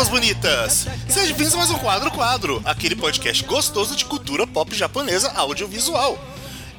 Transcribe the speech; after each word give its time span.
Pessoas 0.00 0.18
bonitas! 0.18 0.86
Sejam 1.08 1.26
bem-vindos 1.26 1.52
a 1.52 1.58
mais 1.58 1.70
um 1.70 1.78
Quadro 1.78 2.10
Quadro, 2.10 2.62
aquele 2.64 2.96
podcast 2.96 3.44
gostoso 3.44 3.94
de 3.94 4.06
cultura 4.06 4.46
pop 4.46 4.74
japonesa 4.74 5.30
audiovisual. 5.32 6.18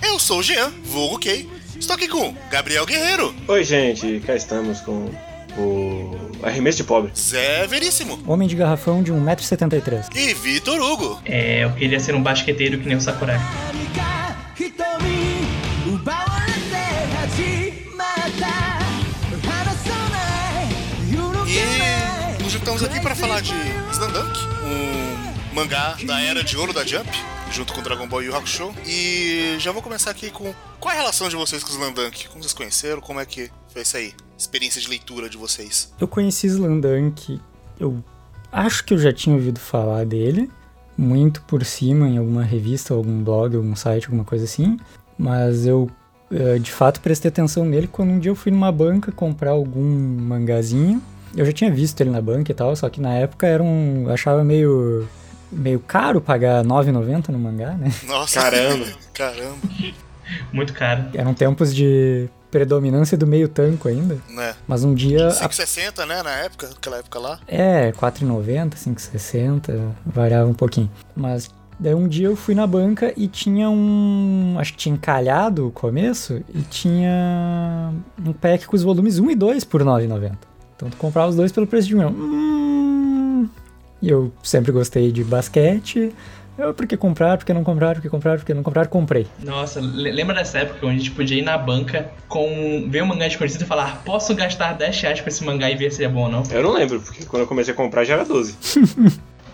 Eu 0.02 0.18
sou 0.18 0.40
o 0.40 0.44
Jean, 0.44 0.72
vulgo 0.84 1.20
Kei. 1.20 1.48
Estou 1.80 1.96
aqui 1.96 2.08
com 2.08 2.34
Gabriel 2.50 2.84
Guerreiro. 2.84 3.36
Oi, 3.48 3.64
gente, 3.64 4.24
cá 4.26 4.36
estamos 4.36 4.82
com 4.82 5.12
o 5.56 6.18
arremesso 6.42 6.78
de 6.78 6.84
pobre. 6.84 7.12
Zé 7.16 7.68
Veríssimo. 7.68 8.20
Homem 8.26 8.48
de 8.48 8.56
garrafão 8.56 9.04
de 9.04 9.14
1,73m. 9.14 10.08
E 10.16 10.34
Vitor 10.34 10.82
Hugo. 10.82 11.22
É, 11.24 11.64
eu 11.64 11.74
queria 11.74 12.00
ser 12.00 12.16
um 12.16 12.24
basqueteiro 12.24 12.80
que 12.80 12.88
nem 12.88 12.98
o 12.98 13.02
Sakurai. 13.02 13.40
E 22.62 22.64
nos 22.64 22.80
juntamos 22.80 22.84
aqui 22.84 23.02
para 23.02 23.16
falar 23.16 23.42
de 23.42 23.54
Slandunk, 23.92 24.40
um 24.64 25.56
mangá 25.56 25.98
da 26.06 26.22
era 26.22 26.44
de 26.44 26.56
ouro 26.56 26.72
da 26.72 26.86
Jump, 26.86 27.10
junto 27.52 27.74
com 27.74 27.82
Dragon 27.82 28.08
Ball 28.08 28.22
e 28.22 28.26
Yu 28.28 28.36
Hakusho. 28.36 28.72
E 28.86 29.56
já 29.58 29.72
vou 29.72 29.82
começar 29.82 30.12
aqui 30.12 30.30
com 30.30 30.54
qual 30.80 30.94
é 30.94 30.98
a 30.98 31.00
relação 31.00 31.28
de 31.28 31.36
vocês 31.36 31.64
com 31.64 31.72
Slandunk? 31.72 32.28
Como 32.28 32.44
vocês 32.44 32.54
conheceram? 32.54 33.02
Como 33.02 33.20
é 33.20 33.26
que 33.26 33.50
foi 33.70 33.82
isso 33.82 33.98
aí? 33.98 34.14
Experiência 34.38 34.80
de 34.80 34.88
leitura 34.88 35.28
de 35.28 35.38
vocês. 35.38 35.92
Eu 36.00 36.08
conheci 36.08 36.46
Slandunk, 36.48 37.42
eu 37.80 38.04
acho 38.52 38.86
que 38.86 38.94
eu 38.94 39.00
já 39.00 39.12
tinha 39.12 39.36
ouvido 39.36 39.60
falar 39.60 40.06
dele, 40.06 40.50
muito 40.96 41.42
por 41.44 41.66
cima 41.66 42.08
em 42.08 42.20
alguma 42.20 42.44
revista, 42.44 42.94
algum 42.94 43.24
blog, 43.24 43.56
algum 43.56 43.76
site, 43.76 44.06
alguma 44.06 44.24
coisa 44.24 44.46
assim, 44.46 44.78
mas 45.18 45.66
eu 45.66 45.90
eh, 46.32 46.60
de 46.60 46.72
fato 46.72 47.02
prestei 47.02 47.30
atenção 47.30 47.66
nele 47.66 47.88
quando 47.88 48.12
um 48.12 48.20
dia 48.20 48.30
eu 48.30 48.36
fui 48.36 48.52
numa 48.52 48.72
banca 48.72 49.12
comprar 49.12 49.52
algum 49.52 49.84
mangazinho. 50.22 51.02
Eu 51.36 51.46
já 51.46 51.52
tinha 51.52 51.72
visto 51.72 52.00
ele 52.02 52.10
na 52.10 52.22
banca 52.22 52.52
e 52.52 52.56
tal, 52.56 52.76
só 52.76 52.90
que 52.90 53.00
na 53.02 53.14
época 53.14 53.48
era 53.48 53.62
um. 53.64 54.04
Eu 54.08 54.14
achava 54.14 54.44
meio. 54.44 55.08
meio 55.52 55.80
caro 55.80 56.20
pagar 56.22 56.62
R$ 56.64 56.68
9,90 56.68 57.30
no 57.30 57.40
mangá, 57.40 57.72
né? 57.74 57.92
Nossa. 58.08 58.42
Caramba. 58.42 58.86
Caramba. 59.14 59.58
Muito 60.54 60.74
caro. 60.74 61.06
Eram 61.14 61.34
tempos 61.34 61.74
de 61.76 62.30
predominância 62.50 63.18
do 63.18 63.26
meio 63.28 63.48
tanco 63.48 63.88
ainda. 63.88 64.18
Né? 64.30 64.54
Mas 64.68 64.84
um 64.84 64.94
dia. 64.94 65.28
a- 65.28 65.32
5,60, 65.50 66.06
né? 66.06 66.22
Na 66.24 66.32
época, 66.32 66.68
naquela 66.70 66.98
época 66.98 67.20
lá. 67.20 67.40
É, 67.48 67.92
4,90, 67.94 68.76
5,60, 68.76 69.92
variava 70.06 70.50
um 70.50 70.54
pouquinho. 70.54 70.90
Mas 71.16 71.50
daí 71.80 71.94
um 71.96 72.08
dia 72.08 72.28
eu 72.28 72.36
fui 72.36 72.54
na 72.56 72.68
banca 72.68 73.14
e 73.18 73.28
tinha 73.28 73.70
um. 73.70 74.56
Acho 74.60 74.74
que 74.74 74.80
tinha 74.80 74.96
encalhado 74.96 75.68
o 75.68 75.72
começo 75.72 76.42
e 76.54 76.62
tinha 76.62 77.94
um 78.26 78.34
pack 78.34 78.66
com 78.68 78.76
os 78.76 78.84
volumes 78.84 79.18
1 79.20 79.32
e 79.32 79.36
2 79.36 79.64
por 79.64 79.84
9,90. 79.84 80.34
Então 80.82 80.90
tu 80.90 80.98
comprava 80.98 81.30
os 81.30 81.36
dois 81.36 81.52
pelo 81.52 81.68
preço 81.68 81.88
de 81.88 81.96
um. 81.96 82.08
Hum, 82.08 83.50
e 84.02 84.10
eu 84.10 84.32
sempre 84.42 84.72
gostei 84.72 85.12
de 85.12 85.24
basquete. 85.24 86.12
Eu, 86.58 86.74
por 86.74 86.88
que 86.88 86.98
comprar, 86.98 87.38
por 87.38 87.46
que 87.46 87.54
não 87.54 87.64
comprar, 87.64 87.94
por 87.96 88.02
que 88.02 88.10
comprar, 88.10 88.38
por 88.38 88.46
que 88.46 88.54
não 88.54 88.64
comprar, 88.64 88.88
comprei. 88.88 89.28
Nossa, 89.44 89.80
le- 89.80 90.12
lembra 90.12 90.36
dessa 90.36 90.60
época 90.60 90.86
onde 90.88 90.96
a 90.96 90.98
gente 91.00 91.12
podia 91.12 91.38
ir 91.38 91.44
na 91.44 91.56
banca 91.58 92.12
com 92.28 92.88
ver 92.90 93.04
um 93.04 93.06
mangá 93.06 93.28
desconhecido 93.28 93.62
e 93.62 93.66
falar, 93.66 94.02
posso 94.04 94.34
gastar 94.36 94.74
10 94.74 95.00
reais 95.02 95.22
pra 95.22 95.30
esse 95.30 95.44
mangá 95.44 95.70
e 95.72 95.76
ver 95.76 95.92
se 95.92 96.04
é 96.04 96.10
bom 96.10 96.24
ou 96.24 96.30
não? 96.30 96.44
Eu 96.52 96.64
não 96.64 96.74
lembro, 96.74 97.00
porque 97.00 97.26
quando 97.26 97.42
eu 97.44 97.48
comecei 97.48 97.74
a 97.74 97.78
comprar 97.78 98.04
já 98.04 98.16
era 98.16 98.26
12. 98.26 98.56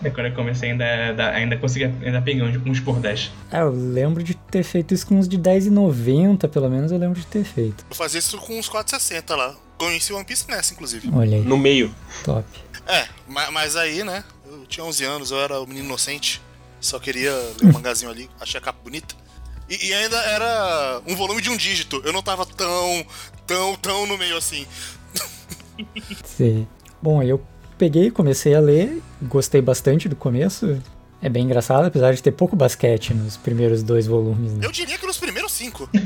É 0.04 0.10
quando 0.12 0.28
eu 0.28 0.34
comecei 0.34 0.72
ainda, 0.72 1.14
da- 1.14 1.30
ainda 1.32 1.58
consegui 1.58 1.86
ainda 2.04 2.22
pegar 2.22 2.46
uns- 2.46 2.58
uns 2.66 2.80
por 2.80 3.00
10. 3.00 3.32
Ah, 3.52 3.60
eu 3.60 3.72
lembro 3.72 4.24
de 4.24 4.34
ter 4.36 4.64
feito 4.64 4.94
isso 4.94 5.06
com 5.08 5.16
uns 5.20 5.28
de 5.28 5.38
10,90, 5.38 6.48
pelo 6.48 6.70
menos 6.70 6.92
eu 6.92 6.98
lembro 6.98 7.20
de 7.20 7.26
ter 7.28 7.44
feito. 7.44 7.86
Eu 7.90 7.96
fazia 7.96 8.20
isso 8.20 8.38
com 8.38 8.58
uns 8.60 8.70
4,60 8.70 9.36
lá. 9.36 9.56
Conheci 9.78 10.12
One 10.14 10.26
Piece 10.26 10.46
nessa, 10.48 10.74
inclusive. 10.74 11.10
Olha 11.14 11.38
aí, 11.38 11.44
No 11.44 11.58
meio. 11.58 11.94
top. 12.24 12.46
É, 12.86 13.08
ma- 13.28 13.52
mas 13.52 13.76
aí, 13.76 14.04
né? 14.04 14.24
Eu 14.46 14.66
tinha 14.66 14.84
11 14.86 15.04
anos, 15.04 15.32
eu 15.32 15.40
era 15.40 15.60
o 15.60 15.68
menino 15.68 15.86
inocente. 15.86 16.42
Só 16.80 17.00
queria 17.00 17.32
ler 17.62 17.70
um 17.70 17.74
mangazinho 17.74 18.10
ali, 18.12 18.30
achei 18.40 18.58
a 18.60 18.62
capa 18.62 18.80
bonita. 18.84 19.16
E, 19.70 19.88
e 19.90 19.94
ainda 19.94 20.18
era 20.18 21.02
um 21.06 21.16
volume 21.16 21.42
de 21.42 21.50
um 21.50 21.58
dígito. 21.58 22.02
Eu 22.06 22.14
não 22.14 22.24
tava 22.24 22.46
tão, 22.46 23.06
tão, 23.46 23.76
tão 23.76 24.06
no 24.08 24.18
meio 24.18 24.38
assim. 24.38 24.66
Sim. 26.24 26.68
Bom, 27.02 27.20
aí 27.20 27.30
eu 27.30 27.42
peguei, 27.78 28.10
comecei 28.10 28.56
a 28.56 28.60
ler, 28.60 29.02
gostei 29.22 29.62
bastante 29.62 30.08
do 30.10 30.16
começo. 30.16 30.82
É 31.22 31.30
bem 31.30 31.44
engraçado, 31.46 31.86
apesar 31.86 32.14
de 32.14 32.22
ter 32.22 32.32
pouco 32.32 32.56
basquete 32.56 33.14
nos 33.14 33.38
primeiros 33.38 33.82
dois 33.84 34.06
volumes. 34.06 34.54
Né? 34.54 34.66
Eu 34.66 34.72
diria 34.72 34.98
que 34.98 35.06
nos 35.06 35.18
primeiros 35.18 35.52
cinco. 35.52 35.90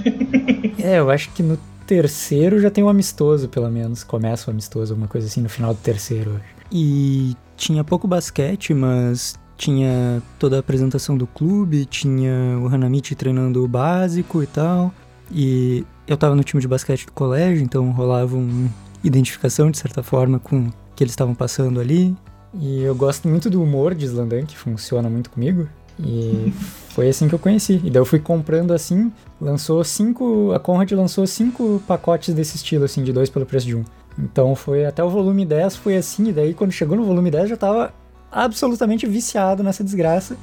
É, 0.84 0.98
eu 0.98 1.12
acho 1.12 1.30
que 1.30 1.44
no 1.44 1.60
terceiro 1.92 2.58
já 2.62 2.72
tem 2.72 2.82
um 2.82 2.88
amistoso, 2.88 3.50
pelo 3.50 3.70
menos. 3.70 4.02
Começa 4.02 4.50
o 4.50 4.54
amistoso, 4.54 4.94
alguma 4.94 5.10
coisa 5.10 5.28
assim, 5.28 5.42
no 5.42 5.50
final 5.50 5.74
do 5.74 5.80
terceiro. 5.82 6.40
E 6.72 7.36
tinha 7.58 7.84
pouco 7.84 8.08
basquete, 8.08 8.74
mas 8.74 9.38
tinha 9.58 10.24
toda 10.40 10.56
a 10.56 10.60
apresentação 10.62 11.18
do 11.18 11.28
clube, 11.28 11.84
tinha 11.84 12.58
o 12.62 12.68
Hanamichi 12.68 13.14
treinando 13.14 13.62
o 13.62 13.68
básico 13.68 14.42
e 14.42 14.48
tal. 14.48 14.94
E 15.30 15.86
eu 16.08 16.16
tava 16.16 16.34
no 16.34 16.46
time 16.46 16.62
de 16.62 16.68
basquete 16.68 17.06
do 17.08 17.12
colégio, 17.12 17.62
então 17.62 17.92
rolava 17.92 18.38
uma 18.38 18.70
identificação, 19.04 19.70
de 19.70 19.78
certa 19.78 20.02
forma, 20.02 20.40
com 20.40 20.68
o 20.68 20.74
que 20.96 21.04
eles 21.04 21.12
estavam 21.12 21.36
passando 21.36 21.82
ali. 21.82 22.16
E 22.54 22.84
eu 22.84 22.96
gosto 22.96 23.28
muito 23.28 23.50
do 23.50 23.62
humor 23.62 23.94
de 23.94 24.06
Slandan, 24.06 24.46
que 24.46 24.58
funciona 24.58 25.10
muito 25.10 25.30
comigo. 25.30 25.68
E 26.04 26.52
foi 26.90 27.10
assim 27.10 27.28
que 27.28 27.36
eu 27.36 27.40
conheci. 27.40 27.82
E 27.84 27.90
daí 27.90 28.02
eu 28.02 28.06
fui 28.06 28.20
comprando 28.20 28.72
assim, 28.72 29.12
lançou 29.40 29.84
cinco. 29.84 30.52
A 30.54 30.60
Conrad 30.60 30.92
lançou 30.92 31.26
cinco 31.28 31.82
pacotes 31.88 32.34
desse 32.34 32.56
estilo, 32.56 32.86
assim, 32.86 33.04
de 33.04 33.14
dois 33.14 33.30
pelo 33.30 33.46
preço 33.46 33.66
de 33.66 33.76
um. 33.76 33.84
Então 34.20 34.56
foi 34.56 34.86
até 34.86 35.04
o 35.04 35.10
volume 35.10 35.46
10, 35.46 35.78
foi 35.78 35.96
assim, 35.96 36.30
e 36.30 36.34
daí 36.34 36.54
quando 36.54 36.72
chegou 36.72 36.98
no 36.98 37.06
volume 37.06 37.32
10 37.32 37.44
eu 37.44 37.50
já 37.50 37.58
tava 37.58 37.94
absolutamente 38.32 39.08
viciado 39.08 39.64
nessa 39.64 39.84
desgraça. 39.84 40.36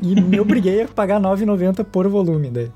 E 0.00 0.20
me 0.20 0.38
obriguei 0.40 0.82
a 0.82 0.88
pagar 0.88 1.20
R$ 1.20 1.28
9,90 1.28 1.84
por 1.84 2.06
volume 2.08 2.50
daí. 2.50 2.70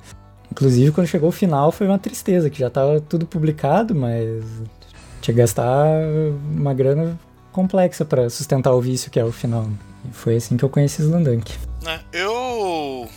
Inclusive, 0.51 0.93
quando 0.93 1.07
chegou 1.07 1.31
o 1.31 1.33
final 1.33 1.73
foi 1.73 1.87
uma 1.87 1.99
tristeza, 1.99 2.51
que 2.51 2.59
já 2.59 2.69
tava 2.69 3.01
tudo 3.01 3.25
publicado, 3.25 3.95
mas 3.95 4.45
tinha 5.21 5.35
que 5.35 5.41
gastar 5.41 5.87
uma 6.55 6.75
grana 6.75 7.19
complexa 7.53 8.05
pra 8.05 8.29
sustentar 8.29 8.73
o 8.73 8.81
vício 8.81 9.11
que 9.11 9.19
é 9.19 9.25
o 9.25 9.33
final. 9.33 9.67
E 10.05 10.13
foi 10.13 10.37
assim 10.37 10.57
que 10.57 10.65
eu 10.65 10.69
conheci 10.69 11.01
Slandunk. 11.03 11.55
Né? 11.83 12.01
Eu 12.13 13.09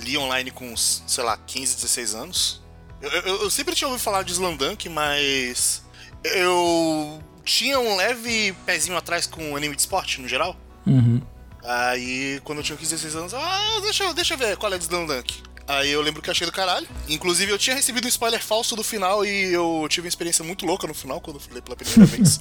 li 0.00 0.16
online 0.16 0.50
com 0.50 0.72
uns, 0.72 1.02
sei 1.06 1.22
lá, 1.22 1.36
15, 1.36 1.76
16 1.76 2.14
anos. 2.14 2.62
Eu, 3.00 3.10
eu- 3.10 3.42
eu 3.42 3.50
sempre 3.50 3.74
tinha 3.74 3.88
ouvido 3.88 4.02
falar 4.02 4.22
de 4.22 4.32
Slandunk, 4.32 4.88
mas 4.88 5.82
eu 6.24 7.22
tinha 7.44 7.78
um 7.78 7.96
leve 7.96 8.54
pezinho 8.64 8.96
atrás 8.96 9.26
com 9.26 9.54
anime 9.56 9.74
de 9.74 9.82
esporte, 9.82 10.20
no 10.20 10.28
geral. 10.28 10.56
Uhum. 10.86 11.20
Aí, 11.64 12.40
quando 12.44 12.58
eu 12.58 12.64
tinha 12.64 12.76
15, 12.78 12.90
16 12.94 13.14
anos, 13.16 13.34
ah, 13.34 13.78
deixa, 13.82 14.04
eu- 14.04 14.14
deixa 14.14 14.34
eu 14.34 14.38
ver 14.38 14.56
qual 14.56 14.72
é 14.72 14.78
de 14.78 14.84
Slandunk. 14.84 15.42
Aí 15.68 15.90
eu 15.90 16.00
lembro 16.02 16.20
que 16.22 16.28
eu 16.28 16.32
achei 16.32 16.46
do 16.46 16.52
caralho. 16.52 16.88
Inclusive, 17.08 17.52
eu 17.52 17.58
tinha 17.58 17.76
recebido 17.76 18.04
um 18.04 18.08
spoiler 18.08 18.42
falso 18.42 18.74
do 18.74 18.82
final 18.82 19.24
e 19.24 19.52
eu 19.52 19.86
tive 19.88 20.06
uma 20.06 20.08
experiência 20.08 20.44
muito 20.44 20.66
louca 20.66 20.86
no 20.88 20.94
final, 20.94 21.20
quando 21.20 21.36
eu 21.36 21.40
falei 21.40 21.62
pela 21.62 21.76
primeira 21.76 22.04
vez. 22.06 22.40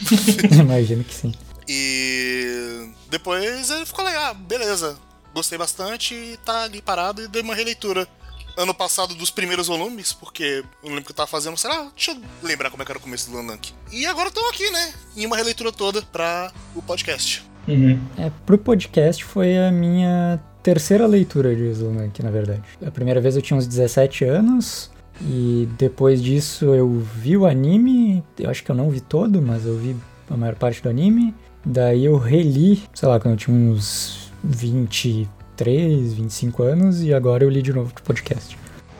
Imagino 0.58 1.04
que 1.04 1.14
sim. 1.14 1.34
E 1.68 2.88
depois 3.14 3.70
ele 3.70 3.86
ficou 3.86 4.04
legal, 4.04 4.32
ah, 4.32 4.34
beleza. 4.34 4.98
Gostei 5.32 5.56
bastante 5.56 6.14
e 6.14 6.36
tá 6.44 6.64
ali 6.64 6.82
parado 6.82 7.22
e 7.22 7.28
dei 7.28 7.42
uma 7.42 7.54
releitura. 7.54 8.08
Ano 8.56 8.74
passado 8.74 9.14
dos 9.14 9.30
primeiros 9.30 9.66
volumes, 9.68 10.12
porque 10.12 10.64
eu 10.82 10.88
lembro 10.88 11.04
que 11.04 11.10
eu 11.10 11.16
tava 11.16 11.28
fazendo, 11.28 11.56
sei 11.56 11.70
lá, 11.70 11.90
deixa 11.94 12.12
eu 12.12 12.20
lembrar 12.42 12.70
como 12.70 12.82
é 12.82 12.86
que 12.86 12.92
era 12.92 12.98
o 12.98 13.02
começo 13.02 13.28
do 13.30 13.36
Landank. 13.36 13.72
E 13.90 14.06
agora 14.06 14.28
estão 14.28 14.48
aqui, 14.48 14.68
né? 14.70 14.94
Em 15.16 15.26
uma 15.26 15.36
releitura 15.36 15.72
toda 15.72 16.02
pra 16.02 16.52
o 16.74 16.82
podcast. 16.82 17.44
Uhum. 17.66 18.00
É, 18.16 18.30
pro 18.44 18.58
podcast 18.58 19.24
foi 19.24 19.58
a 19.58 19.72
minha 19.72 20.40
terceira 20.62 21.06
leitura 21.06 21.54
de 21.54 21.70
Slandunk, 21.70 22.22
na 22.22 22.30
verdade. 22.30 22.62
A 22.84 22.90
primeira 22.90 23.20
vez 23.20 23.36
eu 23.36 23.42
tinha 23.42 23.56
uns 23.56 23.66
17 23.66 24.24
anos. 24.24 24.90
E 25.20 25.68
depois 25.78 26.20
disso 26.20 26.64
eu 26.74 26.88
vi 26.98 27.36
o 27.36 27.46
anime. 27.46 28.24
Eu 28.38 28.50
acho 28.50 28.64
que 28.64 28.70
eu 28.70 28.74
não 28.74 28.90
vi 28.90 29.00
todo, 29.00 29.40
mas 29.40 29.66
eu 29.66 29.76
vi 29.76 29.96
a 30.28 30.36
maior 30.36 30.54
parte 30.54 30.82
do 30.82 30.88
anime. 30.88 31.34
Daí 31.64 32.04
eu 32.04 32.16
reli, 32.18 32.82
sei 32.92 33.08
lá, 33.08 33.18
quando 33.18 33.34
eu 33.34 33.38
tinha 33.38 33.56
uns 33.56 34.30
23, 34.42 36.14
25 36.14 36.62
anos. 36.62 37.02
E 37.02 37.12
agora 37.14 37.44
eu 37.44 37.50
li 37.50 37.62
de 37.62 37.72
novo 37.72 37.92
pro 37.92 38.02
podcast. 38.04 38.56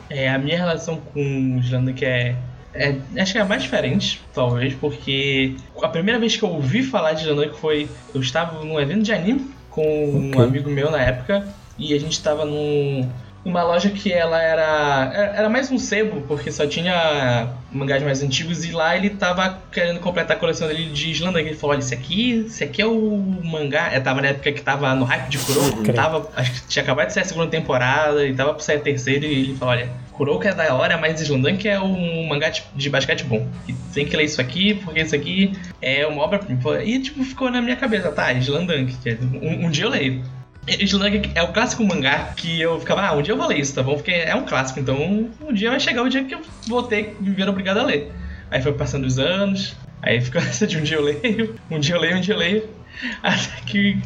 É, 0.09 0.29
a 0.29 0.37
minha 0.37 0.57
relação 0.57 0.97
com 1.13 1.57
o 1.57 1.59
Slandunk 1.59 2.03
é, 2.05 2.35
é. 2.73 2.95
Acho 3.17 3.31
que 3.33 3.37
é 3.37 3.41
a 3.41 3.45
mais 3.45 3.63
diferente, 3.63 4.21
talvez, 4.33 4.73
porque 4.75 5.55
a 5.81 5.87
primeira 5.87 6.19
vez 6.19 6.35
que 6.37 6.43
eu 6.43 6.49
ouvi 6.49 6.83
falar 6.83 7.13
de 7.13 7.21
Slandunk 7.23 7.57
foi. 7.59 7.87
Eu 8.13 8.21
estava 8.21 8.63
num 8.63 8.79
evento 8.79 9.03
de 9.03 9.11
anime 9.13 9.49
com 9.69 9.83
um 9.83 10.29
Ok. 10.29 10.41
amigo 10.43 10.69
meu 10.69 10.89
na 10.91 11.01
época, 11.01 11.47
e 11.77 11.93
a 11.93 11.99
gente 11.99 12.13
estava 12.13 12.45
num. 12.45 13.09
Numa 13.45 13.61
loja 13.61 13.91
que 13.91 14.11
ela 14.11 14.41
era. 14.41 15.11
Era 15.35 15.47
mais 15.49 15.71
um 15.71 15.77
sebo, 15.77 16.21
porque 16.21 16.51
só 16.51 16.65
tinha 16.65 17.53
mangás 17.71 18.01
mais 18.01 18.23
antigos, 18.23 18.65
e 18.65 18.71
lá 18.71 18.97
ele 18.97 19.11
tava 19.11 19.59
querendo 19.71 19.99
completar 19.99 20.35
a 20.35 20.39
coleção 20.39 20.67
dele 20.67 20.85
de 20.91 21.11
Slandunk. 21.11 21.47
Ele 21.47 21.55
falou: 21.55 21.75
olha, 21.75 21.79
esse 21.79 21.93
aqui, 21.93 22.45
esse 22.47 22.63
aqui 22.63 22.81
é 22.81 22.87
o 22.87 23.17
mangá. 23.43 23.91
Eu 23.93 24.01
tava 24.01 24.19
na 24.21 24.29
época 24.29 24.51
que 24.51 24.61
tava 24.61 24.95
no 24.95 25.05
hype 25.05 25.29
de 25.29 25.37
Kuroko, 25.37 25.83
Credo. 25.83 25.95
tava, 25.95 26.31
acho 26.35 26.53
que 26.53 26.67
tinha 26.67 26.81
acabado 26.81 27.07
de 27.07 27.13
sair 27.13 27.23
a 27.23 27.27
segunda 27.27 27.47
temporada 27.47 28.25
e 28.25 28.33
tava 28.33 28.51
pra 28.53 28.63
sair 28.63 28.77
a 28.77 28.81
terceira, 28.81 29.25
e 29.25 29.31
ele 29.31 29.55
falou: 29.55 29.75
olha, 29.75 29.89
Kuroko 30.13 30.47
é 30.47 30.53
da 30.53 30.73
hora, 30.73 30.97
mas 30.97 31.21
Slandunk 31.21 31.67
é 31.67 31.79
um 31.79 32.27
mangá 32.27 32.49
de 32.49 32.89
basquete 32.89 33.23
bom. 33.25 33.47
E 33.67 33.73
tem 33.93 34.05
que 34.05 34.15
ler 34.17 34.23
isso 34.23 34.41
aqui, 34.41 34.73
porque 34.73 35.01
isso 35.01 35.15
aqui 35.15 35.53
é 35.81 36.07
uma 36.07 36.23
obra. 36.23 36.39
E 36.83 36.99
tipo, 36.99 37.23
ficou 37.23 37.51
na 37.51 37.61
minha 37.61 37.75
cabeça, 37.75 38.11
tá, 38.11 38.33
Slandunk. 38.33 38.95
Um, 39.41 39.67
um 39.67 39.69
dia 39.69 39.85
eu 39.85 39.89
leio. 39.89 40.23
Slandunk 40.67 41.31
é 41.35 41.43
o 41.43 41.53
clássico 41.53 41.83
mangá 41.83 42.33
que 42.35 42.59
eu 42.59 42.79
ficava, 42.79 43.01
ah, 43.01 43.13
um 43.13 43.21
dia 43.21 43.33
eu 43.33 43.37
vou 43.37 43.47
ler 43.47 43.59
isso, 43.59 43.75
tá 43.75 43.83
bom? 43.83 43.95
Porque 43.95 44.11
é 44.11 44.35
um 44.35 44.45
clássico, 44.45 44.79
então 44.79 45.29
um 45.41 45.53
dia 45.53 45.69
vai 45.69 45.79
chegar 45.79 46.03
o 46.03 46.09
dia 46.09 46.23
que 46.23 46.33
eu 46.33 46.41
vou 46.67 46.83
ter 46.83 47.15
que 47.15 47.23
me 47.23 47.31
ver 47.31 47.47
obrigado 47.47 47.77
a 47.77 47.83
ler. 47.83 48.11
Aí 48.49 48.61
foi 48.61 48.73
passando 48.73 49.05
os 49.05 49.19
anos, 49.19 49.75
aí 50.01 50.19
ficou 50.19 50.41
essa 50.41 50.65
de 50.65 50.77
um 50.77 50.83
dia 50.83 50.97
eu 50.97 51.03
leio, 51.03 51.55
um 51.69 51.79
dia 51.79 51.95
eu 51.95 52.01
leio, 52.01 52.17
um 52.17 52.21
dia 52.21 52.33
eu 52.33 52.39
leio. 52.39 52.69
Até 53.21 53.61
que 53.65 53.97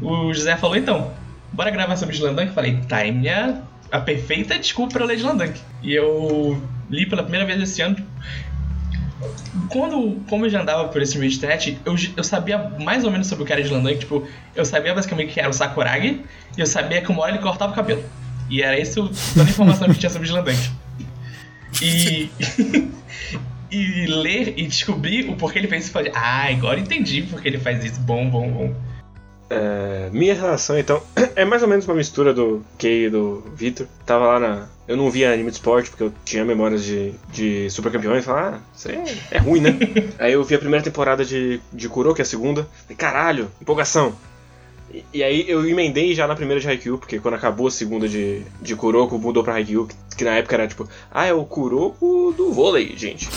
o 0.00 0.32
José 0.32 0.56
falou, 0.56 0.76
então, 0.76 1.12
bora 1.52 1.70
gravar 1.70 1.96
sobre 1.96 2.14
Slandunk? 2.14 2.52
Falei, 2.52 2.80
tá, 2.88 3.06
é 3.06 3.10
minha 3.10 3.62
a 3.90 4.00
perfeita 4.00 4.58
desculpa 4.58 4.94
para 4.94 5.02
eu 5.04 5.06
ler 5.08 5.16
Slandunk. 5.16 5.60
E 5.82 5.94
eu 5.94 6.60
li 6.90 7.06
pela 7.06 7.22
primeira 7.22 7.46
vez 7.46 7.60
esse 7.60 7.80
ano. 7.82 7.96
Quando, 9.68 10.20
como 10.28 10.46
eu 10.46 10.50
já 10.50 10.62
andava 10.62 10.88
por 10.88 11.02
esse 11.02 11.18
de 11.18 11.36
internet, 11.36 11.78
eu, 11.84 11.96
eu 12.16 12.24
sabia 12.24 12.58
mais 12.58 13.04
ou 13.04 13.10
menos 13.10 13.26
sobre 13.26 13.44
o 13.44 13.46
que 13.46 13.52
era 13.52 13.60
Slandunk. 13.60 13.98
Tipo, 13.98 14.26
eu 14.54 14.64
sabia 14.64 14.94
basicamente 14.94 15.32
que 15.32 15.40
era 15.40 15.48
o 15.48 15.52
Sakuragi 15.52 16.22
e 16.56 16.60
eu 16.60 16.66
sabia 16.66 17.02
que 17.02 17.10
uma 17.10 17.22
hora 17.22 17.32
ele 17.32 17.42
cortava 17.42 17.72
o 17.72 17.74
cabelo. 17.74 18.04
E 18.48 18.62
era 18.62 18.78
isso 18.78 19.10
toda 19.34 19.46
a 19.46 19.50
informação 19.50 19.88
que 19.88 19.98
tinha 19.98 20.10
sobre 20.10 20.28
Slandunk. 20.28 20.70
E. 21.82 22.30
e 23.70 24.06
ler 24.06 24.54
e 24.56 24.66
descobrir 24.66 25.28
o 25.28 25.36
porquê 25.36 25.58
ele 25.58 25.68
fez 25.68 25.84
isso. 25.84 25.92
Falei, 25.92 26.12
ah, 26.14 26.48
agora 26.48 26.80
entendi 26.80 27.22
porque 27.22 27.48
ele 27.48 27.58
faz 27.58 27.84
isso. 27.84 28.00
Bom, 28.00 28.28
bom, 28.30 28.50
bom. 28.50 28.74
É, 29.50 30.10
minha 30.12 30.34
relação, 30.34 30.78
então, 30.78 31.02
é 31.34 31.44
mais 31.44 31.62
ou 31.62 31.68
menos 31.68 31.86
uma 31.86 31.94
mistura 31.94 32.34
do 32.34 32.62
Kei 32.76 33.06
e 33.06 33.10
do 33.10 33.42
Victor. 33.54 33.86
Tava 34.04 34.26
lá 34.26 34.40
na. 34.40 34.66
Eu 34.86 34.96
não 34.96 35.10
via 35.10 35.32
anime 35.32 35.50
de 35.50 35.56
esporte 35.56 35.90
porque 35.90 36.02
eu 36.02 36.12
tinha 36.24 36.44
memórias 36.44 36.82
de, 36.84 37.12
de 37.32 37.68
super 37.70 37.92
campeões. 37.92 38.24
Falei, 38.24 38.54
ah, 38.54 38.60
isso 38.74 38.88
aí 38.88 39.18
é 39.30 39.38
ruim, 39.38 39.60
né? 39.60 39.78
aí 40.18 40.32
eu 40.32 40.44
vi 40.44 40.54
a 40.54 40.58
primeira 40.58 40.84
temporada 40.84 41.24
de, 41.24 41.60
de 41.72 41.88
Kuro, 41.88 42.14
que 42.14 42.22
é 42.22 42.24
a 42.24 42.26
segunda. 42.26 42.66
Falei, 42.82 42.96
caralho, 42.96 43.50
empolgação. 43.60 44.14
E, 44.92 45.04
e, 45.12 45.22
aí 45.22 45.44
eu 45.48 45.66
emendei 45.68 46.14
já 46.14 46.26
na 46.26 46.34
primeira 46.34 46.60
de 46.60 46.68
Haikyuu, 46.68 46.98
porque 46.98 47.18
quando 47.18 47.34
acabou 47.34 47.66
a 47.66 47.70
segunda 47.70 48.08
de, 48.08 48.42
de 48.60 48.74
Kuroko, 48.74 49.18
mudou 49.18 49.44
pra 49.44 49.54
Haikyuu, 49.54 49.86
que, 49.86 49.94
que 50.18 50.24
na 50.24 50.32
época 50.32 50.56
era 50.56 50.66
tipo, 50.66 50.88
ah, 51.12 51.26
é 51.26 51.32
o 51.32 51.44
Kuroko 51.44 52.34
do 52.36 52.52
vôlei, 52.52 52.92
gente. 52.96 53.28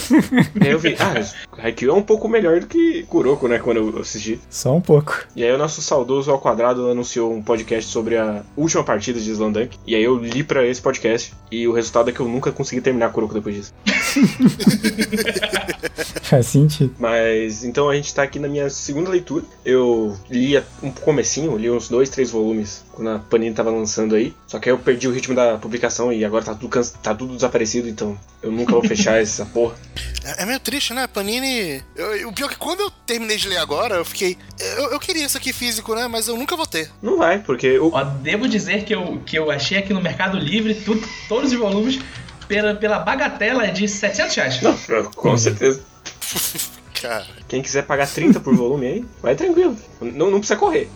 e 0.60 0.66
aí 0.66 0.72
eu 0.72 0.80
vi, 0.80 0.96
ah, 1.00 1.14
Haikyuu 1.60 1.92
é 1.92 1.98
um 1.98 2.02
pouco 2.02 2.28
melhor 2.28 2.60
do 2.60 2.66
que 2.66 3.04
Kuroko, 3.04 3.48
né, 3.48 3.60
quando 3.60 3.78
eu 3.78 4.00
assisti. 4.00 4.40
Só 4.50 4.76
um 4.76 4.82
pouco. 4.82 5.24
E 5.36 5.44
aí 5.44 5.52
o 5.52 5.60
nosso 5.60 5.80
saudoso 5.82 6.32
ao 6.32 6.40
quadrado 6.40 6.90
anunciou 6.90 7.32
um 7.32 7.42
podcast 7.42 7.92
sobre 7.92 8.18
a 8.18 8.42
última 8.58 8.84
partida 8.84 9.20
de 9.20 9.30
Slandunk, 9.30 9.78
e 9.86 9.96
aí 9.96 10.04
eu 10.04 10.18
li 10.18 10.44
pra 10.44 10.66
esse 10.66 10.82
podcast, 10.82 11.34
e 11.52 11.68
o 11.68 11.72
resultado 11.72 12.10
é 12.10 12.14
que 12.14 12.20
eu 12.20 12.28
nunca 12.28 12.52
consegui 12.52 12.82
terminar 12.82 13.12
Kuroko 13.12 13.36
depois 13.36 13.56
disso. 13.56 13.74
Faz 16.24 16.48
sentido. 16.48 16.96
Mas, 16.98 17.64
então 17.64 17.90
a 17.90 17.96
gente 17.96 18.16
tá 18.16 18.24
aqui 18.24 18.40
na 18.40 18.48
minha 18.48 18.70
segunda 18.70 19.10
leitura. 19.10 19.44
Eu 19.66 20.16
li 20.30 20.58
um 20.82 20.90
comecinho, 20.90 21.58
li 21.58 21.70
uns 21.70 21.90
dois, 21.90 22.10
três 22.10 22.32
volumes 22.32 22.86
quando 23.02 23.16
a 23.16 23.20
Panini 23.20 23.56
tava 23.56 23.72
lançando 23.72 24.16
aí. 24.16 24.34
Só 24.46 24.60
que 24.60 24.70
aí 24.70 24.74
eu 24.74 24.78
perdi 24.78 25.08
o 25.08 25.12
ritmo 25.12 25.34
da 25.34 25.58
publicação 25.58 26.14
e 26.14 26.24
agora 26.24 26.46
tá 26.46 26.54
tudo, 26.54 26.70
cansa... 26.70 26.96
tá 27.02 27.16
tudo 27.16 27.34
desaparecido, 27.34 27.90
então 27.90 28.18
eu 28.44 28.52
nunca 28.52 28.74
vou 28.74 28.84
fechar 28.84 29.18
essa 29.20 29.44
porra. 29.44 29.76
É, 30.24 30.44
é 30.44 30.46
meio 30.46 30.60
triste, 30.60 30.94
né? 30.94 31.08
Panini. 31.08 31.84
Eu, 31.96 32.30
o 32.30 32.34
pior 32.34 32.46
é 32.46 32.50
que 32.50 32.60
quando 32.60 32.82
eu 32.82 32.92
terminei 32.92 33.38
de 33.38 33.50
ler 33.50 33.58
agora, 33.58 33.96
eu 33.96 34.06
fiquei. 34.06 34.38
Eu, 34.60 34.92
eu 34.92 35.00
queria 35.00 35.26
isso 35.26 35.38
aqui 35.38 35.52
físico, 35.52 35.96
né? 35.96 36.08
Mas 36.08 36.28
eu 36.28 36.38
nunca 36.38 36.56
vou 36.56 36.68
ter. 36.68 36.92
Não 37.02 37.18
vai, 37.18 37.40
porque. 37.40 37.68
Eu... 37.68 37.90
Ó, 37.92 38.04
devo 38.04 38.48
dizer 38.48 38.86
que 38.86 38.94
eu, 38.94 39.20
que 39.26 39.38
eu 39.38 39.50
achei 39.50 39.80
aqui 39.80 39.94
no 39.94 40.02
Mercado 40.02 40.38
Livre 40.38 40.76
tudo, 40.76 41.02
todos 41.28 41.52
os 41.52 41.58
volumes 41.58 42.00
pela, 42.48 42.76
pela 42.76 43.00
bagatela 43.00 43.68
de 43.68 43.88
700 43.88 44.36
reais. 44.36 44.62
Não, 44.62 44.76
com 45.16 45.38
certeza. 45.38 45.82
Cara. 47.02 47.26
Quem 47.48 47.62
quiser 47.62 47.84
pagar 47.84 48.08
30 48.08 48.40
por 48.40 48.56
volume 48.56 48.86
aí, 48.86 49.06
vai 49.22 49.36
tranquilo. 49.36 49.76
Não, 50.00 50.30
não 50.30 50.40
precisa 50.40 50.60
correr. 50.60 50.88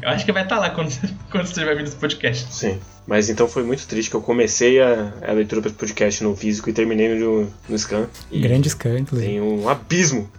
Eu 0.00 0.08
acho 0.08 0.24
que 0.24 0.32
vai 0.32 0.44
estar 0.44 0.56
tá 0.56 0.60
lá 0.62 0.70
quando, 0.70 0.90
quando 1.30 1.46
você 1.46 1.52
estiver 1.52 1.76
vindo 1.76 1.88
esse 1.88 1.96
podcast. 1.96 2.52
Sim. 2.52 2.78
Mas 3.06 3.28
então 3.28 3.48
foi 3.48 3.64
muito 3.64 3.86
triste 3.86 4.08
que 4.08 4.16
eu 4.16 4.22
comecei 4.22 4.80
a, 4.80 5.12
a 5.26 5.32
leitura 5.32 5.60
para 5.60 5.72
podcast 5.72 6.22
no 6.22 6.36
físico 6.36 6.70
e 6.70 6.72
terminei 6.72 7.08
no, 7.18 7.52
no 7.68 7.78
scan. 7.78 8.06
E 8.30 8.40
Grande 8.40 8.70
scan, 8.70 9.00
inclusive. 9.00 9.28
Tem 9.28 9.40
um 9.40 9.68
abismo 9.68 10.30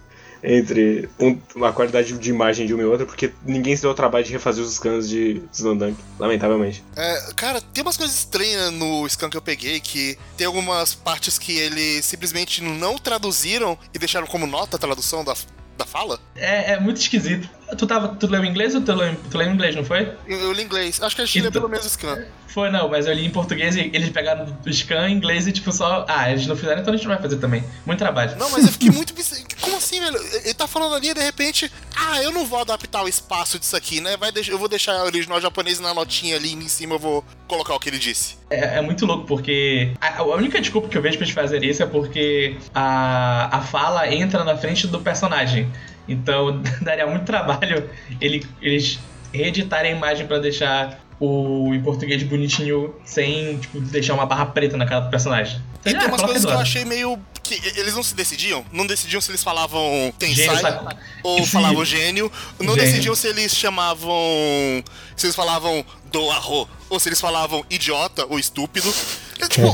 entre 0.44 1.08
um, 1.18 1.38
uma 1.56 1.72
qualidade 1.72 2.12
de 2.12 2.30
imagem 2.30 2.66
de 2.66 2.74
uma 2.74 2.82
e 2.82 2.86
outra, 2.86 3.06
porque 3.06 3.32
ninguém 3.44 3.74
se 3.74 3.82
deu 3.82 3.90
o 3.90 3.94
trabalho 3.94 4.24
de 4.24 4.32
refazer 4.32 4.62
os 4.62 4.74
scans 4.74 5.08
de 5.08 5.42
Slandunk, 5.52 5.96
lamentavelmente. 6.18 6.84
É, 6.94 7.32
cara, 7.34 7.60
tem 7.60 7.82
umas 7.82 7.96
coisas 7.96 8.16
estranhas 8.16 8.70
no 8.70 9.08
scan 9.08 9.30
que 9.30 9.36
eu 9.36 9.42
peguei, 9.42 9.80
que 9.80 10.18
tem 10.36 10.46
algumas 10.46 10.94
partes 10.94 11.38
que 11.38 11.56
eles 11.56 12.04
simplesmente 12.04 12.62
não 12.62 12.98
traduziram 12.98 13.78
e 13.92 13.98
deixaram 13.98 14.26
como 14.26 14.46
nota 14.46 14.76
a 14.76 14.78
tradução 14.78 15.24
da, 15.24 15.34
da 15.78 15.86
fala? 15.86 16.20
É, 16.36 16.72
é 16.72 16.80
muito 16.80 16.98
esquisito. 16.98 17.48
Tu, 17.76 17.86
tava, 17.86 18.08
tu 18.08 18.26
leu 18.26 18.44
inglês 18.44 18.74
ou 18.74 18.80
tu 18.80 18.92
leu, 18.92 19.16
tu 19.30 19.38
leu 19.38 19.50
inglês, 19.50 19.74
não 19.74 19.84
foi? 19.84 20.12
Eu, 20.26 20.38
eu 20.38 20.52
li 20.52 20.62
inglês. 20.62 21.02
Acho 21.02 21.16
que 21.16 21.22
a 21.22 21.24
gente 21.24 21.40
leu 21.40 21.52
pelo 21.52 21.68
menos 21.68 21.86
scan. 21.86 22.24
Foi, 22.54 22.70
não, 22.70 22.88
mas 22.88 23.08
eu 23.08 23.12
li 23.12 23.26
em 23.26 23.30
português 23.30 23.74
e 23.74 23.90
eles 23.92 24.10
pegaram 24.10 24.46
o 24.64 24.70
scan 24.72 25.08
em 25.08 25.16
inglês 25.16 25.48
e 25.48 25.52
tipo 25.52 25.72
só. 25.72 26.06
Ah, 26.08 26.30
eles 26.30 26.46
não 26.46 26.54
fizeram, 26.54 26.80
então 26.80 26.94
a 26.94 26.96
gente 26.96 27.06
não 27.06 27.14
vai 27.14 27.20
fazer 27.20 27.38
também. 27.38 27.64
Muito 27.84 27.98
trabalho. 27.98 28.36
Não, 28.38 28.48
mas 28.48 28.64
eu 28.64 28.70
fiquei 28.70 28.90
muito. 28.94 29.12
Como 29.60 29.76
assim, 29.76 29.98
velho? 29.98 30.16
Ele 30.44 30.54
tá 30.54 30.68
falando 30.68 30.94
ali 30.94 31.08
e 31.08 31.14
de 31.14 31.20
repente. 31.20 31.68
Ah, 31.96 32.22
eu 32.22 32.30
não 32.30 32.46
vou 32.46 32.60
adaptar 32.60 33.02
o 33.02 33.08
espaço 33.08 33.58
disso 33.58 33.76
aqui, 33.76 34.00
né? 34.00 34.16
Vai 34.16 34.30
eu 34.48 34.58
vou 34.58 34.68
deixar 34.68 35.02
o 35.02 35.06
original 35.06 35.40
japonês 35.40 35.80
na 35.80 35.92
notinha 35.92 36.36
ali 36.36 36.52
em 36.52 36.68
cima, 36.68 36.94
eu 36.94 36.98
vou 36.98 37.24
colocar 37.48 37.74
o 37.74 37.80
que 37.80 37.88
ele 37.88 37.98
disse. 37.98 38.36
É, 38.48 38.78
é 38.78 38.80
muito 38.80 39.04
louco, 39.04 39.26
porque. 39.26 39.92
A, 40.00 40.18
a, 40.18 40.24
única 40.24 40.60
desculpa 40.60 40.88
que 40.88 40.96
eu 40.96 41.02
vejo 41.02 41.16
pra 41.16 41.24
eles 41.24 41.34
fazerem 41.34 41.70
isso 41.70 41.82
é 41.82 41.86
porque 41.86 42.56
a, 42.72 43.58
a 43.58 43.60
fala 43.62 44.12
entra 44.12 44.44
na 44.44 44.56
frente 44.56 44.86
do 44.86 45.00
personagem. 45.00 45.68
Então 46.08 46.62
daria 46.82 47.06
muito 47.06 47.24
trabalho 47.24 47.88
ele, 48.20 48.46
eles 48.60 48.98
reeditarem 49.32 49.92
a 49.92 49.96
imagem 49.96 50.26
para 50.26 50.38
deixar 50.38 51.00
o 51.20 51.72
em 51.74 51.82
português 51.82 52.22
bonitinho 52.22 52.94
sem 53.04 53.58
tipo, 53.58 53.80
deixar 53.80 54.14
uma 54.14 54.26
barra 54.26 54.46
preta 54.46 54.76
na 54.76 54.86
cara 54.86 55.02
do 55.02 55.10
personagem. 55.10 55.60
E 55.84 55.94
tem 55.94 56.08
umas 56.08 56.22
coisas 56.22 56.44
que 56.44 56.50
eu 56.50 56.58
achei 56.58 56.84
meio. 56.84 57.18
que 57.42 57.54
eles 57.78 57.94
não 57.94 58.02
se 58.02 58.14
decidiam. 58.14 58.64
Não 58.72 58.86
decidiam 58.86 59.20
se 59.20 59.30
eles 59.30 59.42
falavam 59.42 60.12
Tensai 60.18 60.56
gênio, 60.56 60.88
ou 61.22 61.44
falavam 61.46 61.84
gênio. 61.84 62.32
Não 62.58 62.74
gênio. 62.74 62.90
decidiam 62.90 63.14
se 63.14 63.28
eles 63.28 63.54
chamavam. 63.54 64.14
Se 65.16 65.26
eles 65.26 65.36
falavam 65.36 65.84
do 66.10 66.30
arro 66.30 66.68
ou 66.88 66.98
se 66.98 67.08
eles 67.08 67.20
falavam 67.20 67.64
idiota 67.68 68.26
ou 68.28 68.38
estúpido. 68.38 68.92
É, 69.40 69.48
tipo, 69.48 69.72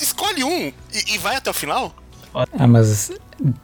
escolhe 0.00 0.42
um 0.42 0.72
e, 0.92 1.14
e 1.14 1.18
vai 1.18 1.36
até 1.36 1.50
o 1.50 1.54
final. 1.54 1.94
Ah, 2.34 2.66
mas 2.66 3.12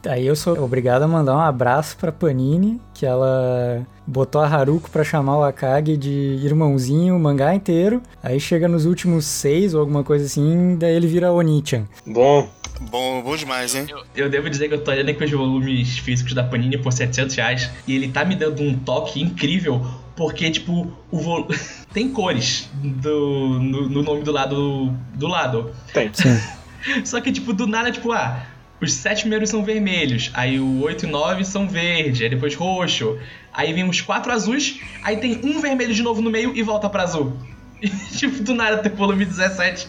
aí 0.07 0.27
eu 0.27 0.37
sou 0.37 0.63
obrigado 0.63 1.03
a 1.03 1.09
mandar 1.09 1.37
um 1.37 1.41
abraço 1.41 1.97
pra 1.97 2.13
Panini, 2.13 2.81
que 2.95 3.07
ela 3.07 3.87
botou 4.07 4.41
a 4.41 4.47
Haruko 4.47 4.91
pra 4.91 5.05
chamar 5.05 5.39
o 5.39 5.45
Akagi 5.45 5.97
de 5.97 6.39
irmãozinho 6.43 7.17
o 7.17 7.21
mangá 7.21 7.55
inteiro. 7.55 8.03
Aí 8.23 8.41
chega 8.41 8.69
nos 8.69 8.87
últimos 8.87 9.25
seis 9.25 9.75
ou 9.75 9.81
alguma 9.81 10.03
coisa 10.03 10.25
assim, 10.25 10.77
daí 10.77 10.95
ele 10.95 11.07
vira 11.07 11.33
Onichan. 11.33 11.87
Bom. 12.07 12.49
Bom, 12.91 13.23
bom 13.23 13.37
demais, 13.37 13.75
hein? 13.75 13.85
Eu, 13.91 14.05
eu, 14.17 14.31
devo 14.31 14.49
dizer 14.49 14.67
que 14.69 14.75
eu 14.75 14.83
tô 14.83 14.91
olhando 14.91 15.11
aqui 15.11 15.23
os 15.23 15.31
volumes 15.31 15.99
físicos 15.99 16.33
da 16.33 16.43
Panini 16.43 16.79
por 16.79 16.91
700 16.91 17.37
reais 17.37 17.71
e 17.87 17.95
ele 17.95 18.09
tá 18.09 18.25
me 18.25 18.35
dando 18.35 18.63
um 18.63 18.75
toque 18.75 19.21
incrível 19.21 19.85
porque, 20.17 20.51
tipo, 20.51 20.91
o 21.11 21.19
vol... 21.19 21.47
tem 21.93 22.11
cores 22.11 22.71
do, 22.75 23.59
no, 23.61 23.89
no, 23.89 24.03
nome 24.03 24.23
do 24.23 24.33
lado 24.33 24.95
do 25.15 25.27
lado. 25.27 25.71
Tem. 25.93 26.11
Sim. 26.13 26.39
Só 27.05 27.21
que, 27.21 27.33
tipo, 27.33 27.53
do 27.53 27.67
nada, 27.67 27.91
tipo, 27.91 28.13
ah, 28.13 28.47
os 28.81 28.93
sete 28.95 29.23
primeiros 29.23 29.51
são 29.51 29.65
vermelhos, 29.65 30.31
aí 30.35 30.59
o 30.59 30.81
8 30.83 31.07
e 31.07 31.09
9 31.09 31.45
são 31.45 31.69
verde, 31.69 32.25
aí 32.25 32.31
depois 32.31 32.55
roxo, 32.55 33.19
aí 33.53 33.73
vem 33.73 33.89
os 33.89 34.01
quatro 34.01 34.33
azuis, 34.33 34.81
aí 35.03 35.19
tem 35.19 35.41
um 35.45 35.61
vermelho 35.61 35.95
de 35.95 36.03
novo 36.03 36.23
no 36.23 36.31
meio 36.31 36.57
e 36.57 36.63
volta 36.63 36.89
pra 36.89 37.03
azul. 37.03 37.33
E, 37.83 37.89
tipo, 37.89 38.43
do 38.43 38.53
nada 38.53 38.77
tem 38.77 38.93
volume 38.93 39.25
17 39.25 39.89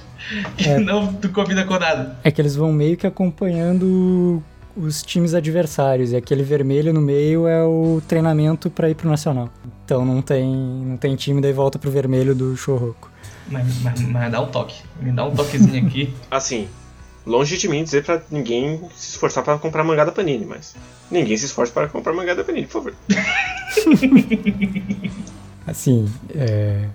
e 0.57 0.65
é. 0.65 0.79
não 0.79 1.13
tu 1.13 1.27
convida 1.27 1.65
com 1.65 1.77
nada. 1.77 2.17
É 2.23 2.31
que 2.31 2.41
eles 2.41 2.55
vão 2.55 2.71
meio 2.71 2.95
que 2.95 3.05
acompanhando 3.05 4.41
os 4.77 5.03
times 5.03 5.33
adversários, 5.33 6.11
e 6.11 6.15
aquele 6.15 6.43
vermelho 6.43 6.93
no 6.93 7.01
meio 7.01 7.47
é 7.47 7.63
o 7.63 8.01
treinamento 8.07 8.69
para 8.69 8.89
ir 8.89 8.95
pro 8.95 9.09
Nacional. 9.09 9.49
Então 9.83 10.05
não 10.05 10.21
tem, 10.21 10.47
não 10.47 10.95
tem 10.95 11.15
time, 11.15 11.41
daí 11.41 11.51
volta 11.51 11.77
pro 11.77 11.91
vermelho 11.91 12.33
do 12.33 12.55
Chorroco. 12.55 13.11
Mas, 13.49 13.81
mas, 13.81 14.01
mas 14.01 14.31
dá 14.31 14.39
um 14.39 14.47
toque, 14.47 14.81
me 15.01 15.11
dá 15.11 15.25
um 15.25 15.31
toquezinho 15.35 15.85
aqui. 15.85 16.13
Assim, 16.31 16.69
Longe 17.25 17.57
de 17.57 17.67
mim 17.67 17.83
dizer 17.83 18.03
para 18.03 18.21
ninguém 18.31 18.81
se 18.95 19.11
esforçar 19.11 19.43
para 19.43 19.57
comprar 19.57 19.83
mangá 19.83 20.03
da 20.03 20.11
Panini, 20.11 20.45
mas 20.45 20.75
ninguém 21.09 21.37
se 21.37 21.45
esforça 21.45 21.71
para 21.71 21.87
comprar 21.87 22.13
mangá 22.13 22.33
da 22.33 22.43
Panini, 22.43 22.65
por 22.65 22.73
favor. 22.73 22.95
assim, 25.67 26.11
é... 26.33 26.85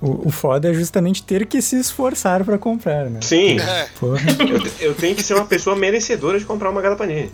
o, 0.00 0.28
o 0.28 0.30
foda 0.30 0.70
é 0.70 0.74
justamente 0.74 1.22
ter 1.22 1.44
que 1.44 1.60
se 1.60 1.78
esforçar 1.78 2.44
para 2.44 2.56
comprar, 2.56 3.10
né? 3.10 3.20
Sim. 3.20 3.58
É. 3.60 3.88
Eu, 4.00 4.88
eu, 4.88 4.94
tenho 4.94 5.14
que 5.14 5.22
ser 5.22 5.34
uma 5.34 5.44
pessoa 5.44 5.76
merecedora 5.76 6.38
de 6.38 6.46
comprar 6.46 6.70
o 6.70 6.74
mangá 6.74 6.88
da 6.88 6.96
Panini. 6.96 7.30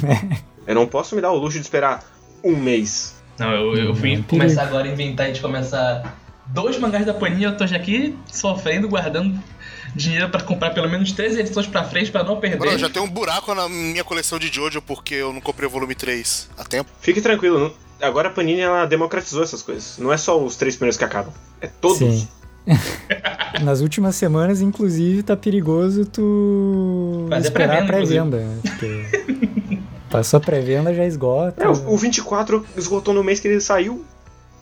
eu 0.66 0.74
não 0.74 0.86
posso 0.86 1.16
me 1.16 1.22
dar 1.22 1.32
o 1.32 1.36
luxo 1.36 1.58
de 1.58 1.64
esperar 1.64 2.04
um 2.44 2.54
mês. 2.54 3.14
Não, 3.38 3.50
eu, 3.50 3.76
eu 3.76 3.94
fui 3.94 4.22
começar 4.28 4.64
agora 4.64 4.86
a 4.86 4.92
inventar 4.92 5.32
de 5.32 5.40
começar 5.40 6.18
dois 6.48 6.78
mangás 6.78 7.06
da 7.06 7.14
Panini, 7.14 7.44
eu 7.44 7.56
tô 7.56 7.66
já 7.66 7.76
aqui 7.76 8.14
sofrendo, 8.30 8.88
guardando 8.88 9.40
dinheiro 9.94 10.28
pra 10.30 10.42
comprar 10.42 10.70
pelo 10.70 10.88
menos 10.88 11.12
três 11.12 11.36
edições 11.36 11.66
pra 11.66 11.84
frente 11.84 12.10
pra 12.10 12.22
não 12.24 12.38
perder. 12.40 12.58
Mano, 12.66 12.78
já 12.78 12.88
tem 12.88 13.02
um 13.02 13.08
buraco 13.08 13.54
na 13.54 13.68
minha 13.68 14.04
coleção 14.04 14.38
de 14.38 14.48
Jojo 14.48 14.80
porque 14.82 15.14
eu 15.14 15.32
não 15.32 15.40
comprei 15.40 15.66
o 15.66 15.70
volume 15.70 15.94
3 15.94 16.48
a 16.56 16.64
tempo. 16.64 16.90
Fique 17.00 17.20
tranquilo, 17.20 17.58
não- 17.58 17.72
agora 18.06 18.28
a 18.28 18.32
Panini 18.32 18.60
ela 18.60 18.84
democratizou 18.86 19.42
essas 19.42 19.62
coisas. 19.62 19.98
Não 19.98 20.12
é 20.12 20.16
só 20.16 20.42
os 20.42 20.56
três 20.56 20.74
primeiros 20.76 20.96
que 20.96 21.04
acabam. 21.04 21.32
É 21.60 21.66
todos. 21.66 21.98
Sim. 21.98 22.28
Nas 23.62 23.80
últimas 23.80 24.14
semanas, 24.16 24.60
inclusive, 24.60 25.22
tá 25.22 25.36
perigoso 25.36 26.04
tu 26.06 27.26
Fazer 27.28 27.48
esperar 27.48 27.82
a 27.82 27.86
pré-venda? 27.86 28.42
Porque 28.62 29.06
passou 30.10 30.36
a 30.38 30.40
pré-venda, 30.40 30.94
já 30.94 31.04
esgota. 31.04 31.62
É, 31.64 31.68
o, 31.68 31.92
o 31.94 31.96
24 31.96 32.64
esgotou 32.76 33.12
no 33.14 33.22
mês 33.24 33.40
que 33.40 33.48
ele 33.48 33.60
saiu. 33.60 34.04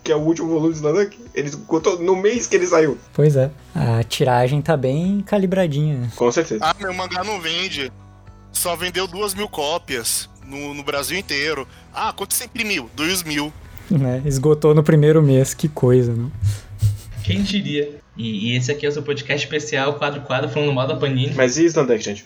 Que 0.02 0.12
é 0.12 0.16
o 0.16 0.20
último 0.20 0.48
volume 0.48 0.70
do 0.70 0.76
Slandank. 0.76 1.18
Ele 1.34 1.48
esgotou 1.48 1.98
no 2.00 2.16
mês 2.16 2.46
que 2.46 2.56
ele 2.56 2.66
saiu. 2.66 2.98
Pois 3.12 3.36
é. 3.36 3.50
A 3.74 4.02
tiragem 4.02 4.62
tá 4.62 4.76
bem 4.76 5.20
calibradinha. 5.20 6.10
Com 6.16 6.30
certeza. 6.32 6.64
Ah, 6.64 6.74
meu 6.80 6.92
mangá 6.94 7.22
não 7.22 7.40
vende. 7.40 7.92
Só 8.52 8.74
vendeu 8.76 9.06
duas 9.06 9.34
mil 9.34 9.48
cópias 9.48 10.28
no, 10.46 10.74
no 10.74 10.82
Brasil 10.82 11.18
inteiro. 11.18 11.66
Ah, 11.94 12.12
quanto 12.12 12.34
você 12.34 12.44
imprimiu? 12.44 12.90
Dois 12.94 13.22
mil. 13.22 13.52
Né? 13.90 14.22
Esgotou 14.24 14.74
no 14.74 14.82
primeiro 14.82 15.22
mês, 15.22 15.52
que 15.52 15.68
coisa, 15.68 16.14
né? 16.14 16.30
Quem 17.24 17.42
diria? 17.42 17.96
E, 18.16 18.50
e 18.50 18.56
esse 18.56 18.70
aqui 18.70 18.86
é 18.86 18.88
o 18.88 18.92
seu 18.92 19.02
podcast 19.02 19.44
especial, 19.46 19.94
quadro 19.94 20.22
quadro, 20.22 20.48
falando 20.48 20.72
mal 20.72 20.86
da 20.86 20.96
Panini. 20.96 21.34
Mas 21.34 21.56
e 21.56 21.64
Slandank, 21.66 22.02
gente? 22.02 22.24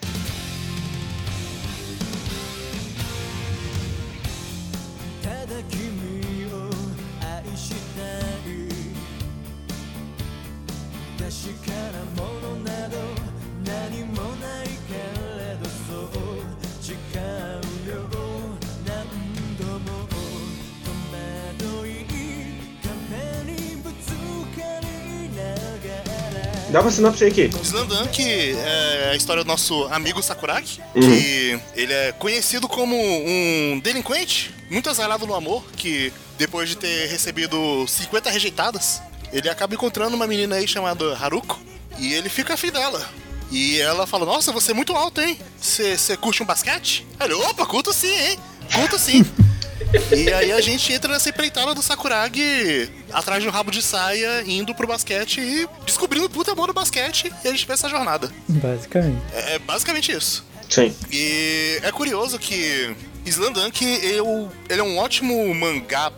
Uma 26.84 26.90
sinopse 26.90 27.24
aí 27.24 27.30
aqui. 27.30 27.50
Slandunk 27.62 28.22
é 28.22 29.10
a 29.12 29.16
história 29.16 29.42
do 29.42 29.48
nosso 29.48 29.84
amigo 29.84 30.22
Sakuragi, 30.22 30.80
que 30.92 31.58
ele 31.74 31.92
é 31.92 32.12
conhecido 32.12 32.68
como 32.68 32.94
um 32.94 33.80
delinquente, 33.82 34.54
muito 34.70 34.90
azarado 34.90 35.26
no 35.26 35.34
amor, 35.34 35.64
que 35.76 36.12
depois 36.36 36.68
de 36.68 36.76
ter 36.76 37.06
recebido 37.08 37.86
50 37.88 38.28
rejeitadas, 38.30 39.00
ele 39.32 39.48
acaba 39.48 39.74
encontrando 39.74 40.14
uma 40.14 40.26
menina 40.26 40.56
aí 40.56 40.68
chamada 40.68 41.16
Haruko, 41.16 41.58
e 41.98 42.12
ele 42.12 42.28
fica 42.28 42.52
afim 42.54 42.70
dela. 42.70 43.02
E 43.50 43.80
ela 43.80 44.06
fala, 44.06 44.26
nossa, 44.26 44.52
você 44.52 44.72
é 44.72 44.74
muito 44.74 44.94
alto, 44.94 45.20
hein? 45.20 45.38
Você 45.58 45.96
você 45.96 46.16
curte 46.16 46.42
um 46.42 46.46
basquete? 46.46 47.06
Aí 47.18 47.26
Ele, 47.26 47.34
opa, 47.34 47.64
curto 47.64 47.92
sim, 47.92 48.12
hein? 48.14 48.38
Curto 48.74 48.98
sim. 48.98 49.24
E 50.16 50.32
aí 50.32 50.52
a 50.52 50.60
gente 50.60 50.92
entra 50.92 51.12
nessa 51.12 51.28
empreitada 51.28 51.74
do 51.74 51.82
Sakuragi 51.82 52.90
atrás 53.12 53.42
de 53.42 53.48
um 53.48 53.52
rabo 53.52 53.70
de 53.70 53.82
saia, 53.82 54.42
indo 54.46 54.74
pro 54.74 54.86
basquete 54.86 55.40
e 55.40 55.68
descobrindo 55.84 56.26
o 56.26 56.30
puta 56.30 56.52
amor 56.52 56.68
do 56.68 56.72
basquete 56.72 57.32
e 57.44 57.48
a 57.48 57.50
gente 57.50 57.66
vê 57.66 57.72
essa 57.74 57.88
jornada. 57.88 58.30
Basicamente. 58.48 59.22
É, 59.32 59.54
é 59.54 59.58
basicamente 59.58 60.12
isso. 60.12 60.44
Sim. 60.68 60.94
E 61.12 61.78
é 61.82 61.92
curioso 61.92 62.38
que 62.38 62.94
Slandunk, 63.26 63.82
eu, 64.02 64.50
ele 64.68 64.80
é 64.80 64.84
um 64.84 64.98
ótimo 64.98 65.54
mangá 65.54 66.10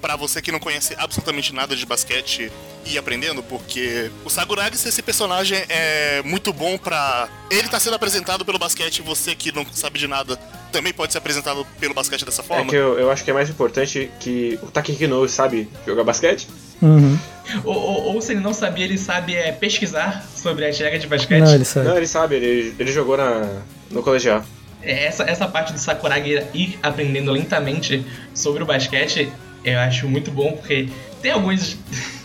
pra 0.00 0.16
você 0.16 0.40
que 0.40 0.50
não 0.50 0.58
conhece 0.58 0.94
absolutamente 0.96 1.52
nada 1.52 1.76
de 1.76 1.84
basquete 1.84 2.50
e 2.86 2.94
ir 2.94 2.98
aprendendo, 2.98 3.42
porque 3.42 4.10
o 4.24 4.30
Sakuragi, 4.30 4.76
esse 4.76 5.02
personagem 5.02 5.62
é 5.68 6.22
muito 6.24 6.52
bom 6.52 6.78
pra... 6.78 7.28
Ele 7.50 7.68
tá 7.68 7.78
sendo 7.78 7.96
apresentado 7.96 8.44
pelo 8.44 8.58
basquete 8.58 8.98
e 8.98 9.02
você 9.02 9.34
que 9.34 9.52
não 9.52 9.66
sabe 9.72 9.98
de 9.98 10.06
nada 10.06 10.38
também 10.74 10.92
pode 10.92 11.12
ser 11.12 11.18
apresentado 11.18 11.64
pelo 11.78 11.94
basquete 11.94 12.24
dessa 12.24 12.42
É 12.42 12.44
forma. 12.44 12.66
que 12.68 12.74
eu, 12.76 12.98
eu 12.98 13.10
acho 13.10 13.22
que 13.24 13.30
é 13.30 13.34
mais 13.34 13.48
importante 13.48 14.10
que 14.20 14.58
o 14.62 14.66
Takehiko 14.66 15.04
Inoue 15.04 15.28
sabe 15.28 15.68
jogar 15.86 16.02
basquete. 16.04 16.48
Uhum. 16.82 17.16
Ou, 17.64 17.74
ou- 17.74 18.14
ou 18.14 18.20
se 18.20 18.32
ele 18.32 18.40
não 18.40 18.52
sabia, 18.52 18.84
ele 18.84 18.98
sabe 18.98 19.34
é, 19.36 19.52
pesquisar 19.52 20.24
sobre 20.34 20.66
as 20.66 20.76
regras 20.78 21.00
de 21.00 21.06
basquete. 21.06 21.40
Não, 21.44 21.54
ele 21.54 21.64
sabe. 21.64 21.88
Não, 21.88 21.96
ele 21.96 22.06
sabe, 22.06 22.34
ele, 22.34 22.74
ele 22.78 22.92
jogou 22.92 23.16
na, 23.16 23.62
no 23.90 24.02
colegial. 24.02 24.44
É, 24.82 25.04
Essa, 25.06 25.22
essa 25.22 25.46
parte 25.46 25.72
do 25.72 25.78
Sakuragi 25.78 26.42
ir 26.52 26.78
aprendendo 26.82 27.30
lentamente 27.30 28.04
sobre 28.34 28.62
o 28.62 28.66
basquete, 28.66 29.32
eu 29.64 29.78
acho 29.78 30.08
muito 30.08 30.30
bom, 30.30 30.52
porque 30.52 30.88
tem 31.22 31.30
alguns. 31.30 31.76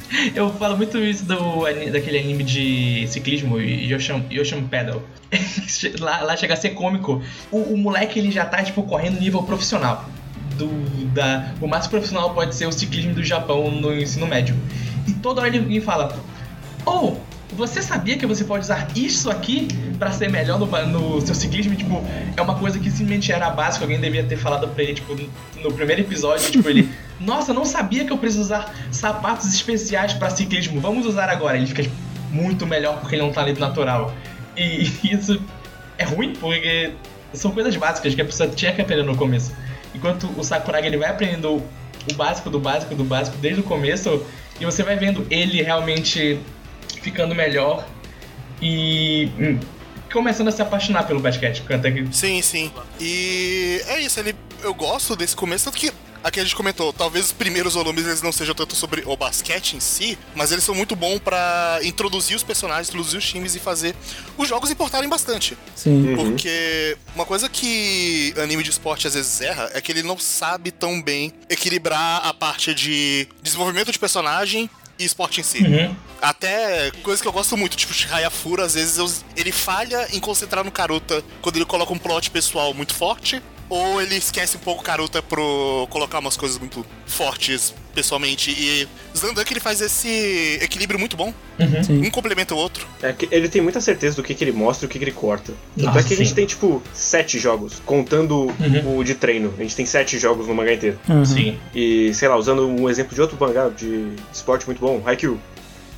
eu 0.36 0.51
falo 0.54 0.78
muito 0.78 0.98
isso 0.98 1.25
do, 1.25 1.63
daquele 1.92 2.20
anime 2.20 2.44
de 2.44 3.08
ciclismo, 3.08 3.60
Yosham 3.60 4.68
Pedal. 4.70 5.01
lá, 6.00 6.22
lá 6.22 6.38
chega 6.38 6.54
a 6.54 6.58
ser 6.58 6.72
cômico. 6.72 7.22
O, 7.51 7.58
o 7.58 7.78
moleque 7.78 8.20
ele 8.20 8.32
já 8.32 8.46
tá, 8.46 8.63
tipo, 8.63 8.84
correndo 8.84 9.20
nível 9.20 9.44
profissional. 9.44 10.10
Do, 10.56 10.68
da, 11.13 11.54
o 11.62 11.68
máximo 11.68 11.92
profissional 11.92 12.34
pode 12.34 12.54
ser 12.56 12.66
o 12.66 12.72
ciclismo 12.72 13.13
do 13.13 13.24
Japão 13.24 13.72
no 13.72 13.94
ensino 13.94 14.28
médio. 14.28 14.56
E 15.08 15.13
toda 15.13 15.42
hora 15.42 15.56
ele, 15.56 15.80
fala: 15.80 16.18
Oh, 16.86 17.16
você 17.54 17.82
sabia 17.82 18.18
que 18.18 18.25
você 18.25 18.44
pode 18.44 18.66
usar 18.66 18.88
isso 18.96 19.30
aqui 19.30 19.68
pra 19.98 20.12
ser 20.12 20.30
melhor 20.30 20.60
no, 20.60 20.66
no 20.88 21.22
seu 21.22 21.34
ciclismo? 21.34 21.75
Tipo, 21.75 22.04
é 22.36 22.42
uma 22.42 22.56
coisa 22.56 22.78
que 22.78 22.89
simplesmente 22.89 23.32
era 23.32 23.50
básica, 23.50 23.86
alguém 23.86 24.01
devia 24.01 24.24
ter 24.24 24.38
falado 24.38 24.68
pra 24.68 24.84
ele, 24.84 24.96
tipo, 24.96 25.16
no 25.63 25.72
primeiro 25.72 26.01
episódio, 26.01 26.51
tipo, 26.51 26.68
ele, 26.68 26.89
nossa, 27.20 27.54
não 27.54 27.66
sabia 27.66 28.06
que 28.06 28.12
eu 28.12 28.18
preciso 28.18 28.44
usar 28.44 28.74
sapatos 28.92 29.54
especiais 29.54 30.14
pra 30.14 30.30
ciclismo, 30.30 30.80
vamos 30.80 31.06
usar 31.06 31.30
agora. 31.30 31.58
Ele 31.58 31.68
fica 31.68 31.84
tipo, 31.84 31.96
muito 32.32 32.66
melhor 32.66 33.00
porque 33.00 33.16
ele 33.16 33.22
é 33.22 33.26
um 33.26 33.32
talento 33.32 33.60
natural. 33.60 34.14
E 34.56 34.84
isso 35.04 35.42
é 35.98 36.04
ruim, 36.04 36.34
porque 36.34 36.94
são 37.34 37.52
coisas 37.52 37.76
básicas 37.76 38.16
que 38.16 38.22
a 38.22 38.26
pessoa 38.26 38.50
tinha 38.50 38.74
que 38.74 38.82
aprender 38.82 39.04
no 39.04 39.18
começo. 39.18 39.54
Enquanto 39.94 40.30
o 40.38 40.44
Sakuragi 40.44 40.88
ele 40.88 40.98
vai 40.98 41.10
aprendendo 41.10 41.56
o 41.56 42.14
básico 42.16 42.50
do 42.50 42.60
básico 42.60 42.96
do 42.96 43.04
básico 43.04 43.38
desde 43.38 43.62
o 43.62 43.64
começo, 43.64 44.26
e 44.60 44.66
você 44.66 44.84
vai 44.84 44.96
vendo 44.96 45.26
ele 45.30 45.62
realmente 45.62 46.40
ficando 47.02 47.36
melhor 47.36 47.86
e 48.62 49.32
hum, 49.40 49.60
começando 50.12 50.48
a 50.48 50.52
se 50.52 50.62
apaixonar 50.62 51.04
pelo 51.04 51.20
basquete. 51.20 51.64
Até 51.70 51.92
que 51.92 52.08
Sim, 52.14 52.42
sim. 52.42 52.72
E 53.00 53.82
é 53.88 54.00
isso, 54.00 54.20
ele, 54.20 54.36
eu 54.64 54.74
gosto 54.74 55.16
desse 55.16 55.36
começo, 55.36 55.66
tanto 55.66 55.78
que 55.78 55.92
aqui 56.24 56.40
a 56.40 56.44
gente 56.44 56.56
comentou, 56.56 56.92
talvez 56.94 57.26
os 57.28 57.32
primeiros 57.32 57.74
volumes 57.74 58.06
eles 58.06 58.22
não 58.22 58.32
sejam 58.32 58.54
tanto 58.56 58.76
sobre 58.76 59.04
o 59.06 59.16
basquete 59.16 59.74
em 59.76 59.80
si, 59.80 60.18
mas 60.36 60.52
eles 60.52 60.64
são 60.64 60.76
muito 60.76 60.96
bons 60.96 61.20
pra 61.20 61.80
introduzir 61.84 62.36
os 62.36 62.44
personagens, 62.44 62.90
introduzir 62.90 63.18
os 63.20 63.26
times 63.26 63.56
e 63.56 63.60
fazer 63.60 63.96
os 64.38 64.48
jogos 64.48 64.70
importarem 64.72 65.08
bastante. 65.10 65.58
Sim. 65.76 66.16
Porque 66.16 66.98
uma 67.16 67.26
coisa 67.26 67.48
que 67.50 68.34
anime 68.42 68.64
de 68.64 68.70
esporte 68.70 69.08
às 69.08 69.14
vezes 69.14 69.40
erra 69.42 69.70
é 69.74 69.82
que 69.82 69.92
ele 69.92 70.04
não 70.04 70.18
sabe 70.18 70.72
tão 70.72 71.02
bem 71.02 71.34
equilibrar 71.50 72.26
a 72.26 72.34
parte 72.34 72.74
de 72.74 73.28
desenvolvimento 73.42 73.92
de 73.92 74.00
personagem 74.00 74.70
e 74.98 75.06
esporte 75.06 75.40
em 75.40 75.44
si. 75.44 75.60
Até 76.22 76.92
coisa 77.04 77.22
que 77.22 77.28
eu 77.28 77.32
gosto 77.32 77.56
muito, 77.56 77.78
tipo 77.78 77.94
Hayafura, 78.14 78.66
às 78.66 78.74
vezes 78.74 78.98
eu- 78.98 79.10
ele 79.38 79.52
falha 79.52 80.08
em 80.12 80.20
concentrar 80.20 80.64
no 80.66 80.72
Karuta 80.72 81.24
quando 81.42 81.56
ele 81.56 81.66
coloca 81.66 81.94
um 81.94 81.98
plot 81.98 82.30
pessoal 82.30 82.74
muito 82.74 82.94
forte, 82.94 83.42
ou 83.70 84.02
ele 84.02 84.16
esquece 84.16 84.58
um 84.58 84.60
pouco 84.60 84.82
o 84.82 84.84
Karuta 84.84 85.22
pro 85.22 85.88
colocar 85.90 86.20
umas 86.20 86.36
coisas 86.36 86.58
muito 86.58 86.86
fortes 87.06 87.74
pessoalmente. 87.94 88.52
E 88.52 88.88
Zandak 89.16 89.52
ele 89.52 89.60
faz 89.60 89.82
esse 89.82 90.60
equilíbrio 90.62 91.00
muito 91.00 91.16
bom. 91.16 91.34
Sim. 91.84 92.06
Um 92.06 92.10
complementa 92.10 92.56
o 92.56 92.58
outro. 92.58 92.88
É 93.02 93.14
que 93.14 93.28
ele 93.32 93.50
tem 93.50 93.62
muita 93.62 93.82
certeza 93.82 94.16
do 94.16 94.24
que, 94.24 94.34
que 94.34 94.44
ele 94.44 94.52
mostra 94.52 94.86
e 94.86 94.88
o 94.88 94.90
que, 94.90 94.98
que 94.98 95.04
ele 95.04 95.12
corta. 95.12 95.54
Tanto 95.78 95.98
é 95.98 96.04
que 96.04 96.14
a 96.14 96.18
gente 96.18 96.34
tem, 96.34 96.46
tipo, 96.46 96.82
sete 96.94 97.38
jogos, 97.38 97.82
contando 97.86 98.52
o 98.86 99.04
de 99.04 99.16
treino. 99.16 99.54
A 99.58 99.62
gente 99.62 99.76
tem 99.76 99.86
sete 99.86 100.18
jogos 100.18 100.48
no 100.48 100.56
mangá 100.56 100.74
inteiro. 100.74 101.00
Uhum. 101.08 101.26
sim. 101.26 101.60
E, 101.76 102.14
sei 102.14 102.28
lá, 102.28 102.38
usando 102.38 102.68
um 102.68 102.90
exemplo 102.90 103.14
de 103.14 103.22
outro 103.22 103.38
mangá 103.40 103.70
de 103.70 104.14
esporte 104.34 104.66
muito 104.66 104.80
bom, 104.80 105.02
Haikyuu. 105.06 105.40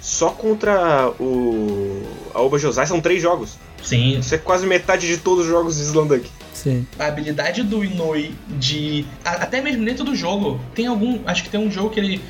Só 0.01 0.31
contra 0.31 1.09
o. 1.19 2.01
A 2.33 2.41
Oba 2.41 2.57
Josai 2.57 2.87
são 2.87 2.99
três 2.99 3.21
jogos. 3.21 3.57
Sim, 3.83 4.19
Isso 4.19 4.33
é 4.35 4.37
quase 4.37 4.65
metade 4.65 5.07
de 5.07 5.17
todos 5.17 5.45
os 5.45 5.49
jogos 5.49 5.77
de 5.77 5.83
Slandunk. 5.83 6.29
Sim. 6.53 6.85
a 6.99 7.05
habilidade 7.05 7.63
do 7.63 7.83
Inoue 7.83 8.35
de. 8.47 9.05
Até 9.23 9.61
mesmo 9.61 9.83
dentro 9.85 10.03
do 10.03 10.15
jogo. 10.15 10.59
Tem 10.75 10.87
algum. 10.87 11.19
Acho 11.25 11.43
que 11.43 11.49
tem 11.49 11.59
um 11.59 11.71
jogo 11.71 11.89
que 11.89 11.99
ele 11.99 12.21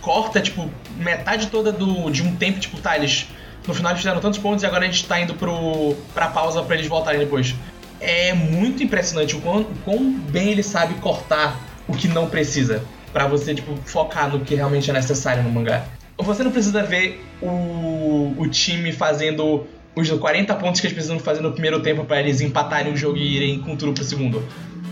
corta, 0.00 0.40
tipo, 0.40 0.70
metade 0.96 1.48
toda 1.48 1.72
do, 1.72 2.10
de 2.10 2.22
um 2.22 2.34
tempo, 2.36 2.58
tipo, 2.58 2.80
tá, 2.80 2.96
eles. 2.96 3.26
No 3.66 3.74
final 3.74 3.92
eles 3.92 4.00
fizeram 4.00 4.20
tantos 4.20 4.38
pontos 4.38 4.62
e 4.62 4.66
agora 4.66 4.84
a 4.84 4.86
gente 4.86 5.06
tá 5.06 5.20
indo 5.20 5.34
pro, 5.34 5.94
pra 6.14 6.28
pausa 6.28 6.62
pra 6.62 6.74
eles 6.74 6.88
voltarem 6.88 7.20
depois. 7.20 7.54
É 8.00 8.32
muito 8.32 8.82
impressionante 8.82 9.36
o 9.36 9.40
quão, 9.40 9.60
o 9.60 9.74
quão 9.84 10.12
bem 10.12 10.50
ele 10.50 10.62
sabe 10.62 10.94
cortar 10.94 11.60
o 11.86 11.92
que 11.92 12.08
não 12.08 12.28
precisa. 12.28 12.82
Pra 13.12 13.26
você, 13.26 13.54
tipo, 13.54 13.76
focar 13.84 14.30
no 14.30 14.40
que 14.40 14.54
realmente 14.54 14.88
é 14.88 14.92
necessário 14.92 15.42
no 15.42 15.50
mangá. 15.50 15.84
Você 16.22 16.42
não 16.42 16.50
precisa 16.50 16.82
ver 16.82 17.24
o, 17.40 18.34
o 18.36 18.48
time 18.48 18.92
fazendo 18.92 19.66
os 19.94 20.08
40 20.08 20.54
pontos 20.54 20.80
que 20.80 20.86
eles 20.86 20.94
precisam 20.94 21.18
fazer 21.18 21.40
no 21.40 21.52
primeiro 21.52 21.80
tempo 21.80 22.04
pra 22.04 22.20
eles 22.20 22.40
empatarem 22.40 22.92
o 22.92 22.96
jogo 22.96 23.16
e 23.16 23.36
irem 23.36 23.60
com 23.60 23.76
tudo 23.76 23.92
pro 23.92 24.04
segundo. 24.04 24.42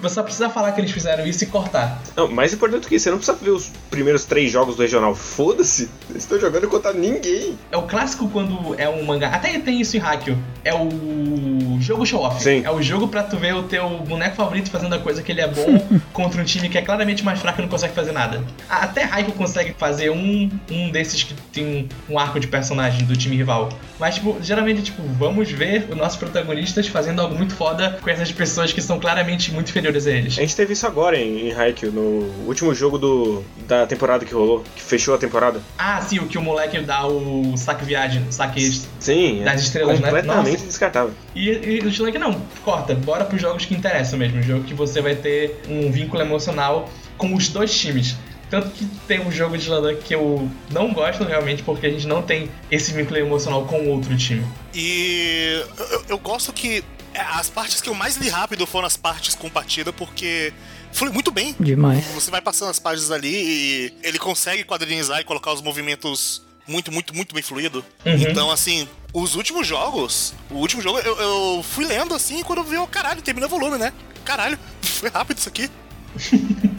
Você 0.01 0.15
só 0.15 0.23
precisa 0.23 0.49
falar 0.51 0.73
que 0.73 0.81
eles 0.81 0.91
fizeram 0.91 1.27
isso 1.27 1.45
e 1.45 1.47
cortar. 1.47 2.01
Não, 2.17 2.29
mais 2.29 2.53
importante 2.53 2.83
do 2.83 2.89
que 2.89 2.97
isso, 2.97 3.05
você 3.05 3.11
não 3.11 3.19
precisa 3.19 3.39
ver 3.41 3.51
os 3.51 3.71
primeiros 3.91 4.25
três 4.25 4.51
jogos 4.51 4.77
do 4.77 4.83
regional. 4.83 5.15
Foda-se, 5.15 5.91
eles 6.11 6.23
estão 6.23 6.39
jogando 6.39 6.69
contra 6.69 6.93
ninguém. 6.93 7.59
É 7.71 7.77
o 7.77 7.83
clássico 7.83 8.29
quando 8.29 8.75
é 8.79 8.89
um 8.89 9.05
mangá. 9.05 9.29
Até 9.29 9.59
tem 9.59 9.81
isso 9.81 9.97
em 9.97 10.01
Haikyuu. 10.01 10.37
É 10.65 10.75
o 10.75 11.79
jogo 11.81 12.05
show-off. 12.05 12.43
Sim. 12.43 12.63
É 12.65 12.71
o 12.71 12.83
jogo 12.83 13.09
pra 13.09 13.23
tu 13.23 13.37
ver 13.37 13.55
o 13.55 13.63
teu 13.63 13.89
boneco 14.01 14.37
favorito 14.37 14.71
fazendo 14.71 14.95
a 14.95 14.99
coisa 14.99 15.23
que 15.23 15.33
ele 15.33 15.41
é 15.41 15.49
bom 15.49 16.01
contra 16.13 16.41
um 16.41 16.45
time 16.45 16.69
que 16.69 16.79
é 16.79 16.83
claramente 16.83 17.25
mais 17.25 17.41
fraco 17.41 17.61
e 17.61 17.63
não 17.63 17.69
consegue 17.69 17.95
fazer 17.95 18.13
nada. 18.13 18.43
Até 18.69 19.05
Haikyuu 19.05 19.35
consegue 19.35 19.75
fazer 19.79 20.11
um, 20.11 20.51
um 20.71 20.91
desses 20.91 21.23
que 21.23 21.35
tem 21.53 21.89
um 22.09 22.19
arco 22.19 22.39
de 22.39 22.47
personagem 22.47 23.05
do 23.05 23.17
time 23.17 23.37
rival. 23.37 23.69
Mas, 23.99 24.17
tipo, 24.17 24.37
geralmente, 24.41 24.83
tipo, 24.83 25.03
vamos 25.19 25.51
ver 25.51 25.87
os 25.91 25.97
nossos 25.97 26.19
protagonistas 26.19 26.87
fazendo 26.87 27.21
algo 27.21 27.35
muito 27.35 27.55
foda 27.55 27.99
com 28.01 28.11
essas 28.11 28.31
pessoas 28.31 28.73
que 28.73 28.81
são 28.81 28.99
claramente 28.99 29.53
muito 29.53 29.71
inferiores 29.71 29.88
a 29.97 30.11
eles. 30.11 30.39
A 30.39 30.41
gente 30.43 30.55
teve 30.57 30.73
isso 30.73 30.87
agora 30.87 31.17
em, 31.19 31.49
em 31.49 31.53
Haikyuu, 31.53 31.93
no 31.93 32.47
último 32.47 32.75
jogo 32.75 32.99
do, 32.99 33.43
da 33.67 33.87
temporada 33.87 34.25
que 34.25 34.33
rolou, 34.35 34.63
que 34.77 34.83
fechou 34.83 35.15
a 35.15 35.19
temporada. 35.19 35.61
Ah, 35.79 36.01
sim, 36.03 36.19
o 36.19 36.27
que 36.27 36.37
o 36.37 36.43
moleque 36.43 36.79
dá 36.81 37.07
o 37.07 37.57
saque 37.57 37.85
viagem, 37.85 38.25
saque 38.31 38.71
Sim, 38.99 39.43
Das 39.45 39.61
é 39.61 39.65
estrelas, 39.65 40.01
né? 40.01 40.07
completamente 40.09 40.53
Nossa. 40.53 40.67
descartável. 40.67 41.13
E, 41.35 41.49
e 41.51 41.81
o 41.81 41.89
Slank 41.89 42.19
não, 42.19 42.41
corta, 42.65 42.95
bora 42.95 43.25
pros 43.25 43.41
jogos 43.41 43.65
que 43.65 43.75
interessam 43.75 44.19
mesmo. 44.19 44.43
Jogo 44.43 44.65
que 44.65 44.75
você 44.75 45.01
vai 45.01 45.15
ter 45.15 45.61
um 45.69 45.91
vínculo 45.91 46.21
emocional 46.23 46.89
com 47.17 47.35
os 47.35 47.49
dois 47.49 47.77
times. 47.77 48.17
Tanto 48.51 48.71
que 48.71 48.87
tem 49.07 49.21
um 49.21 49.31
jogo 49.31 49.59
de 49.59 49.65
Slank 49.65 50.01
que 50.03 50.15
eu 50.15 50.49
não 50.71 50.93
gosto 50.95 51.23
realmente, 51.23 51.63
porque 51.63 51.87
a 51.87 51.91
gente 51.91 52.07
não 52.07 52.23
tem 52.23 52.49
esse 52.71 52.93
vínculo 52.93 53.19
emocional 53.19 53.67
com 53.67 53.79
o 53.81 53.89
outro 53.91 54.17
time. 54.17 54.43
E 54.75 55.61
eu, 55.79 55.97
eu- 56.09 56.19
gosto 56.19 56.51
que 56.53 56.83
as 57.19 57.49
partes 57.51 57.81
que 57.81 57.89
eu 57.89 57.95
mais 57.95 58.17
li 58.17 58.29
rápido 58.29 58.67
foram 58.67 58.87
as 58.87 58.97
partes 58.97 59.35
com 59.35 59.49
partida, 59.49 59.93
porque 59.93 60.53
foi 60.93 61.11
muito 61.11 61.31
bem. 61.31 61.55
Demais. 61.59 62.05
Você 62.07 62.31
vai 62.31 62.41
passando 62.41 62.71
as 62.71 62.79
páginas 62.79 63.11
ali 63.11 63.33
e 63.33 63.95
ele 64.03 64.19
consegue 64.19 64.65
quadrinizar 64.65 65.21
e 65.21 65.25
colocar 65.25 65.53
os 65.53 65.63
movimentos 65.63 66.43
muito, 66.67 66.93
muito, 66.93 67.15
muito 67.15 67.35
bem 67.35 67.43
fluido. 67.43 67.85
Uhum. 68.05 68.15
Então, 68.15 68.51
assim, 68.51 68.89
os 69.13 69.35
últimos 69.35 69.67
jogos, 69.67 70.35
o 70.51 70.57
último 70.57 70.83
jogo, 70.83 70.99
eu, 70.99 71.17
eu 71.17 71.63
fui 71.63 71.85
lendo 71.85 72.15
assim 72.15 72.43
quando 72.43 72.59
eu 72.59 72.65
vi, 72.65 72.77
oh, 72.77 72.87
caralho, 72.87 73.23
termina 73.23 73.47
o 73.47 73.51
volume, 73.51 73.79
né? 73.79 73.93
Caralho, 74.25 74.59
foi 74.83 75.09
rápido 75.09 75.39
isso 75.39 75.49
aqui. 75.49 75.71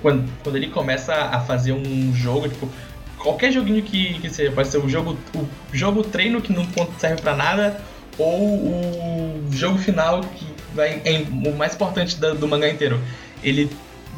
Quando, 0.00 0.24
quando 0.42 0.56
ele 0.56 0.68
começa 0.68 1.12
a 1.12 1.40
fazer 1.40 1.72
um 1.72 2.14
jogo, 2.14 2.48
tipo, 2.48 2.70
qualquer 3.18 3.52
joguinho 3.52 3.82
que, 3.82 4.18
que 4.20 4.30
seja, 4.30 4.50
pode 4.52 4.68
ser 4.68 4.78
o 4.78 4.88
jogo, 4.88 5.18
o 5.34 5.46
jogo 5.72 6.02
treino 6.02 6.40
que 6.40 6.52
não 6.52 6.66
serve 6.98 7.20
pra 7.20 7.36
nada, 7.36 7.82
ou 8.18 8.56
o 8.56 9.44
jogo 9.50 9.78
final 9.78 10.20
que 10.20 10.46
vai 10.74 11.00
é 11.04 11.24
o 11.48 11.56
mais 11.56 11.74
importante 11.74 12.16
da- 12.18 12.34
do 12.34 12.46
mangá 12.48 12.68
inteiro. 12.68 13.00
Ele 13.42 13.70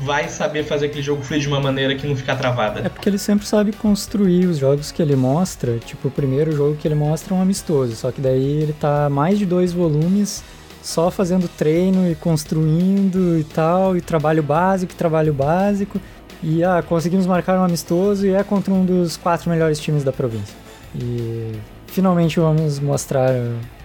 vai 0.03 0.29
saber 0.29 0.65
fazer 0.65 0.87
aquele 0.87 1.03
jogo 1.03 1.23
fluir 1.23 1.43
de 1.43 1.49
uma 1.49 1.61
maneira 1.61 1.95
que 1.95 2.07
não 2.07 2.17
fica 2.17 2.35
travada. 2.35 2.81
É 2.81 2.89
porque 2.89 3.07
ele 3.09 3.19
sempre 3.19 3.47
sabe 3.47 3.73
construir 3.73 4.47
os 4.47 4.57
jogos 4.57 4.91
que 4.91 5.03
ele 5.03 5.15
mostra. 5.15 5.79
Tipo, 5.79 6.09
o 6.09 6.11
primeiro 6.11 6.53
jogo 6.53 6.77
que 6.77 6.89
ele 6.89 6.95
mostra 6.95 7.35
é 7.35 7.39
um 7.39 7.43
amistoso, 7.43 7.95
só 7.95 8.11
que 8.11 8.21
daí 8.21 8.63
ele 8.63 8.73
tá 8.73 9.11
mais 9.11 9.39
de 9.39 9.45
dois 9.45 9.73
volumes 9.73 10.43
só 10.83 11.11
fazendo 11.11 11.47
treino 11.47 12.11
e 12.11 12.15
construindo 12.15 13.39
e 13.39 13.45
tal, 13.45 13.95
e 13.95 14.01
trabalho 14.01 14.43
básico, 14.43 14.95
trabalho 14.95 15.35
básico. 15.35 16.01
E 16.43 16.65
ah, 16.65 16.83
conseguimos 16.83 17.27
marcar 17.27 17.59
um 17.59 17.65
amistoso 17.65 18.27
e 18.27 18.31
é 18.35 18.43
contra 18.43 18.73
um 18.73 18.83
dos 18.87 19.19
quatro 19.19 19.51
melhores 19.51 19.79
times 19.79 20.03
da 20.03 20.11
província. 20.11 20.57
E 20.95 21.53
finalmente 21.91 22.39
vamos 22.41 22.79
mostrar 22.81 23.31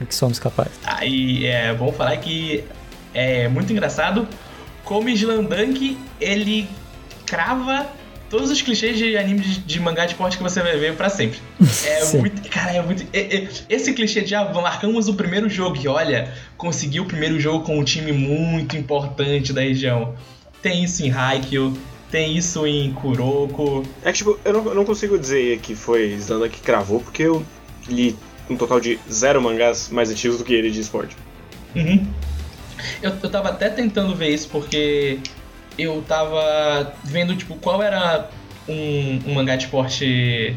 o 0.01 0.05
que 0.05 0.15
somos 0.15 0.39
capazes. 0.39 0.73
Aí 0.83 1.45
é 1.45 1.73
bom 1.73 1.91
falar 1.91 2.15
que 2.17 2.63
é 3.13 3.47
muito 3.47 3.71
engraçado 3.71 4.27
como 4.83 5.09
Slandunk 5.09 5.97
ele 6.19 6.67
crava 7.25 7.87
todos 8.29 8.51
os 8.51 8.61
clichês 8.61 8.97
de 8.97 9.17
anime 9.17 9.39
de, 9.41 9.59
de 9.59 9.79
mangá 9.79 10.05
de 10.05 10.11
esporte 10.11 10.37
que 10.37 10.43
você 10.43 10.61
vai 10.61 10.77
ver 10.77 10.95
pra 10.95 11.09
sempre. 11.09 11.39
É 11.85 12.01
Sim. 12.01 12.19
muito. 12.19 12.49
Cara, 12.49 12.73
é 12.73 12.81
muito. 12.81 13.05
é- 13.13 13.37
é- 13.37 13.47
esse 13.69 13.93
clichê 13.93 14.21
de 14.21 14.35
ah, 14.35 14.51
marcamos 14.53 15.07
o 15.07 15.13
primeiro 15.13 15.49
jogo 15.49 15.77
e 15.81 15.87
olha, 15.87 16.31
conseguiu 16.57 17.03
o 17.03 17.05
primeiro 17.05 17.39
jogo 17.39 17.63
com 17.65 17.79
um 17.79 17.83
time 17.83 18.11
muito 18.11 18.75
importante 18.77 19.53
da 19.53 19.61
região. 19.61 20.15
Tem 20.61 20.83
isso 20.83 21.03
em 21.03 21.11
Haikyuu, 21.11 21.77
tem 22.11 22.35
isso 22.35 22.65
em 22.65 22.91
Kuroko. 22.93 23.83
É 24.03 24.11
que, 24.11 24.17
tipo, 24.19 24.39
eu 24.43 24.53
não, 24.53 24.65
eu 24.65 24.75
não 24.75 24.85
consigo 24.85 25.17
dizer 25.17 25.59
que 25.59 25.75
foi 25.75 26.13
Slanda 26.13 26.49
que 26.49 26.59
cravou, 26.61 26.99
porque 26.99 27.23
eu 27.23 27.43
li 27.87 28.15
um 28.49 28.55
total 28.55 28.79
de 28.79 28.99
zero 29.11 29.41
mangás 29.41 29.89
mais 29.89 30.09
antigos 30.09 30.37
do 30.37 30.43
que 30.43 30.53
ele 30.53 30.69
de 30.69 30.79
esporte. 30.79 31.15
Uhum. 31.75 32.07
Eu, 33.01 33.13
eu 33.21 33.29
tava 33.29 33.49
até 33.49 33.69
tentando 33.69 34.15
ver 34.15 34.29
isso 34.29 34.47
porque 34.49 35.19
eu 35.77 36.03
tava 36.07 36.93
vendo, 37.03 37.35
tipo, 37.35 37.55
qual 37.55 37.81
era 37.81 38.29
um, 38.67 39.19
um 39.27 39.33
mangá 39.33 39.55
de 39.55 39.65
esporte 39.65 40.55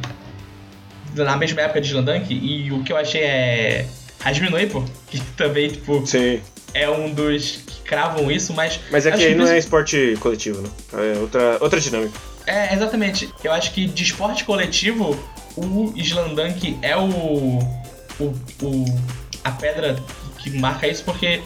na 1.14 1.36
mesma 1.36 1.62
época 1.62 1.80
de 1.80 1.88
Slandunk 1.88 2.32
e 2.32 2.70
o 2.70 2.82
que 2.82 2.92
eu 2.92 2.96
achei 2.96 3.22
é 3.22 3.86
Hajime 4.24 4.48
Ippo, 4.62 4.84
que 5.08 5.20
também, 5.36 5.68
tipo, 5.68 6.06
Sim. 6.06 6.40
é 6.74 6.88
um 6.88 7.12
dos 7.12 7.62
que 7.66 7.80
cravam 7.82 8.30
isso, 8.30 8.52
mas... 8.52 8.78
Mas 8.90 9.06
é 9.06 9.12
que 9.12 9.24
aí 9.24 9.34
não 9.34 9.46
é 9.46 9.58
esporte 9.58 10.16
coletivo, 10.20 10.60
né? 10.60 10.68
É 10.92 11.18
outra, 11.18 11.58
outra 11.60 11.80
dinâmica. 11.80 12.18
É, 12.46 12.74
exatamente. 12.74 13.28
Eu 13.42 13.52
acho 13.52 13.72
que 13.72 13.86
de 13.86 14.02
esporte 14.02 14.44
coletivo, 14.44 15.18
o 15.58 15.92
Slandunk 15.96 16.78
é 16.82 16.96
o, 16.96 17.58
o, 18.20 18.34
o- 18.62 19.00
a 19.44 19.50
pedra 19.52 19.96
que 20.38 20.50
marca 20.58 20.86
isso, 20.86 21.04
porque 21.04 21.40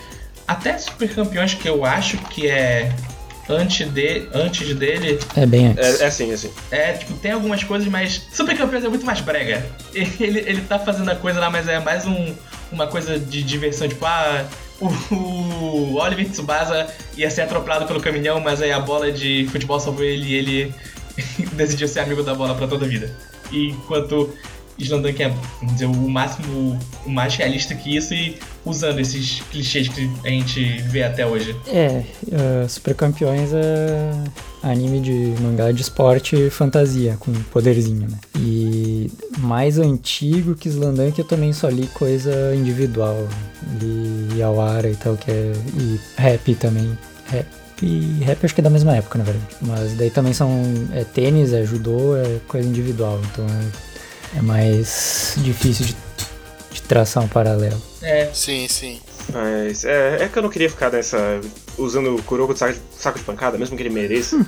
até 0.47 0.77
Super 0.79 1.15
Campeões, 1.15 1.55
que 1.55 1.69
eu 1.69 1.85
acho 1.85 2.19
que 2.19 2.49
é 2.49 2.93
antes, 3.49 3.89
de, 3.91 4.29
antes 4.33 4.75
dele, 4.77 5.19
É 5.37 5.45
bem 5.47 5.69
antes. 5.69 6.01
É, 6.01 6.05
é 6.05 6.07
assim, 6.07 6.31
é 6.31 6.35
assim. 6.35 6.51
é, 6.71 6.93
tipo, 6.93 7.15
tem 7.15 7.33
algumas 7.33 7.63
coisas, 7.65 7.87
mas 7.89 8.27
Super 8.33 8.57
Campeões 8.57 8.85
é 8.85 8.89
muito 8.89 9.05
mais 9.07 9.21
brega. 9.21 9.65
Ele, 9.95 10.39
ele 10.41 10.61
tá 10.63 10.79
fazendo 10.79 11.11
a 11.11 11.15
coisa 11.17 11.39
lá, 11.41 11.51
mas 11.51 11.69
é 11.69 11.79
mais 11.81 12.07
um, 12.07 12.35
uma 12.71 12.87
coisa 12.87 13.19
de 13.19 13.43
diversão, 13.43 13.87
tipo, 13.89 14.05
ah, 14.07 14.45
o, 14.81 14.87
o 15.15 15.95
Oliver 16.01 16.29
Tsubasa 16.29 16.87
ia 17.17 17.31
ser 17.31 17.43
atropelado 17.43 17.87
pelo 17.87 18.01
caminhão, 18.01 18.41
mas 18.41 18.61
aí 18.63 18.73
a 18.73 18.81
bola 18.81 19.13
de 19.13 19.47
futebol 19.53 19.79
salvou 19.79 20.03
ele 20.05 20.27
e 20.27 20.35
ele 20.35 20.75
decidiu 21.53 21.87
ser 21.87 22.01
amigo 22.01 22.23
da 22.23 22.35
bola 22.35 22.55
pra 22.55 22.67
toda 22.67 22.85
a 22.85 22.89
vida. 22.89 23.15
Enquanto 23.53 24.31
é, 25.21 25.29
vamos 25.61 25.75
dizer, 25.75 25.87
o 25.87 26.09
máximo, 26.09 26.79
o 27.07 27.11
mais 27.11 27.37
realista 27.37 27.75
que 27.75 27.97
isso 27.97 28.15
e 28.15 28.37
usando 28.65 28.99
esses 29.01 29.41
clichês 29.51 29.89
que 29.89 30.11
a 30.25 30.29
gente 30.29 30.79
vê 30.89 31.03
até 31.03 31.27
hoje. 31.27 31.55
É, 31.67 32.03
uh, 32.27 32.69
Super 32.69 32.95
Campeões 32.95 33.53
é 33.53 34.13
anime 34.63 35.01
de 35.01 35.35
mangá 35.41 35.71
de 35.73 35.83
esporte 35.83 36.37
e 36.37 36.51
fantasia, 36.51 37.17
com 37.19 37.33
poderzinho, 37.53 38.09
né? 38.09 38.19
E 38.39 39.11
mais 39.39 39.79
antigo 39.79 40.55
que 40.55 40.69
Slandunk 40.69 41.19
eu 41.19 41.25
também 41.25 41.53
só 41.53 41.69
li 41.69 41.87
coisa 41.89 42.55
individual. 42.55 43.29
Li 43.81 44.39
Yawara 44.39 44.89
e 44.89 44.97
tal, 44.97 45.17
que 45.17 45.31
é. 45.31 45.53
E 45.79 46.01
rap 46.17 46.55
também. 46.55 46.97
Rap 47.27 47.62
e 47.83 48.23
rap 48.23 48.45
acho 48.45 48.55
que 48.55 48.61
é 48.61 48.65
da 48.65 48.71
mesma 48.71 48.95
época, 48.97 49.19
na 49.19 49.25
verdade. 49.25 49.57
Mas 49.61 49.95
daí 49.95 50.09
também 50.09 50.33
são. 50.33 50.63
É 50.95 51.03
tênis, 51.03 51.53
é 51.53 51.65
judô, 51.65 52.17
é 52.17 52.39
coisa 52.47 52.69
individual. 52.69 53.21
Então 53.33 53.45
é, 53.45 54.39
é 54.39 54.43
mais 54.43 55.35
difícil 55.39 55.87
de, 55.87 55.97
de 56.71 56.83
traçar 56.83 57.25
um 57.25 57.29
paralelo. 57.29 57.83
É, 58.01 58.31
Sim, 58.33 58.69
sim. 58.69 59.01
Mas 59.33 59.85
é, 59.85 60.23
é 60.25 60.29
que 60.29 60.39
eu 60.39 60.43
não 60.43 60.51
queria 60.51 60.71
ficar 60.71 60.91
nessa. 60.91 61.41
usando 61.77 62.15
o 62.15 62.23
Kuroko 62.23 62.53
de 62.53 62.61
saco, 62.61 62.75
de 62.75 62.81
saco 62.97 63.19
de 63.19 63.25
pancada, 63.25 63.59
mesmo 63.59 63.77
que 63.77 63.83
ele 63.83 63.91
mereça. 63.91 64.37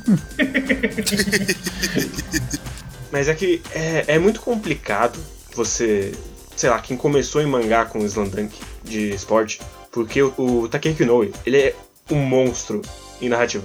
Mas 3.10 3.28
é 3.28 3.34
que 3.34 3.60
é, 3.72 4.04
é 4.14 4.18
muito 4.18 4.40
complicado 4.40 5.18
você. 5.54 6.12
Sei 6.56 6.70
lá, 6.70 6.78
quem 6.78 6.96
começou 6.96 7.42
em 7.42 7.46
mangá 7.46 7.84
com 7.84 7.98
o 7.98 8.06
Slandunk 8.06 8.56
de 8.84 9.10
esporte, 9.10 9.60
porque 9.90 10.22
o, 10.22 10.32
o 10.38 10.70
Inoue, 11.00 11.32
ele 11.44 11.56
é 11.56 11.74
um 12.10 12.16
monstro 12.16 12.80
em 13.20 13.28
narrativa. 13.28 13.64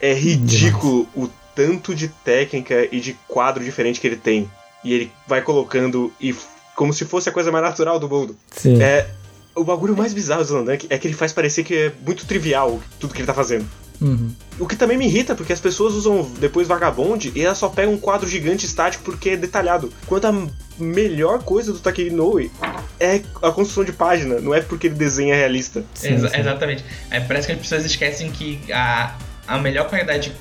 É 0.00 0.12
ridículo 0.12 1.08
o 1.14 1.28
tanto 1.54 1.94
de 1.94 2.08
técnica 2.08 2.88
e 2.90 3.00
de 3.00 3.14
quadro 3.28 3.62
diferente 3.62 4.00
que 4.00 4.06
ele 4.06 4.16
tem. 4.16 4.50
E 4.84 4.92
ele 4.92 5.12
vai 5.26 5.42
colocando 5.42 6.12
e 6.20 6.34
como 6.74 6.92
se 6.92 7.04
fosse 7.04 7.28
a 7.28 7.32
coisa 7.32 7.52
mais 7.52 7.64
natural 7.64 7.98
do 7.98 8.08
mundo. 8.08 8.36
Sim. 8.50 8.82
É, 8.82 9.08
o 9.54 9.62
bagulho 9.62 9.96
mais 9.96 10.12
bizarro 10.12 10.42
do 10.42 10.46
Slandunk 10.46 10.86
é 10.88 10.98
que 10.98 11.06
ele 11.06 11.14
faz 11.14 11.32
parecer 11.32 11.62
que 11.62 11.74
é 11.74 11.92
muito 12.04 12.26
trivial 12.26 12.80
tudo 12.98 13.14
que 13.14 13.20
ele 13.20 13.26
tá 13.26 13.34
fazendo. 13.34 13.66
Uhum. 14.02 14.30
O 14.58 14.66
que 14.66 14.74
também 14.76 14.98
me 14.98 15.06
irrita, 15.06 15.34
porque 15.34 15.52
as 15.52 15.60
pessoas 15.60 15.94
usam 15.94 16.28
depois 16.40 16.66
Vagabond 16.66 17.32
e 17.34 17.40
elas 17.42 17.56
só 17.58 17.68
pegam 17.68 17.94
um 17.94 17.98
quadro 17.98 18.28
gigante 18.28 18.66
estático 18.66 19.04
porque 19.04 19.30
é 19.30 19.36
detalhado. 19.36 19.92
Quando 20.06 20.26
a 20.26 20.48
melhor 20.78 21.42
coisa 21.44 21.72
do 21.72 21.78
Takei 21.78 22.08
Inoue 22.08 22.50
é 22.98 23.22
a 23.40 23.50
construção 23.52 23.84
de 23.84 23.92
página, 23.92 24.40
não 24.40 24.52
é 24.52 24.60
porque 24.60 24.88
ele 24.88 24.96
desenha 24.96 25.34
realista. 25.34 25.84
Sim, 25.94 26.14
Exa- 26.14 26.28
sim. 26.28 26.40
Exatamente. 26.40 26.84
Aí 27.10 27.20
parece 27.20 27.46
que 27.46 27.52
as 27.52 27.58
pessoas 27.60 27.84
esquecem 27.84 28.30
que 28.30 28.60
a, 28.72 29.16
a 29.46 29.58
melhor 29.58 29.88
qualidade 29.88 30.32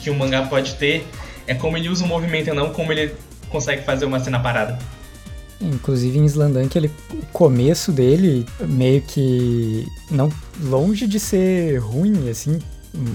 que 0.00 0.10
um 0.10 0.14
mangá 0.14 0.46
pode 0.46 0.74
ter 0.76 1.06
é 1.46 1.54
como 1.54 1.76
ele 1.76 1.88
usa 1.88 2.04
o 2.04 2.08
movimento 2.08 2.48
e 2.48 2.52
não 2.54 2.72
como 2.72 2.90
ele 2.92 3.14
consegue 3.50 3.82
fazer 3.84 4.06
uma 4.06 4.18
cena 4.18 4.40
parada. 4.40 4.78
Inclusive 5.60 6.18
em 6.18 6.24
Slandunk, 6.24 6.74
ele, 6.76 6.90
o 7.12 7.26
começo 7.32 7.92
dele 7.92 8.46
meio 8.60 9.02
que 9.02 9.86
não 10.10 10.32
longe 10.62 11.06
de 11.06 11.20
ser 11.20 11.76
ruim, 11.78 12.30
assim, 12.30 12.58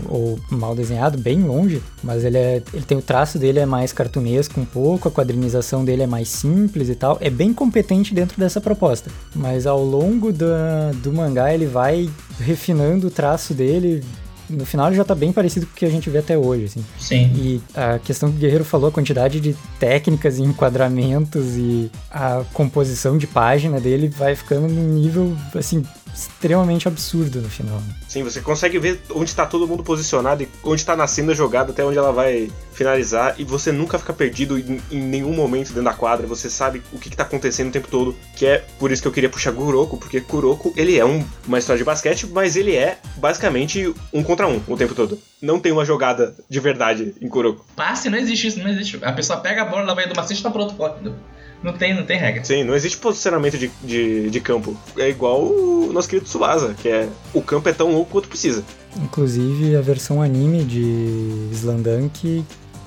ou 0.08 0.40
mal 0.50 0.76
desenhado, 0.76 1.18
bem 1.18 1.44
longe, 1.44 1.82
mas 2.04 2.24
ele 2.24 2.38
é, 2.38 2.62
ele 2.74 2.86
tem 2.86 2.98
o 2.98 3.02
traço 3.02 3.38
dele 3.38 3.60
é 3.60 3.66
mais 3.66 3.92
cartunesco 3.92 4.60
um 4.60 4.66
pouco, 4.66 5.08
a 5.08 5.12
quadrinização 5.12 5.84
dele 5.84 6.04
é 6.04 6.08
mais 6.08 6.30
simples 6.30 6.90
e 6.90 6.96
tal, 6.96 7.18
é 7.22 7.30
bem 7.30 7.54
competente 7.54 8.14
dentro 8.14 8.40
dessa 8.40 8.62
proposta. 8.62 9.10
Mas 9.36 9.68
ao 9.68 9.84
longo 9.84 10.32
da, 10.32 10.92
do 11.04 11.12
mangá 11.12 11.54
ele 11.54 11.66
vai 11.66 12.10
refinando 12.40 13.08
o 13.08 13.12
traço 13.12 13.54
dele, 13.54 14.04
no 14.50 14.66
final 14.66 14.88
ele 14.88 14.96
já 14.96 15.04
tá 15.04 15.16
bem 15.16 15.32
parecido 15.32 15.66
com 15.66 15.74
o 15.74 15.76
que 15.76 15.86
a 15.86 15.90
gente 15.90 16.10
vê 16.10 16.20
até 16.20 16.38
hoje, 16.38 16.66
assim. 16.66 16.86
Sim. 17.00 17.32
E 17.36 17.62
a 17.74 18.00
questão 18.00 18.30
que 18.30 18.38
o 18.38 18.40
Guerreiro 18.40 18.66
falou, 18.66 18.90
a 18.90 18.92
quantidade 18.92 19.40
de 19.40 19.56
técnicas 19.80 20.38
e 20.38 20.44
enquadramentos 20.44 21.56
e 21.58 21.92
a 22.12 22.44
composição 22.54 23.18
de 23.18 23.28
página 23.28 23.80
dele 23.80 24.08
vai 24.08 24.36
ficando 24.36 24.68
num 24.68 24.94
nível, 24.94 25.36
assim, 25.54 25.84
extremamente 26.16 26.88
absurdo 26.88 27.42
no 27.42 27.50
final. 27.50 27.82
Sim, 28.08 28.24
você 28.24 28.42
consegue 28.42 28.80
ver 28.80 29.02
onde 29.14 29.30
está 29.30 29.46
todo 29.46 29.68
mundo 29.68 29.84
posicionado 29.84 30.44
e 30.44 30.50
onde 30.64 30.82
está 30.82 30.96
nascendo 30.96 31.32
a 31.32 31.36
jogada 31.36 31.72
até 31.72 31.84
onde 31.84 31.98
ela 31.98 32.12
vai 32.12 32.50
finalizar 32.74 33.36
e 33.38 33.44
você 33.44 33.72
nunca 33.72 33.98
fica 34.00 34.14
perdido 34.14 34.58
em, 34.58 34.82
em 34.92 35.02
nenhum 35.02 35.34
momento 35.34 35.68
dentro 35.70 35.84
da 35.84 35.94
quadra, 35.94 36.26
você 36.28 36.50
sabe 36.50 36.82
o 36.94 36.98
que, 37.00 37.10
está 37.10 37.24
acontecendo 37.24 37.70
o 37.70 37.72
tempo 37.72 37.88
todo, 37.88 38.16
que 38.36 38.46
é 38.46 38.64
por 38.80 38.92
isso 38.92 39.02
que 39.02 39.08
eu 39.08 39.12
queria 39.12 39.30
puxar 39.30 39.52
Kuroko, 39.54 39.98
porque 39.98 40.20
Kuroko, 40.22 40.74
ele 40.76 40.98
é 40.98 41.06
um- 41.06 41.24
uma 41.48 41.60
história 41.60 41.78
de 41.78 41.84
basquete, 41.84 42.28
mas 42.28 42.56
ele 42.56 42.76
é 42.76 42.98
basicamente 43.18 43.94
um 44.14 44.24
contra 44.24 44.48
um 44.48 44.62
o 44.68 44.78
tempo 44.78 44.94
todo. 44.96 45.20
Não 45.42 45.60
tem 45.60 45.72
uma 45.72 45.86
jogada 45.86 46.36
de 46.50 46.60
verdade 46.60 47.14
em 47.22 47.28
Kuroko. 47.28 47.66
Passe 47.76 48.10
não 48.10 48.18
existe 48.18 48.48
isso, 48.48 48.60
não 48.60 48.70
existe. 48.70 49.00
A 49.04 49.12
pessoa 49.14 49.40
pega 49.40 49.62
a 49.62 49.66
bola, 49.66 49.84
ela 49.84 49.96
vai 49.96 50.06
de 50.08 50.14
uma 50.14 50.24
cesta 50.24 50.44
tá 50.44 50.52
pro 50.52 50.62
outro 50.64 50.82
lado. 50.82 51.16
Não 51.64 51.74
tem, 51.74 51.96
não 51.96 52.06
tem 52.06 52.18
regra. 52.18 52.44
Sim, 52.44 52.64
não 52.64 52.76
existe 52.76 52.98
posicionamento 52.98 53.58
de, 53.58 53.72
de, 53.84 54.30
de 54.30 54.40
campo. 54.40 54.78
É 54.98 55.10
igual 55.10 55.44
o 55.44 55.92
nosso 55.92 56.08
querido 56.08 56.28
Tsubasa, 56.28 56.76
que 56.76 56.88
é 56.88 57.10
o 57.34 57.42
campo 57.42 57.68
é 57.70 57.74
tão 57.74 57.92
louco 57.92 58.12
quanto 58.12 58.28
precisa. 58.28 58.64
Inclusive 58.98 59.76
a 59.76 59.82
versão 59.82 60.22
anime 60.22 60.64
de 60.64 61.50
Slandunk 61.52 62.46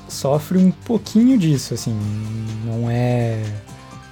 sofre 0.08 0.58
um 0.58 0.70
pouquinho 0.70 1.36
disso, 1.36 1.74
assim, 1.74 1.96
não 2.64 2.90
é 2.90 3.42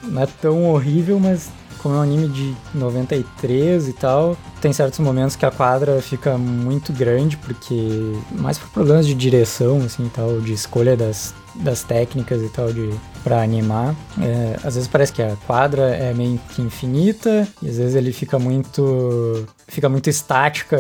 não 0.03 0.23
é 0.23 0.27
tão 0.27 0.64
horrível, 0.71 1.19
mas 1.19 1.49
como 1.79 1.95
é 1.95 1.99
um 1.99 2.03
anime 2.03 2.29
de 2.29 2.55
93 2.75 3.88
e 3.88 3.92
tal, 3.92 4.37
tem 4.61 4.73
certos 4.73 4.99
momentos 4.99 5.37
que 5.37 5.47
a 5.47 5.51
quadra 5.51 6.01
fica 6.03 6.37
muito 6.37 6.92
grande 6.92 7.37
porque 7.37 8.12
mais 8.33 8.59
por 8.59 8.69
problemas 8.71 9.07
de 9.07 9.14
direção 9.14 9.79
assim, 9.85 10.11
tal, 10.12 10.40
de 10.40 10.53
escolha 10.53 10.97
das, 10.97 11.35
das 11.55 11.83
técnicas 11.83 12.42
e 12.42 12.49
tal 12.49 12.73
de 12.73 12.90
para 13.26 13.42
animar. 13.42 13.92
É, 14.22 14.54
às 14.62 14.76
vezes 14.76 14.86
parece 14.86 15.12
que 15.12 15.20
a 15.20 15.34
quadra 15.48 15.82
é 15.96 16.14
meio 16.14 16.38
que 16.54 16.62
infinita 16.62 17.44
e 17.60 17.68
às 17.68 17.76
vezes 17.76 17.96
ele 17.96 18.12
fica 18.12 18.38
muito 18.38 19.44
fica 19.66 19.88
muito 19.88 20.08
estática 20.08 20.78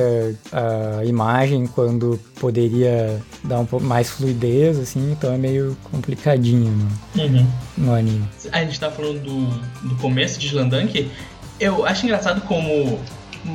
a 0.52 1.04
imagem 1.04 1.66
quando 1.66 2.20
poderia 2.38 3.20
dar 3.42 3.58
um 3.58 3.66
pouco 3.66 3.84
mais 3.84 4.08
fluidez 4.08 4.78
assim, 4.78 5.10
então 5.10 5.32
é 5.32 5.36
meio 5.36 5.76
complicadinho 5.90 6.70
no, 7.16 7.22
Uhum. 7.24 7.46
no 7.78 7.92
anime. 7.94 8.24
A 8.52 8.60
gente 8.60 8.78
tá 8.78 8.92
falando 8.92 9.20
do, 9.24 9.88
do 9.88 9.96
começo 9.96 10.38
de 10.38 10.46
Slandunk. 10.46 11.10
Eu 11.58 11.84
acho 11.84 12.04
engraçado 12.06 12.42
como, 12.42 13.00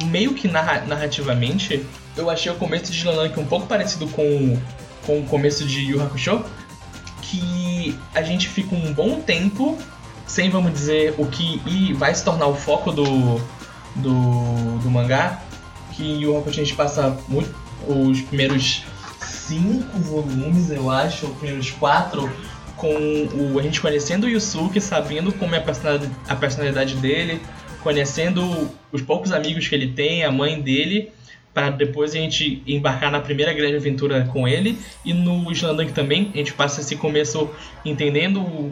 meio 0.07 0.33
que 0.33 0.49
narra- 0.49 0.83
narrativamente, 0.85 1.81
eu 2.17 2.29
achei 2.29 2.51
o 2.51 2.55
começo 2.55 2.91
de 2.91 2.97
Slandunk 2.97 3.39
um 3.39 3.45
pouco 3.45 3.67
parecido 3.67 4.05
com, 4.07 4.57
com 5.05 5.19
o 5.19 5.23
começo 5.23 5.65
de 5.65 5.79
Yu 5.79 6.01
Hakusho. 6.03 6.43
Que 7.31 7.97
a 8.13 8.21
gente 8.21 8.49
fica 8.49 8.75
um 8.75 8.93
bom 8.93 9.21
tempo 9.21 9.77
sem, 10.27 10.49
vamos 10.49 10.73
dizer, 10.73 11.15
o 11.17 11.25
que 11.25 11.93
vai 11.93 12.13
se 12.13 12.23
tornar 12.23 12.47
o 12.47 12.55
foco 12.55 12.91
do, 12.91 13.39
do, 13.95 14.79
do 14.79 14.89
mangá. 14.89 15.41
Que 15.93 16.21
Yu 16.21 16.37
Hakusho 16.37 16.61
a 16.61 16.63
gente 16.63 16.75
passa 16.75 17.17
muito, 17.27 17.53
os 17.87 18.21
primeiros 18.21 18.83
cinco 19.21 19.97
volumes, 19.99 20.71
eu 20.71 20.89
acho, 20.89 21.25
os 21.27 21.37
primeiros 21.37 21.71
quatro, 21.71 22.31
com 22.77 22.87
o, 22.87 23.59
a 23.59 23.61
gente 23.61 23.81
conhecendo 23.81 24.25
o 24.25 24.29
Yusuke, 24.29 24.79
sabendo 24.79 25.33
como 25.33 25.53
é 25.53 25.57
a 25.57 25.61
personalidade, 25.61 26.11
a 26.27 26.35
personalidade 26.35 26.95
dele, 26.95 27.41
conhecendo 27.83 28.69
os 28.91 29.01
poucos 29.01 29.31
amigos 29.31 29.67
que 29.67 29.75
ele 29.75 29.87
tem, 29.87 30.23
a 30.23 30.31
mãe 30.31 30.61
dele, 30.61 31.11
para 31.53 31.69
depois 31.69 32.11
a 32.11 32.15
gente 32.15 32.63
embarcar 32.65 33.11
na 33.11 33.19
primeira 33.19 33.53
grande 33.53 33.75
aventura 33.75 34.27
com 34.31 34.47
ele. 34.47 34.77
E 35.03 35.13
no 35.13 35.51
Slandunk 35.51 35.91
também, 35.93 36.31
a 36.33 36.37
gente 36.37 36.53
passa 36.53 36.81
esse 36.81 36.95
começo 36.95 37.49
entendendo 37.83 38.71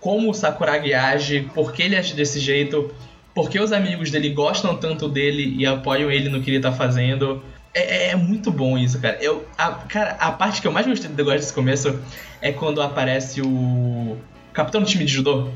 como 0.00 0.30
o 0.30 0.34
Sakuragi 0.34 0.92
age, 0.92 1.48
por 1.54 1.72
que 1.72 1.82
ele 1.82 1.96
age 1.96 2.14
desse 2.14 2.38
jeito, 2.38 2.90
por 3.34 3.50
que 3.50 3.58
os 3.58 3.72
amigos 3.72 4.10
dele 4.10 4.30
gostam 4.30 4.76
tanto 4.76 5.08
dele 5.08 5.54
e 5.58 5.66
apoiam 5.66 6.10
ele 6.10 6.28
no 6.28 6.40
que 6.40 6.50
ele 6.50 6.60
tá 6.60 6.70
fazendo. 6.70 7.42
É, 7.72 8.10
é 8.10 8.16
muito 8.16 8.50
bom 8.50 8.78
isso, 8.78 9.00
cara. 9.00 9.18
Eu, 9.20 9.44
a, 9.58 9.72
cara, 9.72 10.10
a 10.20 10.30
parte 10.30 10.60
que 10.60 10.68
eu 10.68 10.72
mais 10.72 10.86
gostei 10.86 11.10
do 11.10 11.16
negócio 11.16 11.40
desse 11.40 11.52
começo 11.52 11.98
é 12.40 12.52
quando 12.52 12.80
aparece 12.80 13.40
o 13.40 14.16
capitão 14.52 14.82
do 14.82 14.86
time 14.86 15.04
de 15.04 15.12
judô. 15.12 15.48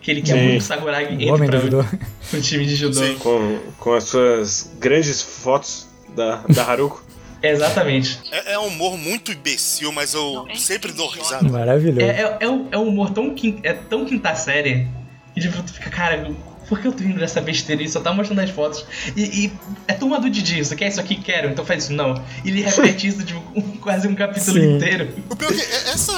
Que 0.00 0.12
ele 0.12 0.22
quer 0.22 0.34
Sim. 0.34 0.38
muito 0.38 0.50
que 0.52 0.58
o 0.58 0.62
Sakuragi 0.62 1.24
entre 1.24 1.46
pra, 1.48 1.84
pro 2.30 2.40
time 2.40 2.64
de 2.64 2.76
judô. 2.76 3.00
Sim. 3.00 3.16
Com, 3.18 3.58
com 3.78 3.92
as 3.92 4.04
suas 4.04 4.72
grandes 4.78 5.20
fotos 5.20 5.85
da, 6.16 6.36
da 6.48 6.64
Haruko. 6.64 7.04
Exatamente. 7.42 8.18
É, 8.32 8.54
é 8.54 8.58
um 8.58 8.66
humor 8.68 8.96
muito 8.96 9.30
imbecil, 9.30 9.92
mas 9.92 10.14
eu 10.14 10.48
sempre 10.56 10.90
dou 10.92 11.08
risada. 11.08 11.48
Maravilhoso. 11.48 12.00
É, 12.00 12.22
é, 12.22 12.36
é 12.40 12.48
um, 12.48 12.68
é 12.72 12.78
um 12.78 12.88
humor 12.88 13.10
tão, 13.10 13.34
é 13.62 13.72
tão 13.74 14.04
quinta 14.04 14.34
série 14.34 14.88
que 15.34 15.40
tipo, 15.42 15.62
tu 15.62 15.72
fica, 15.72 15.90
cara, 15.90 16.34
por 16.68 16.80
que 16.80 16.88
eu 16.88 16.92
tô 16.92 17.04
rindo 17.04 17.20
dessa 17.20 17.40
besteira? 17.40 17.82
Ele 17.82 17.90
só 17.90 18.00
tá 18.00 18.12
mostrando 18.12 18.40
as 18.40 18.50
fotos. 18.50 18.84
E, 19.14 19.46
e 19.46 19.52
é 19.86 19.92
turma 19.92 20.18
do 20.18 20.28
Didi, 20.30 20.64
você 20.64 20.74
quer 20.74 20.88
isso 20.88 21.00
aqui? 21.00 21.16
Quero, 21.16 21.50
então 21.50 21.64
faz 21.64 21.84
isso. 21.84 21.92
Não. 21.92 22.14
E 22.44 22.48
ele 22.48 22.62
repete 22.62 23.06
isso, 23.06 23.24
tipo, 23.24 23.40
um- 23.54 23.76
quase 23.78 24.08
um 24.08 24.14
capítulo 24.14 24.58
Sim. 24.58 24.76
inteiro. 24.76 25.14
O 25.28 25.36
pior 25.36 25.52
é 25.52 25.54
que 25.54 25.60
é- 25.60 25.90
essa, 25.90 26.12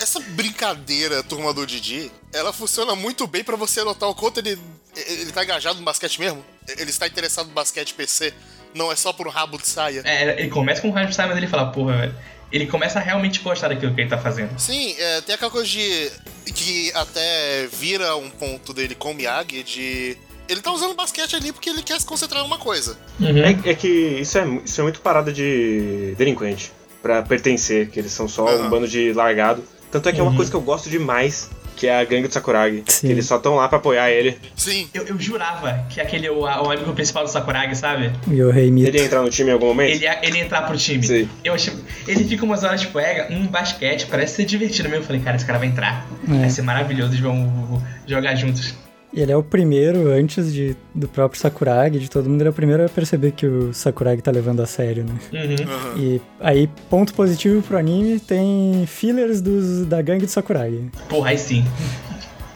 essa 0.00 0.20
brincadeira, 0.20 1.22
turma 1.22 1.52
do 1.52 1.66
Didi, 1.66 2.12
ela 2.32 2.52
funciona 2.52 2.94
muito 2.94 3.26
bem 3.26 3.42
pra 3.42 3.56
você 3.56 3.82
notar 3.82 4.08
o 4.08 4.14
quanto 4.14 4.38
ele, 4.38 4.58
ele 4.94 5.32
tá 5.32 5.42
engajado 5.42 5.78
no 5.78 5.84
basquete 5.84 6.20
mesmo. 6.20 6.44
Ele 6.78 6.90
está 6.90 7.06
interessado 7.06 7.48
no 7.48 7.52
basquete 7.54 7.94
PC, 7.94 8.32
não 8.74 8.90
é 8.92 8.96
só 8.96 9.12
por 9.12 9.26
um 9.26 9.30
rabo 9.30 9.58
de 9.58 9.66
saia. 9.68 10.02
É, 10.04 10.40
ele 10.40 10.48
começa 10.50 10.80
com 10.80 10.88
o 10.88 10.92
Rádio 10.92 11.14
Simon 11.14 11.34
e 11.34 11.36
ele 11.38 11.46
fala, 11.46 11.66
porra, 11.72 11.96
velho. 11.98 12.14
Ele 12.52 12.66
começa 12.66 12.98
a 12.98 13.02
realmente 13.02 13.38
gostar 13.40 13.68
daquilo 13.68 13.94
que 13.94 14.00
ele 14.00 14.10
tá 14.10 14.18
fazendo. 14.18 14.58
Sim, 14.58 14.96
é, 14.98 15.20
tem 15.20 15.36
aquela 15.36 15.50
coisa 15.52 15.68
de. 15.68 16.10
que 16.52 16.90
até 16.94 17.68
vira 17.72 18.16
um 18.16 18.28
ponto 18.28 18.74
dele 18.74 18.94
com 18.96 19.12
o 19.12 19.14
Miyagi 19.14 19.62
de. 19.62 20.16
Ele 20.48 20.60
tá 20.60 20.72
usando 20.72 20.94
basquete 20.96 21.36
ali 21.36 21.52
porque 21.52 21.70
ele 21.70 21.80
quer 21.80 22.00
se 22.00 22.04
concentrar 22.06 22.42
em 22.42 22.46
uma 22.46 22.58
coisa. 22.58 22.98
Uhum. 23.20 23.38
É, 23.38 23.70
é 23.70 23.74
que 23.74 23.86
isso 23.86 24.36
é, 24.36 24.44
isso 24.64 24.80
é 24.80 24.82
muito 24.82 25.00
parada 25.00 25.32
de 25.32 26.12
delinquente. 26.18 26.72
Pra 27.00 27.22
pertencer, 27.22 27.88
que 27.88 28.00
eles 28.00 28.10
são 28.12 28.26
só 28.28 28.48
Aham. 28.48 28.66
um 28.66 28.68
bando 28.68 28.88
de 28.88 29.12
largado. 29.12 29.62
Tanto 29.92 30.08
é 30.08 30.12
que 30.12 30.18
é 30.18 30.22
uma 30.22 30.30
Uhum. 30.32 30.36
coisa 30.36 30.50
que 30.50 30.56
eu 30.56 30.60
gosto 30.60 30.90
demais, 30.90 31.48
que 31.80 31.86
é 31.86 31.98
a 31.98 32.04
gangue 32.04 32.28
do 32.28 32.34
Sakuragi. 32.34 32.82
Sim. 32.86 33.06
Que 33.06 33.12
eles 33.14 33.24
só 33.24 33.36
estão 33.38 33.54
lá 33.56 33.66
pra 33.66 33.78
apoiar 33.78 34.10
ele. 34.10 34.36
Sim, 34.54 34.86
Eu, 34.92 35.04
eu 35.06 35.18
jurava 35.18 35.86
que 35.88 35.98
aquele 35.98 36.26
é 36.26 36.30
o, 36.30 36.40
o 36.40 36.70
amigo 36.70 36.92
principal 36.92 37.24
do 37.24 37.30
Sakuragi, 37.30 37.74
sabe? 37.74 38.12
E 38.30 38.42
o 38.42 38.50
Rei 38.50 38.70
Mito. 38.70 38.88
Ele 38.88 38.98
ia 38.98 39.04
entrar 39.06 39.22
no 39.22 39.30
time 39.30 39.48
em 39.48 39.52
algum 39.54 39.66
momento? 39.68 39.90
Ele, 39.90 40.04
ia- 40.04 40.18
ele 40.22 40.36
ia 40.36 40.44
entrar 40.44 40.62
pro 40.62 40.76
time. 40.76 41.02
Sim. 41.06 41.28
Eu 41.42 41.54
achei, 41.54 41.72
ele 42.06 42.22
fica 42.24 42.44
umas 42.44 42.62
horas, 42.64 42.82
tipo, 42.82 42.92
pega 42.92 43.32
um 43.34 43.46
basquete, 43.46 44.06
parece 44.10 44.34
ser 44.36 44.44
divertido 44.44 44.88
mesmo. 44.90 45.02
Eu 45.04 45.06
falei, 45.06 45.22
cara, 45.22 45.36
esse 45.36 45.46
cara 45.46 45.58
vai 45.58 45.68
entrar. 45.68 46.06
É. 46.28 46.32
Vai 46.40 46.50
ser 46.50 46.60
maravilhoso, 46.62 47.12
eles 47.12 47.20
vão 47.20 47.82
jogar 48.06 48.34
juntos. 48.34 48.74
E 49.12 49.20
ele 49.20 49.32
é 49.32 49.36
o 49.36 49.42
primeiro, 49.42 50.08
antes 50.12 50.52
de, 50.52 50.76
do 50.94 51.08
próprio 51.08 51.40
Sakuragi, 51.40 51.98
de 51.98 52.08
todo 52.08 52.30
mundo, 52.30 52.42
ele 52.42 52.48
é 52.48 52.50
o 52.50 52.54
primeiro 52.54 52.84
a 52.84 52.88
perceber 52.88 53.32
que 53.32 53.44
o 53.44 53.74
Sakuragi 53.74 54.22
tá 54.22 54.30
levando 54.30 54.60
a 54.60 54.66
sério, 54.66 55.04
né? 55.04 55.14
Uhum. 55.32 55.68
aham. 55.74 55.98
E 55.98 56.20
aí, 56.38 56.70
ponto 56.88 57.12
positivo 57.12 57.60
pro 57.60 57.76
anime, 57.76 58.20
tem 58.20 58.84
fillers 58.86 59.40
dos, 59.40 59.84
da 59.86 60.00
gangue 60.00 60.26
do 60.26 60.30
Sakuragi. 60.30 60.90
Porra, 61.08 61.30
aí 61.30 61.38
sim. 61.38 61.64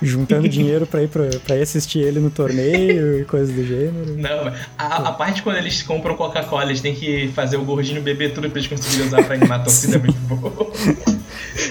Juntando 0.01 0.49
dinheiro 0.49 0.87
pra 0.87 1.03
ir, 1.03 1.09
pra, 1.09 1.25
pra 1.45 1.57
ir 1.57 1.63
assistir 1.63 2.01
ele 2.01 2.21
no 2.21 2.31
torneio 2.31 3.21
e 3.21 3.25
coisas 3.25 3.53
do 3.55 3.65
gênero. 3.65 4.17
Não, 4.17 4.53
a, 4.79 5.09
a 5.09 5.13
parte 5.13 5.43
quando 5.43 5.57
eles 5.57 5.83
compram 5.83 6.15
Coca-Cola, 6.15 6.65
eles 6.67 6.81
têm 6.81 6.95
que 6.95 7.29
fazer 7.35 7.57
o 7.57 7.65
gordinho 7.65 8.03
beber 8.03 8.33
tudo 8.33 8.49
pra 8.51 8.59
eles 8.59 8.69
conseguirem 8.69 9.07
usar 9.07 9.25
pra 9.25 9.35
animar 9.35 9.61
a 9.61 9.63
torcida, 9.65 9.97
é 9.97 9.99
muito 9.99 10.19
bom. 10.29 10.73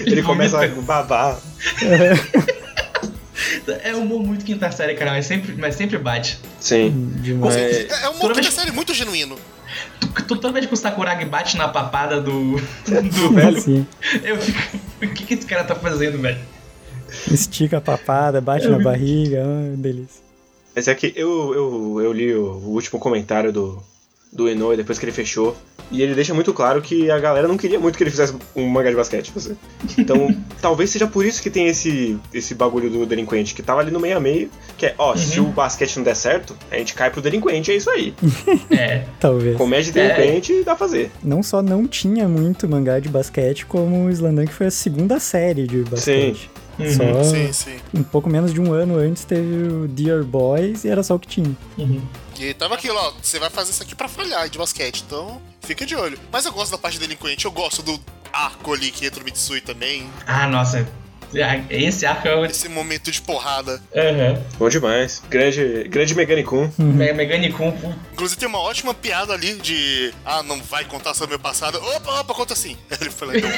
Ele 0.04 0.22
começa 0.22 0.62
a 0.62 0.68
babar. 0.82 1.38
É 1.82 2.54
um 3.96 4.02
humor 4.02 4.22
muito 4.22 4.44
quinta 4.44 4.70
série, 4.70 4.94
cara, 4.94 5.12
mas 5.12 5.26
sempre, 5.26 5.54
mas 5.56 5.74
sempre 5.74 5.98
bate. 5.98 6.38
Sim. 6.60 7.12
Demais. 7.20 7.54
É, 7.56 7.70
É, 7.82 8.02
é 8.04 8.08
um 8.10 8.18
de 8.18 8.34
vez- 8.34 8.52
série 8.54 8.70
muito 8.70 8.92
genuíno. 8.92 9.38
Toda 10.28 10.52
vez 10.52 10.66
que 10.66 10.74
o 10.74 10.76
Sakuragi 10.76 11.24
bate 11.24 11.56
na 11.56 11.68
papada 11.68 12.20
do. 12.20 12.56
do 12.86 13.30
velho, 13.32 13.60
Sim. 13.60 13.86
eu 14.22 14.36
fico. 14.38 14.58
O 15.02 15.08
que, 15.08 15.24
que 15.26 15.34
esse 15.34 15.46
cara 15.46 15.64
tá 15.64 15.74
fazendo, 15.74 16.18
velho? 16.20 16.38
Estica 17.30 17.78
a 17.78 17.80
papada, 17.80 18.40
bate 18.40 18.68
na 18.68 18.78
barriga, 18.78 19.42
ah, 19.44 19.74
delícia. 19.76 20.22
Mas 20.74 20.88
é 20.88 20.94
que 20.94 21.12
eu, 21.16 21.54
eu, 21.54 22.00
eu 22.02 22.12
li 22.12 22.34
o 22.34 22.56
último 22.66 22.98
comentário 22.98 23.52
do, 23.52 23.82
do 24.34 24.48
Inoue 24.48 24.76
depois 24.76 24.98
que 24.98 25.04
ele 25.04 25.12
fechou. 25.12 25.56
E 25.90 26.02
ele 26.02 26.14
deixa 26.14 26.34
muito 26.34 26.52
claro 26.52 26.80
que 26.80 27.10
a 27.10 27.18
galera 27.18 27.46
não 27.46 27.56
queria 27.56 27.78
muito 27.78 27.96
que 27.96 28.02
ele 28.02 28.10
fizesse 28.10 28.34
um 28.56 28.66
mangá 28.66 28.90
de 28.90 28.96
basquete. 28.96 29.30
Você. 29.32 29.54
Então, 29.98 30.34
talvez 30.60 30.90
seja 30.90 31.06
por 31.06 31.24
isso 31.24 31.42
que 31.42 31.50
tem 31.50 31.68
esse, 31.68 32.18
esse 32.32 32.54
bagulho 32.54 32.90
do 32.90 33.06
delinquente, 33.06 33.54
que 33.54 33.62
tava 33.62 33.80
ali 33.80 33.90
no 33.90 34.00
meio 34.00 34.16
a 34.16 34.20
meio, 34.20 34.50
que 34.76 34.86
é, 34.86 34.94
ó, 34.98 35.14
se 35.14 35.38
o 35.40 35.44
basquete 35.44 35.96
não 35.96 36.02
der 36.02 36.16
certo, 36.16 36.56
a 36.70 36.76
gente 36.76 36.94
cai 36.94 37.10
pro 37.10 37.20
delinquente, 37.20 37.70
é 37.70 37.76
isso 37.76 37.90
aí. 37.90 38.14
É. 38.70 39.04
Talvez. 39.20 39.56
Comédia 39.56 39.92
de 39.92 40.00
delinquente 40.00 40.62
dá 40.64 40.74
pra 40.74 40.86
fazer. 40.86 41.10
Não 41.22 41.42
só 41.42 41.62
não 41.62 41.86
tinha 41.86 42.26
muito 42.26 42.68
mangá 42.68 42.98
de 42.98 43.08
basquete, 43.08 43.66
como 43.66 44.06
o 44.06 44.10
Slandunk 44.10 44.52
foi 44.52 44.66
a 44.66 44.70
segunda 44.70 45.20
série 45.20 45.66
de 45.66 45.82
basquete. 45.82 46.50
Uhum. 46.78 46.92
Só 46.92 47.22
Sim, 47.24 47.52
sim. 47.52 47.76
um 47.94 48.02
pouco 48.02 48.28
menos 48.28 48.52
de 48.52 48.60
um 48.60 48.72
ano 48.72 48.96
antes 48.96 49.24
teve 49.24 49.68
o 49.68 49.86
Dear 49.86 50.24
Boys 50.24 50.84
e 50.84 50.88
era 50.88 51.02
só 51.02 51.14
o 51.14 51.18
que 51.18 51.28
tinha. 51.28 51.56
Uhum. 51.78 52.00
E 52.38 52.54
tava 52.54 52.74
aquilo, 52.74 52.98
ó, 52.98 53.12
você 53.22 53.38
vai 53.38 53.50
fazer 53.50 53.70
isso 53.70 53.82
aqui 53.82 53.94
pra 53.94 54.08
falhar 54.08 54.48
de 54.48 54.58
basquete, 54.58 55.04
então 55.06 55.40
fica 55.60 55.86
de 55.86 55.94
olho. 55.94 56.18
Mas 56.32 56.44
eu 56.44 56.52
gosto 56.52 56.72
da 56.72 56.78
parte 56.78 56.98
delinquente, 56.98 57.44
eu 57.44 57.52
gosto 57.52 57.82
do 57.82 57.98
arco 58.32 58.74
ali 58.74 58.90
que 58.90 59.06
entra 59.06 59.20
o 59.20 59.24
Mitsui 59.24 59.60
também. 59.60 60.10
Ah, 60.26 60.46
nossa. 60.46 60.86
Esse 61.70 62.06
arco 62.06 62.28
é 62.28 62.34
o. 62.36 62.44
Esse 62.44 62.68
momento 62.68 63.10
de 63.10 63.20
porrada. 63.22 63.80
Aham. 63.94 64.42
Bom 64.58 64.68
demais. 64.68 65.22
Grande, 65.28 65.84
grande 65.88 66.14
Meganicum. 66.14 66.70
Me- 66.78 67.12
Meganicum. 67.12 67.72
Inclusive 68.12 68.38
tem 68.38 68.48
uma 68.48 68.60
ótima 68.60 68.94
piada 68.94 69.32
ali 69.32 69.54
de. 69.56 70.12
Ah, 70.24 70.42
não 70.42 70.62
vai 70.62 70.84
contar 70.84 71.14
sobre 71.14 71.34
o 71.34 71.38
meu 71.38 71.38
passado. 71.38 71.78
Opa, 71.78 72.20
opa, 72.20 72.34
conta 72.34 72.54
sim. 72.54 72.76
Ele 73.00 73.10
foi 73.10 73.28
lá 73.28 73.34
e 73.36 73.40
deu 73.40 73.50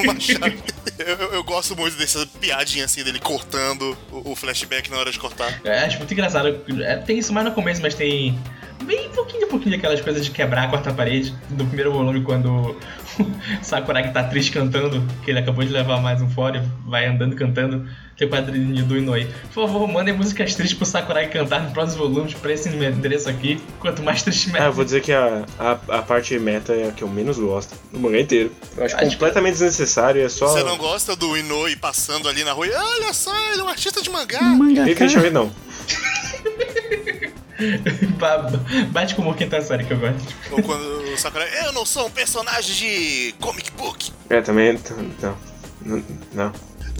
uma 0.00 0.18
chave. 0.20 0.58
Eu, 0.98 1.06
eu- 1.16 1.32
eu 1.34 1.44
gosto 1.44 1.76
muito 1.76 1.96
dessa 1.96 2.26
piadinha 2.40 2.84
assim 2.84 3.02
dele 3.04 3.18
cortando 3.20 3.96
o, 4.10 4.32
o 4.32 4.36
flashback 4.36 4.90
na 4.90 4.98
hora 4.98 5.10
de 5.12 5.18
cortar. 5.18 5.60
É, 5.64 5.80
acho 5.80 5.98
muito 5.98 6.12
engraçado. 6.12 6.60
É, 6.82 6.96
tem 6.96 7.18
isso 7.18 7.32
mais 7.32 7.46
no 7.46 7.52
começo, 7.52 7.80
mas 7.82 7.94
tem 7.94 8.38
bem 8.84 9.08
pouquinho 9.10 9.44
a 9.46 9.48
pouquinho 9.48 9.76
aquelas 9.76 10.00
coisas 10.00 10.24
de 10.24 10.30
quebrar 10.30 10.64
a 10.64 10.68
quarta 10.68 10.92
parede 10.92 11.34
do 11.50 11.64
primeiro 11.66 11.92
volume 11.92 12.22
quando 12.22 12.46
o 12.50 12.76
Sakuragi 13.62 14.12
tá 14.12 14.22
triste 14.24 14.52
cantando, 14.52 15.02
que 15.24 15.30
ele 15.30 15.38
acabou 15.40 15.64
de 15.64 15.70
levar 15.72 16.00
mais 16.00 16.22
um 16.22 16.28
fora, 16.30 16.64
vai 16.86 17.06
andando 17.06 17.34
cantando. 17.36 17.88
Tem 18.16 18.26
o 18.26 18.30
quadrinho 18.32 18.84
do 18.84 18.96
Inoue. 18.98 19.28
Por 19.54 19.64
favor, 19.68 19.86
mandem 19.86 20.12
músicas 20.12 20.52
tristes 20.54 20.76
pro 20.76 20.84
Sakuragi 20.84 21.28
cantar 21.30 21.62
nos 21.62 21.72
próximos 21.72 21.96
volumes 22.08 22.34
pra 22.34 22.52
esse 22.52 22.68
endereço 22.68 23.28
aqui. 23.28 23.60
Quanto 23.78 24.02
mais 24.02 24.22
triste, 24.24 24.48
Ah, 24.48 24.52
melhor. 24.54 24.66
eu 24.66 24.72
vou 24.72 24.84
dizer 24.84 25.02
que 25.02 25.12
a, 25.12 25.44
a, 25.56 25.70
a 25.98 26.02
parte 26.02 26.36
meta 26.38 26.72
é 26.72 26.88
a 26.88 26.92
que 26.92 27.02
eu 27.02 27.08
menos 27.08 27.38
gosto 27.38 27.76
no 27.92 28.00
mangá 28.00 28.18
inteiro. 28.18 28.50
Eu 28.76 28.84
acho 28.84 28.96
Acho 28.96 29.04
que- 29.06 29.12
completamente 29.12 29.52
desnecessário, 29.52 30.20
é 30.20 30.28
só. 30.28 30.48
Você 30.48 30.64
não 30.64 30.76
gosta 30.76 31.14
do 31.14 31.36
Inoue 31.36 31.76
passando 31.76 32.28
ali 32.28 32.42
na 32.42 32.50
rua 32.52 32.66
e 32.66 32.72
olha 32.72 33.12
só, 33.12 33.32
ele 33.52 33.60
é 33.60 33.64
um 33.64 33.68
artista 33.68 34.02
de 34.02 34.10
mangá. 34.10 34.40
Mangá, 34.42 34.82
Definitivamente 34.82 35.34
não. 35.34 35.52
Ba- 38.18 38.50
Bate 38.90 39.14
com 39.14 39.28
o 39.28 39.34
quinta 39.34 39.60
série 39.60 39.84
que 39.84 39.92
eu 39.92 39.98
gosto. 39.98 40.34
Ou 40.52 40.62
quando 40.62 41.12
o 41.12 41.18
Sakurai, 41.18 41.48
eu 41.66 41.72
não 41.72 41.84
sou 41.84 42.06
um 42.06 42.10
personagem 42.10 42.74
de 42.74 43.34
comic 43.40 43.70
book. 43.72 44.12
É, 44.30 44.40
também. 44.40 44.78
Não. 45.20 45.36
Não. 45.82 46.04
não. 46.32 46.52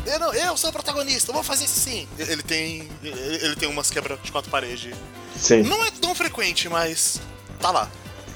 Eu, 0.07 0.19
não, 0.19 0.33
eu 0.35 0.57
sou 0.57 0.71
o 0.71 0.73
protagonista, 0.73 1.31
eu 1.31 1.35
vou 1.35 1.43
fazer 1.43 1.65
isso 1.65 1.81
sim. 1.81 2.09
Ele 2.19 2.43
tem. 2.43 2.89
Ele, 3.03 3.57
tem 3.57 3.69
umas 3.69 3.91
quebras 3.91 4.19
de 4.23 4.33
quatro 4.33 4.51
paredes. 4.51 4.95
Sim. 5.37 5.63
Não 5.63 5.85
é 5.85 5.91
tão 5.91 6.15
frequente, 6.15 6.69
mas. 6.69 7.21
tá 7.61 7.71
lá. 7.71 7.89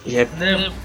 E 0.05 0.17
é 0.17 0.25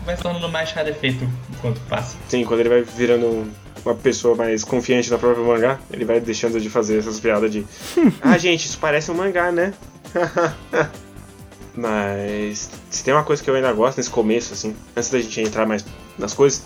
Vai 0.05 0.15
se 0.15 0.21
tornando 0.21 0.47
mais 0.49 0.71
rarefeito 0.71 1.27
enquanto 1.49 1.79
passa. 1.81 2.15
Sim, 2.29 2.45
quando 2.45 2.59
ele 2.61 2.69
vai 2.69 2.83
virando 2.83 3.51
uma 3.83 3.95
pessoa 3.95 4.35
mais 4.35 4.63
confiante 4.63 5.09
na 5.09 5.17
própria 5.17 5.43
mangá, 5.43 5.79
ele 5.91 6.05
vai 6.05 6.19
deixando 6.19 6.59
de 6.59 6.69
fazer 6.69 6.99
essas 6.99 7.19
piadas 7.19 7.51
de 7.51 7.65
Ah, 8.21 8.37
gente, 8.37 8.65
isso 8.65 8.77
parece 8.77 9.09
um 9.09 9.15
mangá, 9.15 9.51
né? 9.51 9.73
Mas 11.77 12.71
se 12.89 13.03
tem 13.03 13.13
uma 13.13 13.23
coisa 13.23 13.43
que 13.43 13.47
eu 13.47 13.53
ainda 13.53 13.71
gosto 13.71 13.97
nesse 13.97 14.09
começo, 14.09 14.51
assim, 14.51 14.75
antes 14.95 15.11
da 15.11 15.21
gente 15.21 15.39
entrar 15.41 15.67
mais 15.67 15.85
nas 16.17 16.33
coisas, 16.33 16.63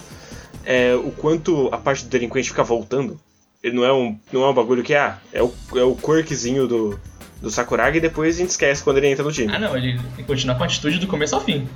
é 0.63 0.95
o 0.95 1.11
quanto 1.11 1.67
a 1.69 1.77
parte 1.77 2.05
do 2.05 2.09
delinquente 2.09 2.49
fica 2.49 2.63
voltando. 2.63 3.19
Ele 3.61 3.75
não 3.75 3.83
é 3.83 3.91
um, 3.91 4.17
não 4.31 4.43
é 4.43 4.49
um 4.49 4.53
bagulho 4.53 4.81
que, 4.81 4.95
ah, 4.95 5.19
é 5.33 5.43
o, 5.43 5.53
é 5.75 5.83
o 5.83 5.93
quirkzinho 5.95 6.65
do, 6.65 6.99
do 7.41 7.51
Sakuragi 7.51 7.97
e 7.97 8.01
depois 8.01 8.35
a 8.35 8.39
gente 8.39 8.51
esquece 8.51 8.81
quando 8.81 8.97
ele 8.97 9.07
entra 9.07 9.23
no 9.23 9.33
time. 9.33 9.53
Ah 9.53 9.59
não, 9.59 9.75
ele 9.75 9.99
continua 10.25 10.55
com 10.55 10.63
a 10.63 10.65
atitude 10.65 10.97
do 10.97 11.07
começo 11.07 11.35
ao 11.35 11.41
fim. 11.41 11.67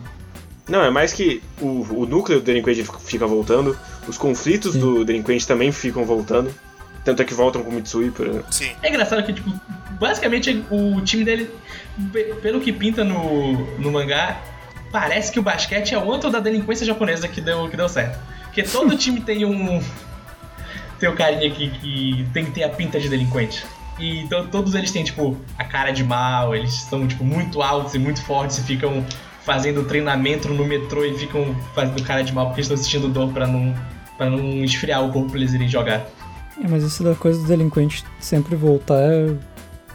Não, 0.68 0.82
é 0.82 0.90
mais 0.90 1.12
que 1.12 1.44
o, 1.62 1.86
o 1.92 2.06
núcleo 2.06 2.40
do 2.40 2.46
delinquente 2.46 2.86
fica 3.02 3.28
voltando, 3.28 3.78
os 4.08 4.18
conflitos 4.18 4.76
do 4.76 5.04
delinquente 5.04 5.46
também 5.46 5.74
ficam 5.74 6.06
voltando. 6.06 6.52
Tanto 7.04 7.22
é 7.22 7.26
que 7.26 7.36
voltam 7.36 7.62
com 7.62 7.70
o 7.70 7.74
Mitsui, 7.74 8.10
por 8.10 8.26
exemplo. 8.26 8.52
Sim. 8.52 8.72
É 8.82 8.90
engraçado 8.90 9.24
que, 9.24 9.32
tipo, 9.32 9.52
basicamente 10.00 10.64
o 10.72 11.02
time 11.02 11.24
dele, 11.24 11.50
pe- 12.12 12.36
pelo 12.42 12.60
que 12.62 12.72
pinta 12.72 13.04
no, 13.04 13.54
no 13.78 13.92
mangá, 13.92 14.42
parece 14.92 15.32
que 15.32 15.40
o 15.40 15.44
basquete 15.44 15.94
é 15.94 15.98
o 15.98 16.06
outro 16.06 16.30
da 16.30 16.40
delinquência 16.40 16.86
japonesa 16.86 17.28
que 17.28 17.42
deu, 17.42 17.68
que 17.70 17.78
deu 17.78 17.90
certo. 17.90 18.20
Porque 18.46 18.64
todo 18.64 18.96
time 18.98 19.20
tem 19.22 19.46
um. 19.46 19.82
Tem 21.00 21.10
o 21.10 21.16
carinha 21.16 21.50
que, 21.52 21.70
que 21.70 22.26
tem 22.34 22.46
que 22.46 22.52
ter 22.52 22.64
a 22.64 22.70
pinta 22.70 23.00
de 23.00 23.10
delinquente. 23.10 23.66
E 24.00 24.20
então, 24.22 24.48
todos 24.48 24.76
eles 24.76 24.92
têm, 24.92 25.04
tipo, 25.04 25.38
a 25.58 25.64
cara 25.64 25.92
de 25.92 26.04
mal, 26.04 26.56
eles 26.56 26.74
são, 26.74 27.06
tipo, 27.08 27.24
muito 27.24 27.62
altos 27.62 27.94
e 27.94 28.00
muito 28.00 28.22
fortes 28.24 28.58
e 28.60 28.64
ficam 28.64 29.06
fazendo 29.42 29.84
treinamento 29.86 30.50
no 30.50 30.66
metrô 30.66 31.06
e 31.06 31.14
ficam 31.18 31.56
fazendo 31.74 32.02
cara 32.04 32.24
de 32.24 32.34
mal 32.34 32.48
porque 32.48 32.62
estão 32.62 32.76
sentindo 32.76 33.08
dor 33.08 33.32
pra 33.32 33.46
não, 33.46 33.74
pra 34.18 34.30
não 34.30 34.40
esfriar 34.64 35.04
o 35.06 35.12
corpo 35.12 35.30
pra 35.30 35.38
eles 35.40 35.54
irem 35.54 35.68
jogar. 35.70 36.06
É, 36.62 36.68
mas 36.68 36.84
isso 36.84 37.04
da 37.04 37.14
coisa 37.14 37.40
do 37.42 37.46
delinquente 37.48 38.04
sempre 38.20 38.56
voltar, 38.56 38.98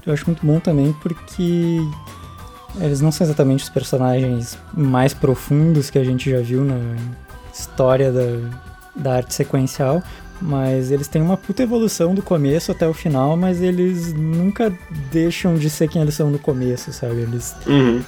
eu 0.06 0.12
acho 0.12 0.26
muito 0.26 0.44
bom 0.44 0.58
também, 0.60 0.92
porque 1.02 1.78
eles 2.80 3.00
não 3.00 3.10
são 3.10 3.26
exatamente 3.26 3.64
os 3.64 3.68
personagens 3.70 4.56
mais 4.72 5.12
profundos 5.12 5.90
que 5.90 5.98
a 5.98 6.04
gente 6.04 6.30
já 6.30 6.40
viu 6.40 6.64
na 6.64 6.78
história 7.52 8.12
da, 8.12 8.22
da 8.94 9.16
arte 9.16 9.34
sequencial, 9.34 10.02
mas 10.40 10.90
eles 10.90 11.08
têm 11.08 11.20
uma 11.20 11.36
puta 11.36 11.62
evolução 11.62 12.14
do 12.14 12.22
começo 12.22 12.70
até 12.72 12.86
o 12.86 12.94
final, 12.94 13.36
mas 13.36 13.60
eles 13.60 14.12
nunca 14.14 14.72
deixam 15.10 15.54
de 15.56 15.68
ser 15.68 15.88
quem 15.88 16.00
eles 16.00 16.14
são 16.14 16.30
no 16.30 16.38
começo, 16.38 16.92
sabe? 16.92 17.20
Eles, 17.22 17.54
Uhum. 17.66 18.02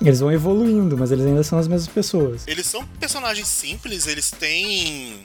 eles 0.00 0.20
vão 0.20 0.30
evoluindo, 0.30 0.96
mas 0.96 1.10
eles 1.10 1.24
ainda 1.26 1.42
são 1.42 1.58
as 1.58 1.66
mesmas 1.66 1.88
pessoas. 1.92 2.42
Eles 2.46 2.66
são 2.66 2.86
personagens 3.00 3.48
simples, 3.48 4.06
eles 4.06 4.30
têm. 4.30 5.22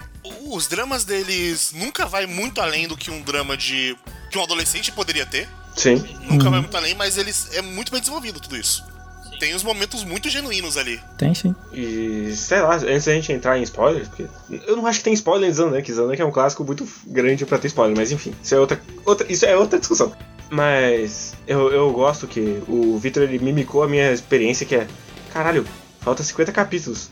Os 0.49 0.67
dramas 0.67 1.03
deles 1.05 1.73
nunca 1.75 2.05
vai 2.05 2.25
muito 2.25 2.59
além 2.59 2.87
do 2.87 2.97
que 2.97 3.11
um 3.11 3.21
drama 3.21 3.55
de. 3.55 3.95
que 4.31 4.37
um 4.37 4.43
adolescente 4.43 4.91
poderia 4.91 5.25
ter. 5.25 5.47
Sim. 5.77 6.03
Nunca 6.29 6.49
vai 6.49 6.59
muito 6.59 6.75
além, 6.75 6.95
mas 6.95 7.17
eles 7.17 7.49
é 7.53 7.61
muito 7.61 7.91
bem 7.91 8.01
desenvolvido 8.01 8.39
tudo 8.39 8.57
isso. 8.57 8.83
Tem 9.39 9.55
uns 9.55 9.61
momentos 9.61 10.03
muito 10.03 10.29
genuínos 10.29 10.77
ali. 10.77 10.99
Tem 11.15 11.33
sim. 11.35 11.55
E 11.71 12.33
sei 12.35 12.59
lá, 12.59 12.75
antes 12.75 13.05
da 13.05 13.13
gente 13.13 13.31
entrar 13.31 13.57
em 13.59 13.61
spoilers, 13.61 14.07
porque 14.07 14.25
eu 14.65 14.75
não 14.75 14.87
acho 14.87 14.97
que 14.99 15.05
tem 15.05 15.13
spoiler 15.13 15.47
em 15.47 15.53
Zandank. 15.53 15.93
Zandank 15.93 16.19
é 16.19 16.25
um 16.25 16.31
clássico 16.31 16.63
muito 16.63 16.87
grande 17.05 17.45
pra 17.45 17.59
ter 17.59 17.67
spoiler, 17.67 17.95
mas 17.95 18.11
enfim, 18.11 18.33
isso 18.43 18.55
é 18.55 18.59
outra, 18.59 18.81
outra, 19.05 19.31
isso 19.31 19.45
é 19.45 19.55
outra 19.55 19.77
discussão. 19.77 20.11
Mas 20.49 21.35
eu, 21.45 21.71
eu 21.71 21.91
gosto 21.91 22.25
que 22.25 22.63
o 22.67 22.97
Victor 22.97 23.23
ele 23.23 23.37
mimicou 23.37 23.83
a 23.83 23.87
minha 23.87 24.11
experiência, 24.11 24.65
que 24.65 24.75
é: 24.75 24.87
caralho, 25.31 25.67
falta 26.01 26.23
50 26.23 26.51
capítulos. 26.51 27.09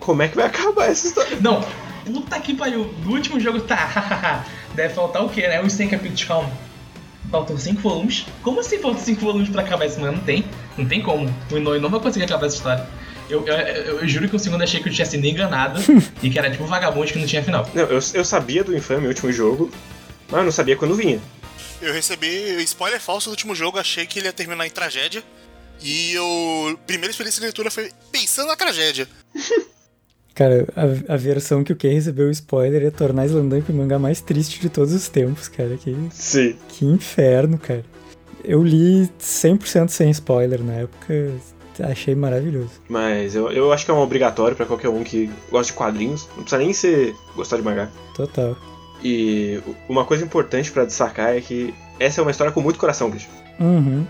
Como 0.00 0.22
é 0.22 0.28
que 0.28 0.36
vai 0.36 0.46
acabar 0.46 0.86
essa 0.86 1.06
história? 1.06 1.36
Não, 1.38 1.62
puta 2.06 2.40
que 2.40 2.54
pariu. 2.54 2.84
Do 3.02 3.10
último 3.10 3.38
jogo 3.38 3.60
tá. 3.60 4.46
Deve 4.74 4.94
faltar 4.94 5.22
o 5.22 5.28
quê, 5.28 5.46
né? 5.48 5.60
Os 5.62 5.72
100 5.74 5.88
capítulos. 5.88 6.24
Calma. 6.24 6.67
Faltam 7.30 7.58
5 7.58 7.80
volumes? 7.82 8.24
Como 8.42 8.60
assim 8.60 8.78
faltam 8.78 9.00
5 9.02 9.20
volumes 9.20 9.48
pra 9.50 9.62
acabar 9.62 9.84
esse 9.86 9.98
mano? 10.00 10.16
Não 10.18 10.24
tem. 10.24 10.44
Não 10.76 10.86
tem 10.86 11.02
como. 11.02 11.28
O 11.50 11.56
Inoue 11.56 11.78
não 11.78 11.90
vai 11.90 12.00
conseguir 12.00 12.24
acabar 12.24 12.46
essa 12.46 12.56
história. 12.56 12.88
Eu, 13.28 13.46
eu, 13.46 13.54
eu- 13.54 13.98
eu 14.00 14.08
juro 14.08 14.28
que 14.28 14.36
o 14.36 14.38
segundo 14.38 14.62
achei 14.62 14.82
que 14.82 14.88
eu 14.88 14.92
tinha 14.92 15.04
sido 15.06 15.24
enganado 15.26 15.78
e 16.22 16.30
que 16.30 16.38
era 16.38 16.50
tipo 16.50 16.64
um 16.64 16.66
vagabundo 16.66 17.06
que 17.12 17.18
não 17.18 17.26
tinha 17.26 17.42
final. 17.44 17.68
Não, 17.74 17.82
eu, 17.84 18.00
eu 18.14 18.24
sabia 18.24 18.64
do 18.64 18.74
infame 18.74 19.06
último 19.06 19.30
jogo, 19.30 19.70
mas 20.30 20.38
eu 20.38 20.44
não 20.44 20.52
sabia 20.52 20.76
quando 20.76 20.94
vinha. 20.94 21.20
Eu 21.82 21.92
recebi 21.92 22.26
spoiler 22.64 22.98
falso 23.00 23.28
do 23.28 23.32
último 23.32 23.54
jogo, 23.54 23.78
achei 23.78 24.06
que 24.06 24.18
ele 24.18 24.26
ia 24.28 24.32
terminar 24.32 24.66
em 24.66 24.70
tragédia. 24.70 25.22
E 25.82 26.12
eu. 26.14 26.78
Primeira 26.86 27.10
experiência 27.10 27.38
de 27.40 27.44
leitura 27.46 27.70
foi 27.70 27.92
pensando 28.10 28.48
na 28.48 28.56
tragédia. 28.56 29.06
Cara, 30.38 30.68
a, 30.76 31.14
a 31.14 31.16
versão 31.16 31.64
que 31.64 31.72
o 31.72 31.76
Ken 31.76 31.92
recebeu 31.92 32.28
o 32.28 32.30
spoiler 32.30 32.82
ia 32.82 32.92
tornar 32.92 33.26
Slandunk 33.26 33.72
o 33.72 33.74
mangá 33.74 33.98
mais 33.98 34.20
triste 34.20 34.60
de 34.60 34.68
todos 34.68 34.94
os 34.94 35.08
tempos, 35.08 35.48
cara. 35.48 35.76
Que, 35.76 35.96
Sim. 36.12 36.54
que 36.68 36.84
inferno, 36.86 37.58
cara. 37.58 37.84
Eu 38.44 38.62
li 38.62 39.10
100% 39.20 39.88
sem 39.88 40.10
spoiler 40.10 40.62
na 40.62 40.74
época, 40.74 41.32
achei 41.80 42.14
maravilhoso. 42.14 42.70
Mas 42.88 43.34
eu, 43.34 43.50
eu 43.50 43.72
acho 43.72 43.84
que 43.84 43.90
é 43.90 43.94
um 43.94 43.98
obrigatório 43.98 44.56
pra 44.56 44.64
qualquer 44.64 44.90
um 44.90 45.02
que 45.02 45.28
gosta 45.50 45.72
de 45.72 45.76
quadrinhos. 45.76 46.28
Não 46.36 46.44
precisa 46.44 46.58
nem 46.58 46.72
ser 46.72 47.16
gostar 47.34 47.56
de 47.56 47.64
mangá. 47.64 47.88
Total. 48.14 48.56
E 49.02 49.60
uma 49.88 50.04
coisa 50.04 50.24
importante 50.24 50.70
pra 50.70 50.84
destacar 50.84 51.36
é 51.36 51.40
que 51.40 51.74
essa 51.98 52.20
é 52.20 52.22
uma 52.22 52.30
história 52.30 52.52
com 52.52 52.60
muito 52.60 52.78
coração, 52.78 53.10
bicho. 53.10 53.28
Uhum. 53.58 54.06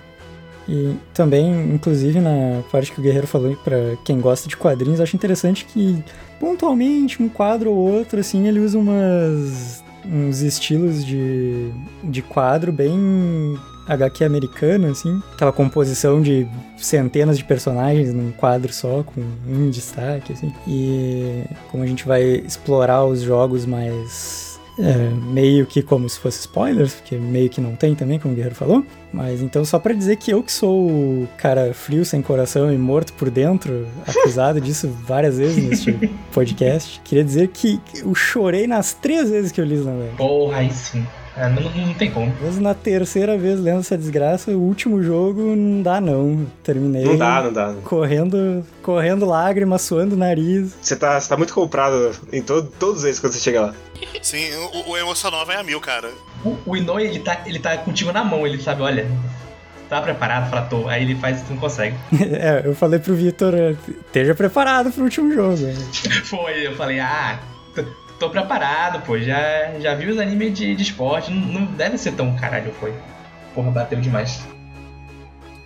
E 0.68 0.94
também, 1.14 1.72
inclusive, 1.72 2.20
na 2.20 2.62
parte 2.70 2.92
que 2.92 3.00
o 3.00 3.02
Guerreiro 3.02 3.26
falou 3.26 3.56
pra 3.56 3.96
quem 4.04 4.20
gosta 4.20 4.48
de 4.48 4.56
quadrinhos, 4.56 5.00
acho 5.00 5.16
interessante 5.16 5.64
que, 5.64 6.04
pontualmente, 6.38 7.22
um 7.22 7.28
quadro 7.28 7.70
ou 7.70 7.76
outro, 7.76 8.20
assim, 8.20 8.46
ele 8.46 8.60
usa 8.60 8.78
umas, 8.78 9.82
uns 10.04 10.42
estilos 10.42 11.04
de, 11.04 11.70
de 12.04 12.20
quadro 12.20 12.70
bem 12.70 13.56
HQ 13.88 14.22
americano, 14.22 14.88
assim. 14.90 15.22
Aquela 15.32 15.52
composição 15.52 16.20
de 16.20 16.46
centenas 16.76 17.38
de 17.38 17.44
personagens 17.44 18.12
num 18.12 18.30
quadro 18.30 18.70
só, 18.70 19.02
com 19.02 19.22
um 19.48 19.70
destaque, 19.70 20.34
assim. 20.34 20.52
E 20.66 21.44
como 21.70 21.82
a 21.82 21.86
gente 21.86 22.06
vai 22.06 22.22
explorar 22.22 23.06
os 23.06 23.22
jogos 23.22 23.64
mais 23.64 24.47
é, 24.78 25.10
meio 25.32 25.66
que 25.66 25.82
como 25.82 26.08
se 26.08 26.18
fosse 26.18 26.40
spoilers, 26.40 26.94
porque 26.94 27.16
meio 27.16 27.50
que 27.50 27.60
não 27.60 27.74
tem 27.74 27.94
também, 27.94 28.18
como 28.18 28.32
o 28.32 28.36
Guerreiro 28.36 28.54
falou. 28.54 28.84
Mas 29.12 29.40
então, 29.40 29.64
só 29.64 29.78
pra 29.78 29.92
dizer 29.94 30.16
que 30.16 30.30
eu 30.30 30.42
que 30.42 30.52
sou 30.52 30.88
o 30.88 31.28
cara 31.36 31.72
frio, 31.74 32.04
sem 32.04 32.22
coração 32.22 32.72
e 32.72 32.78
morto 32.78 33.12
por 33.14 33.30
dentro, 33.30 33.86
acusado 34.06 34.60
disso 34.60 34.88
várias 34.88 35.38
vezes 35.38 35.64
neste 35.64 35.92
podcast, 36.32 37.00
queria 37.04 37.24
dizer 37.24 37.48
que 37.48 37.80
eu 37.94 38.14
chorei 38.14 38.66
nas 38.66 38.92
três 38.92 39.30
vezes 39.30 39.50
que 39.50 39.60
eu 39.60 39.64
li 39.64 39.74
Slamdunk. 39.74 40.16
Porra, 40.16 40.58
aí 40.58 40.70
sim. 40.70 41.04
Ah, 41.40 41.48
não, 41.48 41.62
não 41.62 41.94
tem 41.94 42.10
como. 42.10 42.32
Mesmo 42.40 42.60
na 42.62 42.74
terceira 42.74 43.38
vez 43.38 43.60
lendo 43.60 43.80
essa 43.80 43.96
desgraça, 43.96 44.50
o 44.50 44.60
último 44.60 45.02
jogo 45.02 45.54
não 45.54 45.82
dá 45.82 46.00
não. 46.00 46.46
Terminei 46.62 47.04
Não 47.04 47.16
dá, 47.16 47.42
não 47.42 47.52
dá. 47.52 47.74
correndo, 47.84 48.64
correndo 48.82 49.24
lágrimas, 49.24 49.82
suando 49.82 50.14
o 50.14 50.18
nariz. 50.18 50.74
Você 50.80 50.96
tá, 50.96 51.20
você 51.20 51.28
tá 51.28 51.36
muito 51.36 51.54
comprado 51.54 52.10
em 52.32 52.42
to, 52.42 52.62
todos 52.78 53.04
eles 53.04 53.20
quando 53.20 53.32
você 53.32 53.40
chega 53.40 53.60
lá. 53.60 53.74
Sim, 54.22 54.48
o, 54.86 54.90
o 54.90 54.96
emocional 54.96 55.46
vai 55.46 55.56
a 55.56 55.62
mil, 55.62 55.80
cara. 55.80 56.10
O, 56.44 56.56
o 56.66 56.76
Inoue, 56.76 57.04
ele 57.04 57.20
tá, 57.20 57.42
ele 57.46 57.58
tá 57.58 57.76
contigo 57.78 58.12
na 58.12 58.24
mão, 58.24 58.46
ele 58.46 58.60
sabe, 58.60 58.82
olha, 58.82 59.06
tá 59.88 60.00
preparado? 60.02 60.50
Fala, 60.50 60.62
tô. 60.62 60.88
Aí 60.88 61.02
ele 61.02 61.14
faz 61.16 61.40
e 61.40 61.44
tu 61.44 61.50
não 61.52 61.58
consegue. 61.60 61.96
é, 62.20 62.62
eu 62.64 62.74
falei 62.74 62.98
pro 62.98 63.14
Vitor, 63.14 63.54
esteja 64.06 64.34
preparado 64.34 64.90
pro 64.90 65.04
último 65.04 65.32
jogo. 65.32 65.56
Foi, 66.24 66.66
eu 66.66 66.74
falei, 66.76 67.00
ah, 67.00 67.38
tô, 68.18 68.30
preparado, 68.30 69.04
pô, 69.04 69.18
já, 69.18 69.78
já 69.80 69.94
vi 69.94 70.06
os 70.06 70.18
animes 70.18 70.56
de, 70.56 70.74
de 70.74 70.82
esporte, 70.82 71.30
não, 71.30 71.60
não 71.60 71.66
deve 71.66 71.98
ser 71.98 72.12
tão 72.12 72.34
caralho, 72.36 72.72
foi. 72.78 72.94
Porra, 73.54 73.70
bateu 73.70 74.00
demais. 74.00 74.40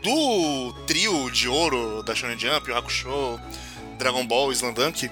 Do 0.03 0.73
trio 0.87 1.31
de 1.31 1.49
ouro 1.49 2.03
da 2.03 2.15
Shonen 2.15 2.39
Jump, 2.39 2.71
o 2.71 2.77
Hakusho, 2.77 3.41
Dragon 3.99 4.27
Ball 4.27 4.51
e 4.51 4.55
Slandunk, 4.55 5.11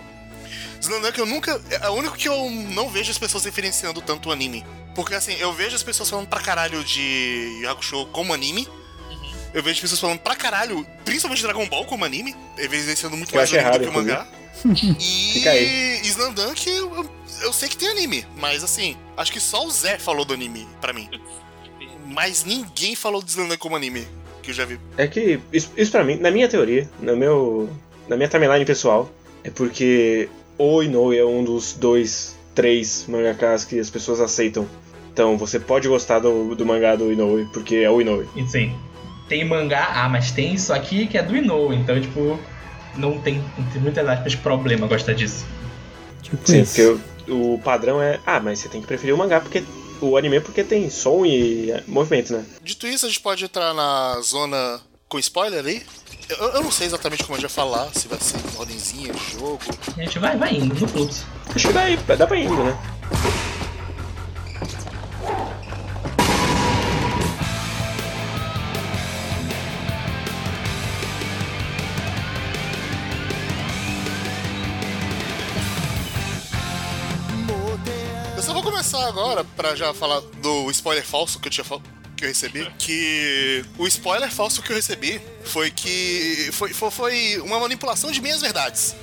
Slandunk 0.81 1.19
eu 1.19 1.27
nunca... 1.27 1.61
É 1.71 1.89
o 1.91 1.93
único 1.93 2.17
que 2.17 2.29
eu 2.29 2.51
não 2.51 2.89
vejo 2.89 3.11
as 3.11 3.19
pessoas 3.19 3.45
referenciando 3.45 4.01
tanto 4.01 4.31
o 4.31 4.33
anime. 4.33 4.65
Porque 4.95 5.15
assim, 5.15 5.35
eu 5.35 5.53
vejo 5.53 5.77
as 5.77 5.83
pessoas 5.83 6.11
falando 6.11 6.27
pra 6.27 6.41
caralho 6.41 6.83
de 6.83 7.63
Hakusho 7.69 8.07
como 8.07 8.35
anime, 8.35 8.67
eu 9.53 9.63
vejo 9.63 9.81
pessoas 9.81 10.01
falando 10.01 10.19
pra 10.21 10.35
caralho, 10.35 10.87
principalmente 11.05 11.43
Dragon 11.43 11.67
Ball 11.69 11.85
como 11.85 12.05
anime, 12.05 12.35
evidenciando 12.57 13.17
muito 13.17 13.33
Eu 13.33 13.37
mais 13.37 13.53
o 13.53 13.55
anime 13.55 13.71
do 13.71 13.77
errado, 13.77 13.83
que 13.83 13.89
o 13.89 13.93
mangá. 13.93 14.27
E 14.99 15.33
Fica 15.35 15.51
aí. 15.51 16.01
Slandunk, 16.03 16.69
eu, 16.69 17.11
eu- 17.41 17.47
eu 17.47 17.53
sei 17.53 17.69
que 17.69 17.77
tem 17.77 17.89
anime, 17.89 18.25
mas 18.37 18.63
assim, 18.65 18.97
acho 19.17 19.33
que 19.33 19.41
só 19.41 19.65
o 19.67 19.71
Zé 19.71 19.99
falou 19.99 20.25
do 20.25 20.35
anime 20.35 20.67
pra 20.81 20.93
mim. 20.93 21.09
Mas 22.07 22.45
ninguém 22.45 22.95
falou 22.95 23.23
de 23.23 23.31
Slandunk 23.31 23.59
como 23.59 23.77
anime, 23.77 24.07
que 24.43 24.51
eu 24.51 24.55
já 24.55 24.65
vi. 24.65 24.79
É 24.97 25.07
que 25.07 25.39
isso, 25.53 25.71
isso 25.77 25.91
pra 25.93 26.03
mim, 26.05 26.17
na 26.17 26.31
minha 26.31 26.49
teoria, 26.49 26.89
no 27.01 27.17
meu, 27.17 27.69
na 28.09 28.17
minha 28.17 28.29
timeline 28.29 28.65
pessoal, 28.65 29.11
é 29.45 29.51
porque 29.51 30.29
o 30.59 30.83
Inoue 30.83 31.17
é 31.17 31.25
um 31.25 31.45
dos 31.45 31.73
dois, 31.75 32.37
três 32.55 33.05
mangakas 33.09 33.65
que 33.65 33.79
as 33.79 33.89
pessoas 33.91 34.21
aceitam. 34.21 34.69
Então 35.13 35.37
você 35.39 35.59
pode 35.61 35.87
gostar 35.89 36.19
do, 36.19 36.55
do 36.55 36.67
mangá 36.67 36.97
do 36.97 37.13
Inoue, 37.13 37.47
porque 37.53 37.77
é 37.77 37.91
o 37.91 38.01
Inoue. 38.01 38.29
Sim, 38.49 38.75
tem 39.29 39.45
mangá, 39.45 39.91
ah, 39.95 40.09
mas 40.09 40.31
tem 40.33 40.55
isso 40.55 40.73
aqui 40.73 41.07
que 41.07 41.17
é 41.17 41.23
do 41.23 41.37
Inoue, 41.37 41.77
então, 41.77 42.01
tipo, 42.01 42.39
não 42.97 43.21
tem, 43.21 43.41
tem 43.73 43.81
muitas 43.81 44.09
aspas 44.09 44.35
problema 44.35 44.87
gostar 44.89 45.13
disso. 45.13 45.45
Tipo 46.23 46.37
Sim, 46.45 46.61
isso. 46.63 46.73
porque 46.75 46.89
o, 46.89 47.01
o 47.29 47.61
padrão 47.63 48.01
é, 48.03 48.21
ah, 48.27 48.41
mas 48.41 48.59
você 48.59 48.69
tem 48.69 48.81
que 48.81 48.87
preferir 48.87 49.15
o 49.15 49.19
mangá 49.19 49.41
porque 49.41 49.65
o 50.01 50.17
anime 50.17 50.41
porque 50.41 50.65
tem 50.65 50.89
som 50.89 51.25
e 51.25 51.73
movimento, 51.87 52.33
né? 52.33 52.45
Dito 52.63 52.87
isso, 52.87 53.07
a 53.07 53.09
gente 53.09 53.21
pode 53.21 53.45
entrar 53.45 53.75
na 53.75 54.21
zona 54.23 54.81
com 55.09 55.19
spoiler 55.19 55.65
aí. 55.65 55.83
Eu, 56.29 56.49
eu 56.51 56.63
não 56.63 56.71
sei 56.71 56.87
exatamente 56.87 57.25
como 57.25 57.37
a 57.37 57.41
gente 57.41 57.51
vai 57.51 57.55
falar, 57.55 57.93
se 57.93 58.07
vai 58.09 58.21
ser 58.21 58.39
em 58.39 58.59
ordemzinha, 58.59 59.13
jogo. 59.33 59.61
A 59.97 60.03
gente 60.03 60.19
vai, 60.19 60.37
vai 60.37 60.55
indo 60.55 60.75
no 60.75 60.89
fluxo. 60.89 61.27
Acho 61.55 61.69
que 61.69 61.75
dá, 61.75 62.15
dá 62.15 62.27
pra 62.27 62.37
ir 62.37 62.45
indo, 62.45 62.63
né? 62.63 62.79
Começar 78.71 79.05
agora 79.09 79.43
pra 79.43 79.75
já 79.75 79.93
falar 79.93 80.21
do 80.21 80.71
spoiler 80.71 81.05
falso 81.05 81.41
que 81.41 81.49
eu 81.49 81.51
tinha 81.51 81.65
que 82.17 82.25
eu 82.25 82.29
recebi. 82.29 82.71
Que 82.79 83.65
o 83.77 83.87
spoiler 83.89 84.31
falso 84.31 84.63
que 84.63 84.71
eu 84.71 84.77
recebi 84.77 85.21
foi 85.45 85.73
que 85.73 86.51
foi, 86.53 86.73
foi, 86.73 86.91
foi 86.91 87.41
uma 87.41 87.59
manipulação 87.59 88.13
de 88.13 88.21
minhas 88.21 88.41
verdades. 88.41 88.95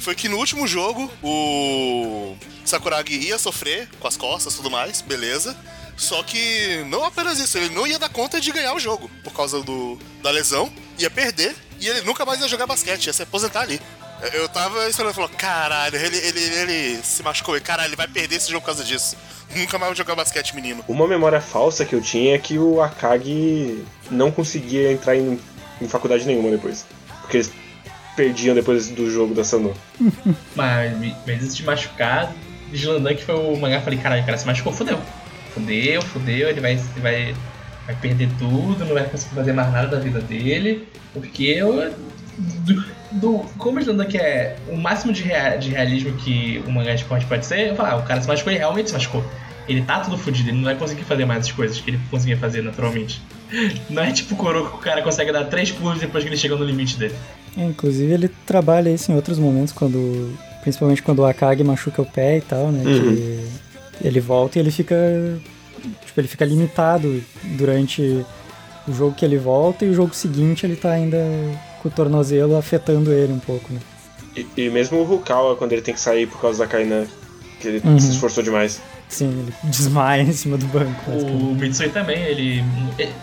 Foi 0.00 0.16
que 0.16 0.28
no 0.28 0.36
último 0.36 0.66
jogo 0.66 1.08
o 1.22 2.36
Sakuragi 2.64 3.14
ia 3.18 3.38
sofrer 3.38 3.88
com 4.00 4.08
as 4.08 4.16
costas 4.16 4.54
e 4.54 4.56
tudo 4.56 4.70
mais, 4.70 5.00
beleza. 5.00 5.56
Só 5.96 6.22
que 6.24 6.82
não 6.88 7.04
apenas 7.04 7.38
isso, 7.38 7.58
ele 7.58 7.72
não 7.72 7.86
ia 7.86 8.00
dar 8.00 8.08
conta 8.08 8.40
de 8.40 8.50
ganhar 8.50 8.74
o 8.74 8.80
jogo 8.80 9.08
por 9.22 9.32
causa 9.32 9.62
do, 9.62 9.96
da 10.22 10.30
lesão, 10.30 10.72
ia 10.98 11.10
perder 11.10 11.54
e 11.78 11.86
ele 11.86 12.00
nunca 12.00 12.24
mais 12.24 12.40
ia 12.40 12.48
jogar 12.48 12.66
basquete, 12.66 13.06
ia 13.06 13.12
se 13.12 13.22
aposentar 13.22 13.60
ali. 13.60 13.80
Eu 14.32 14.48
tava 14.48 14.88
esperando 14.88 15.12
e 15.12 15.14
falou: 15.14 15.30
caralho, 15.30 15.96
ele, 15.96 16.16
ele, 16.16 16.40
ele 16.40 17.02
se 17.02 17.22
machucou, 17.22 17.56
e 17.56 17.60
caralho, 17.60 17.88
ele 17.88 17.96
vai 17.96 18.06
perder 18.06 18.36
esse 18.36 18.50
jogo 18.50 18.60
por 18.60 18.66
causa 18.66 18.84
disso. 18.84 19.16
Nunca 19.54 19.78
mais 19.78 19.90
vai 19.90 19.96
jogar 19.96 20.14
basquete, 20.14 20.54
menino. 20.54 20.84
Uma 20.86 21.08
memória 21.08 21.40
falsa 21.40 21.84
que 21.84 21.94
eu 21.94 22.00
tinha 22.00 22.36
é 22.36 22.38
que 22.38 22.58
o 22.58 22.80
Akagi 22.80 23.84
não 24.10 24.30
conseguia 24.30 24.92
entrar 24.92 25.16
em, 25.16 25.38
em 25.80 25.88
faculdade 25.88 26.24
nenhuma 26.24 26.50
depois. 26.50 26.86
Porque 27.20 27.38
eles 27.38 27.52
perdiam 28.16 28.54
depois 28.54 28.88
do 28.88 29.10
jogo 29.10 29.34
da 29.34 29.44
Sanu. 29.44 29.74
Mas, 30.54 30.92
mas 31.26 31.42
isso 31.42 31.56
de 31.56 31.64
machucar, 31.64 32.32
Slandan 32.72 33.14
que 33.14 33.24
foi 33.24 33.34
o 33.34 33.56
mangá, 33.56 33.76
eu 33.76 33.82
falei, 33.82 33.98
caralho, 33.98 34.22
o 34.22 34.26
cara 34.26 34.38
se 34.38 34.46
machucou, 34.46 34.72
fudeu. 34.72 34.98
Fudeu, 35.52 36.02
fudeu, 36.02 36.48
ele 36.48 36.60
vai, 36.60 36.72
ele 36.72 37.00
vai, 37.00 37.34
vai 37.86 37.96
perder 37.96 38.28
tudo, 38.38 38.84
não 38.84 38.94
vai 38.94 39.04
conseguir 39.04 39.34
fazer 39.34 39.52
mais 39.52 39.72
nada 39.72 39.88
da 39.88 39.98
vida 39.98 40.20
dele. 40.20 40.88
Porque 41.12 41.44
eu. 41.44 41.92
Do, 42.38 42.84
do, 43.12 43.38
como 43.58 43.78
o 43.78 43.80
Slandan 43.80 44.06
que 44.06 44.16
é 44.18 44.56
o 44.68 44.76
máximo 44.76 45.12
de, 45.12 45.22
rea- 45.22 45.56
de 45.56 45.70
realismo 45.70 46.12
que 46.14 46.62
um 46.66 46.70
mangá 46.72 46.94
de 46.94 47.02
esporte 47.02 47.26
pode 47.26 47.44
ser, 47.44 47.68
eu 47.68 47.76
falo, 47.76 47.88
ah, 47.90 47.96
o 47.96 48.02
cara 48.04 48.20
se 48.22 48.28
machucou, 48.28 48.52
ele 48.52 48.58
realmente 48.58 48.88
se 48.88 48.94
machucou. 48.94 49.24
Ele 49.68 49.82
tá 49.82 50.00
tudo 50.00 50.18
fudido, 50.18 50.48
ele 50.48 50.56
não 50.56 50.64
vai 50.64 50.74
conseguir 50.74 51.04
fazer 51.04 51.24
mais 51.24 51.40
as 51.46 51.52
coisas 51.52 51.78
que 51.80 51.90
ele 51.90 52.00
conseguia 52.10 52.36
fazer 52.36 52.62
naturalmente. 52.62 53.20
Não 53.90 54.02
é 54.02 54.10
tipo 54.10 54.34
o 54.34 54.36
Kuroko 54.38 54.70
que 54.70 54.76
o 54.76 54.78
cara 54.78 55.02
consegue 55.02 55.30
dar 55.30 55.44
três 55.44 55.70
pulos 55.70 56.00
depois 56.00 56.24
que 56.24 56.30
ele 56.30 56.38
chega 56.38 56.56
no 56.56 56.64
limite 56.64 56.96
dele. 56.96 57.14
É, 57.56 57.62
inclusive 57.64 58.10
ele 58.12 58.28
trabalha 58.46 58.88
isso 58.88 59.12
em 59.12 59.14
outros 59.14 59.38
momentos, 59.38 59.72
quando. 59.72 60.34
Principalmente 60.62 61.02
quando 61.02 61.18
o 61.18 61.26
Akagi 61.26 61.62
machuca 61.62 62.00
o 62.00 62.06
pé 62.06 62.38
e 62.38 62.40
tal, 62.40 62.72
né? 62.72 62.82
Uhum. 62.82 63.14
Que 63.14 63.46
ele 64.08 64.20
volta 64.20 64.58
e 64.58 64.62
ele 64.62 64.70
fica. 64.70 64.96
Tipo, 66.06 66.20
ele 66.20 66.28
fica 66.28 66.44
limitado 66.46 67.22
durante 67.44 68.24
o 68.88 68.92
jogo 68.92 69.14
que 69.14 69.24
ele 69.24 69.36
volta 69.38 69.84
e 69.84 69.90
o 69.90 69.94
jogo 69.94 70.14
seguinte 70.14 70.64
ele 70.64 70.74
tá 70.76 70.90
ainda 70.90 71.18
com 71.82 71.88
o 71.88 71.90
tornozelo 71.92 72.56
afetando 72.56 73.12
ele 73.12 73.32
um 73.32 73.38
pouco, 73.38 73.72
né? 73.72 73.80
E, 74.36 74.46
e 74.56 74.70
mesmo 74.70 74.98
o 75.00 75.04
Rukawa, 75.04 75.56
quando 75.56 75.72
ele 75.72 75.82
tem 75.82 75.92
que 75.92 76.00
sair 76.00 76.26
por 76.26 76.40
causa 76.40 76.60
da 76.60 76.66
Kainan, 76.66 77.04
que 77.60 77.68
ele 77.68 77.82
Uhum. 77.84 77.98
se 78.00 78.10
esforçou 78.12 78.42
demais. 78.42 78.80
Sim, 79.08 79.28
ele 79.28 79.52
desmaia 79.64 80.22
em 80.22 80.32
cima 80.32 80.56
do 80.56 80.64
banco. 80.66 81.10
O 81.10 81.54
Mitsui 81.54 81.90
também, 81.90 82.18
ele. 82.22 82.64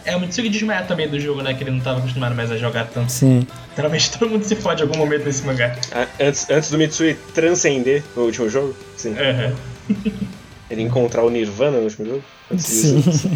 É 0.05 0.15
o 0.15 0.19
Mitsui 0.19 0.43
que 0.43 0.49
desmaia 0.49 0.83
também 0.83 1.07
do 1.09 1.19
jogo, 1.19 1.41
né? 1.41 1.55
Que 1.55 1.63
ele 1.63 1.71
não 1.71 1.79
tava 1.79 1.97
acostumado 1.97 2.35
mais 2.35 2.51
a 2.51 2.57
jogar 2.57 2.85
tanto. 2.87 3.11
Sim. 3.11 3.47
Literalmente 3.69 4.11
todo 4.19 4.29
mundo 4.29 4.43
se 4.43 4.55
fode 4.55 4.83
em 4.83 4.85
algum 4.85 4.99
momento 4.99 5.25
nesse 5.25 5.43
mangá. 5.43 5.75
Ah, 5.91 6.05
Antes, 6.19 6.47
antes 6.47 6.69
do 6.69 6.77
Mitsui 6.77 7.15
transcender 7.33 8.03
no 8.15 8.23
último 8.25 8.47
jogo, 8.49 8.75
sim. 8.95 9.15
Aham. 9.17 9.55
Ele 10.69 10.83
encontrar 10.83 11.23
o 11.23 11.31
Nirvana 11.31 11.77
no 11.77 11.85
último 11.85 12.05
jogo. 12.07 12.23
Antes 12.51 12.65
Sim. 12.67 13.01
disso. 13.01 13.31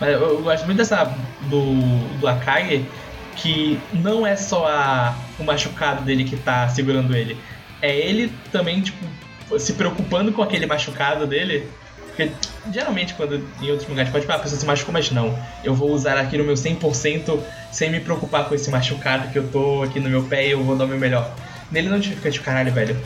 Mas 0.00 0.10
eu, 0.12 0.20
eu 0.20 0.42
gosto 0.42 0.64
muito 0.66 0.78
dessa. 0.78 1.12
do. 1.50 1.74
do 2.20 2.28
Akage, 2.28 2.86
que 3.36 3.78
não 3.92 4.26
é 4.26 4.36
só 4.36 4.66
a, 4.66 5.14
o 5.38 5.44
machucado 5.44 6.02
dele 6.04 6.24
que 6.24 6.36
tá 6.36 6.68
segurando 6.68 7.14
ele. 7.14 7.36
É 7.80 7.94
ele 7.94 8.32
também, 8.50 8.80
tipo, 8.80 9.06
se 9.58 9.74
preocupando 9.74 10.32
com 10.32 10.42
aquele 10.42 10.66
machucado 10.66 11.26
dele. 11.26 11.68
Porque 12.06 12.30
geralmente 12.72 13.12
quando 13.14 13.46
em 13.60 13.70
outros 13.70 13.88
lugares 13.88 14.10
pode 14.10 14.24
falar, 14.26 14.38
a 14.38 14.42
pessoa 14.42 14.58
se 14.58 14.66
machucou, 14.66 14.92
mas 14.92 15.10
não. 15.10 15.38
Eu 15.62 15.74
vou 15.74 15.90
usar 15.90 16.16
aqui 16.16 16.38
no 16.38 16.44
meu 16.44 16.54
100% 16.54 17.38
sem 17.70 17.90
me 17.90 18.00
preocupar 18.00 18.48
com 18.48 18.54
esse 18.54 18.70
machucado 18.70 19.28
que 19.28 19.38
eu 19.38 19.46
tô 19.48 19.82
aqui 19.82 20.00
no 20.00 20.08
meu 20.08 20.22
pé 20.24 20.46
e 20.46 20.50
eu 20.52 20.64
vou 20.64 20.76
dar 20.76 20.84
o 20.84 20.88
meu 20.88 20.98
melhor. 20.98 21.30
Nele 21.70 21.88
não 21.88 22.02
fica 22.02 22.30
tipo, 22.30 22.44
caralho, 22.44 22.72
velho. 22.72 22.96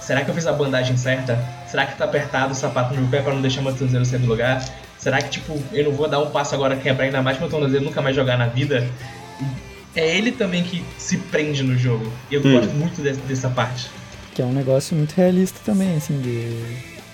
Será 0.00 0.22
que 0.24 0.30
eu 0.30 0.34
fiz 0.34 0.46
a 0.46 0.52
bandagem 0.52 0.96
certa? 0.96 1.42
Será 1.66 1.86
que 1.86 1.96
tá 1.96 2.04
apertado 2.04 2.52
o 2.52 2.54
sapato 2.54 2.94
no 2.94 3.02
meu 3.02 3.10
pé 3.10 3.22
pra 3.22 3.32
não 3.32 3.40
deixar 3.40 3.62
meu 3.62 3.72
tornozelo 3.72 4.04
sair 4.04 4.18
do 4.18 4.26
lugar? 4.26 4.62
Será 4.98 5.22
que, 5.22 5.30
tipo, 5.30 5.58
eu 5.72 5.84
não 5.84 5.92
vou 5.92 6.08
dar 6.08 6.18
um 6.18 6.30
passo 6.30 6.54
agora 6.54 6.76
quebrar 6.76 7.04
ainda 7.04 7.22
mais 7.22 7.38
meu 7.38 7.48
tornozelo 7.48 7.84
nunca 7.84 8.02
mais 8.02 8.14
jogar 8.14 8.36
na 8.36 8.46
vida? 8.46 8.86
É 9.94 10.16
ele 10.16 10.32
também 10.32 10.62
que 10.62 10.84
se 10.98 11.16
prende 11.16 11.62
no 11.62 11.76
jogo. 11.76 12.10
E 12.30 12.34
eu 12.34 12.40
Hum. 12.44 12.52
gosto 12.52 12.72
muito 12.74 13.02
de- 13.02 13.12
dessa 13.12 13.48
parte. 13.48 13.90
Que 14.34 14.42
é 14.42 14.44
um 14.44 14.52
negócio 14.52 14.96
muito 14.96 15.12
realista 15.14 15.58
também, 15.64 15.96
assim, 15.96 16.20
de 16.20 16.64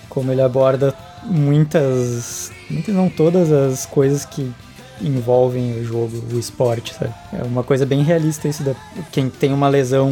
como 0.08 0.30
ele 0.30 0.42
aborda 0.42 0.94
muitas, 1.24 2.50
muitas 2.70 2.94
não 2.94 3.08
todas 3.08 3.50
as 3.50 3.86
coisas 3.86 4.24
que 4.24 4.50
envolvem 5.00 5.72
o 5.80 5.84
jogo, 5.84 6.22
o 6.34 6.38
esporte, 6.38 6.94
sabe? 6.94 7.12
É 7.32 7.42
uma 7.42 7.62
coisa 7.62 7.84
bem 7.84 8.02
realista 8.02 8.48
isso 8.48 8.62
da 8.62 8.74
quem 9.12 9.28
tem 9.28 9.52
uma 9.52 9.68
lesão 9.68 10.10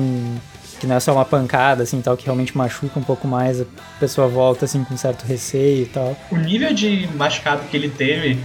que 0.81 0.87
não 0.87 0.97
é 0.97 1.01
só 1.01 1.13
uma 1.13 1.25
pancada 1.25 1.83
assim, 1.83 2.01
tal, 2.03 2.17
que 2.17 2.25
realmente 2.25 2.57
machuca 2.57 2.99
um 2.99 3.03
pouco 3.03 3.27
mais, 3.27 3.61
a 3.61 3.65
pessoa 3.99 4.29
volta 4.29 4.65
assim 4.67 4.85
com 4.85 4.97
certo 4.97 5.25
receio 5.25 5.83
e 5.85 5.87
tal. 5.87 6.17
O 6.31 6.37
nível 6.37 6.75
de 6.75 7.09
machucado 7.15 7.63
que 7.71 7.77
ele 7.77 7.89
teve 7.89 8.39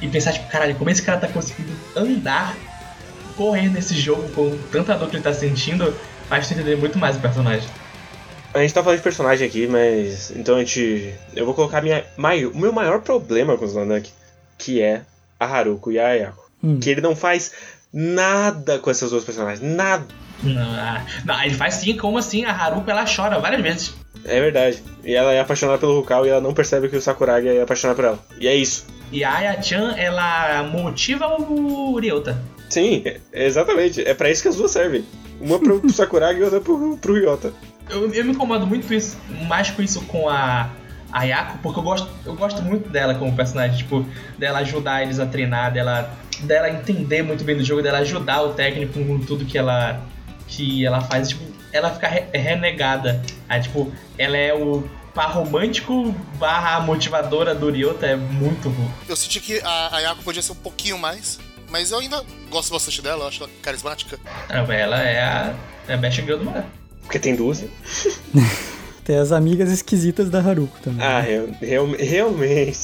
e 0.00 0.06
pensar, 0.08 0.32
tipo, 0.32 0.48
caralho, 0.48 0.74
como 0.76 0.90
esse 0.90 1.02
cara 1.02 1.18
tá 1.18 1.26
conseguindo 1.28 1.72
andar, 1.96 2.56
correr 3.40 3.70
nesse 3.70 3.94
jogo 3.94 4.28
com 4.32 4.54
tanta 4.70 4.94
dor 4.94 5.08
que 5.08 5.16
ele 5.16 5.22
tá 5.22 5.32
sentindo, 5.32 5.94
faz 6.28 6.46
tu 6.46 6.52
entender 6.52 6.76
muito 6.76 6.98
mais 6.98 7.16
o 7.16 7.20
personagem. 7.20 7.66
A 8.52 8.58
gente 8.58 8.74
tá 8.74 8.82
falando 8.82 8.98
de 8.98 9.02
personagem 9.02 9.48
aqui, 9.48 9.66
mas. 9.66 10.30
Então 10.36 10.56
a 10.56 10.58
gente. 10.58 11.14
Eu 11.34 11.46
vou 11.46 11.54
colocar 11.54 11.80
minha, 11.80 12.04
mai- 12.18 12.44
o 12.44 12.54
meu 12.54 12.70
maior 12.70 13.00
problema 13.00 13.56
com 13.56 13.64
os 13.64 13.72
Landak, 13.72 14.10
que 14.58 14.82
é 14.82 15.02
a 15.38 15.46
Haruko 15.46 15.90
e 15.90 15.98
a 15.98 16.08
Ayako. 16.08 16.50
Hum. 16.62 16.78
Que 16.78 16.90
ele 16.90 17.00
não 17.00 17.16
faz 17.16 17.52
nada 17.90 18.78
com 18.78 18.90
essas 18.90 19.10
duas 19.10 19.24
personagens. 19.24 19.60
Nada. 19.62 20.04
Não, 20.42 20.60
ah, 20.60 21.02
não, 21.24 21.42
ele 21.42 21.54
faz 21.54 21.74
sim, 21.74 21.96
como 21.96 22.18
assim? 22.18 22.44
A 22.44 22.52
Haruko 22.52 22.90
ela 22.90 23.04
chora 23.06 23.38
várias 23.38 23.62
vezes. 23.62 23.94
É 24.24 24.38
verdade. 24.40 24.82
E 25.02 25.14
ela 25.14 25.32
é 25.32 25.40
apaixonada 25.40 25.78
pelo 25.78 25.96
Rukal 25.98 26.26
e 26.26 26.28
ela 26.28 26.40
não 26.42 26.52
percebe 26.52 26.88
que 26.90 26.96
o 26.96 27.00
Sakuragi 27.00 27.48
é 27.48 27.62
apaixonado 27.62 27.96
por 27.96 28.04
ela. 28.04 28.18
E 28.38 28.46
é 28.46 28.54
isso. 28.54 28.84
E 29.10 29.24
a 29.24 29.32
Aya-chan, 29.34 29.94
ela 29.96 30.62
motiva 30.64 31.26
o 31.26 31.98
Ryota. 31.98 32.38
Sim, 32.70 33.02
é- 33.04 33.20
exatamente. 33.32 34.00
É 34.02 34.14
pra 34.14 34.30
isso 34.30 34.40
que 34.42 34.48
as 34.48 34.56
duas 34.56 34.70
servem. 34.70 35.04
Uma 35.40 35.58
pro, 35.58 35.78
pro 35.80 35.90
Sakuragi 35.92 36.40
e 36.40 36.42
outra 36.42 36.60
pro, 36.60 36.96
pro 36.96 37.14
Ryota. 37.14 37.52
Eu, 37.90 38.10
eu 38.14 38.24
me 38.24 38.30
incomodo 38.32 38.66
muito 38.66 38.92
isso, 38.94 39.18
mais 39.48 39.70
com 39.70 39.82
isso 39.82 40.00
com 40.02 40.28
a, 40.28 40.70
a 41.12 41.24
Yako, 41.24 41.58
porque 41.62 41.80
eu 41.80 41.82
gosto, 41.82 42.08
eu 42.24 42.34
gosto 42.36 42.62
muito 42.62 42.88
dela 42.88 43.14
como 43.16 43.34
personagem, 43.34 43.76
tipo, 43.78 44.06
dela 44.38 44.60
ajudar 44.60 45.02
eles 45.02 45.18
a 45.18 45.26
treinar, 45.26 45.72
dela, 45.72 46.16
dela 46.42 46.70
entender 46.70 47.22
muito 47.22 47.42
bem 47.42 47.56
do 47.56 47.64
jogo, 47.64 47.82
dela 47.82 47.98
ajudar 47.98 48.42
o 48.42 48.52
técnico 48.54 48.92
com 49.04 49.18
tudo 49.20 49.44
que 49.44 49.58
ela, 49.58 50.00
que 50.46 50.86
ela 50.86 51.00
faz, 51.00 51.30
tipo, 51.30 51.42
ela 51.72 51.90
fica 51.90 52.06
re- 52.06 52.26
renegada. 52.32 53.20
Aí, 53.48 53.60
tipo, 53.60 53.92
ela 54.16 54.36
é 54.36 54.54
o 54.54 54.84
par 55.12 55.32
romântico 55.32 56.14
barra 56.38 56.78
motivadora 56.80 57.52
do 57.56 57.68
Ryota, 57.72 58.06
é 58.06 58.14
muito 58.14 58.70
bom. 58.70 58.88
Eu 59.08 59.16
senti 59.16 59.40
que 59.40 59.60
a 59.64 59.96
Ayako 59.96 60.22
podia 60.22 60.40
ser 60.42 60.52
um 60.52 60.56
pouquinho 60.56 60.96
mais, 60.96 61.40
mas 61.70 61.90
eu 61.90 61.98
ainda 61.98 62.22
gosto 62.50 62.72
bastante 62.72 63.00
dela, 63.02 63.24
eu 63.24 63.28
acho 63.28 63.42
ela 63.42 63.52
carismática. 63.62 64.18
Ela 64.48 65.02
é 65.02 65.20
a, 65.22 65.54
é 65.88 65.94
a 65.94 65.96
best 65.96 66.20
girl 66.22 66.38
do 66.38 66.44
mangá. 66.44 66.64
Porque 67.02 67.18
tem 67.18 67.34
duas. 67.34 67.64
Tem 69.02 69.16
as 69.16 69.32
amigas 69.32 69.70
esquisitas 69.70 70.28
da 70.30 70.38
Haruko 70.40 70.78
também. 70.80 71.04
Ah, 71.04 71.20
real, 71.20 71.48
real- 71.60 71.90
realmente. 71.98 72.78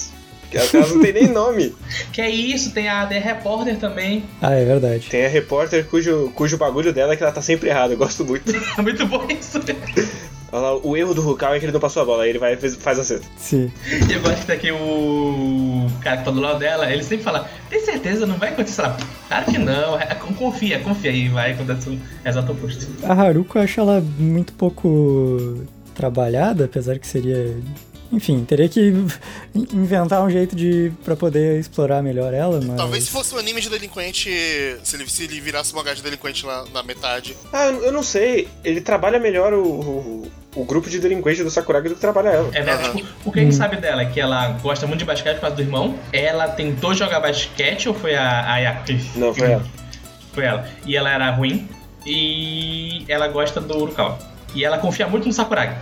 Elas 0.53 0.73
não 0.91 1.01
tem 1.03 1.13
nem 1.13 1.29
nome. 1.29 1.75
Que 2.13 2.21
é 2.23 2.31
isso, 2.31 2.73
tem 2.73 2.89
a 2.89 3.05
The 3.07 3.19
Reporter 3.19 3.77
também. 3.79 4.25
Ah, 4.41 4.53
é 4.55 4.65
verdade. 4.65 5.07
Tem 5.11 5.27
a 5.27 5.29
repórter 5.29 5.87
cujo, 5.87 6.33
cujo 6.35 6.57
bagulho 6.57 6.93
dela 6.93 7.13
é 7.13 7.17
que 7.17 7.23
ela 7.23 7.31
tá 7.33 7.43
sempre 7.43 7.69
errada. 7.69 7.93
Eu 7.93 7.99
gosto 7.99 8.25
muito. 8.25 8.51
É 8.79 8.81
muito 8.83 9.07
bom 9.07 9.27
isso. 9.29 9.61
Lá, 10.61 10.77
o 10.77 10.97
erro 10.97 11.15
do 11.15 11.23
Rukal 11.23 11.55
é 11.55 11.59
que 11.59 11.65
ele 11.67 11.73
não 11.73 11.81
passou 11.81 12.03
a 12.03 12.05
bola. 12.07 12.23
Aí 12.25 12.31
ele 12.31 12.39
vai 12.39 12.55
e 12.55 12.57
faz- 12.57 12.77
faz 12.77 12.99
acerto. 12.99 13.27
Sim. 13.37 13.71
E 14.09 14.13
eu 14.13 14.21
gosto 14.21 14.41
que 14.41 14.47
daqui 14.47 14.71
o 14.73 15.87
cara 16.03 16.19
que 16.19 16.25
tá 16.25 16.31
do 16.31 16.41
lado 16.41 16.59
dela, 16.59 16.91
ele 16.91 17.03
sempre 17.03 17.25
fala, 17.25 17.49
tem 17.69 17.81
certeza, 17.85 18.27
não 18.27 18.37
vai 18.39 18.51
acontecer? 18.51 18.83
Ela, 18.83 18.97
claro 19.29 19.45
que 19.53 19.59
não, 19.59 19.99
é, 20.01 20.07
confia, 20.37 20.81
confia 20.81 21.11
aí, 21.11 21.29
vai 21.29 21.53
acontecer 21.53 21.91
o 21.91 22.01
exato 22.29 22.53
oposto. 22.53 22.87
A 23.05 23.13
Haruko 23.13 23.59
eu 23.59 23.63
acho 23.63 23.81
ela 23.81 24.01
muito 24.19 24.53
pouco 24.53 25.65
trabalhada, 25.95 26.65
apesar 26.67 26.99
que 26.99 27.07
seria. 27.07 27.57
Enfim, 28.13 28.45
teria 28.45 28.69
que 28.69 28.93
inventar 29.73 30.23
um 30.23 30.31
jeito 30.31 30.55
de 30.55 30.93
para 31.05 31.17
poder 31.17 31.59
explorar 31.59 32.03
melhor 32.03 32.33
ela, 32.33 32.61
mas. 32.65 32.77
Talvez 32.77 33.05
se 33.05 33.11
fosse 33.11 33.35
um 33.35 33.39
anime 33.39 33.61
de 33.61 33.69
delinquente, 33.69 34.31
se 34.85 34.97
ele, 34.97 35.09
se 35.09 35.25
ele 35.25 35.41
virasse 35.41 35.73
um 35.73 35.77
mangá 35.77 35.93
de 35.93 36.03
delinquente 36.03 36.47
lá 36.47 36.65
na 36.73 36.83
metade. 36.85 37.37
Ah, 37.53 37.67
eu 37.67 37.85
eu 37.87 37.93
não 37.93 38.03
sei. 38.05 38.47
Ele 38.63 38.81
trabalha 38.81 39.19
melhor 39.19 39.53
o, 39.53 39.65
o, 39.67 40.33
o 40.57 40.65
grupo 40.65 40.89
de 40.89 40.99
delinquente 40.99 41.45
do 41.45 41.51
Sakuragi 41.51 41.91
do 41.91 41.95
que 41.95 42.01
trabalha 42.01 42.31
ela. 42.31 42.51
É, 42.53 42.65
né? 42.65 42.73
Aham. 42.73 42.97
Tipo, 42.97 43.09
o 43.27 43.33
que 43.33 43.39
a 43.39 43.43
gente 43.43 43.55
sabe 43.55 43.77
dela 43.77 44.03
é 44.03 44.07
que 44.07 44.19
ela 44.19 44.49
gosta 44.63 44.87
muito 44.87 45.01
de 45.01 45.05
basquete 45.05 45.35
por 45.35 45.43
causa 45.43 45.57
do 45.57 45.63
irmão. 45.63 45.95
Ela 46.13 46.49
tentou 46.49 46.95
jogar 46.95 47.21
basquete 47.21 47.89
ou 47.89 47.95
foi 47.95 48.17
a, 48.17 48.57
a? 48.57 48.85
Não, 49.15 49.35
foi 49.35 49.53
ela. 49.53 49.65
Foi 50.33 50.45
ela. 50.45 50.67
E 50.87 50.97
ela 50.97 51.11
era 51.11 51.31
ruim. 51.31 51.69
E 52.07 53.05
ela 53.07 53.29
gosta 53.29 53.61
do 53.61 53.77
Urukal. 53.77 54.19
E 54.55 54.65
ela 54.65 54.79
confia 54.79 55.07
muito 55.07 55.27
no 55.27 55.33
Sakuragi. 55.33 55.77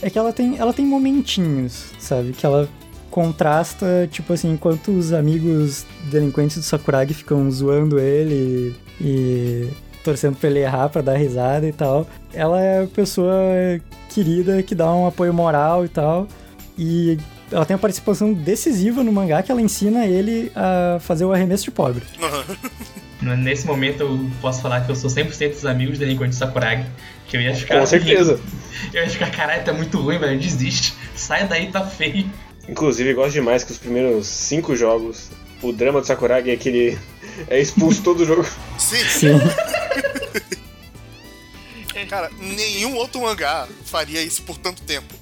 É 0.00 0.08
que 0.08 0.18
ela 0.18 0.32
tem, 0.32 0.58
ela 0.58 0.72
tem 0.72 0.86
momentinhos, 0.86 1.92
sabe? 1.98 2.32
Que 2.32 2.46
ela 2.46 2.68
contrasta, 3.10 4.08
tipo 4.10 4.32
assim, 4.32 4.50
enquanto 4.50 4.90
os 4.90 5.12
amigos 5.12 5.86
delinquentes 6.10 6.56
do 6.56 6.62
Sakuragi 6.62 7.14
ficam 7.14 7.48
zoando 7.50 7.98
ele 8.00 8.74
e 9.00 9.68
torcendo 10.04 10.36
pra 10.36 10.48
ele 10.48 10.60
errar 10.60 10.88
pra 10.90 11.02
dar 11.02 11.16
risada 11.16 11.66
e 11.66 11.72
tal. 11.72 12.06
Ela 12.32 12.60
é 12.60 12.84
a 12.84 12.86
pessoa 12.86 13.34
querida 14.10 14.62
que 14.62 14.74
dá 14.74 14.92
um 14.92 15.06
apoio 15.06 15.32
moral 15.32 15.84
e 15.84 15.88
tal. 15.88 16.28
E 16.78 17.18
ela 17.50 17.64
tem 17.64 17.74
uma 17.74 17.80
participação 17.80 18.32
decisiva 18.32 19.02
no 19.02 19.10
mangá 19.10 19.42
que 19.42 19.50
ela 19.50 19.62
ensina 19.62 20.06
ele 20.06 20.52
a 20.54 20.98
fazer 21.00 21.24
o 21.24 21.32
arremesso 21.32 21.64
de 21.64 21.70
pobre. 21.70 22.04
Nesse 23.22 23.66
momento 23.66 24.02
eu 24.02 24.30
posso 24.40 24.60
falar 24.60 24.82
que 24.82 24.90
eu 24.90 24.96
sou 24.96 25.08
100% 25.08 25.50
dos 25.50 25.66
amigos 25.66 25.98
delinquentes 25.98 26.38
do 26.38 26.44
Sakuragi. 26.44 26.86
Que 27.26 27.38
eu 27.38 27.40
ia 27.40 27.54
ficar. 27.54 27.80
Com 27.80 27.86
certeza. 27.86 28.38
Eu 28.92 29.02
ia 29.02 29.08
ficar, 29.08 29.30
caralho, 29.30 29.64
tá 29.64 29.72
muito 29.72 29.98
ruim, 29.98 30.18
velho. 30.18 30.38
Desiste. 30.38 30.94
Sai 31.14 31.48
daí, 31.48 31.68
tá 31.70 31.80
feio. 31.80 32.30
Inclusive, 32.68 33.10
eu 33.10 33.14
gosto 33.14 33.32
demais 33.32 33.64
que 33.64 33.72
os 33.72 33.78
primeiros 33.78 34.26
cinco 34.26 34.76
jogos, 34.76 35.30
o 35.62 35.72
drama 35.72 36.00
do 36.00 36.06
Sakuragi 36.06 36.50
é 36.50 36.56
que 36.56 36.68
ele 36.68 36.98
é 37.48 37.58
expulso 37.60 38.02
todo 38.02 38.24
jogo. 38.24 38.46
Sim, 38.78 39.04
Sim. 39.08 39.40
cara, 42.06 42.30
nenhum 42.38 42.96
outro 42.96 43.20
mangá 43.20 43.68
faria 43.84 44.22
isso 44.22 44.42
por 44.42 44.56
tanto 44.58 44.82
tempo. 44.82 45.14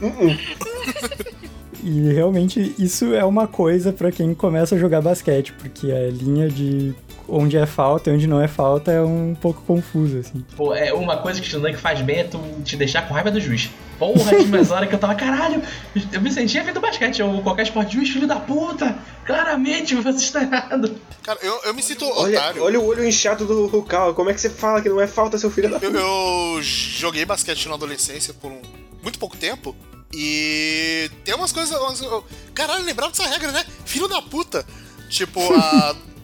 E 1.82 2.12
realmente 2.12 2.74
isso 2.78 3.14
é 3.14 3.24
uma 3.24 3.46
coisa 3.46 3.92
pra 3.92 4.12
quem 4.12 4.34
começa 4.34 4.74
a 4.74 4.78
jogar 4.78 5.00
basquete, 5.00 5.54
porque 5.54 5.90
a 5.90 6.10
linha 6.10 6.48
de 6.48 6.94
onde 7.30 7.56
é 7.56 7.64
falta 7.66 8.10
e 8.10 8.14
onde 8.14 8.26
não 8.26 8.40
é 8.40 8.48
falta 8.48 8.90
é 8.90 9.00
um 9.00 9.34
pouco 9.40 9.62
confusa, 9.62 10.20
assim. 10.20 10.44
Pô, 10.56 10.74
é 10.74 10.92
uma 10.92 11.16
coisa 11.18 11.40
que 11.40 11.46
o 11.46 11.50
Shindan 11.50 11.72
faz 11.74 12.00
bem 12.02 12.18
é 12.20 12.24
tu 12.24 12.38
te 12.64 12.76
deixar 12.76 13.06
com 13.06 13.14
raiva 13.14 13.30
do 13.30 13.40
juiz. 13.40 13.70
Porra, 13.98 14.30
tinha 14.30 14.40
umas 14.44 14.70
horas 14.70 14.88
que 14.88 14.94
eu 14.94 14.98
tava, 14.98 15.14
caralho, 15.14 15.62
eu 16.12 16.20
me 16.22 16.32
sentia 16.32 16.64
feito 16.64 16.80
basquete 16.80 17.22
ou 17.22 17.42
qualquer 17.42 17.64
esporte. 17.64 17.94
Juiz, 17.94 18.08
filho 18.10 18.26
da 18.26 18.36
puta! 18.40 18.96
Claramente 19.26 19.94
você 19.94 20.10
está 20.24 20.42
errado. 20.42 20.96
Cara, 21.22 21.38
eu, 21.42 21.60
eu 21.64 21.74
me 21.74 21.82
sinto 21.82 22.04
Olha, 22.06 22.38
otário. 22.38 22.62
olha 22.64 22.80
o 22.80 22.86
olho 22.86 23.04
inchado 23.06 23.46
do 23.46 23.66
Rukal. 23.66 24.14
Como 24.14 24.30
é 24.30 24.34
que 24.34 24.40
você 24.40 24.48
fala 24.50 24.80
que 24.80 24.88
não 24.88 25.00
é 25.00 25.06
falta, 25.06 25.36
seu 25.38 25.50
filho 25.50 25.70
da 25.70 25.78
Eu, 25.82 25.92
eu 25.94 26.62
joguei 26.62 27.24
basquete 27.26 27.68
na 27.68 27.74
adolescência 27.74 28.32
por 28.34 28.50
um, 28.50 28.60
muito 29.02 29.18
pouco 29.18 29.36
tempo. 29.36 29.76
E 30.12 31.10
tem 31.24 31.34
umas 31.34 31.52
coisas. 31.52 31.78
umas- 31.78 32.00
eu- 32.00 32.24
caralho, 32.54 32.84
lembrava 32.84 33.12
dessa 33.12 33.28
regra, 33.28 33.52
né? 33.52 33.64
Filho 33.84 34.08
da 34.08 34.20
puta! 34.20 34.64
Tipo, 35.08 35.40
a. 35.54 35.94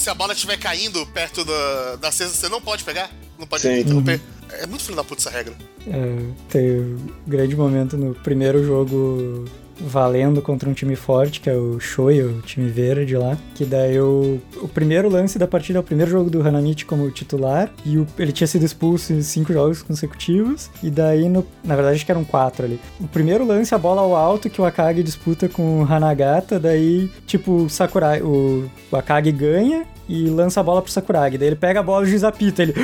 se 0.00 0.08
a 0.08 0.14
bola 0.14 0.32
estiver 0.32 0.56
caindo 0.56 1.06
perto 1.08 1.44
da, 1.44 1.96
da 1.96 2.10
cesta, 2.10 2.34
você 2.34 2.48
não 2.48 2.60
pode 2.60 2.82
pegar? 2.84 3.10
Não 3.38 3.46
pode 3.46 3.62
Sim. 3.62 3.80
interromper? 3.80 4.18
É 4.50 4.66
muito 4.66 4.82
filho 4.82 4.96
da 4.96 5.04
puta 5.04 5.20
essa 5.20 5.30
regra. 5.30 5.54
É, 5.86 6.32
teve 6.48 6.80
um 6.80 7.08
grande 7.26 7.54
momento 7.54 7.96
no 7.98 8.14
primeiro 8.14 8.64
jogo 8.64 9.44
valendo 9.80 10.42
contra 10.42 10.68
um 10.68 10.72
time 10.72 10.94
forte, 10.96 11.40
que 11.40 11.48
é 11.50 11.54
o 11.54 11.78
Shoei, 11.80 12.22
o 12.22 12.40
time 12.42 12.68
verde 12.68 13.16
lá. 13.16 13.36
Que 13.54 13.64
daí 13.64 13.98
o, 14.00 14.40
o 14.62 14.68
primeiro 14.68 15.08
lance 15.08 15.38
da 15.38 15.46
partida 15.46 15.78
é 15.78 15.80
o 15.80 15.82
primeiro 15.82 16.10
jogo 16.10 16.28
do 16.30 16.40
Hanamichi 16.46 16.84
como 16.84 17.10
titular. 17.10 17.70
E 17.84 17.98
o- 17.98 18.06
ele 18.18 18.32
tinha 18.32 18.46
sido 18.46 18.64
expulso 18.64 19.12
em 19.12 19.22
cinco 19.22 19.52
jogos 19.52 19.82
consecutivos. 19.82 20.70
E 20.82 20.90
daí, 20.90 21.28
no, 21.28 21.46
na 21.64 21.74
verdade, 21.74 21.96
acho 21.96 22.04
que 22.06 22.12
eram 22.12 22.24
quatro 22.24 22.64
ali. 22.64 22.78
O 23.00 23.08
primeiro 23.08 23.44
lance, 23.46 23.74
a 23.74 23.78
bola 23.78 24.02
ao 24.02 24.14
alto, 24.14 24.50
que 24.50 24.60
o 24.60 24.64
Akagi 24.64 25.02
disputa 25.02 25.48
com 25.48 25.80
o 25.82 25.84
Hanagata. 25.84 26.58
Daí, 26.58 27.10
tipo, 27.26 27.52
o 27.64 27.70
Sakurai, 27.70 28.20
o, 28.22 28.68
o 28.90 28.96
Akagi 28.96 29.32
ganha 29.32 29.84
e 30.08 30.28
lança 30.28 30.60
a 30.60 30.62
bola 30.62 30.82
pro 30.82 30.90
Sakuragi. 30.90 31.38
Daí 31.38 31.48
ele 31.48 31.56
pega 31.56 31.80
a 31.80 31.82
bola 31.82 32.04
e 32.04 32.08
o 32.08 32.10
juiz 32.10 32.24
apita. 32.24 32.62
Ele, 32.62 32.74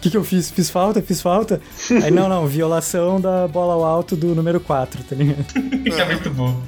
o 0.00 0.02
que, 0.02 0.10
que 0.10 0.16
eu 0.16 0.24
fiz? 0.24 0.50
Fiz 0.50 0.70
falta? 0.70 1.02
Fiz 1.02 1.20
falta? 1.20 1.60
Aí, 2.02 2.10
não, 2.10 2.26
não, 2.26 2.46
violação 2.46 3.20
da 3.20 3.46
bola 3.46 3.74
ao 3.74 3.84
alto 3.84 4.16
do 4.16 4.34
número 4.34 4.58
4, 4.58 5.04
tá 5.04 5.14
ligado? 5.14 5.44
é 5.54 6.04
muito 6.06 6.30
bom. 6.30 6.58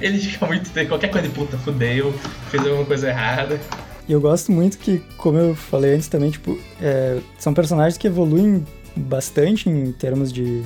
Ele 0.00 0.18
fica 0.18 0.46
muito. 0.46 0.70
Qualquer 0.88 1.10
coisa 1.10 1.28
de 1.28 1.34
puta, 1.34 1.58
fudeu, 1.58 2.14
fez 2.50 2.66
alguma 2.66 2.86
coisa 2.86 3.10
errada. 3.10 3.60
E 4.08 4.12
eu 4.12 4.22
gosto 4.22 4.50
muito 4.50 4.78
que, 4.78 5.02
como 5.18 5.36
eu 5.36 5.54
falei 5.54 5.94
antes 5.94 6.08
também, 6.08 6.30
tipo, 6.30 6.58
é, 6.80 7.18
são 7.38 7.52
personagens 7.52 7.98
que 7.98 8.06
evoluem 8.06 8.66
bastante 8.96 9.68
em 9.68 9.92
termos 9.92 10.32
de 10.32 10.62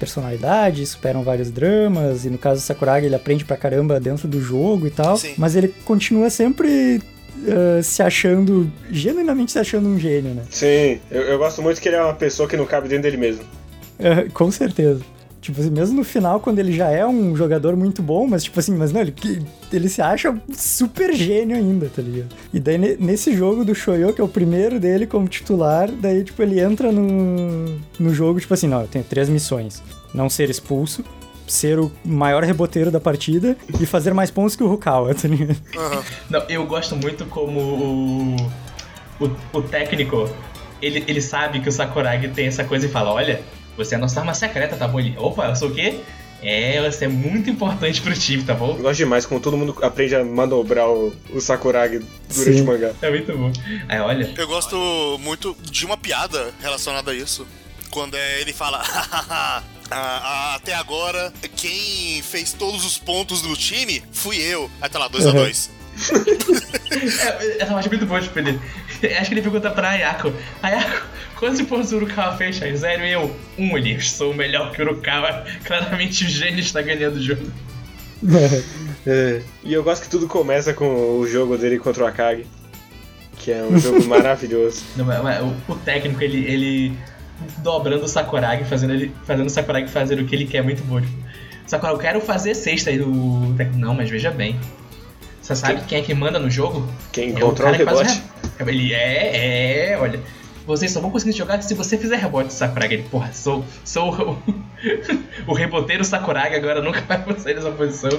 personalidade, 0.00 0.84
superam 0.84 1.22
vários 1.22 1.52
dramas, 1.52 2.24
e 2.24 2.30
no 2.30 2.36
caso 2.36 2.60
do 2.60 2.64
Sakuragi 2.64 3.06
ele 3.06 3.14
aprende 3.14 3.44
pra 3.44 3.56
caramba 3.56 4.00
dentro 4.00 4.26
do 4.26 4.40
jogo 4.40 4.88
e 4.88 4.90
tal, 4.90 5.16
Sim. 5.16 5.34
mas 5.38 5.54
ele 5.54 5.68
continua 5.84 6.28
sempre 6.30 7.00
eh, 7.46 7.80
se 7.82 8.02
achando, 8.02 8.70
genuinamente 8.90 9.52
se 9.52 9.58
achando 9.58 9.88
um 9.88 9.98
gênio, 9.98 10.34
né? 10.34 10.42
Sim, 10.50 10.98
eu, 11.10 11.22
eu 11.22 11.38
gosto 11.38 11.60
muito 11.62 11.80
que 11.80 11.88
ele 11.88 11.96
é 11.96 12.02
uma 12.02 12.14
pessoa 12.14 12.48
que 12.48 12.56
não 12.56 12.66
cabe 12.66 12.88
dentro 12.88 13.04
dele 13.04 13.16
mesmo. 13.16 13.44
É, 13.98 14.28
com 14.32 14.50
certeza. 14.50 15.00
Tipo 15.40 15.60
assim, 15.60 15.70
mesmo 15.70 15.96
no 15.96 16.04
final, 16.04 16.38
quando 16.38 16.60
ele 16.60 16.72
já 16.72 16.88
é 16.88 17.04
um 17.04 17.34
jogador 17.34 17.76
muito 17.76 18.00
bom, 18.00 18.28
mas 18.28 18.44
tipo 18.44 18.60
assim, 18.60 18.76
mas 18.76 18.92
não, 18.92 19.00
ele, 19.00 19.12
ele 19.72 19.88
se 19.88 20.00
acha 20.00 20.32
super 20.52 21.12
gênio 21.12 21.56
ainda, 21.56 21.90
tá 21.94 22.00
ligado? 22.00 22.28
E 22.54 22.60
daí 22.60 22.78
ne- 22.78 22.96
nesse 22.96 23.36
jogo 23.36 23.64
do 23.64 23.74
Shoyo, 23.74 24.12
que 24.12 24.20
é 24.20 24.24
o 24.24 24.28
primeiro 24.28 24.78
dele 24.78 25.04
como 25.04 25.26
titular, 25.26 25.90
daí 25.90 26.22
tipo 26.22 26.40
ele 26.42 26.60
entra 26.60 26.92
no, 26.92 27.76
no 27.98 28.14
jogo, 28.14 28.38
tipo 28.38 28.54
assim, 28.54 28.68
não, 28.68 28.82
eu 28.82 28.86
tenho 28.86 29.04
três 29.04 29.28
missões. 29.28 29.82
Não 30.14 30.30
ser 30.30 30.48
expulso, 30.48 31.04
ser 31.46 31.78
o 31.78 31.90
maior 32.04 32.42
reboteiro 32.44 32.90
da 32.90 33.00
partida 33.00 33.56
e 33.80 33.86
fazer 33.86 34.14
mais 34.14 34.30
pontos 34.30 34.56
que 34.56 34.62
o 34.62 34.68
Rukawa, 34.68 35.14
tá 35.14 35.28
ligado? 35.28 35.56
Aham. 35.76 36.04
Não, 36.30 36.42
eu 36.48 36.66
gosto 36.66 36.96
muito 36.96 37.24
como 37.26 37.60
o, 37.60 38.36
o, 39.20 39.36
o 39.52 39.62
técnico, 39.62 40.28
ele, 40.80 41.04
ele 41.06 41.20
sabe 41.20 41.60
que 41.60 41.68
o 41.68 41.72
Sakuragi 41.72 42.28
tem 42.28 42.46
essa 42.46 42.64
coisa 42.64 42.86
e 42.86 42.88
fala, 42.88 43.12
olha, 43.12 43.42
você 43.76 43.94
é 43.94 43.98
a 43.98 44.00
nossa 44.00 44.20
arma 44.20 44.34
secreta, 44.34 44.76
tá 44.76 44.86
bom? 44.88 45.00
Ele, 45.00 45.14
opa, 45.18 45.46
eu 45.46 45.56
sou 45.56 45.68
o 45.68 45.74
quê? 45.74 46.00
É, 46.42 46.82
você 46.90 47.04
é 47.04 47.08
muito 47.08 47.48
importante 47.48 48.00
pro 48.02 48.12
time, 48.12 48.42
tá 48.42 48.52
bom? 48.52 48.70
Eu 48.76 48.82
gosto 48.82 48.98
demais 48.98 49.24
como 49.24 49.40
todo 49.40 49.56
mundo 49.56 49.76
aprende 49.80 50.16
a 50.16 50.24
manobrar 50.24 50.88
o, 50.88 51.14
o 51.32 51.40
Sakuragi 51.40 52.00
durante 52.34 52.56
Sim. 52.56 52.62
o 52.62 52.66
mangá. 52.66 52.92
É 53.00 53.10
muito 53.10 53.38
bom. 53.38 53.52
Aí, 53.88 54.00
olha, 54.00 54.34
Eu 54.36 54.48
gosto 54.48 54.76
muito 55.20 55.56
de 55.62 55.86
uma 55.86 55.96
piada 55.96 56.52
relacionada 56.60 57.12
a 57.12 57.14
isso. 57.14 57.46
Quando 57.90 58.16
é, 58.16 58.40
ele 58.40 58.52
fala, 58.52 58.82
"Ah, 59.92 60.20
ah, 60.22 60.54
até 60.56 60.74
agora, 60.74 61.32
quem 61.56 62.22
fez 62.22 62.52
todos 62.52 62.84
os 62.84 62.98
pontos 62.98 63.42
do 63.42 63.54
time 63.56 64.02
fui 64.12 64.36
eu. 64.38 64.70
Aí 64.80 64.88
tá 64.88 64.98
lá, 64.98 65.08
2 65.08 65.26
a 65.26 65.28
Uhum. 65.30 65.34
2 65.36 65.70
é, 66.90 67.62
essa 67.62 67.72
parte 67.72 67.86
é 67.86 67.90
muito 67.90 68.06
boa, 68.06 68.20
tipo, 68.20 68.38
ele, 68.38 68.58
acho 69.18 69.28
que 69.28 69.34
ele 69.34 69.42
pergunta 69.42 69.70
pra 69.70 69.90
Ayako, 69.90 70.32
Ayako, 70.62 71.06
quantos 71.38 71.60
pontos 71.62 71.92
o 71.92 71.96
Urukawa 71.96 72.36
fez? 72.36 72.62
Aí, 72.62 72.74
zero 72.76 73.04
e 73.04 73.12
eu, 73.12 73.36
um, 73.58 73.76
ele, 73.76 74.00
sou 74.00 74.32
melhor 74.34 74.72
que 74.72 74.80
o 74.82 74.86
Urukawa, 74.86 75.44
claramente 75.64 76.24
o 76.24 76.28
gênio 76.28 76.60
está 76.60 76.80
ganhando 76.80 77.16
o 77.16 77.22
jogo. 77.22 77.50
É, 79.06 79.42
E 79.64 79.72
eu 79.72 79.82
gosto 79.82 80.04
que 80.04 80.08
tudo 80.08 80.26
começa 80.28 80.72
com 80.72 81.18
o 81.18 81.26
jogo 81.26 81.58
dele 81.58 81.78
contra 81.78 82.04
o 82.04 82.06
Akagi. 82.06 82.46
Que 83.38 83.50
é 83.50 83.62
um 83.64 83.76
jogo 83.78 84.04
maravilhoso. 84.06 84.82
Não, 84.96 85.04
mas- 85.04 85.22
mas 85.22 85.42
o, 85.42 85.54
o 85.72 85.74
técnico, 85.76 86.22
ele, 86.22 86.46
ele 86.46 86.92
dobrando 87.58 88.04
o 88.04 88.08
Sakuragi, 88.08 88.64
fazendo, 88.64 88.92
ele, 88.94 89.12
fazendo 89.24 89.46
o 89.46 89.50
Sakuragi 89.50 89.88
fazer 89.88 90.20
o 90.20 90.24
que 90.26 90.34
ele 90.34 90.46
quer, 90.46 90.62
muito 90.62 90.82
bom. 90.84 91.00
Tipo, 91.00 91.12
Sakuragi, 91.66 91.96
eu 91.96 92.00
quero 92.00 92.20
fazer 92.20 92.54
sexta. 92.54 92.90
Aí 92.90 93.00
o 93.00 93.54
não, 93.76 93.94
mas 93.94 94.08
veja 94.10 94.30
bem. 94.30 94.58
Você 95.40 95.56
sabe 95.56 95.80
quem 95.88 95.98
é 95.98 96.02
que 96.02 96.14
manda 96.14 96.38
no 96.38 96.48
jogo? 96.50 96.88
Quem 97.12 97.30
É 97.30 97.36
o 97.44 97.48
controla 97.48 97.72
o 97.72 97.76
que 97.76 97.84
rebote. 97.84 98.22
re- 98.58 98.70
Ele 98.70 98.92
é, 98.94 99.90
é, 99.92 99.98
olha. 99.98 100.20
Vocês 100.64 100.92
só 100.92 101.00
vão 101.00 101.10
conseguir 101.10 101.32
jogar 101.36 101.60
se 101.60 101.74
você 101.74 101.98
fizer 101.98 102.16
rebote, 102.16 102.52
Sakuragi. 102.52 102.94
Ele, 102.94 103.02
porra, 103.04 103.32
sou, 103.32 103.64
sou 103.84 104.38
o, 104.46 104.52
o 105.50 105.52
reboteiro 105.54 106.04
Sakuragi, 106.04 106.54
agora 106.54 106.80
nunca 106.80 107.00
vai 107.00 107.20
sair 107.40 107.54
dessa 107.54 107.72
posição. 107.72 108.10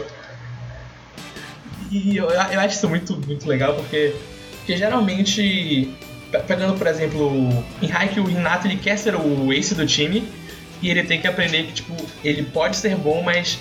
E 1.92 2.18
eu, 2.18 2.30
eu 2.30 2.60
acho 2.60 2.76
isso 2.76 2.90
muito, 2.90 3.16
muito 3.26 3.48
legal, 3.48 3.76
porque, 3.76 4.14
porque 4.58 4.76
geralmente, 4.76 5.94
pegando 6.40 6.78
por 6.78 6.88
exemplo, 6.88 7.64
em 7.82 7.92
Haikyuu, 7.92 8.26
o 8.26 8.28
Renato 8.28 8.68
ele 8.68 8.78
quer 8.78 8.98
ser 8.98 9.16
o 9.16 9.52
ace 9.54 9.76
do 9.76 9.86
time, 9.86 10.28
e 10.82 10.90
ele 10.90 11.04
tem 11.04 11.20
que 11.22 11.28
aprender 11.28 11.64
que, 11.64 11.74
tipo, 11.74 11.96
ele 12.24 12.44
pode 12.44 12.76
ser 12.76 12.96
bom, 12.96 13.22
mas 13.24 13.60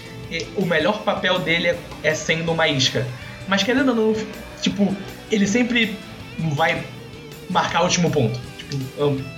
o 0.57 0.64
melhor 0.64 1.03
papel 1.03 1.39
dele 1.39 1.68
é, 1.68 1.77
é 2.03 2.14
sendo 2.14 2.51
uma 2.53 2.66
isca. 2.68 3.07
Mas 3.47 3.62
querendo 3.62 3.91
ou 3.91 3.95
não, 3.95 4.16
tipo, 4.61 4.95
ele 5.31 5.47
sempre 5.47 5.97
vai 6.39 6.83
marcar 7.51 7.81
o 7.81 7.85
último 7.85 8.11
ponto. 8.11 8.41
Tipo, 8.59 8.77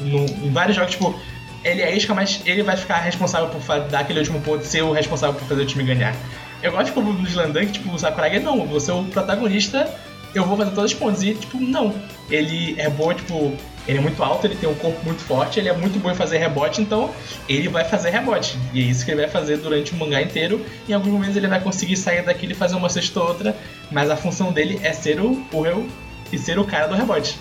no- 0.00 0.46
em 0.46 0.50
vários 0.52 0.76
jogos, 0.76 0.92
tipo, 0.92 1.18
ele 1.64 1.82
é 1.82 1.94
isca, 1.96 2.14
mas 2.14 2.40
ele 2.46 2.62
vai 2.62 2.76
ficar 2.76 2.98
responsável 2.98 3.48
por 3.48 3.60
dar 3.88 4.00
aquele 4.00 4.20
último 4.20 4.40
ponto, 4.40 4.64
ser 4.64 4.82
o 4.82 4.92
responsável 4.92 5.34
por 5.38 5.46
fazer 5.48 5.62
o 5.62 5.66
time 5.66 5.82
ganhar. 5.84 6.14
Eu 6.62 6.72
gosto 6.72 6.92
como 6.94 7.12
no 7.12 7.26
Slandan 7.28 7.66
que, 7.66 7.72
tipo, 7.72 7.92
o 7.92 7.98
Sakuragi, 7.98 8.38
não, 8.38 8.66
você 8.66 8.90
é 8.90 8.94
o 8.94 9.04
protagonista, 9.04 9.90
eu 10.38 10.44
vou 10.44 10.56
fazer 10.56 10.70
todos 10.72 10.92
os 10.92 10.98
pontos. 10.98 11.22
E, 11.22 11.34
tipo, 11.34 11.58
não. 11.58 11.94
Ele 12.30 12.74
é 12.78 12.88
bom, 12.88 13.12
tipo, 13.12 13.52
ele 13.86 13.98
é 13.98 14.00
muito 14.00 14.22
alto, 14.22 14.46
ele 14.46 14.56
tem 14.56 14.68
um 14.68 14.74
corpo 14.74 14.98
muito 15.04 15.20
forte, 15.22 15.58
ele 15.58 15.68
é 15.68 15.76
muito 15.76 15.98
bom 15.98 16.10
em 16.10 16.14
fazer 16.14 16.38
rebote, 16.38 16.80
então 16.80 17.10
ele 17.48 17.68
vai 17.68 17.84
fazer 17.84 18.10
rebote. 18.10 18.58
E 18.72 18.80
é 18.80 18.84
isso 18.84 19.04
que 19.04 19.10
ele 19.10 19.20
vai 19.20 19.30
fazer 19.30 19.58
durante 19.58 19.92
o 19.92 19.96
mangá 19.96 20.22
inteiro. 20.22 20.64
Em 20.88 20.92
alguns 20.92 21.12
momentos 21.12 21.36
ele 21.36 21.48
vai 21.48 21.60
conseguir 21.60 21.96
sair 21.96 22.24
daquilo 22.24 22.52
e 22.52 22.54
fazer 22.54 22.76
uma 22.76 22.88
cesta 22.88 23.20
ou 23.20 23.28
outra, 23.28 23.56
mas 23.90 24.10
a 24.10 24.16
função 24.16 24.52
dele 24.52 24.80
é 24.82 24.92
ser 24.92 25.20
o, 25.20 25.44
eu 25.52 25.86
e 26.32 26.38
ser 26.38 26.58
o 26.58 26.64
cara 26.64 26.86
do 26.86 26.94
rebote. 26.94 27.38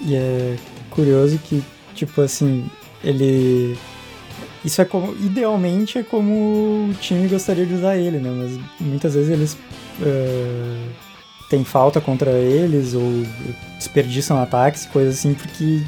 E 0.00 0.14
é 0.14 0.56
curioso 0.90 1.38
que, 1.38 1.62
tipo 1.94 2.20
assim, 2.22 2.64
ele. 3.04 3.76
Isso 4.64 4.80
é 4.80 4.84
como. 4.84 5.12
Idealmente 5.14 5.98
é 5.98 6.02
como 6.02 6.88
o 6.90 6.94
time 7.00 7.28
gostaria 7.28 7.66
de 7.66 7.74
usar 7.74 7.96
ele, 7.96 8.18
né? 8.18 8.30
Mas 8.30 8.58
muitas 8.80 9.14
vezes 9.14 9.30
eles. 9.30 9.58
eh, 10.00 10.88
têm 11.52 11.64
falta 11.64 12.00
contra 12.00 12.30
eles 12.30 12.94
ou 12.94 13.24
desperdiçam 13.76 14.40
ataques, 14.40 14.86
coisas 14.86 15.18
assim, 15.18 15.34
porque 15.34 15.82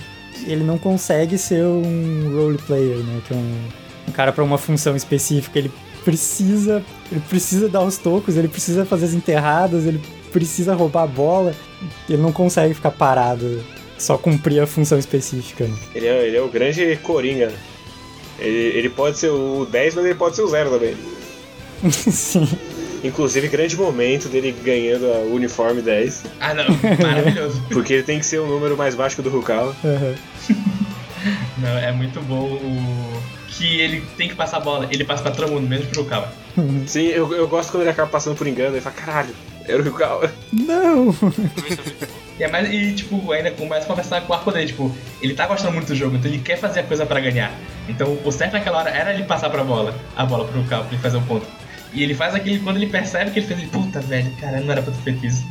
ele 0.47 0.63
não 0.63 0.77
consegue 0.77 1.39
ser 1.39 1.65
um 1.65 2.37
role 2.37 2.59
player, 2.59 2.99
né? 2.99 3.23
Que 3.27 3.33
é 3.33 3.37
um, 3.37 3.69
um 4.09 4.13
cara 4.13 4.31
pra 4.31 4.45
uma 4.45 4.59
função 4.59 4.95
específica. 4.95 5.59
Ele 5.59 5.73
precisa. 6.05 6.85
Ele 7.11 7.23
precisa 7.31 7.67
dar 7.67 7.83
os 7.83 7.97
tocos, 7.97 8.37
ele 8.37 8.49
precisa 8.49 8.85
fazer 8.85 9.07
as 9.07 9.15
enterradas, 9.15 9.87
ele 9.87 10.03
precisa 10.31 10.75
roubar 10.75 11.05
a 11.05 11.07
bola. 11.07 11.55
Ele 12.09 12.21
não 12.21 12.31
consegue 12.31 12.75
ficar 12.75 12.91
parado 12.91 13.65
só 13.97 14.19
cumprir 14.19 14.61
a 14.61 14.67
função 14.67 14.99
específica. 14.99 15.65
Né? 15.65 15.77
Ele 15.95 16.07
é, 16.07 16.27
ele 16.27 16.37
é 16.37 16.43
o 16.43 16.49
grande 16.49 16.97
Coringa. 17.03 17.51
Ele, 18.39 18.77
ele 18.77 18.91
pode 18.91 19.17
ser 19.17 19.31
o 19.31 19.65
10, 19.65 19.95
mas 19.95 20.05
ele 20.05 20.15
pode 20.15 20.37
ser 20.37 20.43
o 20.43 20.49
0 20.49 20.71
também. 20.71 20.95
Sim. 21.91 22.47
Inclusive, 23.05 23.49
grande 23.49 23.77
momento 23.77 24.29
dele 24.31 24.57
ganhando 24.65 25.13
a 25.13 25.19
uniforme 25.19 25.83
10. 25.83 26.25
Ah, 26.41 26.55
não, 26.55 26.65
maravilhoso. 27.03 27.63
Porque 27.71 27.93
ele 27.93 28.03
tem 28.03 28.19
que 28.19 28.25
ser 28.25 28.39
o 28.39 28.47
número 28.47 28.77
mais 28.77 28.95
baixo 28.95 29.21
do 29.21 29.29
Rukawa. 29.29 29.77
Aham. 29.85 30.15
Não, 31.57 31.79
é 31.79 31.91
muito 31.91 32.21
bom 32.21 32.43
o. 32.43 33.23
Que 33.49 33.81
ele 33.81 34.03
tem 34.17 34.29
que 34.29 34.35
passar 34.35 34.59
a 34.59 34.61
bola, 34.61 34.89
ele 34.91 35.05
passa 35.05 35.23
pra 35.23 35.31
todo 35.31 35.51
mundo, 35.51 35.67
menos 35.67 35.87
pro 35.87 36.05
Kawa. 36.05 36.31
Sim, 36.87 37.07
eu, 37.07 37.33
eu 37.33 37.47
gosto 37.47 37.71
quando 37.71 37.83
ele 37.83 37.91
acaba 37.91 38.11
passando 38.11 38.37
por 38.37 38.47
engano. 38.47 38.75
Ele 38.75 38.81
fala, 38.81 38.97
caralho, 38.97 39.35
era 39.67 39.81
o 39.81 39.85
Rukawa. 39.85 40.31
Não! 40.53 41.15
E, 42.39 42.43
é 42.43 42.49
mais, 42.49 42.69
e, 42.69 42.93
tipo, 42.95 43.31
ainda 43.31 43.53
começa 43.53 43.85
a 43.85 43.87
conversar 43.87 44.21
com 44.23 44.33
o 44.33 44.37
arco 44.37 44.51
dele, 44.51 44.67
tipo, 44.67 44.95
ele 45.23 45.35
tá 45.35 45.47
gostando 45.47 45.73
muito 45.73 45.87
do 45.87 45.95
jogo, 45.95 46.17
então 46.17 46.29
ele 46.31 46.41
quer 46.41 46.57
fazer 46.59 46.81
a 46.81 46.83
coisa 46.83 47.07
pra 47.07 47.21
ganhar. 47.21 47.53
Então 47.89 48.19
o 48.25 48.33
certo 48.33 48.55
naquela 48.55 48.79
hora 48.79 48.91
era 48.91 49.15
ele 49.15 49.23
passar 49.23 49.49
pra 49.51 49.63
bola, 49.63 49.95
a 50.17 50.27
bola 50.27 50.45
pro 50.45 50.65
Kawa, 50.65 50.85
pra 50.85 50.93
ele 50.93 51.03
fazer 51.03 51.17
o 51.17 51.23
ponto. 51.23 51.47
E 51.95 52.03
ele 52.03 52.15
faz 52.15 52.35
aquilo 52.35 52.63
quando 52.65 52.77
ele 52.77 52.87
percebe 52.87 53.31
que 53.31 53.39
ele 53.39 53.47
fez, 53.47 53.61
ele, 53.61 53.69
puta, 53.69 54.01
velho, 54.01 54.31
cara, 54.41 54.61
não 54.61 54.73
era 54.73 54.83
pra 54.83 54.93
ter 54.93 55.01
feito 55.03 55.25
isso. 55.27 55.47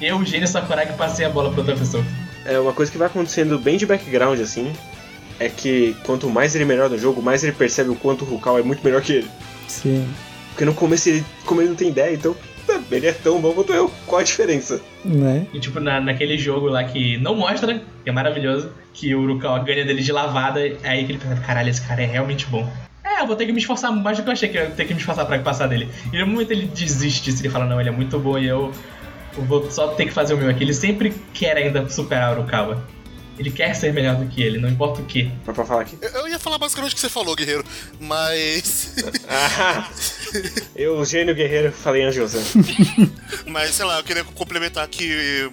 Eu, 0.00 0.18
o 0.18 0.24
gênio 0.24 0.46
Sakuragi, 0.46 0.92
passei 0.92 1.24
a 1.24 1.30
bola 1.30 1.50
pra 1.50 1.60
outra 1.60 1.74
pessoa. 1.74 2.04
É 2.44 2.58
uma 2.58 2.72
coisa 2.72 2.92
que 2.92 2.98
vai 2.98 3.06
acontecendo 3.06 3.58
bem 3.58 3.78
de 3.78 3.86
background, 3.86 4.38
assim. 4.40 4.70
É 5.40 5.48
que 5.48 5.96
quanto 6.04 6.28
mais 6.28 6.54
ele 6.54 6.64
melhora 6.64 6.90
no 6.90 6.98
jogo, 6.98 7.22
mais 7.22 7.42
ele 7.42 7.52
percebe 7.52 7.90
o 7.90 7.96
quanto 7.96 8.24
o 8.24 8.28
Rukawa 8.28 8.60
é 8.60 8.62
muito 8.62 8.84
melhor 8.84 9.00
que 9.00 9.14
ele. 9.14 9.28
Sim. 9.66 10.06
Porque 10.50 10.64
no 10.64 10.74
começo 10.74 11.08
ele, 11.08 11.24
como 11.44 11.60
ele 11.60 11.70
não 11.70 11.76
tem 11.76 11.88
ideia, 11.88 12.14
então, 12.14 12.36
tá, 12.66 12.80
ele 12.90 13.06
é 13.06 13.12
tão 13.12 13.40
bom 13.40 13.52
quanto 13.52 13.72
eu. 13.72 13.90
Qual 14.06 14.20
a 14.20 14.24
diferença? 14.24 14.80
Né? 15.04 15.46
E 15.52 15.60
tipo, 15.60 15.80
na, 15.80 16.00
naquele 16.00 16.38
jogo 16.38 16.66
lá 16.68 16.84
que 16.84 17.16
não 17.18 17.34
mostra, 17.34 17.82
que 18.04 18.08
é 18.08 18.12
maravilhoso, 18.12 18.70
que 18.92 19.14
o 19.14 19.20
Urukawa 19.20 19.58
ganha 19.60 19.84
dele 19.84 20.02
de 20.02 20.12
lavada, 20.12 20.60
é 20.66 20.78
aí 20.82 21.04
que 21.04 21.12
ele 21.12 21.18
pensa, 21.18 21.36
caralho, 21.36 21.68
esse 21.68 21.82
cara 21.82 22.02
é 22.02 22.06
realmente 22.06 22.46
bom. 22.46 22.70
É, 23.16 23.22
eu 23.22 23.26
vou 23.26 23.34
ter 23.34 23.46
que 23.46 23.52
me 23.52 23.58
esforçar 23.58 23.90
mais 23.90 24.18
do 24.18 24.22
que 24.22 24.28
eu 24.28 24.32
achei 24.34 24.48
que 24.48 24.58
eu 24.58 24.64
ia 24.64 24.70
ter 24.70 24.84
que 24.84 24.92
me 24.92 25.00
esforçar 25.00 25.24
pra 25.26 25.38
passar 25.38 25.66
dele. 25.66 25.90
E 26.12 26.18
no 26.18 26.26
momento 26.26 26.50
ele 26.50 26.66
desiste 26.66 27.22
disso, 27.22 27.40
ele 27.40 27.48
fala, 27.48 27.64
não, 27.64 27.80
ele 27.80 27.88
é 27.88 27.92
muito 27.92 28.18
bom 28.18 28.38
e 28.38 28.46
eu, 28.46 28.70
vou 29.38 29.70
só 29.70 29.88
ter 29.88 30.04
que 30.04 30.12
fazer 30.12 30.34
o 30.34 30.36
meu 30.36 30.50
aqui. 30.50 30.62
Ele 30.62 30.74
sempre 30.74 31.14
quer 31.32 31.56
ainda 31.56 31.88
superar 31.88 32.36
o 32.36 32.40
Urukawa. 32.40 32.84
Ele 33.38 33.50
quer 33.50 33.74
ser 33.74 33.92
melhor 33.92 34.16
do 34.16 34.26
que 34.26 34.42
ele, 34.42 34.58
não 34.58 34.68
importa 34.68 35.00
o 35.00 35.04
que. 35.04 35.30
Pra, 35.44 35.52
pra 35.52 35.64
falar 35.64 35.82
aqui. 35.82 35.98
Eu, 36.00 36.10
eu 36.10 36.28
ia 36.28 36.38
falar 36.38 36.58
basicamente 36.58 36.92
o 36.92 36.94
que 36.94 37.00
você 37.00 37.08
falou, 37.08 37.34
guerreiro, 37.36 37.64
mas. 38.00 38.94
Ah, 39.28 39.90
eu, 40.74 41.04
gênio 41.04 41.34
guerreiro, 41.34 41.70
falei 41.70 42.02
Angelson. 42.02 42.40
mas 43.46 43.74
sei 43.74 43.84
lá, 43.84 43.98
eu 43.98 44.04
queria 44.04 44.24
complementar 44.24 44.88
que. 44.88 45.50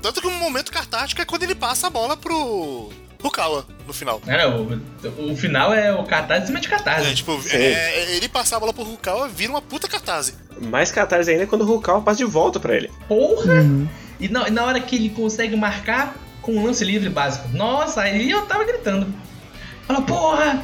Tanto 0.00 0.20
que 0.20 0.28
um 0.28 0.38
momento 0.38 0.70
catártico 0.70 1.22
é 1.22 1.24
quando 1.24 1.42
ele 1.42 1.56
passa 1.56 1.88
a 1.88 1.90
bola 1.90 2.16
pro. 2.16 2.92
Rukawa 3.24 3.64
no 3.86 3.92
final. 3.94 4.20
É, 4.26 4.46
o, 4.46 5.32
o 5.32 5.36
final 5.36 5.72
é 5.72 5.90
o 5.92 6.04
cartaz 6.04 6.44
em 6.44 6.46
cima 6.48 6.60
de 6.60 6.68
cartaz. 6.68 7.06
É, 7.06 7.14
tipo, 7.14 7.40
Sim. 7.40 7.56
é, 7.56 8.16
ele 8.16 8.28
passar 8.28 8.58
a 8.58 8.60
bola 8.60 8.74
pro 8.74 8.84
Rukawa 8.84 9.28
vira 9.28 9.50
uma 9.50 9.62
puta 9.62 9.88
catarse. 9.88 10.34
Mais 10.60 10.92
catarse 10.92 11.30
ainda 11.30 11.44
é 11.44 11.46
quando 11.46 11.62
o 11.62 11.64
Rukawa 11.64 12.02
passa 12.02 12.18
de 12.18 12.24
volta 12.24 12.60
pra 12.60 12.76
ele. 12.76 12.90
Porra! 13.08 13.54
Uhum. 13.54 13.88
E 14.20 14.28
na, 14.28 14.50
na 14.50 14.64
hora 14.64 14.78
que 14.78 14.96
ele 14.96 15.08
consegue 15.08 15.56
marcar 15.56 16.14
com 16.42 16.52
um 16.52 16.66
lance 16.66 16.84
livre 16.84 17.08
básico. 17.08 17.48
Nossa, 17.54 18.02
aí 18.02 18.30
eu 18.30 18.42
tava 18.42 18.64
gritando. 18.64 19.06
Fala, 19.86 20.02
porra! 20.02 20.62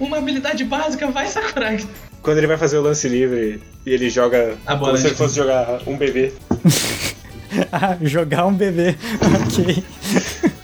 Uma 0.00 0.16
habilidade 0.16 0.64
básica, 0.64 1.10
vai 1.10 1.26
Sakuragi. 1.26 1.86
Quando 2.22 2.38
ele 2.38 2.46
vai 2.46 2.56
fazer 2.56 2.78
o 2.78 2.82
lance 2.82 3.06
livre 3.06 3.62
e 3.84 3.90
ele 3.90 4.08
joga 4.08 4.56
A 4.66 4.74
bola 4.74 4.92
como 4.92 4.98
se 4.98 5.08
ele 5.08 5.14
fosse 5.14 5.36
jogar 5.36 5.82
um 5.86 5.96
bebê. 5.96 6.32
Ah, 7.72 7.96
jogar 8.02 8.46
um 8.46 8.54
bebê. 8.54 8.96
ok. 9.46 9.84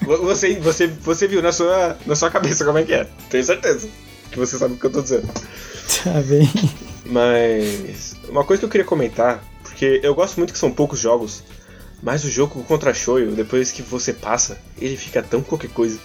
Vo- 0.03 0.23
Você, 0.25 0.55
você, 0.61 0.87
você 0.87 1.27
viu 1.27 1.41
na 1.43 1.53
sua, 1.53 1.97
na 2.07 2.15
sua 2.15 2.31
cabeça 2.31 2.65
como 2.65 2.79
é 2.79 2.83
que 2.85 2.93
é. 2.93 3.07
Tenho 3.31 3.45
certeza. 3.45 3.89
que 4.31 4.39
você 4.39 4.59
sabe 4.59 4.75
o 4.75 4.77
que 4.77 4.87
eu 4.87 4.91
tô 4.93 5.01
dizendo. 5.03 5.27
Tá 6.03 6.21
bem. 6.27 6.49
Mas 7.07 8.17
uma 8.29 8.45
coisa 8.45 8.61
que 8.61 8.67
eu 8.67 8.71
queria 8.71 8.85
comentar, 8.87 9.43
porque 9.63 10.01
eu 10.03 10.15
gosto 10.15 10.37
muito 10.39 10.53
que 10.53 10.59
são 10.59 10.71
poucos 10.71 10.99
jogos, 10.99 11.43
mas 12.03 12.25
o 12.25 12.31
jogo 12.31 12.63
contra 12.65 12.93
Shoyo, 12.93 13.33
depois 13.33 13.71
que 13.71 13.83
você 13.83 14.13
passa, 14.13 14.59
ele 14.81 14.97
fica 14.97 15.23
tão 15.23 15.41
qualquer 15.43 15.71
coisa. 15.71 15.99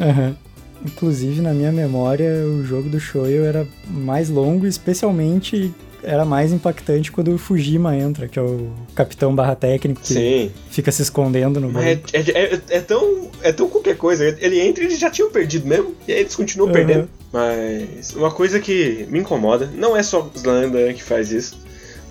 Aham. 0.00 0.36
Inclusive, 0.84 1.40
na 1.40 1.52
minha 1.54 1.72
memória, 1.72 2.44
o 2.46 2.64
jogo 2.64 2.88
do 2.88 3.00
Shoyo 3.00 3.44
era 3.44 3.66
mais 3.88 4.28
longo, 4.28 4.66
especialmente 4.66 5.72
era 6.06 6.24
mais 6.24 6.52
impactante 6.52 7.10
quando 7.10 7.34
o 7.34 7.38
Fujima 7.38 7.96
entra, 7.96 8.28
que 8.28 8.38
é 8.38 8.42
o 8.42 8.70
capitão 8.94 9.34
barra 9.34 9.56
técnico 9.56 10.00
que 10.00 10.06
Sim. 10.14 10.50
fica 10.70 10.90
se 10.92 11.02
escondendo 11.02 11.60
no 11.60 11.68
Mas 11.70 11.96
banco. 11.96 12.08
é, 12.12 12.18
é- 12.20 12.54
é- 12.54 12.60
é 12.76 12.80
tão, 12.80 13.30
é 13.42 13.52
tão 13.52 13.68
qualquer 13.68 13.96
coisa. 13.96 14.24
Ele 14.40 14.60
entra 14.60 14.84
e 14.84 14.86
eles 14.86 14.98
já 14.98 15.10
tinham 15.10 15.30
perdido 15.30 15.66
mesmo, 15.66 15.94
e 16.06 16.12
aí 16.12 16.20
eles 16.20 16.34
continuam 16.36 16.68
Uhum. 16.68 16.72
perdendo. 16.74 17.08
Mas 17.32 18.12
uma 18.14 18.30
coisa 18.30 18.60
que 18.60 19.06
me 19.10 19.18
incomoda, 19.18 19.70
não 19.74 19.96
é 19.96 20.02
só 20.02 20.30
Slanda 20.34 20.92
que 20.94 21.02
faz 21.02 21.32
isso, 21.32 21.58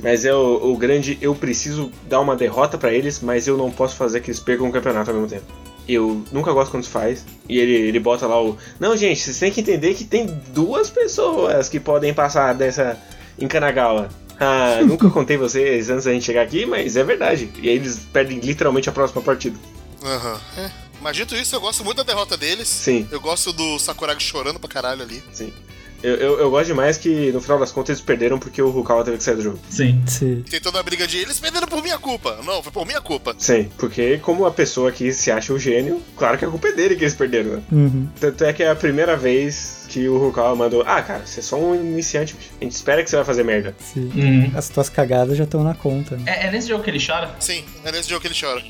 mas 0.02 0.26
é 0.26 0.34
o, 0.36 0.72
o 0.74 0.78
grande 0.78 1.18
eu 1.22 1.34
preciso 1.34 1.90
dar 2.10 2.20
uma 2.20 2.36
derrota 2.36 2.78
pra 2.78 2.94
eles, 2.94 3.22
mas 3.22 3.48
eu 3.48 3.58
não 3.58 3.72
posso 3.72 3.96
fazer 3.96 4.20
que 4.20 4.30
eles 4.30 4.40
percam 4.40 4.68
o 4.68 4.72
campeonato 4.72 5.10
ao 5.10 5.16
mesmo 5.16 5.30
tempo. 5.30 5.46
Eu 5.88 6.24
nunca 6.32 6.52
gosto 6.52 6.72
quando 6.72 6.82
isso 6.84 6.92
faz. 6.92 7.24
E 7.48 7.60
ele, 7.60 7.74
ele 7.74 8.00
bota 8.00 8.26
lá 8.26 8.42
o. 8.44 8.58
Não, 8.80 8.98
gente, 8.98 9.20
vocês 9.22 9.38
têm 9.38 9.52
que 9.52 9.62
entender 9.62 9.94
que 9.94 10.04
tem 10.04 10.26
duas 10.52 10.90
pessoas 10.90 11.70
que 11.70 11.80
podem 11.80 12.12
passar 12.14 12.54
dessa 12.54 12.98
em 13.38 13.48
Kanagawa. 13.48 14.10
Ah, 14.40 14.80
nunca 14.86 15.10
contei 15.10 15.38
vocês 15.38 15.90
antes 15.90 16.06
da 16.06 16.14
gente 16.14 16.26
chegar 16.26 16.42
aqui, 16.42 16.66
mas 16.66 16.96
é 16.96 17.04
verdade. 17.04 17.50
E 17.58 17.70
aí 17.70 17.76
eles 17.76 18.00
perdem 18.12 18.40
literalmente 18.40 18.90
a 18.90 18.92
próxima 18.92 19.22
partida. 19.22 19.58
Aham. 20.04 20.40
É. 20.58 20.72
Mas 21.02 21.16
dito 21.16 21.36
isso, 21.36 21.56
eu 21.56 21.62
gosto 21.62 21.84
muito 21.84 21.98
da 21.98 22.04
derrota 22.04 22.36
deles. 22.36 22.68
Sim. 22.68 23.08
Eu 23.12 23.20
gosto 23.20 23.54
do 23.54 23.78
Sakuragi 23.78 24.22
chorando 24.22 24.60
pra 24.60 24.70
caralho 24.70 25.04
ali. 25.04 25.24
Sim. 25.32 25.54
Eu, 26.06 26.16
eu, 26.16 26.40
eu 26.40 26.52
gosto 26.52 26.68
demais 26.68 26.98
que 26.98 27.32
no 27.32 27.42
final 27.42 27.58
das 27.58 27.72
contas 27.72 27.90
eles 27.98 28.02
perderam 28.02 28.38
porque 28.38 28.62
o 28.62 28.70
Rukawa 28.70 29.04
teve 29.04 29.18
que 29.18 29.24
sair 29.24 29.36
do 29.36 29.42
jogo. 29.42 29.60
Sim. 29.70 30.04
Sim. 30.06 30.44
Tem 30.50 30.60
toda 30.60 30.80
a 30.80 30.84
briga 30.84 31.08
de 31.08 31.18
eles 31.18 31.40
perderam 31.40 31.68
por 31.68 31.82
minha 31.82 31.98
culpa. 31.98 32.40
Não, 32.46 32.62
foi 32.62 32.72
por 32.72 32.86
minha 32.86 33.02
culpa. 33.02 33.36
Sim, 33.38 33.70
porque 33.78 34.20
como 34.20 34.46
a 34.46 34.52
pessoa 34.52 34.92
que 34.92 35.12
se 35.12 35.32
acha 35.32 35.52
o 35.52 35.58
gênio, 35.58 36.02
claro 36.16 36.38
que 36.38 36.46
a 36.46 36.48
culpa 36.48 36.68
é 36.68 36.72
dele 36.74 36.96
que 36.96 37.04
eles 37.04 37.16
perderam, 37.16 37.54
né? 37.54 37.64
Uhum. 37.72 38.08
Tanto 38.20 38.44
é 38.44 38.54
que 38.54 38.62
é 38.62 38.70
a 38.70 38.76
primeira 38.76 39.18
vez 39.18 39.86
que 39.90 40.08
o 40.08 40.18
Rukawa 40.18 40.56
mandou, 40.56 40.84
ah, 40.86 41.02
cara, 41.02 41.26
você 41.26 41.40
é 41.40 41.44
só 41.44 41.58
um 41.58 41.74
iniciante, 41.74 42.36
bicho. 42.36 42.52
a 42.60 42.64
gente 42.64 42.74
espera 42.74 43.04
que 43.04 43.10
você 43.10 43.16
vai 43.16 43.26
fazer 43.26 43.44
merda. 43.44 43.76
Sim. 43.80 44.12
Uhum. 44.16 44.52
As 44.56 44.70
tuas 44.70 44.90
cagadas 44.90 45.38
já 45.38 45.46
estão 45.46 45.64
na 45.64 45.74
conta, 45.74 46.18
né? 46.18 46.24
É, 46.28 46.48
é 46.48 46.52
nesse 46.52 46.68
jogo 46.68 46.84
que 46.84 46.90
ele 46.90 47.04
chora? 47.04 47.36
Sim, 47.40 47.64
é 47.84 47.92
nesse 47.92 48.10
jogo 48.10 48.22
que 48.22 48.28
ele 48.28 48.38
chora. 48.40 48.62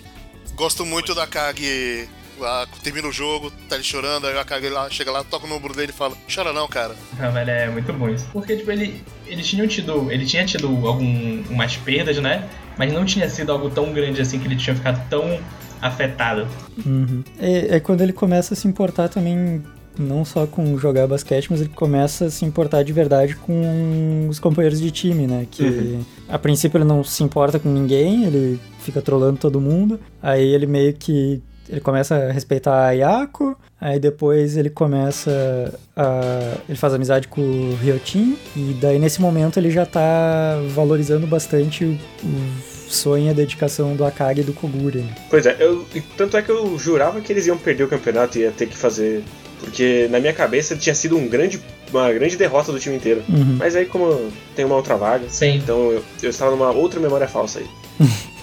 Gosto 0.56 0.86
muito 0.86 1.14
da 1.14 1.28
Kage. 1.28 2.08
Lá, 2.40 2.68
termina 2.84 3.08
o 3.08 3.12
jogo, 3.12 3.52
tá 3.70 3.76
ele 3.76 3.84
chorando, 3.84 4.28
aí 4.28 4.38
a 4.38 4.44
Kage 4.44 4.70
lá, 4.70 4.90
chega 4.90 5.12
lá, 5.12 5.24
toca 5.24 5.48
no 5.48 5.56
ombro 5.56 5.74
dele 5.74 5.92
e 5.92 5.98
fala: 5.98 6.16
Chora 6.34 6.52
não, 6.52 6.68
cara. 6.68 6.96
Ah, 7.20 7.30
velho, 7.30 7.50
é 7.50 7.70
muito 7.70 7.92
bom 7.94 8.10
isso. 8.10 8.28
Porque, 8.34 8.58
tipo, 8.58 8.70
ele, 8.72 9.02
eles 9.26 9.48
tinham 9.48 9.68
tido. 9.68 10.12
Ele 10.12 10.26
tinha 10.26 10.46
tido 10.46 10.68
algumas 10.86 11.78
perdas, 11.78 12.18
né? 12.18 12.48
Mas 12.78 12.92
não 12.92 13.06
tinha 13.06 13.30
sido 13.30 13.52
algo 13.52 13.70
tão 13.70 13.94
grande 13.94 14.22
assim 14.22 14.38
que 14.40 14.48
ele 14.48 14.56
tinha 14.58 14.76
ficado 14.76 15.02
tão 15.10 15.40
afetado. 15.82 16.48
Uhum. 16.86 17.24
É, 17.40 17.76
é 17.76 17.80
quando 17.80 18.02
ele 18.02 18.14
começa 18.14 18.54
a 18.54 18.58
se 18.58 18.68
importar 18.68 19.08
também, 19.08 19.64
não 19.98 20.26
só 20.26 20.46
com 20.46 20.78
jogar 20.78 21.08
basquete, 21.08 21.48
mas 21.50 21.62
ele 21.62 21.70
começa 21.70 22.26
a 22.26 22.30
se 22.30 22.44
importar 22.44 22.84
de 22.84 22.92
verdade 22.92 23.36
com 23.36 24.28
os 24.30 24.40
companheiros 24.40 24.80
de 24.82 24.92
time, 24.92 25.26
né? 25.28 25.48
Que 25.50 25.64
Uhum. 25.64 26.06
a 26.28 26.38
princípio 26.38 26.78
ele 26.78 26.86
não 26.86 27.04
se 27.04 27.24
importa 27.24 27.60
com 27.60 27.70
ninguém, 27.70 28.26
ele 28.26 28.60
fica 28.80 29.02
trolando 29.02 29.38
todo 29.38 29.62
mundo. 29.62 30.00
Aí 30.22 30.54
ele 30.54 30.66
meio 30.66 30.94
que. 30.94 31.42
Ele 31.70 31.80
começa 31.82 32.16
a 32.16 32.32
respeitar 32.32 32.88
a 32.88 32.92
Yako, 32.92 33.58
aí 33.80 34.00
depois 34.00 34.56
ele 34.56 34.70
começa 34.70 35.74
a. 35.96 36.58
Ele 36.70 36.78
faz 36.78 36.94
amizade 36.94 37.28
com 37.28 37.42
o 37.42 37.76
Ryotin, 37.76 38.38
e 38.56 38.78
daí 38.80 39.00
nesse 39.00 39.20
momento 39.22 39.58
ele 39.58 39.72
já 39.72 39.86
tá 39.86 40.60
valorizando 40.74 41.26
bastante 41.26 41.84
o, 41.86 41.98
o 42.24 42.92
sonho 42.92 43.28
e 43.28 43.30
a 43.30 43.34
dedicação 43.34 43.96
do 43.96 44.06
Akagi 44.06 44.42
e 44.42 44.44
do 44.44 44.54
Koguri. 44.54 45.00
né? 45.00 45.14
Pois 45.30 45.46
é, 45.46 45.56
eu, 45.60 45.86
tanto 46.16 46.38
é 46.38 46.42
que 46.42 46.50
eu 46.50 46.78
jurava 46.78 47.20
que 47.22 47.34
eles 47.34 47.48
iam 47.48 47.58
perder 47.58 47.84
o 47.84 47.88
campeonato 47.88 48.38
e 48.38 48.42
ia 48.42 48.52
ter 48.52 48.68
que 48.68 48.78
fazer. 48.78 49.24
Porque 49.60 50.08
na 50.12 50.20
minha 50.20 50.34
cabeça 50.34 50.76
tinha 50.76 50.94
sido 50.94 51.18
um 51.18 51.28
grande, 51.28 51.60
uma 51.92 52.12
grande 52.12 52.38
derrota 52.38 52.72
do 52.72 52.80
time 52.80 52.96
inteiro. 52.96 53.24
Uhum. 53.28 53.56
Mas 53.58 53.76
aí, 53.76 53.86
como 53.86 54.32
tem 54.56 54.66
uma 54.66 54.76
outra 54.76 54.96
vaga, 54.96 55.28
Sim. 55.30 55.56
então 55.56 55.92
eu, 55.92 56.04
eu 56.22 56.30
estava 56.30 56.52
numa 56.52 56.72
outra 56.72 57.00
memória 57.00 57.28
falsa 57.28 57.60
aí. 57.60 57.68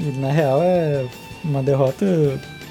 E 0.00 0.18
na 0.18 0.32
real 0.32 0.62
é 0.62 1.04
uma 1.44 1.62
derrota 1.62 2.06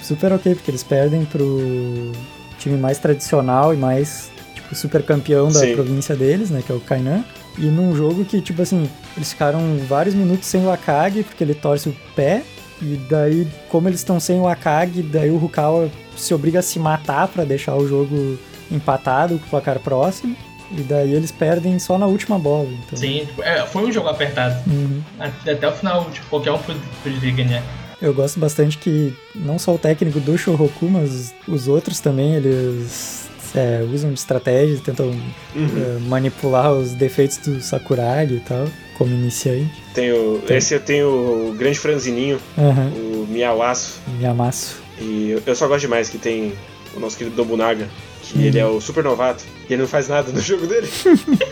super 0.09 0.33
ok, 0.33 0.55
porque 0.55 0.71
eles 0.71 0.83
perdem 0.83 1.23
pro 1.25 2.11
time 2.57 2.77
mais 2.77 2.97
tradicional 2.97 3.73
e 3.73 3.77
mais, 3.77 4.29
tipo, 4.55 4.75
super 4.75 5.03
campeão 5.03 5.47
da 5.51 5.59
Sim. 5.61 5.73
província 5.75 6.15
deles, 6.15 6.49
né, 6.49 6.61
que 6.65 6.71
é 6.71 6.75
o 6.75 6.79
Kainan. 6.79 7.23
E 7.57 7.65
num 7.65 7.95
jogo 7.95 8.25
que, 8.25 8.41
tipo 8.41 8.61
assim, 8.61 8.89
eles 9.15 9.31
ficaram 9.31 9.59
vários 9.87 10.15
minutos 10.15 10.47
sem 10.47 10.65
o 10.65 10.71
Akagi, 10.71 11.23
porque 11.23 11.43
ele 11.43 11.53
torce 11.53 11.89
o 11.89 11.95
pé. 12.15 12.43
E 12.81 12.95
daí, 13.09 13.45
como 13.69 13.89
eles 13.89 13.99
estão 13.99 14.19
sem 14.19 14.39
o 14.39 14.47
Akagi, 14.47 15.01
daí 15.01 15.29
o 15.29 15.37
Rukawa 15.37 15.89
se 16.15 16.33
obriga 16.33 16.59
a 16.59 16.61
se 16.61 16.79
matar 16.79 17.27
pra 17.27 17.43
deixar 17.43 17.75
o 17.75 17.87
jogo 17.87 18.37
empatado 18.71 19.37
com 19.39 19.45
o 19.45 19.49
placar 19.49 19.79
próximo. 19.79 20.35
E 20.71 20.81
daí 20.83 21.13
eles 21.13 21.31
perdem 21.31 21.77
só 21.79 21.97
na 21.97 22.05
última 22.05 22.37
bola. 22.39 22.69
Então. 22.85 22.97
Sim, 22.97 23.25
tipo, 23.25 23.41
é, 23.43 23.65
foi 23.65 23.85
um 23.87 23.91
jogo 23.91 24.07
apertado. 24.07 24.55
Uhum. 24.69 25.01
Até 25.19 25.51
até 25.53 25.67
o 25.67 25.71
final, 25.73 26.09
tipo, 26.11 26.27
qualquer 26.29 26.51
um 26.51 26.59
pod- 26.59 26.79
poderia 27.03 27.33
ganhar. 27.33 27.63
Eu 28.01 28.13
gosto 28.13 28.39
bastante 28.39 28.77
que 28.77 29.13
não 29.35 29.59
só 29.59 29.73
o 29.75 29.77
técnico 29.77 30.19
do 30.19 30.37
Shohoku, 30.37 30.89
mas 30.89 31.33
os 31.47 31.67
outros 31.67 31.99
também, 31.99 32.35
eles 32.35 33.27
é, 33.53 33.85
usam 33.93 34.13
de 34.13 34.19
estratégias, 34.19 34.79
tentam 34.79 35.11
é, 35.55 35.99
manipular 36.07 36.71
os 36.73 36.93
defeitos 36.93 37.37
do 37.39 37.61
Sakuragi 37.61 38.35
e 38.35 38.39
tal, 38.39 38.67
como 38.97 39.13
iniciante. 39.13 39.71
Tenho, 39.93 40.39
Tem. 40.47 40.57
Esse 40.57 40.75
eu 40.75 40.79
tenho 40.79 41.07
o 41.49 41.53
grande 41.57 41.77
franzininho, 41.79 42.39
Aham, 42.57 42.87
o 42.95 43.27
Miawaço. 43.29 43.99
Yamasu. 44.21 44.75
E 45.01 45.31
eu- 45.31 45.41
eu 45.45 45.55
só 45.55 45.67
gosto 45.67 45.81
demais 45.81 46.09
que 46.09 46.17
tem 46.17 46.53
o 46.95 46.99
nosso 46.99 47.17
querido 47.17 47.35
Nobunaga, 47.35 47.87
que 48.23 48.37
Uhum. 48.37 48.43
ele 48.45 48.59
é 48.59 48.65
o 48.65 48.79
super 48.79 49.03
novato 49.03 49.43
e 49.69 49.73
ele 49.73 49.81
não 49.81 49.89
faz 49.89 50.07
nada 50.07 50.31
no 50.31 50.39
jogo 50.39 50.65
dele. 50.67 50.87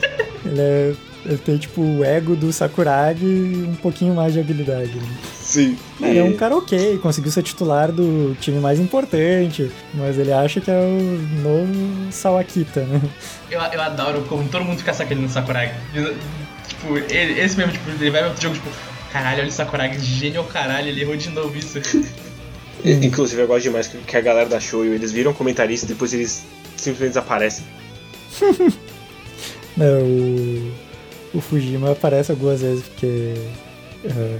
Ele, 0.45 0.61
é, 0.61 0.93
ele 1.27 1.37
tem 1.37 1.57
tipo 1.57 1.81
o 1.81 2.03
ego 2.03 2.35
do 2.35 2.51
Sakuragi 2.53 3.25
e 3.25 3.65
um 3.69 3.75
pouquinho 3.75 4.13
mais 4.15 4.33
de 4.33 4.39
habilidade. 4.39 4.95
né? 4.95 5.07
Sim. 5.33 5.77
Ele 6.01 6.17
é 6.19 6.23
um 6.23 6.33
cara 6.35 6.55
ok, 6.55 6.97
conseguiu 6.99 7.31
ser 7.31 7.43
titular 7.43 7.91
do 7.91 8.35
time 8.39 8.59
mais 8.59 8.79
importante, 8.79 9.69
mas 9.93 10.17
ele 10.17 10.31
acha 10.31 10.59
que 10.61 10.71
é 10.71 10.77
o 10.79 11.41
novo 11.41 12.11
Sawakita, 12.11 12.81
né? 12.81 13.01
Eu, 13.51 13.59
eu 13.59 13.81
adoro 13.81 14.21
como 14.23 14.47
todo 14.49 14.63
mundo 14.65 14.77
fica 14.79 14.93
sacaneando 14.93 15.27
o 15.29 15.31
Sakuragi. 15.31 15.73
Tipo, 16.67 16.97
ele- 16.97 17.39
esse 17.39 17.57
mesmo, 17.57 17.71
tipo, 17.73 17.89
ele 17.89 18.09
vai 18.11 18.23
outro 18.25 18.41
jogo, 18.41 18.55
tipo, 18.55 18.69
caralho, 19.11 19.39
olha 19.39 19.49
o 19.49 19.51
Sakuragi, 19.51 19.99
gênio 19.99 20.39
ao 20.41 20.45
caralho, 20.45 20.87
ele 20.89 21.01
errou 21.01 21.15
de 21.15 21.29
novo 21.29 21.55
isso. 21.57 21.79
Inclusive 22.85 23.41
eu 23.41 23.47
gosto 23.47 23.63
demais 23.63 23.87
que, 23.87 23.97
que 23.97 24.15
a 24.17 24.21
galera 24.21 24.47
da 24.47 24.59
Show, 24.59 24.85
eles 24.85 25.11
viram 25.11 25.33
comentaristas 25.33 25.89
e 25.89 25.93
depois 25.93 26.13
eles 26.13 26.45
simplesmente 26.75 27.09
desaparecem. 27.09 27.65
Não, 29.75 30.01
o, 30.01 30.71
o 31.37 31.41
Fujima 31.41 31.91
aparece 31.91 32.31
algumas 32.31 32.61
vezes 32.61 32.83
porque 32.87 33.35
eh, 34.03 34.39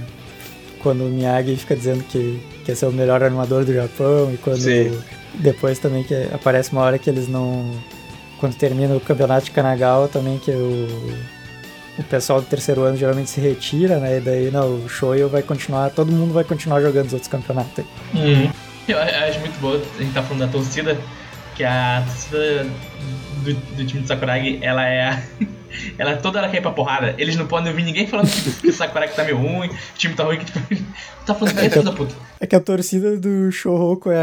quando 0.80 1.04
o 1.04 1.08
Miyagi 1.08 1.54
fica 1.56 1.76
dizendo 1.76 2.02
que 2.04 2.40
quer 2.64 2.74
ser 2.74 2.86
o 2.86 2.92
melhor 2.92 3.22
animador 3.22 3.64
do 3.64 3.72
Japão 3.72 4.32
e 4.34 4.36
quando 4.36 4.58
Sim. 4.58 4.98
depois 5.34 5.78
também 5.78 6.02
que 6.02 6.14
aparece 6.32 6.72
uma 6.72 6.82
hora 6.82 6.98
que 6.98 7.08
eles 7.08 7.28
não 7.28 7.70
quando 8.40 8.56
termina 8.56 8.96
o 8.96 9.00
campeonato 9.00 9.46
de 9.46 9.50
Kanagawa 9.52 10.08
também 10.08 10.38
que 10.38 10.50
o 10.50 10.88
o 11.98 12.02
pessoal 12.04 12.40
do 12.40 12.46
terceiro 12.46 12.82
ano 12.82 12.96
geralmente 12.96 13.28
se 13.28 13.40
retira, 13.40 13.98
né? 13.98 14.18
E 14.18 14.20
daí 14.20 14.50
não, 14.52 14.84
o 14.84 14.88
Shoyo 14.88 15.28
vai 15.28 15.42
continuar, 15.42 15.90
todo 15.90 16.12
mundo 16.12 16.32
vai 16.32 16.44
continuar 16.44 16.80
jogando 16.80 17.06
os 17.06 17.12
outros 17.12 17.28
campeonatos. 17.28 17.84
aí. 18.14 18.50
Eu 18.86 18.98
acho 18.98 19.40
muito 19.40 19.60
boa, 19.60 19.82
a 19.98 20.00
gente 20.00 20.14
tá 20.14 20.22
falando 20.22 20.46
da 20.46 20.48
torcida, 20.48 20.96
que 21.56 21.64
a 21.64 22.04
torcida 22.06 22.66
do, 23.42 23.52
do 23.52 23.84
time 23.84 24.02
do 24.02 24.06
Sakuragi, 24.06 24.60
ela 24.62 24.86
é 24.86 25.08
a, 25.08 25.22
Ela 25.98 26.16
toda 26.16 26.38
hora 26.40 26.48
quer 26.48 26.58
ir 26.58 26.60
pra 26.62 26.70
porrada. 26.70 27.14
Eles 27.18 27.36
não 27.36 27.46
podem 27.46 27.70
ouvir 27.70 27.82
ninguém 27.84 28.06
falando 28.06 28.28
que, 28.60 28.68
o 28.68 28.72
Sakuragi 28.72 29.14
tá 29.14 29.24
meio 29.24 29.36
ruim, 29.36 29.68
o 29.68 29.98
time 29.98 30.14
tá 30.14 30.24
ruim, 30.24 30.38
que 30.38 30.44
tipo. 30.46 30.58
tá 31.26 31.34
falando 31.34 31.54
que 31.54 31.78
é 31.78 31.82
da 31.82 31.92
puta. 31.92 32.14
É 32.40 32.46
que 32.46 32.54
a 32.56 32.60
torcida 32.60 33.16
do 33.16 33.50
Shouhoku 33.50 34.10
é 34.10 34.16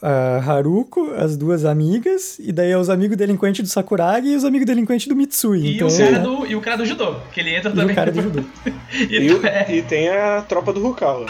a, 0.00 0.08
a 0.08 0.36
Haruko, 0.38 1.12
as 1.16 1.36
duas 1.36 1.64
amigas, 1.64 2.38
e 2.38 2.52
daí 2.52 2.70
é 2.70 2.78
os 2.78 2.88
amigos 2.88 3.16
delinquentes 3.16 3.60
do 3.62 3.68
Sakuragi 3.68 4.28
e 4.28 4.36
os 4.36 4.44
amigos 4.44 4.66
delinquentes 4.66 5.06
do 5.08 5.16
Mitsui. 5.16 5.60
E, 5.60 5.74
então, 5.76 5.88
o 5.88 5.98
cara 5.98 6.18
do, 6.18 6.46
e 6.46 6.56
o 6.56 6.60
cara 6.60 6.76
do 6.76 6.86
judô, 6.86 7.16
que 7.32 7.40
ele 7.40 7.54
entra 7.54 7.70
e 7.70 7.74
também. 7.74 7.92
o 7.92 7.94
cara 7.96 8.10
do 8.12 8.22
judô. 8.22 8.42
E, 9.10 9.32
o- 9.32 9.46
é, 9.46 9.66
e 9.74 9.82
tem 9.82 10.08
a 10.08 10.42
tropa 10.42 10.72
do 10.72 10.80
Rukawa. 10.80 11.26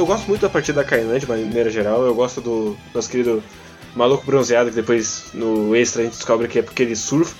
Eu 0.00 0.06
gosto 0.06 0.26
muito 0.26 0.40
da 0.40 0.48
partida 0.48 0.82
da 0.82 0.88
Kainan 0.88 1.18
de 1.18 1.28
maneira 1.28 1.70
geral. 1.70 2.02
Eu 2.02 2.14
gosto 2.14 2.40
do 2.40 2.76
nosso 2.94 3.10
querido 3.10 3.42
maluco 3.94 4.24
bronzeado, 4.24 4.70
que 4.70 4.76
depois 4.76 5.26
no 5.34 5.76
extra 5.76 6.00
a 6.00 6.04
gente 6.06 6.14
descobre 6.14 6.48
que 6.48 6.58
é 6.58 6.62
porque 6.62 6.82
ele 6.82 6.96
surfa. 6.96 7.36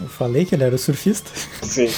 Eu 0.00 0.08
falei 0.08 0.44
que 0.44 0.54
ele 0.54 0.64
era 0.64 0.74
o 0.74 0.78
surfista. 0.78 1.30
Sim. 1.62 1.90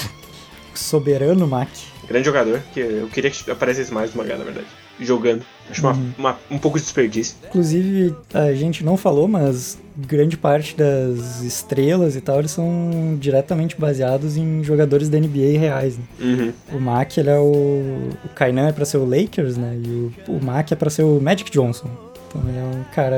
Soberano 0.74 1.46
Mac. 1.46 1.68
Grande 2.06 2.24
jogador, 2.24 2.62
que 2.72 2.80
eu 2.80 3.08
queria 3.08 3.30
que 3.30 3.50
aparecesse 3.50 3.92
mais 3.92 4.14
no 4.14 4.22
mangá, 4.22 4.36
na 4.36 4.44
verdade. 4.44 4.66
Jogando. 5.00 5.44
Acho 5.70 5.80
uma- 5.82 5.98
uma- 6.18 6.38
um 6.50 6.58
pouco 6.58 6.78
de 6.78 6.84
desperdício. 6.84 7.36
Inclusive, 7.48 8.14
a 8.32 8.52
gente 8.54 8.84
não 8.84 8.96
falou, 8.96 9.26
mas 9.26 9.78
grande 9.96 10.36
parte 10.36 10.76
das 10.76 11.42
estrelas 11.42 12.14
e 12.16 12.20
tal, 12.20 12.38
eles 12.38 12.50
são 12.50 13.16
diretamente 13.18 13.74
baseados 13.80 14.36
em 14.36 14.62
jogadores 14.62 15.08
da 15.08 15.18
NBA 15.18 15.58
reais. 15.58 15.96
Né? 15.98 16.04
Uhum. 16.20 16.52
O 16.76 16.80
Mac, 16.80 17.16
ele 17.16 17.30
é 17.30 17.38
o... 17.38 18.10
O 18.24 18.28
Kainan 18.34 18.68
é 18.68 18.72
pra 18.72 18.84
ser 18.84 18.98
o 18.98 19.04
Lakers, 19.04 19.56
né? 19.56 19.76
E 19.82 19.88
o, 19.88 20.12
o 20.36 20.44
Mac 20.44 20.70
é 20.70 20.74
pra 20.76 20.90
ser 20.90 21.02
o 21.02 21.20
Magic 21.20 21.50
Johnson. 21.50 21.88
Então 22.28 22.42
ele 22.48 22.58
é 22.58 22.62
um 22.62 22.84
cara... 22.94 23.16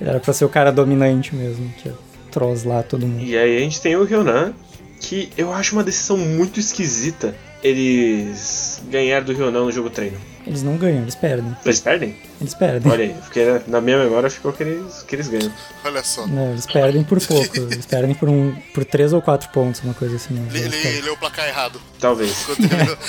Ele 0.00 0.10
era 0.10 0.20
pra 0.20 0.32
ser 0.32 0.44
o 0.44 0.48
cara 0.48 0.70
dominante 0.70 1.34
mesmo, 1.34 1.68
que 1.82 1.88
é 1.88 1.92
troslar 2.30 2.82
todo 2.84 3.06
mundo. 3.06 3.22
E 3.24 3.36
aí 3.36 3.56
a 3.56 3.60
gente 3.60 3.80
tem 3.80 3.96
o 3.96 4.04
Ryonan, 4.04 4.52
que 5.00 5.30
eu 5.36 5.52
acho 5.52 5.74
uma 5.74 5.82
decisão 5.84 6.16
muito 6.16 6.60
esquisita. 6.60 7.34
Eles 7.62 8.80
ganharam 8.90 9.24
do 9.26 9.32
Ryonan 9.32 9.64
no 9.64 9.72
jogo 9.72 9.90
treino. 9.90 10.16
Eles 10.46 10.62
não 10.62 10.76
ganham, 10.78 11.02
eles 11.02 11.14
perdem. 11.14 11.54
Eles 11.64 11.80
perdem? 11.80 12.16
Eles 12.40 12.54
perdem. 12.54 12.90
Olha 12.90 13.04
aí, 13.04 13.14
porque 13.20 13.60
na 13.66 13.78
minha 13.80 13.98
memória 13.98 14.30
ficou 14.30 14.52
que 14.54 14.62
eles, 14.62 15.02
que 15.02 15.14
eles 15.14 15.28
ganham. 15.28 15.52
Olha 15.84 16.02
só. 16.02 16.26
Não, 16.26 16.52
eles 16.52 16.64
perdem 16.66 17.04
por 17.04 17.20
pouco. 17.20 17.56
Eles 17.70 17.84
perdem 17.84 18.14
por 18.14 18.28
um 18.28 18.54
por 18.72 18.84
três 18.84 19.12
ou 19.12 19.20
quatro 19.20 19.50
pontos, 19.50 19.82
uma 19.82 19.92
coisa 19.92 20.16
assim. 20.16 20.34
Ele, 20.50 20.58
Eles 20.64 20.84
ele 20.84 21.02
leu 21.02 21.12
o 21.12 21.16
placar 21.18 21.46
errado. 21.46 21.80
Talvez. 21.98 22.46
Terminou. 22.56 22.96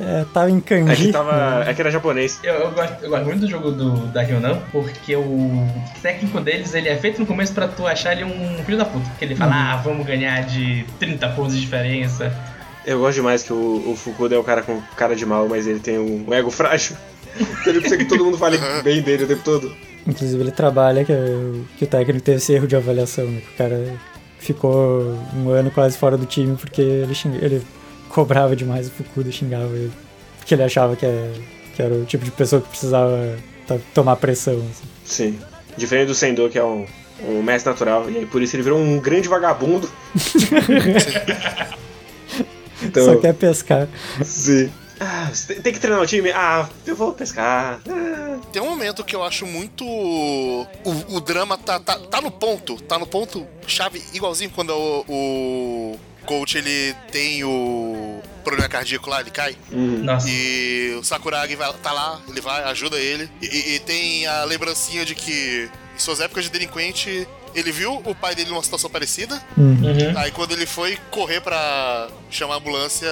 É, 0.00 0.24
tava 0.32 0.50
em 0.50 0.58
É 0.58 0.60
kanji. 0.60 1.06
que 1.06 1.12
tava. 1.12 1.64
É 1.64 1.72
que 1.74 1.80
era 1.80 1.90
japonês. 1.90 2.40
Eu, 2.42 2.54
eu 2.54 2.70
gosto, 2.72 3.04
eu 3.04 3.10
gosto 3.10 3.24
muito 3.24 3.40
do 3.40 3.48
jogo 3.48 3.70
do, 3.70 4.06
da 4.08 4.20
Ryonan, 4.22 4.60
porque 4.72 5.14
o 5.14 5.64
técnico 6.00 6.40
deles 6.40 6.74
ele 6.74 6.88
é 6.88 6.96
feito 6.96 7.20
no 7.20 7.26
começo 7.26 7.52
pra 7.52 7.68
tu 7.68 7.86
achar 7.86 8.12
ele 8.12 8.24
um 8.24 8.64
filho 8.64 8.78
da 8.78 8.84
puta. 8.84 9.08
Que 9.18 9.24
ele 9.24 9.36
fala, 9.36 9.54
ah, 9.54 9.76
vamos 9.76 10.04
ganhar 10.04 10.40
de 10.44 10.84
30 10.98 11.28
pontos 11.30 11.54
de 11.54 11.60
diferença. 11.60 12.34
Eu 12.84 12.98
gosto 12.98 13.14
demais 13.16 13.42
que 13.42 13.52
o, 13.52 13.90
o 13.92 13.96
Fukuda 13.96 14.34
é 14.34 14.38
o 14.38 14.44
cara 14.44 14.62
com 14.62 14.80
cara 14.96 15.14
de 15.14 15.24
mal, 15.24 15.48
mas 15.48 15.66
ele 15.66 15.78
tem 15.78 15.98
um, 15.98 16.24
um 16.28 16.34
ego 16.34 16.50
frágil. 16.50 16.96
Então 17.36 17.62
ele 17.66 17.80
precisa 17.80 17.96
que 17.96 18.04
todo 18.04 18.24
mundo 18.24 18.36
fale 18.36 18.58
bem 18.82 19.00
dele 19.02 19.24
o 19.24 19.28
tempo 19.28 19.42
todo. 19.44 19.72
Inclusive 20.06 20.42
ele 20.42 20.50
trabalha 20.50 21.04
que, 21.04 21.12
o- 21.12 21.64
que 21.78 21.84
o 21.84 21.86
técnico 21.86 22.20
teve 22.24 22.38
esse 22.38 22.52
erro 22.52 22.66
de 22.66 22.74
avaliação, 22.74 23.24
né? 23.26 23.40
Que 23.40 23.52
o 23.54 23.56
cara 23.56 23.94
ficou 24.38 25.16
um 25.36 25.48
ano 25.50 25.70
quase 25.70 25.96
fora 25.96 26.16
do 26.16 26.26
time 26.26 26.56
porque 26.56 26.82
ele, 26.82 27.14
xing- 27.14 27.38
ele 27.40 27.62
cobrava 28.08 28.56
demais 28.56 28.88
o 28.88 28.90
Fukuda 28.90 29.28
e 29.28 29.32
xingava 29.32 29.72
ele. 29.74 29.92
Porque 30.38 30.54
ele 30.54 30.64
achava 30.64 30.96
que, 30.96 31.06
é- 31.06 31.32
que 31.76 31.80
era 31.82 31.94
o 31.94 32.04
tipo 32.04 32.24
de 32.24 32.32
pessoa 32.32 32.60
que 32.60 32.68
precisava 32.68 33.36
tomar 33.94 34.16
pressão. 34.16 34.54
assim. 34.54 34.84
Sim. 35.04 35.38
Diferente 35.76 36.08
do 36.08 36.14
Sendo, 36.14 36.48
que 36.50 36.58
é 36.58 36.64
um, 36.64 36.84
um 37.28 37.42
mestre 37.42 37.70
natural, 37.70 38.10
e 38.10 38.18
aí 38.18 38.26
por 38.26 38.42
isso 38.42 38.56
ele 38.56 38.64
virou 38.64 38.78
um 38.78 38.98
grande 38.98 39.28
vagabundo. 39.28 39.88
então, 42.82 43.04
Só 43.04 43.16
quer 43.16 43.34
pescar. 43.34 43.88
sim. 44.24 44.70
Ah, 45.04 45.28
tem- 45.62 45.72
que 45.72 45.80
treinar 45.80 46.00
o 46.00 46.06
time? 46.06 46.30
Ah, 46.30 46.68
eu 46.86 46.94
vou 46.94 47.12
pescar. 47.12 47.80
Ah. 47.90 48.38
Tem 48.52 48.62
um 48.62 48.66
momento 48.70 49.02
que 49.02 49.16
eu 49.16 49.22
acho 49.24 49.44
muito. 49.44 49.84
O, 49.84 50.66
o 51.16 51.20
drama 51.20 51.58
tá, 51.58 51.80
tá, 51.80 51.98
tá 51.98 52.20
no 52.20 52.30
ponto. 52.30 52.80
Tá 52.82 52.98
no 53.00 53.06
ponto 53.06 53.44
chave, 53.66 54.00
igualzinho 54.12 54.50
quando 54.54 54.70
o, 54.70 55.04
o 55.08 55.98
coach 56.24 56.56
ele 56.56 56.94
tem 57.10 57.42
o 57.42 58.20
problema 58.44 58.68
cardíaco 58.68 59.10
lá, 59.10 59.20
ele 59.20 59.30
cai. 59.32 59.56
Uhum. 59.72 60.04
Nossa. 60.04 60.28
E 60.30 60.94
o 61.00 61.02
Sakuragi 61.02 61.56
vai, 61.56 61.72
tá 61.82 61.90
lá, 61.90 62.20
ele 62.28 62.40
vai, 62.40 62.62
ajuda 62.64 62.96
ele. 62.96 63.28
E, 63.40 63.46
e- 63.46 63.74
e 63.74 63.78
tem 63.80 64.24
a 64.28 64.44
lembrancinha 64.44 65.04
de 65.04 65.16
que 65.16 65.68
em 65.96 65.98
suas 65.98 66.20
épocas 66.20 66.44
de 66.44 66.50
delinquente, 66.50 67.26
ele 67.54 67.70
viu 67.72 67.94
o 68.04 68.14
pai 68.14 68.34
dele 68.34 68.50
numa 68.50 68.62
situação 68.62 68.88
parecida. 68.90 69.40
Uhum. 69.56 70.12
Aí 70.16 70.30
quando 70.30 70.52
ele 70.52 70.66
foi 70.66 70.98
correr 71.10 71.40
pra 71.40 72.08
chamar 72.30 72.54
a 72.54 72.56
ambulância, 72.58 73.08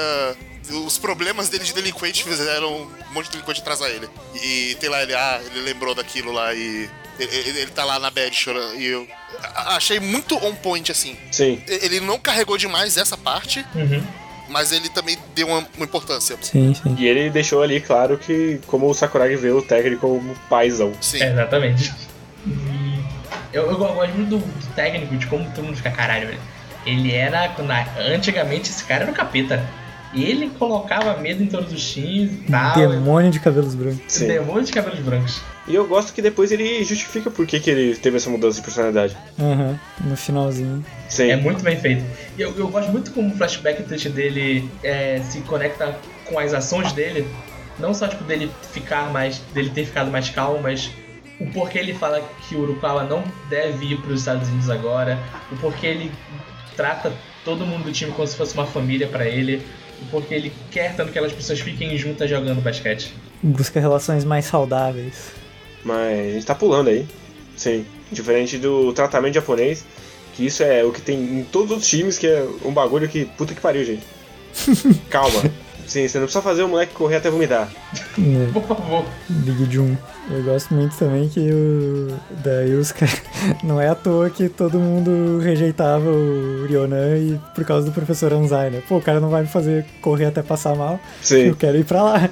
os 0.87 0.99
problemas 0.99 1.49
dele 1.49 1.65
de 1.65 1.73
delinquente 1.73 2.23
fizeram 2.25 2.83
um 2.83 3.13
monte 3.15 3.27
de 3.27 3.33
delinquente 3.33 3.61
atrasar 3.61 3.89
ele. 3.91 4.09
E 4.43 4.77
tem 4.79 4.89
lá 4.89 5.03
ele, 5.03 5.15
ah, 5.15 5.41
ele 5.47 5.61
lembrou 5.63 5.95
daquilo 5.95 6.33
lá 6.33 6.55
e. 6.55 6.89
Ele, 7.19 7.37
ele- 7.37 7.59
ele 7.61 7.71
tá 7.71 7.85
lá 7.85 7.99
na 7.99 8.11
bed 8.11 8.35
chorando. 8.35 8.77
E 8.81 8.87
eu 8.87 9.07
achei 9.55 10.01
muito 10.01 10.37
on 10.45 10.55
point 10.55 10.91
assim. 10.91 11.17
Sim. 11.31 11.63
Ele 11.69 12.01
não 12.01 12.19
carregou 12.19 12.57
demais 12.57 12.97
essa 12.97 13.15
parte, 13.15 13.65
Uhum. 13.75 14.03
mas 14.49 14.73
ele 14.73 14.89
também 14.89 15.19
deu 15.35 15.49
uma, 15.49 15.59
uma 15.77 15.85
importância. 15.85 16.39
Sim, 16.41 16.73
sim. 16.73 16.97
E 16.99 17.07
ele 17.07 17.29
deixou 17.29 17.63
ali 17.63 17.79
claro 17.79 18.17
que, 18.17 18.59
como 18.67 18.89
o 18.89 18.95
Sakuragi 18.95 19.37
vê 19.37 19.51
o 19.51 19.61
técnico 19.61 20.01
como 20.09 20.35
paizão. 20.49 20.95
Sim. 21.01 21.23
É, 21.23 21.31
exatamente. 21.33 21.93
Eu, 23.53 23.71
eu 23.71 23.77
gosto 23.79 24.15
muito 24.15 24.29
do, 24.31 24.39
do 24.39 24.75
técnico, 24.75 25.17
de 25.17 25.27
como 25.27 25.45
todo 25.51 25.65
mundo 25.65 25.77
fica 25.77 25.91
caralho, 25.91 26.29
velho. 26.29 26.41
Ele 26.87 27.13
era. 27.13 27.49
quando 27.51 27.71
a- 27.71 27.87
Antigamente 28.15 28.71
esse 28.71 28.85
cara 28.85 29.03
era 29.03 29.13
o 29.13 29.15
capeta. 29.15 29.63
Ele 30.13 30.51
colocava 30.59 31.17
medo 31.19 31.41
em 31.43 31.47
todos 31.47 31.73
os 31.73 31.89
times 31.93 32.33
e 32.33 32.37
tal. 32.51 32.75
Demônio 32.89 33.31
de 33.31 33.39
cabelos 33.39 33.77
brancos. 33.77 34.01
Sim. 34.09 34.27
Demônio 34.27 34.65
de 34.65 34.73
cabelos 34.73 34.99
brancos. 34.99 35.41
E 35.69 35.75
eu 35.75 35.87
gosto 35.87 36.13
que 36.13 36.21
depois 36.21 36.51
ele 36.51 36.83
justifica 36.83 37.31
por 37.31 37.47
que, 37.47 37.61
que 37.61 37.71
ele 37.71 37.95
teve 37.97 38.17
essa 38.17 38.29
mudança 38.29 38.57
de 38.57 38.63
personalidade. 38.63 39.17
Aham, 39.39 39.79
no 40.01 40.17
finalzinho. 40.17 40.85
Sim. 41.09 41.31
É 41.31 41.37
muito 41.37 41.63
bem 41.63 41.77
feito. 41.77 42.05
E 42.37 42.43
eu, 42.43 42.53
eu 42.59 42.67
gosto 42.69 42.91
muito 42.91 43.13
como 43.13 43.33
o 43.33 43.37
flashback 43.37 43.85
touch 43.85 44.09
dele 44.09 44.69
é, 44.83 45.21
se 45.29 45.41
conecta 45.43 45.95
com 46.25 46.41
as 46.41 46.53
ações 46.55 46.93
dele. 46.93 47.25
Não 47.79 47.95
só 47.95 48.09
tipo 48.09 48.25
dele 48.25 48.51
ficar 48.73 49.13
mais. 49.13 49.39
dele 49.55 49.71
ter 49.71 49.85
ficado 49.85 50.11
mais 50.11 50.29
calmo, 50.29 50.59
mas 50.61 50.91
o 51.41 51.47
porquê 51.47 51.79
ele 51.79 51.95
fala 51.95 52.23
que 52.47 52.55
o 52.55 52.61
Urukawa 52.61 53.05
não 53.05 53.25
deve 53.49 53.87
ir 53.87 54.01
para 54.01 54.13
os 54.13 54.21
Estados 54.21 54.49
Unidos 54.49 54.69
agora, 54.69 55.19
o 55.51 55.57
porquê 55.57 55.87
ele 55.87 56.13
trata 56.77 57.13
todo 57.45 57.67
mundo 57.67 57.85
do 57.85 57.93
time 57.93 58.13
como 58.13 58.29
se 58.29 58.37
fosse 58.37 58.55
uma 58.55 58.67
família 58.67 59.09
para 59.09 59.27
ele, 59.27 59.63
o 60.03 60.07
porquê 60.11 60.35
ele 60.35 60.53
quer 60.71 60.95
tanto 60.95 61.11
que 61.11 61.19
aquelas 61.19 61.33
pessoas 61.33 61.59
fiquem 61.61 61.97
juntas 61.97 62.29
jogando 62.29 62.61
basquete. 62.61 63.15
Busca 63.43 63.81
relações 63.81 64.25
mais 64.25 64.45
saudáveis. 64.45 65.33
Mas 65.83 66.19
a 66.19 66.33
gente 66.33 66.47
tá 66.47 66.55
pulando 66.55 66.89
aí. 66.89 67.07
Sim. 67.57 67.87
Diferente 68.13 68.59
do 68.59 68.93
tratamento 68.93 69.35
japonês, 69.35 69.85
que 70.35 70.45
isso 70.45 70.63
é 70.63 70.85
o 70.85 70.93
que 70.93 71.01
tem 71.01 71.19
em 71.19 71.45
todos 71.45 71.79
os 71.79 71.89
times, 71.89 72.19
que 72.19 72.27
é 72.27 72.47
um 72.65 72.73
bagulho 72.73 73.09
que. 73.09 73.25
Puta 73.25 73.55
que 73.55 73.61
pariu, 73.61 73.85
gente. 73.85 74.03
Calma. 75.09 75.43
Sim, 75.91 76.07
você 76.07 76.19
não 76.19 76.27
precisa 76.27 76.41
fazer 76.41 76.63
o 76.63 76.69
moleque 76.69 76.95
correr 76.95 77.17
até 77.17 77.29
vomitar. 77.29 77.69
Né? 78.17 78.49
Por 78.55 78.63
favor. 78.63 79.05
Big 79.29 79.75
Jun. 79.75 79.97
Eu 80.31 80.41
gosto 80.45 80.73
muito 80.73 80.97
também 80.97 81.29
que 81.29 81.41
o. 81.51 82.17
Daí 82.45 82.77
os 82.77 82.93
caras. 82.93 83.21
Não 83.65 83.81
é 83.81 83.89
à 83.89 83.95
toa 83.97 84.31
que 84.31 84.49
todo 84.49 84.79
mundo 84.79 85.41
rejeitava 85.41 86.09
o 86.09 86.67
Ryonan 86.69 87.17
e 87.17 87.41
por 87.57 87.65
causa 87.65 87.87
do 87.87 87.93
professor 87.93 88.33
Anzai, 88.33 88.71
né? 88.71 88.83
Pô, 88.89 88.99
o 88.99 89.03
cara 89.03 89.19
não 89.19 89.31
vai 89.31 89.43
me 89.43 89.49
fazer 89.49 89.85
correr 90.01 90.27
até 90.27 90.43
passar 90.43 90.77
mal. 90.77 91.01
Sim. 91.23 91.49
Eu 91.49 91.57
quero 91.57 91.77
ir 91.77 91.85
pra 91.85 92.03
lá. 92.03 92.31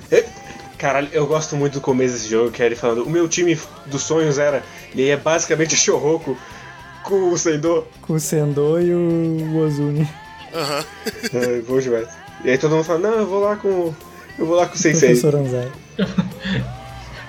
Caralho, 0.76 1.08
eu 1.10 1.26
gosto 1.26 1.56
muito 1.56 1.74
do 1.74 1.80
começo 1.80 2.14
desse 2.14 2.28
jogo, 2.28 2.52
que 2.52 2.62
é 2.62 2.66
ele 2.66 2.76
falando, 2.76 3.02
o 3.02 3.10
meu 3.10 3.26
time 3.26 3.58
dos 3.86 4.02
sonhos 4.02 4.38
era. 4.38 4.62
E 4.94 5.02
aí 5.02 5.08
é 5.08 5.16
basicamente 5.16 5.74
o 5.74 5.78
Shoroku 5.78 6.36
com 7.02 7.32
o 7.32 7.38
Sendo. 7.38 7.84
Com 8.02 8.12
o 8.12 8.20
Sendo 8.20 8.80
e 8.80 8.94
o 8.94 9.56
Ozuni. 9.58 10.08
Aham. 10.54 10.84
É, 11.34 11.60
bom 11.62 11.80
demais. 11.80 12.27
E 12.44 12.50
aí 12.50 12.58
todo 12.58 12.74
mundo 12.74 12.84
fala, 12.84 12.98
não, 13.00 13.12
eu 13.12 13.26
vou 13.26 13.40
lá 13.40 13.56
com. 13.56 13.94
Eu 14.38 14.46
vou 14.46 14.56
lá 14.56 14.66
com 14.66 14.74
o 14.74 14.78
Sensei. 14.78 15.08
Professor 15.08 15.34
Anzai. 15.34 15.72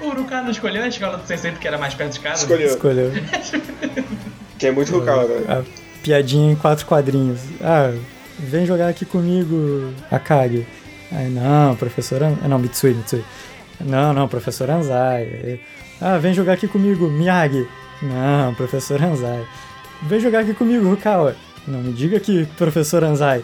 O 0.02 0.08
Urukawa 0.08 0.44
não 0.44 0.52
escolheu 0.52 0.82
a 0.82 0.88
escola 0.88 1.18
do 1.18 1.28
Sensei 1.28 1.52
porque 1.52 1.68
era 1.68 1.78
mais 1.78 1.94
perto 1.94 2.14
de 2.14 2.20
casa? 2.22 2.44
Escolheu. 2.44 2.70
Escolheu. 2.70 3.12
Que 4.58 4.68
é 4.68 4.72
muito 4.72 4.92
Rukawa, 4.92 5.24
né? 5.24 5.46
A 5.48 5.64
piadinha 6.04 6.52
em 6.52 6.56
quatro 6.56 6.86
quadrinhos. 6.86 7.40
Ah, 7.62 7.94
vem 8.38 8.66
jogar 8.66 8.90
aqui 8.90 9.06
comigo, 9.06 9.94
Akagi. 10.12 10.68
Aí, 11.12 11.30
não, 11.30 11.78
professor 11.78 12.22
An... 12.22 12.36
Não, 12.46 12.60
Mitsui, 12.60 12.94
Mitsui. 12.94 13.24
Não, 13.80 14.12
não, 14.14 14.28
professor 14.28 14.70
Anzai. 14.70 15.62
Ah, 16.02 16.18
vem 16.18 16.34
jogar 16.34 16.54
aqui 16.54 16.68
comigo, 16.68 17.10
Miyagi. 17.10 17.66
Não, 18.02 18.54
professor 18.54 19.02
Anzai. 19.02 19.48
Vem 20.04 20.20
jogar 20.20 20.42
aqui 20.42 20.54
comigo, 20.54 20.90
Rukawa. 20.90 21.38
Não, 21.66 21.80
me 21.80 21.94
diga 21.94 22.18
aqui, 22.18 22.46
professor 22.58 23.02
Anzai. 23.04 23.44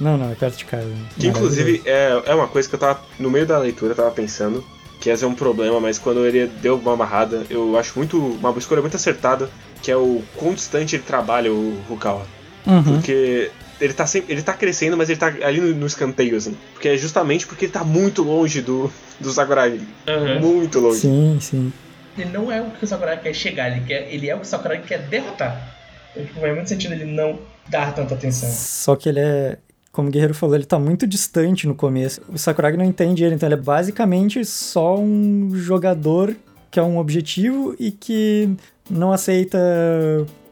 Não, 0.00 0.16
não, 0.16 0.30
é 0.30 0.34
perto 0.34 0.56
de 0.56 0.64
casa. 0.64 0.90
Que 1.18 1.28
inclusive 1.28 1.82
é, 1.84 2.22
é 2.26 2.34
uma 2.34 2.48
coisa 2.48 2.68
que 2.68 2.74
eu 2.74 2.78
tava. 2.78 3.00
No 3.18 3.30
meio 3.30 3.46
da 3.46 3.58
leitura 3.58 3.92
eu 3.92 3.96
tava 3.96 4.10
pensando. 4.10 4.64
Que 5.00 5.10
ia 5.10 5.16
ser 5.16 5.26
um 5.26 5.34
problema, 5.34 5.78
mas 5.78 5.98
quando 5.98 6.24
ele 6.24 6.46
deu 6.46 6.76
uma 6.76 6.94
amarrada, 6.94 7.44
eu 7.50 7.76
acho 7.78 7.92
muito. 7.96 8.18
uma 8.18 8.50
escolha 8.56 8.80
muito 8.80 8.96
acertada, 8.96 9.50
que 9.82 9.90
é 9.90 9.96
o 9.96 10.22
quão 10.36 10.54
distante 10.54 10.96
ele 10.96 11.02
trabalha, 11.02 11.52
o 11.52 11.78
Rukawa. 11.86 12.26
Uhum. 12.66 12.82
Porque 12.82 13.50
ele 13.80 13.92
tá 13.92 14.06
sempre. 14.06 14.32
Ele 14.32 14.42
tá 14.42 14.54
crescendo, 14.54 14.96
mas 14.96 15.10
ele 15.10 15.18
tá 15.18 15.26
ali 15.26 15.60
no, 15.60 15.74
no 15.74 15.86
escanteio, 15.86 16.36
assim. 16.36 16.56
Porque 16.72 16.88
é 16.88 16.96
justamente 16.96 17.46
porque 17.46 17.66
ele 17.66 17.72
tá 17.72 17.84
muito 17.84 18.22
longe 18.22 18.62
do, 18.62 18.90
do 19.20 19.30
Sakurai. 19.30 19.80
Aham. 20.08 20.40
Muito 20.40 20.80
longe. 20.80 21.00
Sim, 21.00 21.38
sim. 21.40 21.72
Ele 22.16 22.30
não 22.30 22.50
é 22.50 22.62
o 22.62 22.70
que 22.70 22.84
o 22.84 22.86
Sakurai 22.86 23.20
quer 23.20 23.34
chegar, 23.34 23.70
ele, 23.70 23.84
quer, 23.86 24.08
ele 24.10 24.28
é 24.28 24.34
o 24.34 24.38
que 24.38 24.46
o 24.46 24.48
Sakurai 24.48 24.80
quer 24.80 25.00
derrotar. 25.00 25.76
Então, 26.12 26.24
tipo, 26.24 26.40
faz 26.40 26.54
muito 26.54 26.68
sentido 26.68 26.94
ele 26.94 27.04
não 27.04 27.38
dar 27.68 27.94
tanta 27.94 28.14
atenção. 28.14 28.50
Só 28.50 28.96
que 28.96 29.08
ele 29.08 29.20
é. 29.20 29.58
Como 29.96 30.10
o 30.10 30.12
Guerreiro 30.12 30.34
falou, 30.34 30.54
ele 30.54 30.66
tá 30.66 30.78
muito 30.78 31.06
distante 31.06 31.66
no 31.66 31.74
começo. 31.74 32.20
O 32.28 32.36
Sakuragi 32.36 32.76
não 32.76 32.84
entende 32.84 33.24
ele, 33.24 33.34
então 33.34 33.48
ele 33.48 33.54
é 33.54 33.58
basicamente 33.58 34.44
só 34.44 34.98
um 34.98 35.52
jogador 35.54 36.36
que 36.70 36.78
é 36.78 36.82
um 36.82 36.98
objetivo 36.98 37.74
e 37.80 37.90
que 37.90 38.50
não 38.90 39.10
aceita 39.10 39.58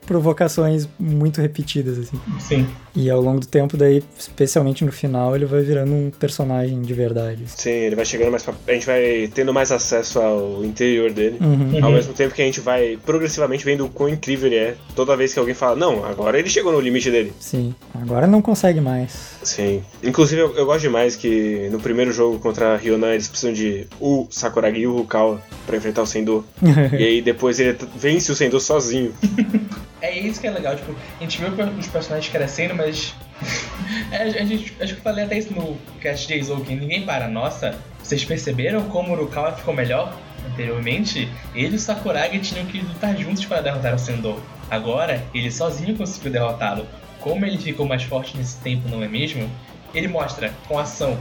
provocações 0.07 0.88
muito 0.99 1.42
repetidas, 1.42 1.99
assim. 1.99 2.18
Sim. 2.40 2.66
E 2.97 3.11
ao 3.11 3.20
longo 3.20 3.40
do 3.40 3.47
tempo, 3.47 3.76
daí, 3.76 4.03
especialmente 4.16 4.84
no 4.84 4.92
final, 4.92 5.34
ele 5.34 5.45
vai 5.47 5.62
virando 5.62 5.92
um 5.92 6.11
personagem 6.11 6.80
de 6.82 6.95
verdade. 6.95 7.42
assim. 7.45 7.57
Sim, 7.62 7.70
ele 7.70 7.97
vai 7.97 8.05
chegando 8.05 8.30
mais 8.30 8.42
pra... 8.42 8.55
A 8.68 8.72
gente 8.72 8.86
vai 8.86 9.28
tendo 9.34 9.53
mais 9.53 9.72
acesso 9.72 10.20
ao 10.20 10.64
interior 10.64 11.11
dele. 11.12 11.38
Uhum. 11.40 11.78
Ao 11.82 11.90
Uhum. 11.90 11.97
mesmo 11.97 12.12
tempo 12.14 12.34
que 12.34 12.40
a 12.42 12.45
gente 12.45 12.61
vai 12.61 12.97
progressivamente 13.05 13.64
vendo 13.64 13.84
o 13.84 13.88
quão 13.88 14.09
incrível 14.09 14.47
ele 14.47 14.57
é. 14.57 14.74
Toda 14.95 15.16
vez 15.16 15.32
que 15.32 15.38
alguém 15.40 15.55
fala, 15.55 15.74
não, 15.74 16.05
agora 16.05 16.38
ele 16.38 16.49
chegou 16.49 16.72
no 16.72 16.80
limite 16.80 17.11
dele. 17.11 17.32
Sim. 17.40 17.74
Agora 18.01 18.26
não 18.28 18.40
consegue 18.40 18.80
mais. 18.80 19.12
Sim. 19.42 19.82
Inclusive, 20.03 20.40
eu, 20.40 20.55
eu 20.57 20.64
gosto 20.66 20.82
demais 20.82 21.16
que 21.16 21.68
no 21.72 21.80
primeiro 21.80 22.12
jogo 22.12 22.38
contra 22.38 22.74
a 22.74 22.76
Ryonan 22.76 23.12
eles 23.12 23.26
precisam 23.28 23.53
de 23.53 23.86
o 24.01 24.26
Sakuragi 24.30 24.78
e 24.80 24.86
o 24.86 24.97
Rukawa 24.99 25.42
pra 25.66 25.76
enfrentar 25.76 26.03
o 26.03 26.07
Sendo. 26.07 26.45
e 26.97 27.05
aí 27.05 27.22
depois 27.22 27.59
ele 27.59 27.76
vence 27.97 28.30
o 28.30 28.36
Sendo 28.36 28.61
sozinho. 28.61 29.12
É 30.05 30.18
isso 30.18 30.38
que 30.38 30.47
é 30.47 30.51
legal, 30.51 30.76
tipo, 30.76 30.95
a 31.18 31.22
gente 31.22 31.40
vê 31.40 31.47
os 31.80 31.86
personagens 31.86 32.30
crescendo, 32.30 32.74
mas. 32.74 32.84
É, 34.11 34.22
a 34.22 34.45
gente, 34.45 34.72
acho 34.80 34.95
que 34.95 35.01
eu 35.01 35.03
falei 35.03 35.24
até 35.24 35.37
isso 35.37 35.53
no 35.53 35.76
cast 36.01 36.26
de 36.28 36.39
Izouken, 36.39 36.76
ninguém 36.76 37.05
para. 37.05 37.28
Nossa, 37.28 37.78
vocês 38.03 38.24
perceberam 38.24 38.85
como 38.85 39.11
o 39.11 39.12
Urukawa 39.12 39.53
ficou 39.53 39.74
melhor? 39.74 40.16
Anteriormente, 40.47 41.28
ele 41.55 41.72
e 41.72 41.76
o 41.76 41.78
Sakuragi 41.78 42.39
tinham 42.39 42.64
que 42.66 42.78
lutar 42.78 43.16
juntos 43.16 43.45
para 43.45 43.61
derrotar 43.61 43.95
o 43.95 43.99
Sendo. 43.99 44.41
Agora, 44.70 45.24
ele 45.35 45.51
sozinho 45.51 45.97
conseguiu 45.97 46.30
derrotá-lo. 46.32 46.87
Como 47.20 47.45
ele 47.45 47.59
ficou 47.59 47.87
mais 47.87 48.05
forte 48.05 48.37
nesse 48.37 48.59
tempo, 48.59 48.89
não 48.89 49.03
é 49.03 49.09
mesmo? 49.09 49.51
Ele 49.93 50.07
mostra 50.07 50.53
com 50.68 50.78
ação 50.78 51.18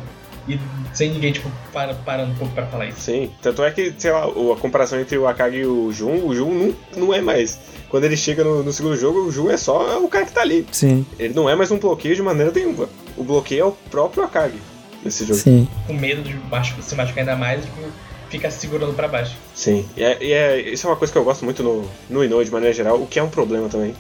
e 0.48 0.60
sem 0.94 1.12
ninguém, 1.12 1.32
tipo, 1.32 1.50
para, 1.72 1.94
parando 1.94 2.32
um 2.32 2.36
pouco 2.36 2.54
pra 2.54 2.66
falar 2.68 2.88
isso. 2.88 3.00
Sim. 3.02 3.32
Tanto 3.41 3.64
é 3.64 3.72
que, 3.72 3.94
sei 3.98 4.12
lá, 4.12 4.28
o- 4.28 4.52
a 4.52 4.58
comparação 4.58 5.00
entre 5.00 5.18
o 5.18 5.28
Akagi 5.28 5.58
e 5.58 5.66
o 5.66 5.91
Jun, 5.91 6.26
o 6.28 6.36
Jun 6.36 6.54
não, 6.54 6.76
não 7.08 7.14
é 7.14 7.22
mais. 7.22 7.60
Quando 7.89 8.04
ele 8.06 8.18
chega 8.18 8.44
no, 8.44 8.64
no 8.64 8.74
segundo 8.74 8.96
jogo, 8.98 9.20
o 9.20 9.32
Jun 9.32 9.50
é 9.52 9.58
só 9.58 10.00
o 10.04 10.08
cara 10.10 10.26
que 10.26 10.32
tá 10.34 10.41
ali. 10.41 10.66
Sim, 10.72 11.06
Ele 11.20 11.34
não 11.34 11.50
é 11.50 11.56
mais 11.56 11.70
um 11.72 11.78
bloqueio 11.78 12.16
de 12.16 12.22
maneira 12.22 12.52
nenhuma. 12.52 12.89
O 13.16 13.24
bloqueio 13.24 13.62
é 13.62 13.66
o 13.66 13.72
próprio 13.72 14.24
Akagi 14.24 14.58
nesse 15.04 15.24
jogo. 15.26 15.39
sim. 15.39 15.68
Com 15.88 15.94
medo 15.94 16.22
de 16.22 16.36
se 16.84 16.96
machucar 16.96 17.20
ainda 17.20 17.36
mais, 17.36 17.64
tipo, 17.64 17.78
fica 18.30 18.50
se 18.50 18.60
segurando 18.60 18.94
pra 18.96 19.08
baixo. 19.08 19.36
Sim, 19.54 19.86
e, 19.96 20.04
é, 20.04 20.18
e 20.24 20.32
é- 20.34 20.60
isso 20.60 20.88
é 20.88 20.89
uma 20.89 20.96
coisa 20.96 21.12
que 21.14 21.20
eu 21.20 21.24
gosto 21.24 21.46
muito 21.46 21.62
no, 21.62 21.88
no 22.10 22.24
Inoue 22.24 22.44
de 22.46 22.52
maneira 22.52 22.74
geral, 22.74 23.00
o 23.02 23.06
que 23.06 23.20
é 23.20 23.24
um 23.24 23.30
problema 23.30 23.70
também. 23.70 23.94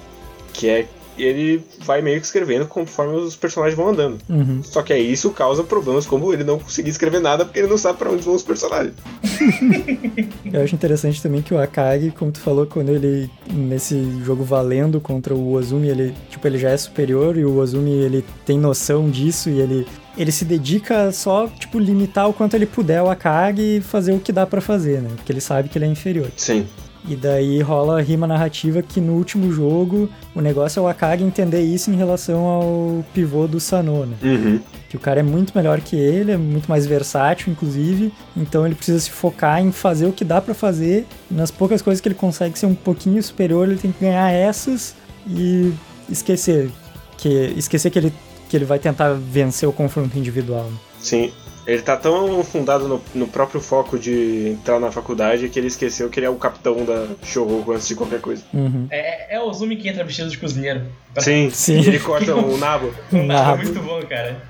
Que 0.53 0.67
é 0.69 0.87
ele 1.17 1.63
vai 1.79 2.01
meio 2.01 2.19
que 2.19 2.25
escrevendo 2.25 2.65
conforme 2.67 3.15
os 3.15 3.35
personagens 3.35 3.77
vão 3.77 3.89
andando. 3.89 4.17
Uhum. 4.29 4.61
Só 4.63 4.81
que 4.81 4.93
aí 4.93 5.11
isso 5.11 5.29
causa 5.31 5.63
problemas 5.63 6.05
como 6.05 6.33
ele 6.33 6.43
não 6.43 6.59
conseguir 6.59 6.89
escrever 6.89 7.19
nada 7.19 7.45
porque 7.45 7.59
ele 7.59 7.67
não 7.67 7.77
sabe 7.77 7.99
pra 7.99 8.11
onde 8.11 8.23
vão 8.23 8.35
os 8.35 8.43
personagens. 8.43 8.93
Eu 10.51 10.61
acho 10.63 10.75
interessante 10.75 11.21
também 11.21 11.41
que 11.41 11.53
o 11.53 11.59
Akagi, 11.59 12.11
como 12.11 12.31
tu 12.31 12.39
falou, 12.39 12.65
quando 12.65 12.89
ele, 12.89 13.29
nesse 13.51 14.19
jogo 14.23 14.43
valendo 14.43 14.99
contra 14.99 15.33
o 15.33 15.53
Ozumi, 15.53 15.87
ele, 15.87 16.15
tipo, 16.29 16.45
ele 16.47 16.57
já 16.57 16.69
é 16.69 16.77
superior 16.77 17.37
e 17.37 17.45
o 17.45 17.57
Ozumi, 17.57 17.91
ele 17.91 18.23
tem 18.45 18.57
noção 18.57 19.09
disso 19.09 19.49
e 19.49 19.59
ele, 19.59 19.87
ele 20.17 20.31
se 20.31 20.45
dedica 20.45 21.11
só, 21.11 21.47
tipo, 21.47 21.79
limitar 21.79 22.29
o 22.29 22.33
quanto 22.33 22.55
ele 22.55 22.65
puder 22.65 23.01
o 23.01 23.09
Akagi 23.09 23.77
e 23.77 23.81
fazer 23.81 24.13
o 24.13 24.19
que 24.19 24.31
dá 24.31 24.45
pra 24.45 24.61
fazer, 24.61 25.01
né? 25.01 25.09
Porque 25.15 25.31
ele 25.31 25.41
sabe 25.41 25.69
que 25.69 25.77
ele 25.77 25.85
é 25.85 25.87
inferior. 25.87 26.29
Sim. 26.37 26.67
E 27.07 27.15
daí 27.15 27.61
rola 27.61 27.99
a 27.99 28.01
rima 28.01 28.25
narrativa 28.25 28.81
que 28.81 29.01
no 29.01 29.13
último 29.13 29.51
jogo 29.51 30.09
o 30.33 30.39
negócio 30.39 30.79
é 30.79 30.83
o 30.83 30.87
Akagi 30.87 31.23
entender 31.23 31.61
isso 31.61 31.91
em 31.91 31.95
relação 31.95 32.45
ao 32.45 33.05
pivô 33.13 33.45
do 33.45 33.59
Sano, 33.59 34.05
né? 34.05 34.15
Uhum. 34.23 34.59
Que 34.89 34.95
o 34.95 34.99
cara 34.99 35.19
é 35.19 35.23
muito 35.23 35.51
melhor 35.55 35.81
que 35.81 35.95
ele, 35.95 36.31
é 36.31 36.37
muito 36.37 36.67
mais 36.67 36.85
versátil, 36.85 37.51
inclusive. 37.51 38.13
Então 38.37 38.65
ele 38.65 38.75
precisa 38.75 38.99
se 38.99 39.11
focar 39.11 39.61
em 39.61 39.71
fazer 39.71 40.05
o 40.05 40.13
que 40.13 40.23
dá 40.23 40.39
pra 40.39 40.53
fazer. 40.53 41.05
E 41.29 41.33
nas 41.33 41.51
poucas 41.51 41.81
coisas 41.81 41.99
que 41.99 42.07
ele 42.07 42.15
consegue 42.15 42.57
ser 42.57 42.67
um 42.67 42.75
pouquinho 42.75 43.21
superior, 43.21 43.67
ele 43.67 43.77
tem 43.77 43.91
que 43.91 43.99
ganhar 44.05 44.31
essas 44.31 44.95
e 45.27 45.73
esquecer 46.09 46.69
que 47.17 47.53
esquecer 47.57 47.89
que 47.89 47.99
ele 47.99 48.13
que 48.49 48.57
ele 48.57 48.65
vai 48.65 48.77
tentar 48.77 49.13
vencer 49.13 49.67
o 49.67 49.73
confronto 49.73 50.15
individual. 50.17 50.65
né? 50.65 50.77
Sim. 51.01 51.31
Ele 51.65 51.81
tá 51.81 51.95
tão 51.95 52.43
fundado 52.43 52.87
no, 52.87 53.01
no 53.15 53.27
próprio 53.27 53.61
foco 53.61 53.97
de 53.97 54.49
entrar 54.49 54.79
na 54.79 54.91
faculdade 54.91 55.47
que 55.47 55.57
ele 55.57 55.67
esqueceu 55.67 56.09
que 56.09 56.19
ele 56.19 56.25
é 56.25 56.29
o 56.29 56.35
capitão 56.35 56.83
da 56.83 57.07
Shouhoku 57.23 57.71
antes 57.71 57.87
de 57.87 57.95
qualquer 57.95 58.19
coisa. 58.19 58.43
Uhum. 58.53 58.87
É, 58.91 59.35
é 59.35 59.39
o 59.39 59.43
Ozumi 59.47 59.77
que 59.77 59.87
entra 59.87 60.03
vestido 60.03 60.29
de 60.29 60.37
cozinheiro. 60.37 60.81
Sim, 61.19 61.49
Sim. 61.49 61.79
E 61.79 61.87
ele 61.87 61.99
corta 61.99 62.35
o 62.35 62.57
nabo. 62.57 62.93
O 63.11 63.17
nabo 63.17 63.23
é 63.23 63.25
Nabo. 63.25 63.63
muito 63.63 63.79
bom, 63.81 64.01
cara. 64.07 64.41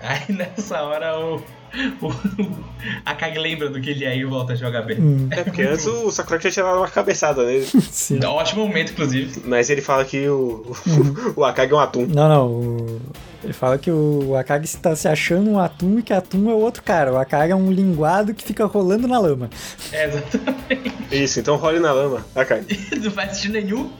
Aí 0.00 0.34
nessa 0.34 0.82
hora 0.82 1.18
o. 1.18 1.42
a 3.04 3.14
Kag 3.14 3.38
lembra 3.38 3.68
do 3.68 3.80
que 3.80 3.90
ele 3.90 4.04
é 4.04 4.16
e 4.16 4.24
volta 4.24 4.52
a 4.52 4.56
jogar 4.56 4.82
bem. 4.82 4.98
Hum, 5.00 5.28
É 5.30 5.42
porque 5.44 5.62
antes 5.62 5.86
o 5.86 6.10
Sakuragi 6.10 6.42
tinha 6.42 6.52
tirado 6.52 6.78
uma 6.78 6.88
cabeçada 6.88 7.44
nele. 7.44 7.66
sim. 7.90 8.22
Ótimo 8.24 8.66
momento, 8.66 8.92
inclusive. 8.92 9.42
Mas 9.44 9.70
ele 9.70 9.80
fala 9.80 10.04
que 10.04 10.28
o, 10.28 10.64
o 11.36 11.44
Akagi 11.44 11.72
é 11.72 11.74
um 11.74 11.78
atum. 11.78 12.06
Não, 12.06 12.28
não. 12.28 12.46
o- 12.48 13.00
Ele 13.42 13.52
fala 13.52 13.78
que 13.78 13.90
o 13.90 14.36
Akagi 14.36 14.64
está 14.66 14.94
se 14.94 15.08
achando 15.08 15.50
um 15.50 15.58
atum 15.58 15.98
e 15.98 16.02
que 16.02 16.12
atum 16.12 16.50
é 16.50 16.54
outro 16.54 16.82
cara. 16.82 17.12
O 17.12 17.16
Akagi 17.18 17.52
é 17.52 17.56
um 17.56 17.70
linguado 17.72 18.34
que 18.34 18.44
fica 18.44 18.64
rolando 18.66 19.08
na 19.08 19.18
lama. 19.18 19.48
É, 19.92 20.06
exatamente. 20.06 20.92
Isso, 21.10 21.40
então 21.40 21.56
role 21.56 21.80
na 21.80 21.92
lama, 21.92 22.24
Akagi. 22.34 22.66
Não 23.02 23.10
faz 23.10 23.32
sentido 23.36 23.52
nenhum, 23.54 23.90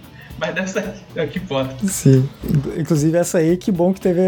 mas 0.43 0.55
dá 0.55 0.66
certo. 0.66 1.01
É, 1.16 1.26
que 1.26 1.38
importa. 1.38 1.74
Sim. 1.86 2.28
Inclusive 2.76 3.16
essa 3.16 3.38
aí, 3.38 3.57
que 3.57 3.70
bom 3.70 3.93
que 3.95 4.01
teve 4.01 4.20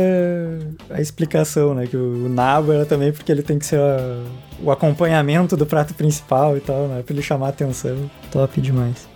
a, 0.90 0.94
a 0.94 1.00
explicação, 1.00 1.74
né? 1.74 1.86
Que 1.86 1.96
o, 1.96 2.26
o 2.26 2.28
nabo 2.28 2.72
era 2.72 2.86
também 2.86 3.12
porque 3.12 3.30
ele 3.30 3.42
tem 3.42 3.58
que 3.58 3.66
ser 3.66 3.78
a- 3.80 4.22
o 4.62 4.70
acompanhamento 4.70 5.56
do 5.56 5.66
prato 5.66 5.92
principal 5.94 6.56
e 6.56 6.60
tal, 6.60 6.86
né? 6.88 7.02
Pra 7.04 7.12
ele 7.12 7.22
chamar 7.22 7.46
a 7.46 7.48
atenção. 7.50 8.10
Top 8.30 8.60
demais. 8.60 9.08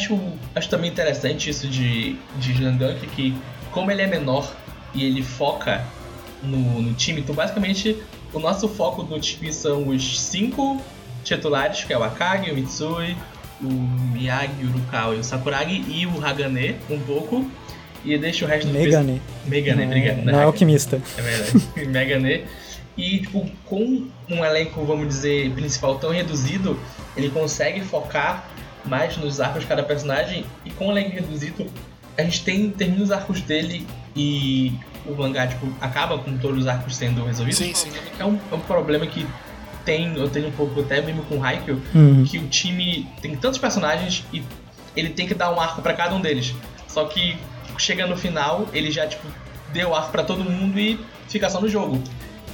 Acho, 0.00 0.18
acho 0.54 0.68
também 0.70 0.90
interessante 0.90 1.50
isso 1.50 1.68
de, 1.68 2.16
de 2.38 2.52
Slandunk, 2.52 3.06
que 3.08 3.34
como 3.70 3.90
ele 3.90 4.00
é 4.00 4.06
menor 4.06 4.50
e 4.94 5.04
ele 5.04 5.22
foca 5.22 5.84
no, 6.42 6.80
no 6.80 6.94
time, 6.94 7.20
então 7.20 7.34
basicamente 7.34 7.96
o 8.32 8.38
nosso 8.38 8.66
foco 8.66 9.02
no 9.02 9.20
time 9.20 9.52
são 9.52 9.88
os 9.88 10.18
cinco 10.18 10.80
titulares, 11.22 11.84
que 11.84 11.92
é 11.92 11.98
o 11.98 12.02
Akagi, 12.02 12.50
o 12.50 12.54
Mitsui, 12.54 13.14
o 13.60 13.68
Miyagi, 13.68 14.64
o 14.64 14.70
Urukawa 14.70 15.14
e 15.14 15.18
o 15.18 15.24
Sakuragi, 15.24 15.84
e 15.86 16.06
o 16.06 16.24
Hagane 16.24 16.76
um 16.88 16.98
pouco, 17.00 17.48
e 18.02 18.16
deixa 18.16 18.46
o 18.46 18.48
resto 18.48 18.68
do 18.68 18.72
Megane. 18.72 19.20
Megane, 19.44 19.82
Não, 19.82 19.86
obrigado. 19.86 20.24
não 20.24 20.40
é 20.40 20.44
alquimista. 20.44 21.00
É 21.18 21.20
verdade. 21.20 21.68
Megané. 21.86 22.44
E, 22.96 23.18
tipo, 23.18 23.46
com 23.66 24.06
um 24.30 24.44
elenco, 24.44 24.82
vamos 24.84 25.08
dizer, 25.08 25.50
principal 25.52 25.98
tão 25.98 26.10
reduzido, 26.10 26.78
ele 27.16 27.28
consegue 27.28 27.82
focar 27.82 28.48
mais 28.84 29.16
nos 29.16 29.40
arcos 29.40 29.60
de 29.62 29.66
cada 29.66 29.82
personagem. 29.82 30.44
E 30.64 30.70
com 30.70 30.88
o 30.88 30.90
elenco 30.92 31.10
reduzido, 31.12 31.66
a 32.18 32.22
gente 32.22 32.42
tem, 32.44 32.70
termina 32.70 33.02
os 33.02 33.10
arcos 33.10 33.40
dele 33.40 33.86
e 34.16 34.72
o 35.06 35.14
mangá, 35.14 35.46
tipo, 35.46 35.66
acaba 35.80 36.18
com 36.18 36.36
todos 36.38 36.60
os 36.60 36.66
arcos 36.66 36.96
sendo 36.96 37.24
resolvidos. 37.24 37.58
Sim, 37.58 37.74
sim. 37.74 37.90
É 38.18 38.24
um, 38.24 38.38
é 38.50 38.54
um 38.54 38.60
problema 38.60 39.06
que 39.06 39.26
tem, 39.84 40.14
eu 40.16 40.28
tenho 40.28 40.48
um 40.48 40.52
pouco 40.52 40.80
até 40.80 41.00
mesmo 41.00 41.22
com 41.24 41.38
o 41.38 41.44
Haikyuu, 41.44 41.80
Uhum. 41.94 42.24
que 42.24 42.38
o 42.38 42.46
time 42.48 43.08
tem 43.22 43.34
tantos 43.36 43.58
personagens 43.58 44.24
e 44.32 44.42
ele 44.96 45.08
tem 45.10 45.26
que 45.26 45.34
dar 45.34 45.50
um 45.54 45.60
arco 45.60 45.80
pra 45.80 45.94
cada 45.94 46.14
um 46.14 46.20
deles. 46.20 46.54
Só 46.86 47.04
que 47.06 47.36
chega 47.78 48.06
no 48.06 48.16
final, 48.16 48.66
ele 48.74 48.90
já 48.90 49.06
tipo 49.06 49.26
deu 49.72 49.94
arco 49.94 50.10
pra 50.10 50.22
todo 50.24 50.44
mundo 50.44 50.78
e 50.78 51.00
fica 51.28 51.48
só 51.48 51.60
no 51.60 51.68
jogo. 51.68 52.02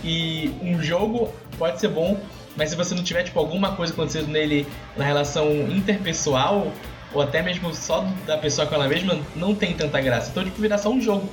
E 0.05 0.53
um 0.63 0.81
jogo 0.83 1.33
pode 1.59 1.81
ser 1.81 1.89
bom, 1.89 2.21
mas 2.57 2.71
se 2.71 2.77
você 2.77 2.95
não 2.95 3.03
tiver 3.03 3.23
tipo 3.23 3.39
alguma 3.39 3.77
coisa 3.77 3.93
acontecendo 3.93 4.29
nele 4.29 4.67
na 4.97 5.05
relação 5.05 5.51
interpessoal 5.71 6.73
ou 7.13 7.23
até 7.23 7.43
mesmo 7.43 7.73
só 7.75 8.07
da 8.27 8.37
pessoa 8.37 8.67
com 8.67 8.75
ela 8.75 8.89
mesma, 8.89 9.19
não 9.35 9.55
tem 9.55 9.75
tanta 9.75 10.01
graça. 10.01 10.31
Então 10.31 10.45
tipo 10.45 10.61
virar 10.61 10.79
só 10.79 10.91
um 10.91 11.01
jogo. 11.01 11.29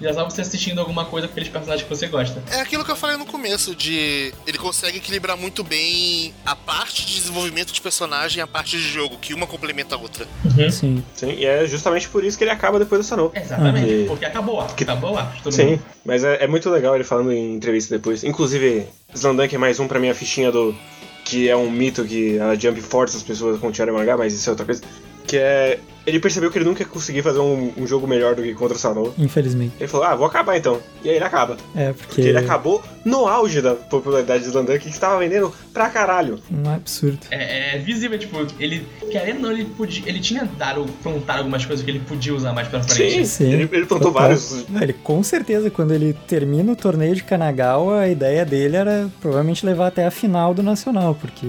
Já 0.00 0.12
só 0.12 0.24
você 0.24 0.42
assistindo 0.42 0.78
alguma 0.78 1.04
coisa 1.06 1.26
com 1.26 1.32
aqueles 1.32 1.48
personagens 1.48 1.82
que 1.88 1.94
você 1.94 2.06
gosta. 2.06 2.42
É 2.50 2.60
aquilo 2.60 2.84
que 2.84 2.90
eu 2.90 2.96
falei 2.96 3.16
no 3.16 3.24
começo, 3.26 3.74
de 3.74 4.32
ele 4.46 4.58
consegue 4.58 4.98
equilibrar 4.98 5.36
muito 5.36 5.64
bem 5.64 6.34
a 6.44 6.54
parte 6.54 7.06
de 7.06 7.14
desenvolvimento 7.14 7.72
de 7.72 7.80
personagem 7.80 8.38
e 8.38 8.42
a 8.42 8.46
parte 8.46 8.76
de 8.76 8.82
jogo, 8.82 9.16
que 9.18 9.32
uma 9.32 9.46
complementa 9.46 9.94
a 9.94 9.98
outra. 9.98 10.26
Sim. 10.70 11.02
Sim, 11.14 11.30
e 11.32 11.46
é 11.46 11.66
justamente 11.66 12.08
por 12.08 12.24
isso 12.24 12.36
que 12.36 12.44
ele 12.44 12.50
acaba 12.50 12.78
depois 12.78 13.00
do 13.00 13.04
Sanou. 13.08 13.32
Exatamente, 13.34 13.90
Uhum. 13.92 14.06
porque 14.08 14.24
acabou 14.24 14.56
o 14.56 14.60
arco. 14.60 14.74
Acabou 14.82 15.18
todo 15.42 15.52
Sim, 15.52 15.64
mundo. 15.66 15.82
mas 16.04 16.24
é, 16.24 16.44
é 16.44 16.46
muito 16.46 16.68
legal 16.70 16.94
ele 16.94 17.04
falando 17.04 17.32
em 17.32 17.54
entrevista 17.54 17.94
depois. 17.96 18.22
Inclusive, 18.24 18.86
Slandunk 19.14 19.54
é 19.54 19.58
mais 19.58 19.80
um 19.80 19.88
pra 19.88 19.98
minha 19.98 20.14
fichinha 20.14 20.50
do. 20.52 20.76
Que 21.24 21.48
é 21.48 21.56
um 21.56 21.68
mito 21.68 22.04
que 22.04 22.38
a 22.38 22.54
Jump 22.54 22.80
força 22.80 23.16
as 23.16 23.22
pessoas 23.24 23.56
a 23.56 23.58
continuarem 23.58 23.92
mangá, 23.98 24.16
mas 24.16 24.32
isso 24.32 24.48
é 24.48 24.52
outra 24.52 24.64
coisa. 24.64 24.80
Que 25.26 25.36
é. 25.38 25.78
Ele 26.06 26.20
percebeu 26.20 26.52
que 26.52 26.56
ele 26.58 26.64
nunca 26.64 26.82
ia 26.84 26.88
conseguir 26.88 27.20
fazer 27.20 27.40
um, 27.40 27.72
um 27.76 27.84
jogo 27.84 28.06
melhor 28.06 28.36
do 28.36 28.40
que 28.42 28.54
contra 28.54 28.76
o 28.76 28.78
Sanoa. 28.78 29.12
Infelizmente. 29.18 29.72
Ele 29.80 29.88
falou, 29.88 30.06
ah, 30.06 30.14
vou 30.14 30.24
acabar 30.24 30.56
então. 30.56 30.78
E 31.02 31.08
aí 31.10 31.16
ele 31.16 31.24
acaba. 31.24 31.56
É, 31.74 31.86
porque. 31.92 32.06
Porque 32.06 32.20
ele 32.20 32.38
acabou 32.38 32.80
no 33.04 33.26
auge 33.26 33.60
da 33.60 33.74
popularidade 33.74 34.44
de 34.44 34.48
Slam 34.48 34.64
que 34.78 34.88
estava 34.88 35.18
vendendo 35.18 35.52
pra 35.72 35.90
caralho. 35.90 36.38
Um 36.48 36.70
absurdo. 36.70 37.18
É, 37.28 37.74
é 37.74 37.78
visível, 37.78 38.16
tipo, 38.20 38.36
ele, 38.60 38.86
querendo 39.10 39.38
ou 39.38 39.42
não, 39.42 39.52
ele 39.52 39.64
podia. 39.64 40.08
Ele 40.08 40.20
tinha 40.20 40.44
dado, 40.56 40.86
plantado 41.02 41.40
algumas 41.40 41.66
coisas 41.66 41.84
que 41.84 41.90
ele 41.90 41.98
podia 41.98 42.32
usar 42.36 42.52
mais 42.52 42.68
pra 42.68 42.80
frente. 42.84 43.26
Sim, 43.26 43.52
ele, 43.52 43.62
ele 43.72 43.86
plantou 43.86 44.12
total. 44.12 44.12
vários. 44.12 44.64
Não, 44.68 44.80
Ele 44.80 44.92
com 44.92 45.20
certeza, 45.24 45.70
quando 45.70 45.92
ele 45.92 46.12
termina 46.28 46.70
o 46.70 46.76
torneio 46.76 47.16
de 47.16 47.24
Kanagawa, 47.24 48.02
a 48.02 48.08
ideia 48.08 48.44
dele 48.44 48.76
era 48.76 49.10
provavelmente 49.20 49.66
levar 49.66 49.88
até 49.88 50.06
a 50.06 50.10
final 50.12 50.54
do 50.54 50.62
Nacional, 50.62 51.16
porque 51.20 51.46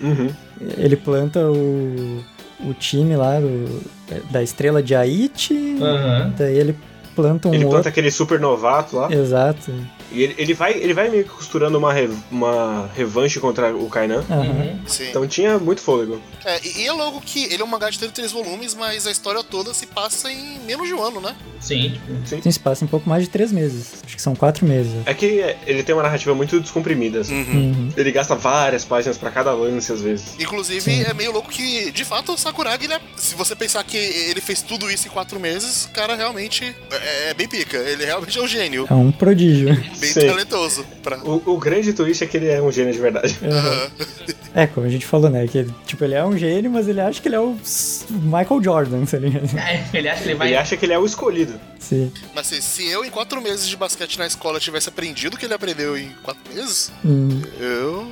Uhum. 0.00 0.30
ele 0.76 0.94
planta 0.94 1.40
o, 1.40 2.22
o 2.60 2.72
time 2.74 3.16
lá 3.16 3.38
do- 3.40 3.82
da 4.30 4.42
estrela 4.42 4.82
de 4.82 4.94
Haiti, 4.94 5.76
Aham. 5.80 6.32
daí 6.38 6.56
ele 6.58 6.76
planta 7.14 7.48
um 7.48 7.54
Ele 7.54 7.62
planta 7.64 7.76
outro. 7.76 7.88
aquele 7.88 8.10
super 8.10 8.38
novato 8.38 8.96
lá. 8.96 9.12
Exato. 9.12 9.72
E 10.16 10.22
ele, 10.22 10.34
ele 10.38 10.54
vai, 10.54 10.72
ele 10.74 10.94
vai 10.94 11.08
meio 11.10 11.24
que 11.24 11.30
costurando 11.30 11.76
uma, 11.78 11.92
re- 11.92 12.08
uma 12.30 12.90
revanche 12.94 13.38
contra 13.40 13.74
o 13.74 13.88
Kainan. 13.88 14.24
Uhum. 14.30 14.80
Sim. 14.86 15.08
Então 15.10 15.26
tinha 15.26 15.58
muito 15.58 15.80
fôlego. 15.80 16.20
É, 16.44 16.60
e, 16.66 16.82
e 16.82 16.86
é 16.86 16.92
logo 16.92 17.20
que 17.20 17.44
ele 17.44 17.60
é 17.62 17.64
um 17.64 17.68
mangá 17.68 17.90
de 17.90 17.98
33 17.98 18.32
volumes, 18.32 18.74
mas 18.74 19.06
a 19.06 19.10
história 19.10 19.42
toda 19.44 19.74
se 19.74 19.86
passa 19.86 20.30
em 20.32 20.58
menos 20.60 20.86
de 20.88 20.94
um 20.94 21.02
ano, 21.02 21.20
né? 21.20 21.34
Sim, 21.60 21.98
tipo. 22.26 22.42
Tem 22.42 22.50
espaço 22.50 22.84
em 22.84 22.86
pouco 22.86 23.08
mais 23.08 23.24
de 23.24 23.30
três 23.30 23.50
meses. 23.52 23.94
Acho 24.04 24.14
que 24.16 24.22
são 24.22 24.34
quatro 24.34 24.64
meses. 24.66 24.92
É 25.06 25.14
que 25.14 25.42
ele 25.66 25.82
tem 25.82 25.94
uma 25.94 26.02
narrativa 26.02 26.34
muito 26.34 26.60
descomprimida. 26.60 27.20
assim. 27.20 27.34
Uhum. 27.34 27.88
Ele 27.96 28.12
gasta 28.12 28.34
várias 28.34 28.84
páginas 28.84 29.18
pra 29.18 29.30
cada 29.30 29.52
lance, 29.52 29.92
às 29.92 30.00
vezes. 30.00 30.34
Inclusive, 30.38 30.80
Sim. 30.80 31.02
é 31.02 31.12
meio 31.14 31.32
louco 31.32 31.50
que, 31.50 31.90
de 31.90 32.04
fato, 32.04 32.32
o 32.32 32.38
Sakuragi, 32.38 32.86
né? 32.88 33.00
Se 33.16 33.34
você 33.34 33.54
pensar 33.56 33.82
que 33.84 33.96
ele 33.96 34.40
fez 34.40 34.62
tudo 34.62 34.90
isso 34.90 35.08
em 35.08 35.10
quatro 35.10 35.40
meses, 35.40 35.86
o 35.86 35.90
cara 35.90 36.14
realmente 36.14 36.74
é, 36.90 37.30
é 37.30 37.34
bem 37.34 37.48
pica. 37.48 37.76
Ele 37.76 38.04
realmente 38.04 38.38
é 38.38 38.42
um 38.42 38.46
gênio. 38.48 38.86
É 38.88 38.94
um 38.94 39.10
prodígio. 39.10 39.68
Bem 40.14 40.22
Sim. 40.24 40.26
talentoso. 40.28 40.84
Pra... 41.02 41.18
O, 41.18 41.42
o 41.54 41.58
grande 41.58 41.92
twist 41.92 42.22
é 42.22 42.26
que 42.26 42.36
ele 42.36 42.48
é 42.48 42.60
um 42.62 42.70
gênio 42.72 42.92
de 42.92 42.98
verdade. 42.98 43.38
Aham. 43.42 43.90
É, 44.54 44.66
como 44.66 44.86
a 44.86 44.90
gente 44.90 45.04
falou, 45.04 45.28
né? 45.28 45.46
Que 45.46 45.58
ele, 45.58 45.74
tipo, 45.86 46.02
ele 46.04 46.14
é 46.14 46.24
um 46.24 46.36
gênio, 46.36 46.70
mas 46.70 46.88
ele 46.88 47.00
acha 47.00 47.20
que 47.20 47.28
ele 47.28 47.34
é 47.36 47.40
o 47.40 47.56
Michael 48.10 48.62
Jordan, 48.62 49.04
tá 49.04 49.18
ligado? 49.18 49.58
É, 49.58 49.84
ele 49.92 50.08
acha 50.08 50.22
que 50.22 50.28
ele 50.28 50.34
vai. 50.34 50.48
Ele 50.48 50.56
acha 50.56 50.76
que 50.76 50.86
ele 50.86 50.92
é 50.92 50.98
o 50.98 51.04
escolhido. 51.04 51.60
Sim. 51.78 52.10
Mas 52.34 52.46
se, 52.46 52.62
se 52.62 52.86
eu, 52.88 53.04
em 53.04 53.10
quatro 53.10 53.40
meses 53.42 53.68
de 53.68 53.76
basquete 53.76 54.18
na 54.18 54.26
escola, 54.26 54.58
tivesse 54.58 54.88
aprendido 54.88 55.34
o 55.34 55.38
que 55.38 55.44
ele 55.44 55.54
aprendeu 55.54 55.96
em 55.96 56.08
quatro 56.22 56.42
meses, 56.54 56.90
Hum, 57.04 57.42
eu 57.60 58.10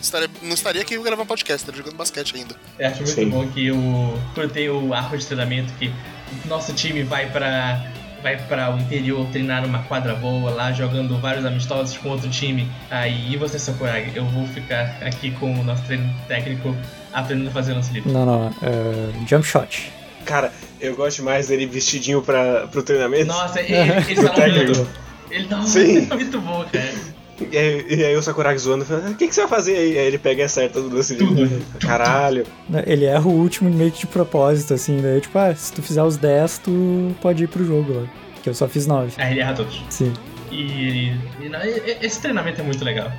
estaria- 0.00 0.30
não 0.42 0.54
estaria 0.54 0.80
aqui 0.82 0.96
gravando 0.98 1.26
podcast, 1.28 1.62
estaria 1.62 1.78
jogando 1.78 1.96
basquete 1.98 2.36
ainda. 2.36 2.56
Eu 2.78 2.86
acho 2.88 2.96
muito 2.98 3.10
Sim. 3.14 3.28
bom 3.28 3.46
que 3.48 3.70
o. 3.70 4.14
Quando 4.34 4.50
tem 4.50 4.68
o 4.70 4.94
arco 4.94 5.16
de 5.18 5.26
treinamento 5.26 5.72
que 5.74 5.88
o 6.44 6.48
nosso 6.48 6.72
time 6.72 7.02
vai 7.02 7.30
pra. 7.30 7.84
Vai 8.22 8.36
para 8.36 8.74
o 8.74 8.78
interior 8.78 9.26
treinar 9.32 9.64
uma 9.64 9.80
quadra 9.80 10.14
boa 10.14 10.50
lá, 10.50 10.70
jogando 10.72 11.18
vários 11.18 11.44
amistosos 11.44 11.96
com 11.98 12.10
outro 12.10 12.30
time. 12.30 12.70
Aí, 12.90 13.32
e 13.32 13.36
você, 13.36 13.58
Sakuragi? 13.58 14.12
Eu 14.14 14.24
vou 14.26 14.46
ficar 14.46 14.96
aqui 15.00 15.32
com 15.32 15.52
o 15.52 15.64
nosso 15.64 15.82
treino 15.84 16.08
técnico 16.28 16.76
aprendendo 17.12 17.48
a 17.48 17.52
fazer 17.52 17.72
lance 17.74 17.92
livre. 17.92 18.12
não, 18.12 18.24
não. 18.24 18.46
é, 18.62 19.26
jump 19.28 19.44
shot. 19.44 19.92
Cara, 20.24 20.52
eu 20.80 20.94
gosto 20.94 21.22
mais 21.22 21.48
dele 21.48 21.66
vestidinho 21.66 22.22
pra, 22.22 22.66
pro 22.68 22.82
treinamento. 22.82 23.26
Nossa, 23.26 23.60
ele, 23.60 23.74
ele 23.74 24.14
Pro 24.14 24.28
tá. 24.30 24.46
Ele 25.30 25.48
tá 25.48 25.62
Sim. 25.62 26.06
muito 26.12 26.40
bom, 26.40 26.64
cara. 26.70 26.92
E 27.50 27.56
aí, 27.58 27.86
e 27.88 28.04
aí 28.04 28.16
o 28.16 28.22
Sakuragi 28.22 28.58
zoando, 28.58 28.84
falando, 28.84 29.06
"Ah, 29.08 29.10
o 29.10 29.14
que, 29.14 29.26
que 29.28 29.34
você 29.34 29.40
vai 29.42 29.50
fazer 29.50 29.76
aí? 29.76 29.98
Aí 29.98 30.06
ele 30.06 30.18
pega 30.18 30.42
e 30.42 30.44
acerta 30.44 30.80
tudo 30.80 30.98
assim. 30.98 31.16
Tudo. 31.16 31.48
Caralho. 31.80 32.44
Né, 32.68 32.82
Ele 32.86 33.04
erra 33.04 33.26
o 33.26 33.32
último 33.32 33.70
meio 33.70 33.90
que 33.90 34.00
de 34.00 34.06
propósito, 34.06 34.74
assim. 34.74 35.00
Daí, 35.00 35.20
tipo, 35.20 35.38
ah, 35.38 35.54
se 35.54 35.72
tu 35.72 35.82
fizer 35.82 36.02
os 36.02 36.16
10, 36.16 36.58
tu 36.58 37.14
pode 37.20 37.44
ir 37.44 37.48
pro 37.48 37.64
jogo 37.64 37.92
lá. 37.92 38.06
Que 38.42 38.48
eu 38.50 38.54
só 38.54 38.66
fiz 38.68 38.86
9. 38.86 39.12
Aí 39.18 39.32
ele 39.32 39.40
erra 39.40 39.54
todos. 39.54 39.82
Sim. 39.88 40.12
E, 40.50 41.12
e 41.40 41.46
e- 41.46 41.96
esse 42.06 42.20
treinamento 42.20 42.60
é 42.60 42.64
muito 42.64 42.84
legal. 42.84 43.10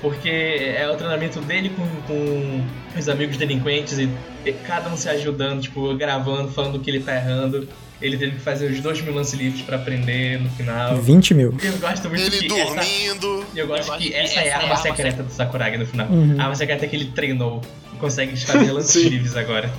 Porque 0.00 0.28
é 0.28 0.90
o 0.90 0.96
treinamento 0.96 1.40
dele 1.40 1.70
com, 1.70 1.86
com 2.08 2.64
os 2.98 3.08
amigos 3.08 3.36
delinquentes 3.36 3.98
e, 3.98 4.08
e 4.44 4.52
cada 4.52 4.88
um 4.90 4.96
se 4.96 5.08
ajudando, 5.08 5.60
tipo, 5.62 5.94
gravando, 5.94 6.50
falando 6.50 6.74
o 6.76 6.80
que 6.80 6.90
ele 6.90 7.00
tá 7.00 7.14
errando. 7.14 7.68
Ele 8.02 8.16
tendo 8.18 8.32
que 8.32 8.40
fazer 8.40 8.70
os 8.70 8.80
dois 8.80 9.00
mil 9.00 9.14
lance 9.14 9.36
livres 9.36 9.62
pra 9.62 9.76
aprender 9.76 10.40
no 10.40 10.50
final. 10.50 10.96
20 10.96 11.34
mil. 11.34 11.54
Eu 11.62 11.78
gosto 11.78 12.08
muito 12.08 12.20
Ele 12.22 12.48
que 12.48 12.60
essa, 12.60 12.74
dormindo. 12.74 13.46
eu 13.54 13.66
gosto 13.66 13.96
que 13.96 14.12
essa 14.14 14.40
é 14.40 14.52
a 14.52 14.58
arma 14.58 14.76
secreta 14.76 15.22
do 15.22 15.30
Sakuragi 15.32 15.78
no 15.78 15.86
final. 15.86 16.08
Uhum. 16.08 16.34
A 16.38 16.42
arma 16.44 16.54
secreta 16.56 16.86
que 16.86 16.96
ele 16.96 17.06
treinou. 17.14 17.62
e 17.94 17.96
Consegue 17.96 18.36
fazer 18.36 18.70
lances 18.72 19.02
Sim. 19.02 19.08
livres 19.08 19.36
agora. 19.36 19.72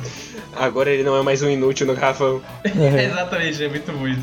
Agora 0.55 0.89
ele 0.89 1.03
não 1.03 1.17
é 1.17 1.21
mais 1.21 1.41
um 1.43 1.49
inútil 1.49 1.85
no 1.85 1.93
garrafão. 1.95 2.41
É. 2.63 3.03
Exatamente, 3.05 3.63
é 3.63 3.67
muito 3.67 3.91
bom 3.91 4.07
isso. 4.07 4.21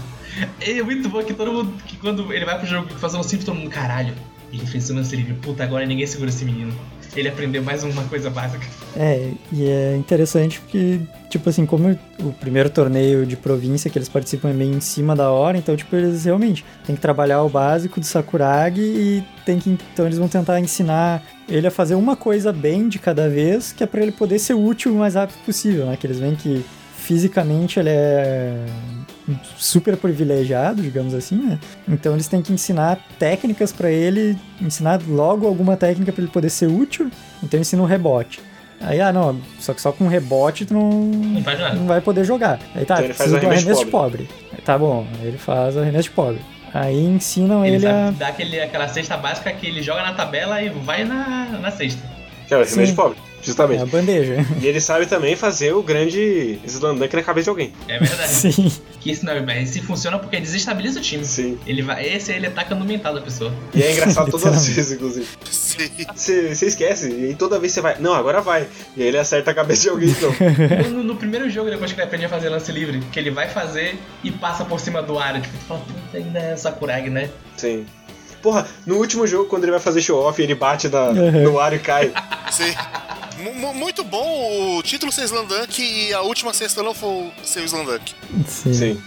É 0.61 0.83
muito 0.83 1.09
bom 1.09 1.23
que 1.23 1.35
todo 1.35 1.53
mundo, 1.53 1.75
que 1.87 1.97
quando 1.97 2.33
ele 2.33 2.45
vai 2.45 2.59
pro 2.59 2.67
jogo 2.67 2.89
fazer 2.95 3.17
um 3.19 3.23
simples, 3.23 3.45
todo 3.45 3.57
mundo, 3.57 3.69
caralho, 3.69 4.15
ele 4.53 4.67
fez 4.67 4.91
o 4.91 4.95
lance 4.95 5.15
livre, 5.15 5.35
puta, 5.35 5.65
agora 5.65 5.87
ninguém 5.87 6.07
segura 6.07 6.31
esse 6.31 6.45
menino. 6.45 6.73
Ele 7.17 7.29
aprendeu 7.29 7.63
mais 7.63 7.83
uma 7.83 8.05
coisa 8.05 8.31
básica. 8.31 8.65
É, 8.97 9.33
e 9.53 9.69
é 9.69 9.97
interessante 9.97 10.61
porque, 10.61 11.01
tipo 11.29 11.49
assim, 11.49 11.67
como 11.67 11.99
o 12.21 12.33
primeiro 12.33 12.71
torneio 12.71 13.27
de 13.27 13.37
província 13.37 13.91
que 13.91 13.99
eles 13.99 14.09
participam 14.09 14.51
é 14.51 14.53
meio 14.53 14.73
em 14.73 14.81
cima 14.81 15.17
da 15.17 15.31
hora, 15.31 15.59
então, 15.59 15.77
tipo, 15.77 15.95
eles 15.97 16.25
realmente 16.25 16.65
têm 16.87 16.95
que 16.95 17.03
trabalhar 17.03 17.43
o 17.43 17.49
básico 17.49 17.99
do 17.99 18.07
Sakuragi 18.07 18.81
e 18.81 19.25
tem 19.45 19.59
que, 19.59 19.77
então 19.93 20.07
eles 20.07 20.19
vão 20.19 20.29
tentar 20.29 20.61
ensinar 20.61 21.23
ele 21.49 21.67
a 21.67 21.71
fazer 21.71 21.97
uma 21.97 22.15
coisa 22.15 22.53
bem 22.53 22.89
de 22.89 23.01
cada 23.01 23.29
vez, 23.29 23.73
que 23.73 23.83
é 23.83 23.87
pra 23.87 24.03
ele 24.03 24.13
poder 24.13 24.39
ser 24.39 24.55
útil 24.55 24.93
o 24.93 24.99
mais 24.99 25.17
rápido 25.17 25.45
possível, 25.45 25.87
né? 25.87 25.97
Que 25.97 26.07
eles 26.07 26.21
veem 26.21 26.37
que 26.37 26.65
fisicamente 27.11 27.81
ele 27.81 27.89
é 27.91 28.67
super 29.57 29.97
privilegiado, 29.97 30.81
digamos 30.81 31.13
assim, 31.13 31.35
né? 31.35 31.59
Então 31.89 32.13
eles 32.13 32.29
têm 32.29 32.41
que 32.41 32.53
ensinar 32.53 33.01
técnicas 33.19 33.73
pra 33.73 33.91
ele, 33.91 34.39
ensinar 34.61 35.01
logo 35.09 35.45
alguma 35.45 35.77
técnica 35.77 36.13
pra 36.13 36.23
ele 36.23 36.31
poder 36.31 36.51
ser 36.51 36.69
útil. 36.69 37.11
Então 37.43 37.59
ensina 37.59 37.83
um 37.83 37.85
rebote. 37.85 38.41
Aí, 38.81 39.01
ah, 39.01 39.13
não, 39.13 39.41
só 39.59 39.75
que 39.75 39.83
só 39.83 39.91
com 39.91 40.07
rebote 40.07 40.65
tu 40.65 40.73
não, 40.73 40.89
Não 40.89 41.43
faz 41.43 41.59
nada. 41.59 41.75
não 41.75 41.87
vai 41.87 42.01
poder 42.01 42.25
jogar. 42.25 42.61
Aí 42.77 42.85
tá, 42.85 42.95
Então 42.95 43.05
ele 43.07 43.15
faz 43.15 43.17
precisa 43.17 43.41
do 43.41 43.47
arremesso 43.47 43.63
arremesso 43.67 43.85
de 43.85 43.91
pobre. 43.91 44.29
Aí, 44.53 44.61
tá 44.63 44.79
bom, 44.79 45.05
ele 45.21 45.37
faz 45.37 45.77
arremesso 45.77 46.05
de 46.05 46.15
pobre. 46.15 46.41
Aí 46.73 47.05
ensinam 47.05 47.67
Ele 47.67 47.75
ele, 47.75 47.89
a. 47.89 48.13
dar 48.13 48.29
aquele, 48.29 48.61
aquela 48.61 48.87
cesta 48.87 49.17
básica 49.17 49.53
que 49.53 49.67
ele 49.67 49.83
joga 49.83 50.05
na 50.05 50.13
tabela 50.13 50.63
e 50.63 50.69
vai 50.69 51.03
na, 51.05 51.59
na 51.61 51.73
cesta. 51.73 52.01
Que 52.47 52.55
é 52.55 52.59
o 52.59 52.65
Sim. 52.65 52.83
remédio 52.87 53.17
pobre, 53.55 53.77
É 53.77 53.79
a 53.79 53.81
justamente. 53.81 53.91
bandeja. 53.91 54.47
E 54.61 54.67
ele 54.67 54.81
sabe 54.81 55.07
também 55.07 55.35
fazer 55.37 55.73
o 55.73 55.83
grande 55.83 56.59
slandunk 56.67 57.15
na 57.15 57.23
cabeça 57.23 57.45
de 57.45 57.51
alguém. 57.51 57.73
É 57.89 57.99
verdade. 57.99 58.29
Sim. 58.53 58.73
que 59.01 59.11
isso 59.11 59.25
não 59.25 59.33
é 59.33 59.41
mas 59.41 59.71
se 59.71 59.81
funciona 59.81 60.19
porque 60.19 60.39
desestabiliza 60.41 60.99
o 61.01 61.03
time. 61.03 61.25
Sim. 61.25 61.59
Ele 61.67 61.83
vai, 61.83 62.07
esse 62.07 62.31
aí 62.33 62.39
ele 62.39 62.47
ataca 62.49 62.75
no 62.75 62.85
mental 62.85 63.15
da 63.15 63.21
pessoa. 63.21 63.53
E 63.75 63.83
é 63.83 63.93
engraçado 63.93 64.31
todas 64.31 64.47
as 64.47 64.67
vezes, 64.69 64.93
inclusive. 64.93 65.27
Sim. 65.51 65.91
Você 66.15 66.67
esquece, 66.67 67.09
e 67.11 67.25
aí 67.27 67.35
toda 67.35 67.59
vez 67.59 67.73
você 67.73 67.81
vai. 67.81 67.97
Não, 67.99 68.15
agora 68.15 68.41
vai. 68.41 68.67
E 68.97 69.03
aí 69.03 69.09
ele 69.09 69.19
acerta 69.19 69.51
a 69.51 69.55
cabeça 69.55 69.83
de 69.83 69.89
alguém, 69.89 70.11
então. 70.11 70.31
No, 70.91 71.03
no 71.03 71.17
primeiro 71.17 71.49
jogo, 71.49 71.71
depois 71.71 71.93
que 71.93 71.99
ele 71.99 72.07
aprende 72.07 72.27
a 72.27 72.29
fazer 72.29 72.49
lance 72.51 72.71
livre, 72.71 73.01
que 73.13 73.19
ele 73.19 73.31
vai 73.31 73.49
fazer 73.49 73.99
e 74.23 74.31
passa 74.31 74.65
por 74.65 74.79
cima 74.81 75.03
do 75.03 75.19
ar. 75.19 75.41
Tipo, 75.41 75.57
tu 75.59 75.65
fala, 75.65 75.81
puta, 75.81 76.17
ainda 76.19 76.39
é 76.39 76.57
Sakuragi, 76.57 77.09
né? 77.11 77.31
Sim. 77.57 77.87
Porra, 78.43 78.67
no 78.87 78.97
último 78.97 79.27
jogo, 79.27 79.49
quando 79.49 79.65
ele 79.65 79.73
vai 79.73 79.81
fazer 79.81 80.01
show-off, 80.01 80.41
ele 80.43 80.55
bate 80.55 80.89
na, 80.89 81.09
Uhum. 81.11 81.43
no 81.45 81.59
ar 81.61 81.73
e 81.75 81.79
cai. 81.79 82.11
Sim. 82.51 82.75
Mu- 83.41 83.55
mu- 83.55 83.75
muito 83.75 84.05
bom 84.05 84.77
o 84.79 84.83
título 84.83 85.11
ser 85.11 85.25
Slandunk 85.25 85.81
e 85.83 86.13
a 86.13 86.21
última 86.23 86.53
cesta 86.53 86.83
não 86.83 86.95
foi 86.95 87.31
ser 87.43 87.65
Slandunk. 87.65 88.13
Sim. 88.47 88.75
Sim. 88.75 89.03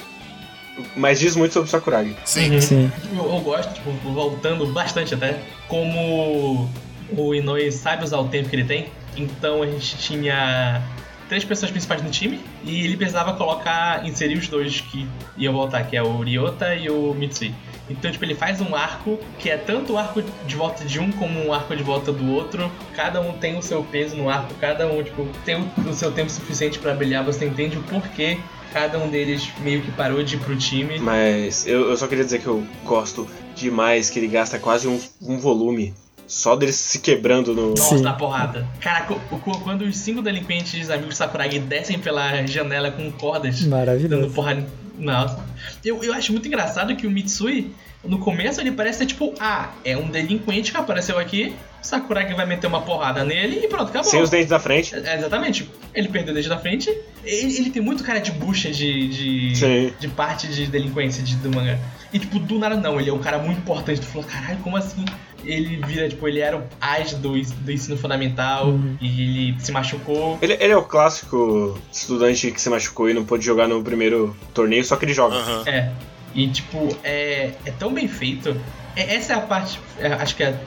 Mas 0.96 1.20
diz 1.20 1.36
muito 1.36 1.54
sobre 1.54 1.68
o 1.68 1.72
Sakuragi. 1.72 2.16
Sim. 2.26 2.52
Uhum. 2.56 2.62
Sim. 2.62 2.92
Eu, 3.16 3.26
eu 3.32 3.40
gosto, 3.42 3.74
tipo, 3.74 3.92
voltando 4.12 4.66
bastante 4.68 5.14
até, 5.14 5.40
como 5.68 6.68
o 7.16 7.36
Inoue 7.36 7.72
sabe 7.72 8.04
usar 8.04 8.18
o 8.18 8.28
tempo 8.28 8.50
que 8.50 8.56
ele 8.56 8.64
tem. 8.66 8.88
Então 9.16 9.62
a 9.62 9.68
gente 9.68 9.96
tinha 9.98 10.82
três 11.30 11.44
pessoas 11.46 11.70
principais 11.70 12.02
no 12.02 12.10
time 12.10 12.40
e 12.64 12.84
ele 12.86 12.98
precisava 12.98 13.34
colocar, 13.34 14.04
inserir 14.08 14.38
os 14.38 14.48
dois 14.48 14.82
que 14.82 15.08
iam 15.38 15.54
voltar, 15.54 15.84
que 15.84 15.96
é 15.96 16.02
o 16.02 16.22
Ryota 16.22 16.74
e 16.76 16.90
o 16.90 17.14
Mitsui. 17.14 17.54
Então, 17.90 18.12
tipo, 18.12 18.24
ele 18.24 18.34
faz 18.36 18.62
um 18.62 18.74
arco 18.76 19.20
que 19.40 19.50
é 19.50 19.58
tanto 19.58 19.94
o 19.94 19.98
arco 19.98 20.24
de 20.48 20.56
volta 20.56 20.86
de 20.86 21.00
um 21.00 21.12
como 21.12 21.38
um 21.46 21.54
arco 21.54 21.76
de 21.76 21.84
volta 21.84 22.12
do 22.12 22.32
outro. 22.32 22.72
Cada 22.96 23.20
um 23.22 23.34
tem 23.34 23.58
o 23.58 23.62
seu 23.62 23.84
peso 23.84 24.16
no 24.16 24.30
arco, 24.30 24.54
cada 24.56 24.88
um, 24.88 25.04
tipo, 25.04 25.28
tem 25.44 25.58
o, 25.86 25.94
seu 25.94 26.12
tempo 26.12 26.30
suficiente 26.32 26.80
pra 26.80 26.94
brilhar. 26.94 27.24
Você 27.26 27.46
entende 27.46 27.78
o 27.78 27.84
porquê 27.84 28.38
cada 28.72 28.98
um 28.98 29.10
deles 29.10 29.48
meio 29.60 29.82
que 29.82 29.92
parou 29.92 30.24
de 30.24 30.36
ir 30.36 30.40
pro 30.40 30.56
time. 30.56 30.98
Mas 30.98 31.68
eu, 31.68 31.90
eu 31.90 31.98
só 31.98 32.08
queria 32.08 32.24
dizer 32.24 32.40
que 32.40 32.48
eu 32.48 32.64
gosto 32.86 33.28
demais 33.56 34.10
que 34.10 34.18
ele 34.18 34.28
gasta 34.28 34.58
quase 34.58 34.88
um, 34.88 35.00
um 35.22 35.38
volume 35.38 35.94
só 36.26 36.56
dele 36.56 36.72
se 36.72 37.00
quebrando 37.00 37.54
no. 37.54 37.70
Nossa, 37.72 37.98
Sim. 37.98 38.02
na 38.02 38.14
porrada. 38.14 38.66
Caraca, 38.80 39.14
o- 39.14 39.36
o- 39.36 39.60
quando 39.60 39.82
os 39.82 39.98
cinco 39.98 40.22
delinquentes 40.22 40.90
amigos 40.90 41.18
Sakuragi 41.18 41.60
descem 41.60 42.00
pela 42.00 42.44
janela 42.48 42.90
com 42.92 43.12
cordas, 43.12 43.60
dando 43.60 43.70
Maravilhoso. 43.72 44.34
porrada. 44.34 44.66
Nossa. 44.98 45.44
Eu, 45.84 46.04
eu 46.04 46.14
acho 46.14 46.32
muito 46.32 46.48
engraçado 46.48 46.96
que 46.96 47.08
o 47.08 47.12
Mitsui, 47.12 47.74
no 48.04 48.20
começo, 48.20 48.62
ele 48.62 48.72
parece 48.72 49.00
ser 49.00 49.06
tipo, 49.08 49.34
ah, 49.40 49.72
é 49.84 49.98
um 49.98 50.10
delinquente 50.10 50.72
que 50.72 50.78
apareceu 50.78 51.18
aqui 51.18 51.56
Sakuragi 51.84 52.34
vai 52.34 52.46
meter 52.46 52.66
uma 52.68 52.82
porrada 52.82 53.24
nele 53.24 53.60
e 53.64 53.68
pronto, 53.68 53.90
acabou. 53.90 54.10
Sem 54.10 54.22
os 54.22 54.30
dentes 54.30 54.50
da 54.50 54.60
frente. 54.60 54.96
É, 54.96 55.16
exatamente. 55.18 55.70
Ele 55.94 56.08
perdeu 56.08 56.34
desde 56.34 56.50
da 56.50 56.58
frente. 56.58 56.90
Ele, 57.24 57.58
ele 57.58 57.70
tem 57.70 57.82
muito 57.82 58.04
cara 58.04 58.20
de 58.20 58.32
bucha 58.32 58.72
de, 58.72 59.08
de, 59.10 59.56
Sim. 59.56 59.94
de 60.00 60.08
parte 60.08 60.48
de 60.48 60.66
delinquência 60.68 61.22
de, 61.22 61.36
do 61.36 61.54
mangá. 61.54 61.78
E, 62.12 62.20
tipo, 62.20 62.40
do 62.40 62.58
nada 62.58 62.76
não. 62.78 63.00
Ele 63.00 63.10
é 63.10 63.14
um 63.14 63.20
cara 63.20 63.38
muito 63.38 63.58
importante. 63.60 64.00
Tu 64.02 64.08
falou, 64.08 64.26
caralho, 64.28 64.58
como 64.60 64.78
assim? 64.78 65.04
Ele 65.44 65.76
vira, 65.86 66.08
tipo, 66.08 66.26
ele 66.26 66.40
era 66.40 66.58
o 66.58 66.64
AIS 66.80 67.16
do, 67.16 67.34
do 67.34 67.72
ensino 67.72 67.98
fundamental 67.98 68.68
Uhum. 68.68 68.98
e 69.02 69.50
ele 69.52 69.56
se 69.60 69.72
machucou. 69.74 70.40
Ele, 70.42 70.54
ele 70.54 70.72
é 70.72 70.78
o 70.78 70.84
clássico 70.84 71.78
estudante 71.92 72.50
que 72.50 72.62
se 72.62 72.70
machucou 72.70 73.10
e 73.10 73.14
não 73.14 73.26
pôde 73.26 73.44
jogar 73.46 73.68
no 73.68 73.84
primeiro 73.84 74.34
torneio, 74.54 74.86
só 74.86 74.96
que 74.96 75.04
ele 75.04 75.14
joga. 75.14 75.36
Aham. 75.36 75.64
É. 75.68 75.92
E, 76.34 76.48
tipo, 76.48 76.88
é, 77.04 77.52
é 77.66 77.72
tão 77.78 77.94
bem 77.94 78.08
feito. 78.08 78.56
É- 78.96 79.16
essa 79.16 79.34
é 79.34 79.36
a 79.36 79.42
parte, 79.42 79.80
é, 80.00 80.08
acho 80.14 80.36
que 80.36 80.44
é 80.44 80.58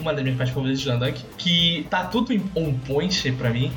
uma 0.00 0.12
das 0.12 0.22
minhas 0.22 0.36
partes 0.36 0.54
favoritas 0.54 0.80
de 0.80 0.88
Slandank, 0.88 1.20
que 1.36 1.86
tá 1.90 2.04
tudo 2.04 2.32
em 2.32 2.42
on 2.54 2.72
point 2.86 3.32
pra 3.32 3.50
mim. 3.50 3.70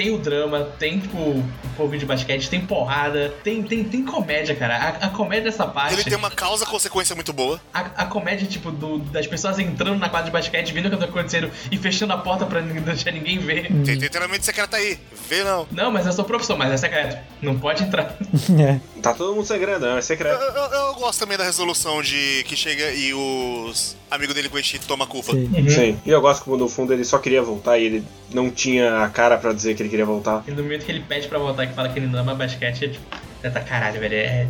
Tem 0.00 0.10
o 0.14 0.16
drama, 0.16 0.66
tem, 0.78 0.98
tipo, 0.98 1.18
o 1.18 1.44
povo 1.76 1.94
de 1.98 2.06
basquete, 2.06 2.48
tem 2.48 2.58
porrada, 2.64 3.34
tem, 3.44 3.62
tem, 3.62 3.84
tem 3.84 4.02
comédia, 4.02 4.54
cara. 4.56 4.74
A, 4.76 4.88
a 5.08 5.10
comédia 5.10 5.50
dessa 5.50 5.66
parte. 5.66 5.92
Ele 5.92 6.04
tem 6.04 6.16
uma 6.16 6.30
causa-consequência 6.30 7.14
muito 7.14 7.34
boa. 7.34 7.60
A, 7.74 7.80
a 7.80 8.06
comédia, 8.06 8.46
tipo, 8.46 8.70
do- 8.70 8.98
das 9.00 9.26
pessoas 9.26 9.58
entrando 9.58 9.98
na 9.98 10.08
quadra 10.08 10.24
de 10.24 10.30
basquete, 10.32 10.72
vendo 10.72 10.86
o 10.86 10.90
que 10.90 10.96
tá 10.96 11.04
acontecendo 11.04 11.50
e 11.70 11.76
fechando 11.76 12.14
a 12.14 12.16
porta 12.16 12.46
pra 12.46 12.62
não 12.62 12.74
deixar 12.80 13.10
ninguém 13.12 13.38
ver. 13.38 13.66
Tem 13.84 13.98
tem 13.98 14.08
treinamento 14.08 14.42
secreto 14.42 14.74
aí. 14.74 14.98
Vê 15.28 15.44
não. 15.44 15.68
Não, 15.70 15.90
mas 15.90 16.06
é 16.06 16.12
sua 16.12 16.24
profissão, 16.24 16.56
mas 16.56 16.72
é 16.72 16.76
secreto. 16.78 17.18
Não 17.42 17.58
pode 17.58 17.82
entrar. 17.84 18.16
É. 18.58 18.80
Tá 19.02 19.12
todo 19.14 19.34
mundo 19.34 19.46
segredo, 19.46 19.80
não, 19.86 19.94
é 19.94 19.98
Eu, 19.98 20.02
secreto. 20.02 20.40
eu- 20.40 20.62
eu 20.88 20.94
gosto 20.94 21.18
também 21.20 21.36
da 21.36 21.44
resolução 21.44 22.02
de 22.02 22.42
que 22.46 22.56
chega 22.56 22.90
e 22.92 23.12
os 23.14 23.96
amigos 24.10 24.34
dele 24.34 24.50
tomam 24.86 25.06
a 25.06 25.08
culpa. 25.08 25.32
Sim. 25.32 25.50
Uhum. 25.56 25.70
Sim. 25.70 25.98
E 26.04 26.10
eu 26.10 26.20
gosto 26.20 26.44
como 26.44 26.56
no 26.56 26.68
fundo 26.68 26.92
ele 26.92 27.04
só 27.04 27.18
queria 27.18 27.42
voltar 27.42 27.78
e 27.78 27.84
ele 27.84 28.04
não 28.32 28.50
tinha 28.50 29.02
a 29.04 29.08
cara 29.08 29.36
pra 29.38 29.52
dizer 29.52 29.74
que 29.74 29.82
ele 29.82 29.88
queria 29.90 30.06
voltar. 30.06 30.42
E 30.46 30.50
no 30.50 30.62
momento 30.62 30.84
que 30.84 30.92
ele 30.92 31.04
pede 31.06 31.28
pra 31.28 31.38
voltar 31.38 31.66
que 31.66 31.74
fala 31.74 31.88
que 31.88 31.98
ele 31.98 32.06
não 32.06 32.20
ama 32.20 32.34
basquete, 32.34 32.84
é 32.84 32.88
tipo, 32.88 33.04
tá 33.42 33.60
caralho, 33.60 34.00
velho. 34.00 34.14
É... 34.14 34.46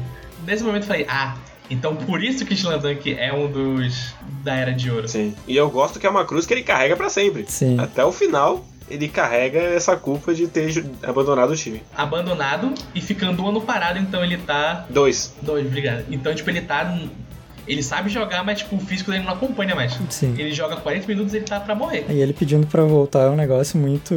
Nesse 0.47 0.63
momento 0.63 0.85
eu 0.85 0.89
falei, 0.89 1.07
ah, 1.09 1.37
então 1.71 1.95
por 1.97 2.23
isso 2.23 2.45
que 2.45 2.55
Slandunk 2.55 3.15
é 3.19 3.33
um 3.33 3.51
dos 3.51 4.15
da 4.43 4.55
Era 4.55 4.73
de 4.73 4.91
Ouro. 4.91 5.09
Sim. 5.09 5.35
E 5.47 5.57
eu 5.57 5.71
gosto 5.71 5.99
que 5.99 6.07
é 6.07 6.11
uma 6.11 6.25
cruz 6.25 6.47
que 6.47 6.55
ele 6.55 6.63
carrega 6.63 6.97
pra 6.97 7.09
sempre. 7.09 7.45
Sim. 7.49 7.79
Até 7.79 8.05
o 8.05 8.13
final, 8.13 8.65
ele 8.91 9.09
carrega 9.09 9.59
essa 9.59 9.97
culpa 9.97 10.35
de 10.35 10.49
ter 10.49 10.85
abandonado 11.03 11.51
o 11.51 11.57
time. 11.57 11.83
Abandonado 11.97 12.75
e 12.95 13.01
ficando 13.01 13.43
um 13.43 13.49
ano 13.49 13.61
parado, 13.61 13.99
então 13.99 14.25
ele 14.25 14.37
tá. 14.37 14.85
Dois. 14.91 15.35
Dois, 15.41 15.65
obrigado. 15.65 16.05
Então, 16.11 16.35
tipo, 16.35 16.51
ele 16.51 16.63
tá. 16.63 16.99
Ele 17.71 17.85
sabe 17.85 18.11
jogar, 18.11 18.45
mas 18.45 18.59
tipo, 18.59 18.75
o 18.75 18.81
físico 18.81 19.13
dele 19.13 19.23
não 19.23 19.33
acompanha 19.33 19.77
mais. 19.77 19.97
Sim. 20.11 20.35
Ele 20.37 20.53
joga 20.53 20.75
40 20.77 21.07
minutos 21.07 21.33
e 21.33 21.37
ele 21.37 21.45
tá 21.45 21.61
pra 21.61 21.73
morrer. 21.73 22.05
E 22.09 22.21
ele 22.21 22.33
pedindo 22.33 22.67
pra 22.67 22.83
voltar 22.83 23.27
é 23.27 23.31
um 23.31 23.37
negócio 23.37 23.79
muito. 23.79 24.13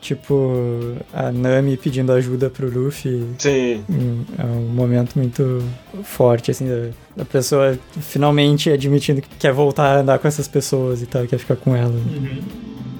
Tipo, 0.00 0.96
a 1.12 1.32
Nami 1.32 1.76
pedindo 1.78 2.12
ajuda 2.12 2.50
pro 2.50 2.68
Luffy. 2.68 3.24
Sim. 3.38 3.82
Hum, 3.88 4.24
É 4.38 4.44
um 4.44 4.68
momento 4.68 5.14
muito 5.16 5.64
forte, 6.02 6.50
assim, 6.50 6.68
da, 6.68 6.90
da 7.16 7.24
pessoa 7.24 7.78
finalmente 8.00 8.70
admitindo 8.70 9.22
que 9.22 9.28
quer 9.38 9.52
voltar 9.52 9.96
a 9.96 10.00
andar 10.00 10.18
com 10.18 10.28
essas 10.28 10.46
pessoas 10.46 11.00
e 11.00 11.06
tal, 11.06 11.26
quer 11.26 11.38
ficar 11.38 11.56
com 11.56 11.74
elas. 11.74 11.94
Uhum. 11.94 12.42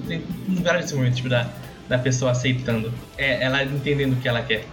Tem 0.07 0.21
um 0.49 0.55
vários 0.63 0.91
momentos, 0.91 1.17
tipo, 1.17 1.29
da, 1.29 1.47
da 1.87 1.99
pessoa 1.99 2.31
aceitando. 2.31 2.91
É, 3.15 3.43
ela 3.43 3.63
entendendo 3.63 4.13
o 4.13 4.15
que 4.15 4.27
ela 4.27 4.41
quer. 4.41 4.65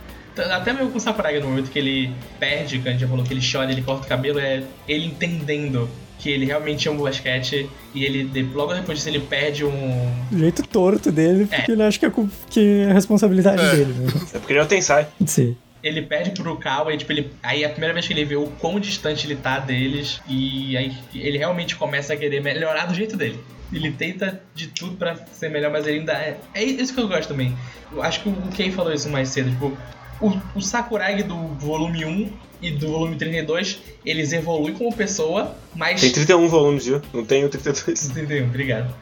Até 0.51 0.72
mesmo 0.72 0.91
com 0.91 0.99
o 0.99 1.01
Sakuragi, 1.01 1.41
no 1.41 1.49
momento 1.49 1.70
que 1.70 1.78
ele 1.78 2.12
perde, 2.41 2.78
que 2.78 2.89
a 2.89 2.93
gente 2.93 3.01
já 3.01 3.09
falou 3.09 3.24
que 3.24 3.33
ele 3.33 3.41
chora, 3.43 3.70
ele 3.70 3.83
corta 3.83 4.05
o 4.07 4.09
cabelo, 4.09 4.39
é 4.39 4.62
ele 4.89 5.07
entendendo 5.07 5.89
que 6.18 6.30
ele 6.30 6.47
realmente 6.47 6.89
ama 6.89 7.01
o 7.01 7.03
basquete 7.05 7.68
e 7.95 8.05
ele, 8.05 8.30
logo 8.55 8.72
depois 8.72 8.99
disso, 8.99 9.09
ele 9.11 9.18
perde 9.20 9.64
um. 9.64 10.12
O 10.30 10.39
jeito 10.39 10.62
torto 10.62 11.11
dele, 11.11 11.47
porque 11.47 11.72
ele 11.72 11.83
acha 11.83 11.99
que 11.99 12.07
é, 12.07 12.12
que 12.49 12.61
é 12.89 12.93
responsabilidade 12.93 13.61
É. 13.61 13.70
dele, 13.74 13.93
né? 13.93 14.07
É 14.35 14.39
porque 14.39 14.53
ele 14.53 14.61
é 14.61 14.62
o 14.62 14.66
Tensai. 14.66 15.09
Sim. 15.26 15.57
Ele 15.83 16.01
perde 16.01 16.30
pro 16.41 16.57
Kawa 16.57 16.95
e, 16.95 16.97
tipo, 16.97 17.11
ele. 17.11 17.28
Aí 17.43 17.64
é 17.64 17.66
a 17.66 17.70
primeira 17.70 17.93
vez 17.93 18.07
que 18.07 18.12
ele 18.12 18.24
vê 18.24 18.37
o 18.37 18.47
quão 18.61 18.78
distante 18.78 19.26
ele 19.26 19.35
tá 19.35 19.59
deles. 19.59 20.20
E 20.28 20.76
aí 20.76 20.93
ele 21.12 21.39
realmente 21.39 21.74
começa 21.74 22.14
a 22.14 22.16
querer 22.16 22.41
melhorar 22.41 22.87
do 22.87 22.95
jeito 22.95 23.16
dele. 23.16 23.41
Ele 23.72 23.91
tenta 23.91 24.41
de 24.55 24.68
tudo 24.68 24.95
pra 24.97 25.16
ser 25.33 25.49
melhor, 25.51 25.72
mas 25.72 25.85
ele 25.89 25.99
ainda 25.99 26.12
é. 26.12 26.39
É 26.55 26.62
isso 26.62 26.95
que 26.95 27.01
eu 27.01 27.09
gosto 27.09 27.30
também. 27.30 27.53
Eu 27.91 28.01
acho 28.01 28.22
que 28.22 28.28
o 28.28 28.35
Kei 28.55 28.70
falou 28.70 28.93
isso 28.93 29.09
mais 29.09 29.28
cedo. 29.30 29.51
Tipo, 29.51 29.76
o, 30.22 30.58
o 30.58 30.62
Sakuragi 30.62 31.24
do 31.24 31.36
volume 31.58 32.04
1 32.04 32.32
e 32.62 32.70
do 32.70 32.88
volume 32.88 33.16
32, 33.16 33.80
eles 34.06 34.32
evoluem 34.32 34.72
como 34.74 34.94
pessoa, 34.94 35.54
mas. 35.74 36.00
Tem 36.00 36.12
31 36.12 36.48
volumes, 36.48 36.86
viu? 36.86 37.02
Não 37.12 37.24
tem 37.24 37.44
o 37.44 37.48
32. 37.48 38.08
31, 38.08 38.46
obrigado. 38.46 38.94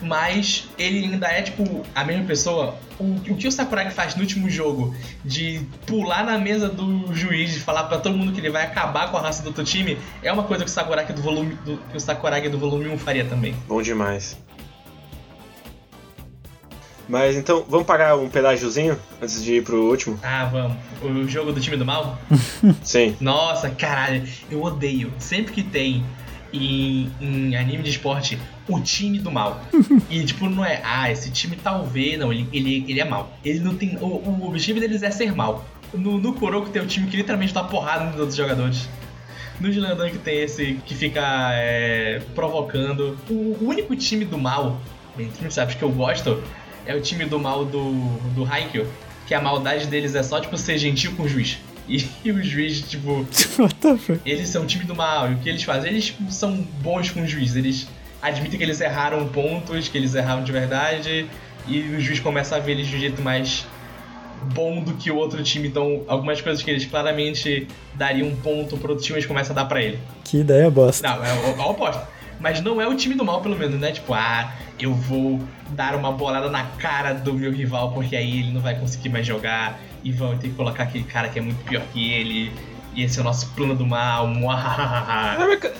Mas 0.00 0.68
ele 0.78 1.06
ainda 1.06 1.26
é, 1.26 1.42
tipo, 1.42 1.84
a 1.92 2.04
mesma 2.04 2.24
pessoa. 2.24 2.76
O, 3.00 3.16
o 3.32 3.36
que 3.36 3.48
o 3.48 3.52
Sakuragi 3.52 3.90
faz 3.90 4.14
no 4.14 4.22
último 4.22 4.48
jogo, 4.48 4.94
de 5.24 5.60
pular 5.86 6.24
na 6.24 6.38
mesa 6.38 6.68
do 6.68 7.12
juiz 7.12 7.56
e 7.56 7.60
falar 7.60 7.84
pra 7.84 7.98
todo 7.98 8.16
mundo 8.16 8.32
que 8.32 8.40
ele 8.40 8.50
vai 8.50 8.62
acabar 8.62 9.10
com 9.10 9.16
a 9.16 9.20
raça 9.20 9.42
do 9.42 9.48
outro 9.48 9.64
time, 9.64 9.98
é 10.22 10.32
uma 10.32 10.44
coisa 10.44 10.64
que 10.64 10.70
o 10.70 10.72
Sakuragi 10.72 11.12
do 11.12 11.20
volume, 11.20 11.58
do, 11.64 11.78
que 11.90 11.96
o 11.96 12.00
Sakuragi 12.00 12.48
do 12.48 12.58
volume 12.58 12.88
1 12.88 12.98
faria 12.98 13.24
também. 13.24 13.56
Bom 13.66 13.82
demais. 13.82 14.36
Mas 17.08 17.36
então, 17.36 17.64
vamos 17.68 17.86
pagar 17.86 18.16
um 18.16 18.28
pedágiozinho 18.28 18.98
antes 19.20 19.42
de 19.42 19.54
ir 19.54 19.64
pro 19.64 19.88
último? 19.88 20.18
Ah, 20.22 20.44
vamos. 20.44 20.76
O 21.02 21.26
jogo 21.26 21.52
do 21.52 21.60
time 21.60 21.76
do 21.76 21.86
mal? 21.86 22.18
Sim. 22.82 23.16
Nossa, 23.20 23.70
caralho, 23.70 24.22
eu 24.50 24.62
odeio. 24.62 25.12
Sempre 25.18 25.52
que 25.52 25.62
tem 25.62 26.04
em, 26.52 27.10
em 27.20 27.56
anime 27.56 27.82
de 27.82 27.90
esporte 27.90 28.38
o 28.68 28.78
time 28.80 29.18
do 29.18 29.30
mal. 29.30 29.60
e 30.10 30.22
tipo, 30.24 30.48
não 30.48 30.64
é, 30.64 30.82
ah, 30.84 31.10
esse 31.10 31.30
time 31.30 31.56
talvez. 31.56 32.18
Não, 32.18 32.32
ele, 32.32 32.46
ele, 32.52 32.84
ele 32.86 33.00
é 33.00 33.04
mal. 33.04 33.32
Ele 33.44 33.60
não 33.60 33.74
tem. 33.74 33.96
O, 33.96 34.06
o 34.06 34.46
objetivo 34.46 34.78
deles 34.80 35.02
é 35.02 35.10
ser 35.10 35.34
mal. 35.34 35.64
No, 35.94 36.18
no 36.18 36.34
Kuroko 36.34 36.68
tem 36.68 36.82
o 36.82 36.86
time 36.86 37.08
que 37.08 37.16
literalmente 37.16 37.54
dá 37.54 37.64
porrada 37.64 38.04
nos 38.04 38.16
outros 38.16 38.36
jogadores. 38.36 38.86
No 39.58 39.72
Gilandan 39.72 40.10
que 40.10 40.18
tem 40.18 40.42
esse 40.42 40.78
que 40.84 40.94
fica 40.94 41.50
é, 41.54 42.20
provocando. 42.34 43.18
O, 43.30 43.56
o 43.60 43.68
único 43.68 43.96
time 43.96 44.26
do 44.26 44.36
mal, 44.36 44.78
entre 45.18 45.50
sabe, 45.50 45.74
que 45.74 45.82
eu 45.82 45.90
gosto, 45.90 46.42
é 46.88 46.94
o 46.96 47.00
time 47.02 47.26
do 47.26 47.38
mal 47.38 47.66
do, 47.66 47.92
do 48.34 48.44
Haikyuu. 48.44 48.86
Que 49.26 49.34
a 49.34 49.40
maldade 49.40 49.86
deles 49.86 50.14
é 50.14 50.22
só, 50.22 50.40
tipo, 50.40 50.56
ser 50.56 50.78
gentil 50.78 51.14
com 51.14 51.24
o 51.24 51.28
juiz. 51.28 51.58
E, 51.86 52.08
e 52.24 52.32
o 52.32 52.42
juiz, 52.42 52.80
tipo, 52.80 53.26
What 53.60 53.74
the 53.74 53.96
fuck? 53.98 54.20
eles 54.24 54.48
são 54.48 54.62
o 54.62 54.66
time 54.66 54.84
do 54.84 54.96
mal. 54.96 55.30
E 55.30 55.34
o 55.34 55.38
que 55.38 55.48
eles 55.50 55.62
fazem? 55.62 55.90
Eles 55.92 56.06
tipo, 56.06 56.32
são 56.32 56.56
bons 56.80 57.10
com 57.10 57.20
o 57.20 57.26
juiz. 57.26 57.54
Eles 57.54 57.86
admitem 58.22 58.58
que 58.58 58.64
eles 58.64 58.80
erraram 58.80 59.28
pontos, 59.28 59.86
que 59.86 59.98
eles 59.98 60.14
erraram 60.14 60.42
de 60.42 60.50
verdade. 60.50 61.28
E 61.66 61.80
o 61.80 62.00
juiz 62.00 62.18
começa 62.20 62.56
a 62.56 62.58
ver 62.58 62.72
eles 62.72 62.86
de 62.86 62.96
um 62.96 62.98
jeito 62.98 63.20
mais 63.20 63.66
bom 64.54 64.80
do 64.80 64.94
que 64.94 65.10
o 65.10 65.16
outro 65.16 65.42
time. 65.42 65.68
Então, 65.68 66.04
algumas 66.08 66.40
coisas 66.40 66.62
que 66.62 66.70
eles 66.70 66.86
claramente 66.86 67.68
dariam 67.94 68.28
um 68.28 68.36
ponto 68.36 68.78
pro 68.78 68.92
outro 68.92 69.04
time, 69.04 69.18
eles 69.18 69.26
começam 69.26 69.52
a 69.54 69.60
dar 69.60 69.66
pra 69.66 69.82
ele. 69.82 69.98
Que 70.24 70.38
ideia 70.38 70.70
bosta. 70.70 71.06
Não, 71.06 71.22
é 71.22 71.34
o, 71.34 71.60
é 71.60 71.64
o 71.66 71.70
oposto. 71.70 72.17
Mas 72.40 72.60
não 72.62 72.80
é 72.80 72.86
o 72.86 72.94
time 72.94 73.14
do 73.14 73.24
mal, 73.24 73.40
pelo 73.40 73.56
menos, 73.58 73.80
né? 73.80 73.90
Tipo, 73.92 74.14
ah, 74.14 74.52
eu 74.78 74.94
vou 74.94 75.40
dar 75.70 75.94
uma 75.96 76.12
bolada 76.12 76.48
na 76.48 76.64
cara 76.78 77.12
do 77.12 77.34
meu 77.34 77.50
rival, 77.52 77.92
porque 77.92 78.14
aí 78.14 78.40
ele 78.40 78.52
não 78.52 78.60
vai 78.60 78.78
conseguir 78.78 79.08
mais 79.08 79.26
jogar. 79.26 79.78
E 80.04 80.12
vão 80.12 80.36
ter 80.38 80.48
que 80.48 80.54
colocar 80.54 80.84
aquele 80.84 81.02
cara 81.04 81.28
que 81.28 81.38
é 81.38 81.42
muito 81.42 81.62
pior 81.64 81.82
que 81.92 82.12
ele. 82.12 82.52
E 82.94 83.02
esse 83.02 83.18
é 83.18 83.20
o 83.20 83.24
nosso 83.24 83.48
plano 83.50 83.74
do 83.74 83.84
mal. 83.84 84.28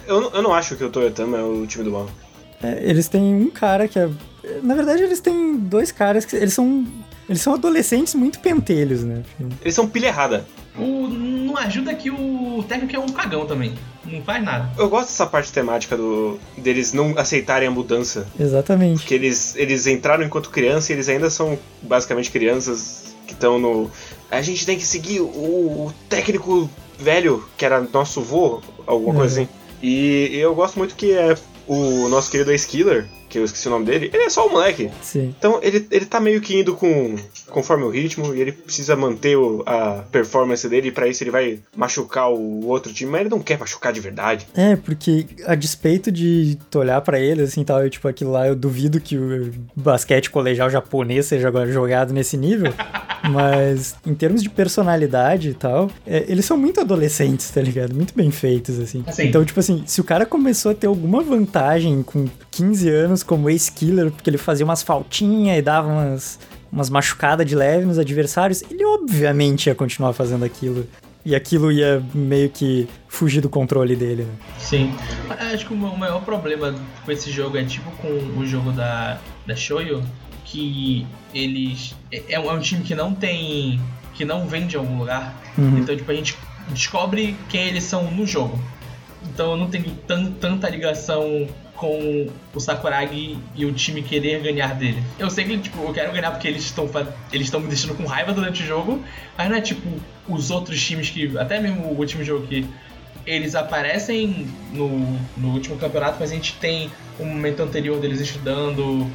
Eu, 0.06 0.20
não- 0.20 0.30
eu 0.34 0.42
não 0.42 0.52
acho 0.54 0.74
que 0.76 0.84
o 0.84 0.90
Toyotama 0.90 1.38
é 1.38 1.42
o 1.42 1.66
time 1.66 1.84
do 1.84 1.92
mal. 1.92 2.08
É, 2.62 2.78
eles 2.82 3.08
têm 3.08 3.22
um 3.22 3.50
cara 3.50 3.86
que 3.86 3.98
é. 3.98 4.08
Na 4.62 4.74
verdade, 4.74 5.02
eles 5.02 5.20
têm 5.20 5.56
dois 5.56 5.92
caras 5.92 6.24
que. 6.24 6.34
Eles 6.34 6.52
são. 6.52 6.84
Eles 7.28 7.40
são 7.42 7.54
adolescentes 7.54 8.14
muito 8.14 8.40
pentelhos, 8.40 9.04
né? 9.04 9.22
Eles 9.62 9.74
são 9.74 9.86
pilha 9.86 10.06
errada. 10.08 10.46
O, 10.78 11.08
não 11.08 11.56
ajuda 11.56 11.94
que 11.94 12.10
o 12.10 12.64
técnico 12.68 12.94
é 12.96 12.98
um 12.98 13.08
cagão 13.08 13.46
também. 13.46 13.74
Não 14.04 14.22
faz 14.22 14.42
nada. 14.42 14.70
Eu 14.78 14.88
gosto 14.88 15.08
dessa 15.08 15.26
parte 15.26 15.52
temática 15.52 15.96
do 15.96 16.38
deles 16.56 16.92
não 16.92 17.18
aceitarem 17.18 17.68
a 17.68 17.70
mudança. 17.70 18.26
Exatamente. 18.38 19.04
Que 19.04 19.14
eles, 19.14 19.54
eles 19.56 19.86
entraram 19.86 20.24
enquanto 20.24 20.50
criança 20.50 20.92
e 20.92 20.96
eles 20.96 21.08
ainda 21.08 21.28
são 21.30 21.58
basicamente 21.82 22.30
crianças 22.30 23.14
que 23.26 23.32
estão 23.34 23.58
no. 23.58 23.90
A 24.30 24.40
gente 24.40 24.64
tem 24.64 24.78
que 24.78 24.86
seguir 24.86 25.20
o, 25.20 25.26
o 25.26 25.92
técnico 26.08 26.70
velho, 26.98 27.44
que 27.56 27.64
era 27.64 27.80
nosso 27.92 28.20
vô, 28.22 28.60
alguma 28.86 29.12
Uhum. 29.12 29.18
coisa 29.18 29.40
assim. 29.42 29.48
E 29.82 30.30
eu 30.34 30.54
gosto 30.54 30.76
muito 30.78 30.94
que 30.94 31.12
é 31.12 31.36
o 31.66 32.08
nosso 32.08 32.30
querido 32.30 32.50
Ace 32.52 32.66
Killer, 32.66 33.06
que 33.28 33.38
eu 33.38 33.44
esqueci 33.44 33.68
o 33.68 33.70
nome 33.70 33.84
dele, 33.86 34.10
ele 34.12 34.22
é 34.24 34.30
só 34.30 34.46
um 34.46 34.52
moleque. 34.52 34.90
Sim. 35.02 35.34
Então 35.38 35.58
ele, 35.62 35.86
ele 35.90 36.04
tá 36.06 36.18
meio 36.20 36.40
que 36.40 36.58
indo 36.58 36.74
com, 36.74 37.16
conforme 37.48 37.84
o 37.84 37.90
ritmo 37.90 38.34
e 38.34 38.40
ele 38.40 38.52
precisa 38.52 38.96
manter 38.96 39.36
o- 39.36 39.62
a 39.66 40.04
performance 40.10 40.68
dele 40.68 40.88
e 40.88 40.92
pra 40.92 41.06
isso 41.06 41.22
ele 41.22 41.30
vai 41.30 41.58
machucar 41.76 42.30
o 42.30 42.66
outro 42.66 42.92
time, 42.92 43.10
mas 43.10 43.20
ele 43.22 43.30
não 43.30 43.40
quer 43.40 43.58
machucar 43.58 43.92
de 43.92 44.00
verdade. 44.00 44.46
É, 44.54 44.76
porque 44.76 45.26
a 45.46 45.54
despeito 45.54 46.10
de 46.10 46.58
tu 46.70 46.78
olhar 46.78 47.00
pra 47.00 47.18
ele, 47.20 47.42
assim, 47.42 47.62
tal, 47.64 47.82
eu, 47.82 47.90
tipo, 47.90 48.06
aquilo 48.08 48.30
lá, 48.32 48.46
eu 48.48 48.56
duvido 48.56 49.00
que 49.00 49.16
o 49.16 49.50
basquete 49.76 50.30
colegial 50.30 50.70
japonês 50.70 51.26
seja 51.26 51.48
agora 51.48 51.70
jogado 51.70 52.12
nesse 52.12 52.36
nível. 52.36 52.72
Mas, 53.30 53.96
em 54.06 54.14
termos 54.14 54.42
de 54.42 54.48
personalidade 54.48 55.50
e 55.50 55.54
tal, 55.54 55.90
é, 56.06 56.24
eles 56.28 56.44
são 56.44 56.56
muito 56.56 56.80
adolescentes, 56.80 57.50
tá 57.50 57.60
ligado? 57.60 57.94
Muito 57.94 58.14
bem 58.14 58.30
feitos, 58.30 58.78
assim. 58.78 59.02
Assim. 59.06 59.26
Então, 59.26 59.44
tipo 59.44 59.58
assim, 59.58 59.82
se 59.86 60.00
o 60.00 60.04
cara 60.04 60.24
começou 60.24 60.70
a 60.70 60.74
ter 60.74 60.86
alguma 60.86 61.20
vantagem 61.22 62.02
com 62.02 62.26
15 62.58 62.88
anos 62.90 63.22
como 63.22 63.48
ex-killer, 63.48 64.10
porque 64.10 64.28
ele 64.28 64.38
fazia 64.38 64.64
umas 64.64 64.82
faltinhas 64.82 65.58
e 65.58 65.62
dava 65.62 65.88
umas, 65.88 66.38
umas 66.72 66.90
machucadas 66.90 67.46
de 67.46 67.54
leve 67.54 67.84
nos 67.84 67.98
adversários, 67.98 68.62
ele 68.70 68.84
obviamente 68.84 69.66
ia 69.68 69.74
continuar 69.74 70.12
fazendo 70.12 70.44
aquilo. 70.44 70.86
E 71.24 71.34
aquilo 71.36 71.70
ia 71.70 72.02
meio 72.14 72.48
que 72.48 72.88
fugir 73.06 73.40
do 73.40 73.48
controle 73.48 73.94
dele, 73.94 74.22
né? 74.24 74.32
Sim. 74.58 74.92
Acho 75.52 75.66
que 75.66 75.74
o 75.74 75.76
maior 75.76 76.22
problema 76.24 76.74
com 77.04 77.12
esse 77.12 77.30
jogo 77.30 77.56
é 77.58 77.64
tipo 77.64 77.90
com 77.92 78.08
o 78.40 78.46
jogo 78.46 78.72
da, 78.72 79.18
da 79.46 79.54
Shoyo, 79.54 80.02
que 80.44 81.06
eles. 81.34 81.94
É, 82.10 82.22
é 82.34 82.40
um, 82.40 82.50
é 82.50 82.52
um 82.54 82.60
time 82.60 82.82
que 82.82 82.94
não 82.94 83.14
tem. 83.14 83.78
que 84.14 84.24
não 84.24 84.46
vem 84.48 84.66
de 84.66 84.76
algum 84.76 84.98
lugar. 84.98 85.34
Uhum. 85.58 85.78
Então, 85.78 85.94
tipo, 85.94 86.10
a 86.10 86.14
gente 86.14 86.36
descobre 86.70 87.36
quem 87.48 87.66
eles 87.68 87.84
são 87.84 88.10
no 88.10 88.26
jogo. 88.26 88.58
Então 89.24 89.50
eu 89.52 89.56
não 89.58 89.68
tenho 89.68 89.90
tan- 90.06 90.32
tanta 90.40 90.68
ligação 90.70 91.46
com 91.78 92.26
o 92.52 92.60
Sakuragi 92.60 93.38
e 93.54 93.64
o 93.64 93.72
time 93.72 94.02
querer 94.02 94.40
ganhar 94.42 94.74
dele. 94.74 95.02
Eu 95.18 95.30
sei 95.30 95.44
que 95.44 95.58
tipo, 95.58 95.80
eu 95.82 95.92
quero 95.92 96.12
ganhar 96.12 96.30
porque 96.32 96.48
eles 96.48 96.64
estão 96.64 96.90
eles 97.32 97.46
estão 97.46 97.60
me 97.60 97.68
deixando 97.68 97.94
com 97.94 98.04
raiva 98.04 98.32
durante 98.32 98.62
o 98.62 98.66
jogo, 98.66 99.02
mas 99.36 99.48
não 99.48 99.56
é 99.56 99.60
tipo 99.60 99.88
os 100.28 100.50
outros 100.50 100.84
times 100.84 101.08
que 101.08 101.38
até 101.38 101.60
mesmo 101.60 101.84
o 101.86 101.98
último 101.98 102.24
jogo 102.24 102.46
que 102.46 102.66
eles 103.24 103.54
aparecem 103.54 104.46
no, 104.72 104.88
no 105.36 105.54
último 105.54 105.76
campeonato, 105.76 106.16
mas 106.18 106.32
a 106.32 106.34
gente 106.34 106.54
tem 106.54 106.90
um 107.20 107.26
momento 107.26 107.62
anterior 107.62 108.00
deles 108.00 108.20
estudando 108.20 109.06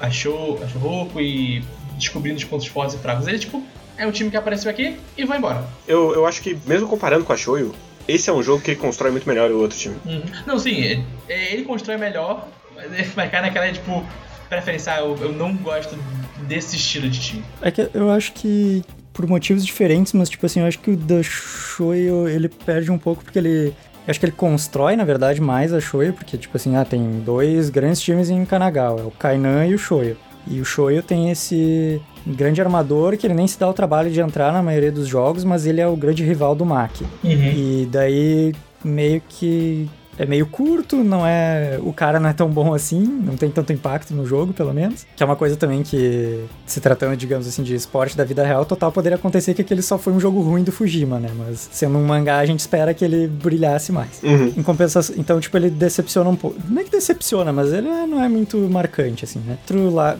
a 0.00 0.10
show, 0.10 0.60
a 0.62 0.66
Shouhoku 0.66 1.20
e 1.20 1.64
descobrindo 1.96 2.38
os 2.38 2.44
pontos 2.44 2.66
fortes 2.66 2.96
e 2.96 2.98
fracos. 2.98 3.28
Ele 3.28 3.38
tipo 3.38 3.62
é 3.96 4.06
um 4.06 4.10
time 4.10 4.30
que 4.30 4.36
apareceu 4.36 4.70
aqui 4.70 4.96
e 5.16 5.24
vai 5.24 5.38
embora. 5.38 5.64
Eu, 5.86 6.14
eu 6.14 6.26
acho 6.26 6.42
que, 6.42 6.58
mesmo 6.66 6.88
comparando 6.88 7.24
com 7.24 7.32
a 7.32 7.36
Shoyo, 7.36 7.74
esse 8.06 8.28
é 8.28 8.32
um 8.32 8.42
jogo 8.42 8.62
que 8.62 8.72
ele 8.72 8.80
constrói 8.80 9.10
muito 9.10 9.28
melhor 9.28 9.50
o 9.50 9.58
outro 9.60 9.78
time. 9.78 9.96
Uhum. 10.04 10.22
Não, 10.46 10.58
sim, 10.58 10.76
ele, 10.76 11.04
ele 11.28 11.62
constrói 11.64 11.96
melhor, 11.96 12.48
mas 12.74 12.92
ele 12.92 13.02
vai 13.04 13.30
cair 13.30 13.42
naquela, 13.42 13.72
tipo, 13.72 14.04
preferência, 14.48 14.94
ah, 14.94 15.00
eu, 15.00 15.16
eu 15.20 15.32
não 15.32 15.54
gosto 15.56 15.96
desse 16.46 16.76
estilo 16.76 17.08
de 17.08 17.20
time. 17.20 17.44
É 17.60 17.70
que 17.70 17.88
eu 17.94 18.10
acho 18.10 18.32
que 18.32 18.84
por 19.12 19.26
motivos 19.26 19.64
diferentes, 19.64 20.12
mas 20.12 20.28
tipo 20.28 20.44
assim, 20.46 20.60
eu 20.60 20.66
acho 20.66 20.78
que 20.78 20.90
o 20.90 20.96
da 20.96 21.22
Shoyo 21.22 22.28
ele 22.28 22.48
perde 22.48 22.90
um 22.90 22.98
pouco 22.98 23.22
porque 23.22 23.38
ele. 23.38 23.74
Eu 24.04 24.10
acho 24.10 24.18
que 24.18 24.26
ele 24.26 24.32
constrói, 24.32 24.96
na 24.96 25.04
verdade, 25.04 25.40
mais 25.40 25.72
a 25.72 25.80
Shoyo, 25.80 26.12
porque, 26.12 26.36
tipo 26.36 26.56
assim, 26.56 26.74
ah, 26.74 26.84
tem 26.84 27.20
dois 27.20 27.70
grandes 27.70 28.00
times 28.00 28.30
em 28.30 28.44
Kanagawa, 28.44 29.00
é 29.00 29.04
o 29.04 29.12
Kainan 29.12 29.64
e 29.66 29.74
o 29.74 29.78
Shoyo. 29.78 30.16
E 30.46 30.60
o 30.60 30.64
Shoyo 30.64 31.02
tem 31.02 31.30
esse 31.30 32.00
grande 32.26 32.60
armador 32.60 33.16
que 33.16 33.26
ele 33.26 33.34
nem 33.34 33.46
se 33.46 33.58
dá 33.58 33.68
o 33.68 33.72
trabalho 33.72 34.10
de 34.10 34.20
entrar 34.20 34.52
na 34.52 34.62
maioria 34.62 34.92
dos 34.92 35.06
jogos, 35.06 35.44
mas 35.44 35.66
ele 35.66 35.80
é 35.80 35.86
o 35.86 35.96
grande 35.96 36.24
rival 36.24 36.54
do 36.54 36.64
Maki. 36.64 37.04
E 37.24 37.88
daí 37.90 38.54
meio 38.84 39.22
que 39.28 39.88
é 40.18 40.26
meio 40.26 40.46
curto, 40.46 41.02
não 41.02 41.26
é, 41.26 41.78
o 41.82 41.92
cara 41.92 42.20
não 42.20 42.28
é 42.28 42.32
tão 42.32 42.48
bom 42.48 42.74
assim, 42.74 43.00
não 43.00 43.36
tem 43.36 43.50
tanto 43.50 43.72
impacto 43.72 44.14
no 44.14 44.26
jogo, 44.26 44.52
pelo 44.52 44.72
menos. 44.72 45.06
Que 45.16 45.22
é 45.22 45.26
uma 45.26 45.36
coisa 45.36 45.56
também 45.56 45.82
que 45.82 46.44
se 46.66 46.80
tratando, 46.80 47.16
digamos 47.16 47.46
assim, 47.46 47.62
de 47.62 47.74
esporte 47.74 48.16
da 48.16 48.24
vida 48.24 48.44
real, 48.44 48.64
total 48.64 48.92
poderia 48.92 49.16
acontecer 49.16 49.54
que 49.54 49.62
aquele 49.62 49.82
só 49.82 49.98
foi 49.98 50.12
um 50.12 50.20
jogo 50.20 50.40
ruim 50.40 50.62
do 50.62 50.72
Fujima, 50.72 51.18
né? 51.18 51.30
Mas 51.36 51.68
sendo 51.72 51.98
um 51.98 52.04
mangá, 52.04 52.38
a 52.38 52.46
gente 52.46 52.60
espera 52.60 52.92
que 52.94 53.04
ele 53.04 53.26
brilhasse 53.26 53.90
mais. 53.92 54.20
Uhum. 54.22 54.52
Em 54.56 54.62
compensação, 54.62 55.14
então, 55.18 55.40
tipo, 55.40 55.56
ele 55.56 55.70
decepciona 55.70 56.28
um 56.28 56.36
pouco. 56.36 56.58
Não 56.68 56.80
é 56.80 56.84
que 56.84 56.90
decepciona, 56.90 57.52
mas 57.52 57.72
ele 57.72 57.88
é- 57.88 58.06
não 58.06 58.22
é 58.22 58.28
muito 58.28 58.58
marcante, 58.70 59.24
assim, 59.24 59.40
né? 59.40 59.56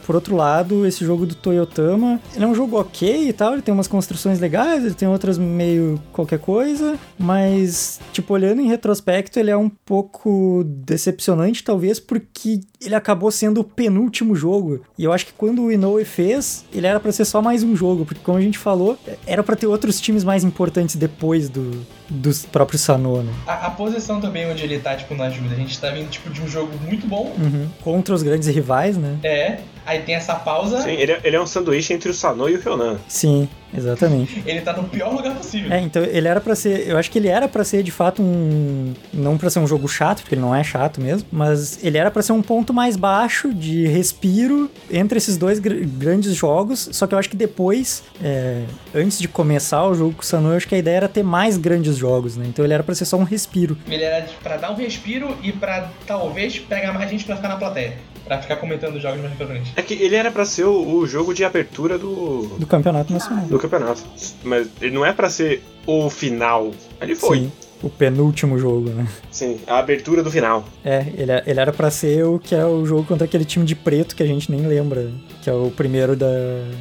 Por 0.05 0.15
outro 0.15 0.35
lado, 0.35 0.85
esse 0.85 1.03
jogo 1.05 1.25
do 1.25 1.35
Toyotama, 1.35 2.19
ele 2.35 2.43
é 2.43 2.47
um 2.47 2.55
jogo 2.55 2.79
ok 2.79 3.29
e 3.29 3.33
tal, 3.33 3.53
ele 3.53 3.61
tem 3.61 3.73
umas 3.73 3.87
construções 3.87 4.39
legais, 4.39 4.83
ele 4.83 4.93
tem 4.93 5.07
outras 5.07 5.37
meio 5.37 5.99
qualquer 6.11 6.39
coisa, 6.39 6.97
mas, 7.17 7.99
tipo, 8.11 8.33
olhando 8.33 8.61
em 8.61 8.67
retrospecto, 8.67 9.39
ele 9.39 9.51
é 9.51 9.57
um 9.57 9.69
pouco 9.85 10.63
decepcionante, 10.65 11.63
talvez, 11.63 11.99
porque 11.99 12.61
ele 12.81 12.95
acabou 12.95 13.31
sendo 13.31 13.61
o 13.61 13.63
penúltimo 13.63 14.35
jogo. 14.35 14.81
E 14.97 15.03
eu 15.03 15.11
acho 15.11 15.27
que 15.27 15.33
quando 15.33 15.63
o 15.63 15.71
Inoue 15.71 16.05
fez, 16.05 16.65
ele 16.73 16.87
era 16.87 16.99
pra 16.99 17.11
ser 17.11 17.25
só 17.25 17.41
mais 17.41 17.63
um 17.63 17.75
jogo, 17.75 18.05
porque 18.05 18.21
como 18.23 18.37
a 18.37 18.41
gente 18.41 18.57
falou, 18.57 18.97
era 19.25 19.43
pra 19.43 19.55
ter 19.55 19.67
outros 19.67 19.99
times 19.99 20.23
mais 20.23 20.43
importantes 20.43 20.95
depois 20.95 21.49
do, 21.49 21.85
dos 22.09 22.45
próprios 22.45 22.81
Sanô, 22.81 23.21
né? 23.21 23.33
A, 23.45 23.67
a 23.67 23.71
posição 23.71 24.19
também 24.19 24.49
onde 24.49 24.63
ele 24.63 24.79
tá, 24.79 24.95
tipo, 24.95 25.13
não 25.15 25.25
ajuda. 25.25 25.53
A 25.53 25.57
gente 25.57 25.79
tá 25.79 25.89
vindo, 25.89 26.09
tipo, 26.09 26.29
de 26.29 26.41
um 26.41 26.47
jogo 26.47 26.71
muito 26.85 27.07
bom. 27.07 27.33
Uhum. 27.37 27.69
Contra 27.81 28.13
os 28.13 28.23
grandes 28.23 28.47
rivais, 28.47 28.97
né? 28.97 29.19
É, 29.23 29.59
aí 29.85 30.01
tem 30.01 30.15
essa 30.15 30.35
pausa, 30.35 30.81
Sim, 30.81 30.91
ele 30.91 31.11
é, 31.11 31.21
ele 31.23 31.35
é 31.35 31.41
um 31.41 31.45
sanduíche 31.47 31.93
entre 31.93 32.09
o 32.09 32.13
Sano 32.13 32.49
e 32.49 32.55
o 32.55 32.59
Ryonan. 32.61 32.97
Sim, 33.07 33.47
exatamente. 33.75 34.41
ele 34.45 34.61
tá 34.61 34.73
no 34.73 34.83
pior 34.85 35.13
lugar 35.13 35.35
possível. 35.35 35.71
É, 35.71 35.79
então 35.81 36.03
ele 36.03 36.27
era 36.27 36.39
pra 36.41 36.55
ser, 36.55 36.87
eu 36.87 36.97
acho 36.97 37.09
que 37.11 37.17
ele 37.19 37.27
era 37.27 37.47
pra 37.47 37.63
ser 37.63 37.83
de 37.83 37.91
fato 37.91 38.21
um, 38.21 38.93
não 39.13 39.37
pra 39.37 39.49
ser 39.49 39.59
um 39.59 39.67
jogo 39.67 39.87
chato, 39.87 40.21
porque 40.21 40.35
ele 40.35 40.41
não 40.41 40.53
é 40.55 40.63
chato 40.63 41.01
mesmo, 41.01 41.27
mas 41.31 41.83
ele 41.83 41.97
era 41.97 42.09
pra 42.11 42.21
ser 42.21 42.31
um 42.33 42.41
ponto 42.41 42.73
mais 42.73 42.95
baixo 42.95 43.53
de 43.53 43.85
respiro 43.87 44.69
entre 44.91 45.17
esses 45.17 45.37
dois 45.37 45.59
gr- 45.59 45.85
grandes 45.85 46.33
jogos, 46.35 46.89
só 46.91 47.05
que 47.07 47.13
eu 47.13 47.19
acho 47.19 47.29
que 47.29 47.35
depois, 47.37 48.03
é, 48.23 48.63
antes 48.93 49.19
de 49.19 49.27
começar 49.27 49.85
o 49.87 49.93
jogo 49.93 50.13
com 50.13 50.21
o 50.21 50.25
Sanu, 50.25 50.51
eu 50.51 50.57
acho 50.57 50.67
que 50.67 50.75
a 50.75 50.77
ideia 50.77 50.97
era 50.97 51.07
ter 51.09 51.23
mais 51.23 51.57
grandes 51.57 51.97
jogos, 51.97 52.37
né? 52.37 52.45
Então 52.47 52.63
ele 52.63 52.73
era 52.73 52.83
pra 52.83 52.93
ser 52.95 53.05
só 53.05 53.17
um 53.17 53.23
respiro. 53.23 53.77
Ele 53.87 54.03
era 54.03 54.25
pra 54.41 54.57
dar 54.57 54.71
um 54.71 54.75
respiro 54.75 55.35
e 55.43 55.51
pra 55.51 55.89
talvez 56.05 56.57
pegar 56.59 56.93
mais 56.93 57.09
gente 57.09 57.25
pra 57.25 57.35
ficar 57.35 57.49
na 57.49 57.57
plateia. 57.57 57.97
Pra 58.25 58.41
ficar 58.41 58.55
comentando 58.55 58.95
os 58.95 59.01
jogos 59.01 59.21
mais 59.21 59.33
pra 59.35 59.47
frente. 59.47 59.73
É 59.75 59.81
que 59.81 59.93
ele 59.95 60.15
era 60.15 60.31
pra 60.31 60.45
ser 60.45 60.63
o, 60.65 60.95
o 60.97 61.05
jogo 61.05 61.33
de 61.33 61.43
abertura 61.43 61.97
do, 61.97 62.55
Do 62.57 62.65
campeonato 62.65 63.11
nacional. 63.11 63.45
do 63.45 63.59
campeonato. 63.59 64.01
Mas 64.43 64.67
ele 64.81 64.95
não 64.95 65.05
é 65.05 65.11
pra 65.11 65.29
ser 65.29 65.61
o 65.85 66.09
final. 66.09 66.71
Ele 67.01 67.15
foi. 67.15 67.39
Sim, 67.39 67.51
o 67.81 67.89
penúltimo 67.89 68.57
jogo, 68.57 68.89
né? 68.91 69.05
Sim, 69.29 69.59
a 69.67 69.77
abertura 69.79 70.23
do 70.23 70.31
final. 70.31 70.63
É, 70.85 71.05
ele, 71.17 71.31
ele 71.45 71.59
era 71.59 71.73
pra 71.73 71.91
ser 71.91 72.23
o 72.23 72.39
que 72.39 72.55
é 72.55 72.65
o 72.65 72.85
jogo 72.85 73.03
contra 73.03 73.25
aquele 73.25 73.43
time 73.43 73.65
de 73.65 73.75
preto 73.75 74.15
que 74.15 74.23
a 74.23 74.25
gente 74.25 74.49
nem 74.49 74.61
lembra, 74.65 75.11
que 75.41 75.49
é 75.49 75.53
o 75.53 75.69
primeiro 75.69 76.15
da, 76.15 76.27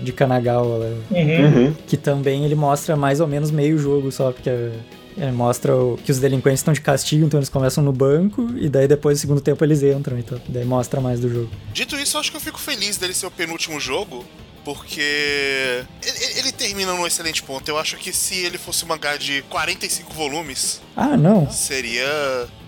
de 0.00 0.12
Kanagawa, 0.12 0.92
Uhum. 1.10 1.66
Uhum. 1.66 1.74
que 1.88 1.96
também 1.96 2.44
ele 2.44 2.54
mostra 2.54 2.94
mais 2.94 3.18
ou 3.18 3.26
menos 3.26 3.50
meio 3.50 3.76
jogo 3.78 4.12
só, 4.12 4.30
porque 4.30 4.48
é, 5.18 5.30
mostra 5.30 5.76
o- 5.76 5.96
que 6.04 6.10
os 6.10 6.18
delinquentes 6.18 6.60
estão 6.60 6.72
de 6.74 6.80
castigo, 6.80 7.24
então 7.26 7.38
eles 7.38 7.48
começam 7.48 7.82
no 7.82 7.92
banco 7.92 8.48
e 8.56 8.68
daí 8.68 8.86
depois 8.88 9.18
no 9.18 9.20
segundo 9.20 9.40
tempo 9.40 9.64
eles 9.64 9.82
entram, 9.82 10.18
então 10.18 10.40
daí 10.48 10.64
mostra 10.64 11.00
mais 11.00 11.20
do 11.20 11.28
jogo. 11.28 11.50
Dito 11.72 11.96
isso, 11.96 12.16
eu 12.16 12.20
acho 12.20 12.30
que 12.30 12.36
eu 12.36 12.40
fico 12.40 12.58
feliz 12.60 12.96
dele 12.96 13.14
ser 13.14 13.26
o 13.26 13.30
penúltimo 13.30 13.78
jogo, 13.80 14.24
porque 14.64 15.00
ele, 16.04 16.38
ele 16.38 16.52
termina 16.52 16.92
num 16.94 17.06
excelente 17.06 17.42
ponto. 17.42 17.68
Eu 17.68 17.78
acho 17.78 17.96
que 17.96 18.12
se 18.12 18.36
ele 18.44 18.56
fosse 18.58 18.84
um 18.84 18.88
mangá 18.88 19.16
de 19.16 19.42
45 19.50 20.12
volumes, 20.12 20.80
Ah, 20.96 21.16
não. 21.16 21.50
seria. 21.50 22.04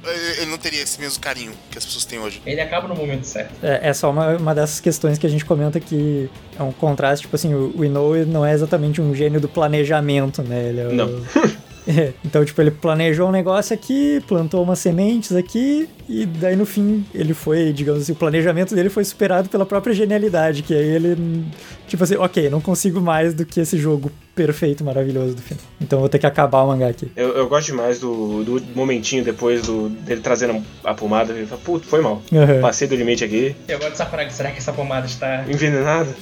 Ele 0.04 0.42
ele 0.42 0.50
não 0.50 0.58
teria 0.58 0.82
esse 0.82 1.00
mesmo 1.00 1.18
carinho 1.20 1.52
que 1.70 1.78
as 1.78 1.84
pessoas 1.84 2.04
têm 2.04 2.18
hoje. 2.18 2.42
Ele 2.44 2.60
acaba 2.60 2.86
no 2.88 2.94
momento 2.94 3.24
certo. 3.24 3.52
É, 3.62 3.88
é 3.88 3.92
só 3.94 4.10
uma, 4.10 4.36
uma 4.36 4.54
dessas 4.54 4.80
questões 4.80 5.16
que 5.18 5.26
a 5.26 5.30
gente 5.30 5.44
comenta 5.46 5.80
que 5.80 6.28
é 6.58 6.62
um 6.62 6.72
contraste, 6.72 7.22
tipo 7.22 7.36
assim, 7.36 7.54
o, 7.54 7.72
o 7.76 7.84
Inoue 7.84 8.24
não 8.26 8.44
é 8.44 8.52
exatamente 8.52 9.00
um 9.00 9.14
gênio 9.14 9.40
do 9.40 9.48
planejamento, 9.48 10.42
né? 10.42 10.68
Ele 10.68 10.80
é 10.80 10.86
o- 10.88 10.92
Não. 10.92 11.24
Então, 12.24 12.44
tipo, 12.44 12.60
ele 12.60 12.70
planejou 12.70 13.28
um 13.28 13.32
negócio 13.32 13.74
aqui, 13.74 14.22
plantou 14.26 14.62
umas 14.62 14.78
sementes 14.78 15.36
aqui, 15.36 15.88
e 16.08 16.26
daí 16.26 16.56
no 16.56 16.66
fim 16.66 17.04
ele 17.14 17.34
foi, 17.34 17.72
digamos 17.72 18.02
assim, 18.02 18.12
o 18.12 18.16
planejamento 18.16 18.74
dele 18.74 18.88
foi 18.88 19.04
superado 19.04 19.48
pela 19.48 19.64
própria 19.66 19.94
genialidade, 19.94 20.62
que 20.62 20.74
aí 20.74 20.88
ele, 20.88 21.44
tipo 21.86 22.02
assim, 22.02 22.16
ok, 22.16 22.48
não 22.50 22.60
consigo 22.60 23.00
mais 23.00 23.34
do 23.34 23.44
que 23.44 23.60
esse 23.60 23.78
jogo 23.78 24.10
perfeito, 24.34 24.84
maravilhoso 24.84 25.34
do 25.34 25.42
final. 25.42 25.62
Então 25.80 25.98
eu 25.98 26.00
vou 26.00 26.08
ter 26.08 26.18
que 26.18 26.26
acabar 26.26 26.62
o 26.62 26.68
mangá 26.68 26.88
aqui. 26.88 27.10
Eu, 27.14 27.28
eu 27.36 27.48
gosto 27.48 27.66
demais 27.66 28.00
do, 28.00 28.42
do 28.42 28.62
momentinho 28.74 29.22
depois 29.22 29.62
do, 29.62 29.88
dele 29.88 30.20
trazendo 30.20 30.62
a 30.82 30.92
pomada. 30.92 31.32
Ele 31.32 31.46
fala, 31.46 31.60
puto, 31.64 31.86
foi 31.86 32.00
mal. 32.00 32.20
Aham. 32.32 32.60
Passei 32.60 32.88
do 32.88 32.96
limite 32.96 33.22
aqui. 33.24 33.54
E 33.68 33.72
agora 33.72 33.92
de 33.92 33.96
Sakuragi, 33.96 34.32
será 34.32 34.50
que 34.50 34.58
essa 34.58 34.72
pomada 34.72 35.06
está. 35.06 35.44
Envenenado. 35.48 36.12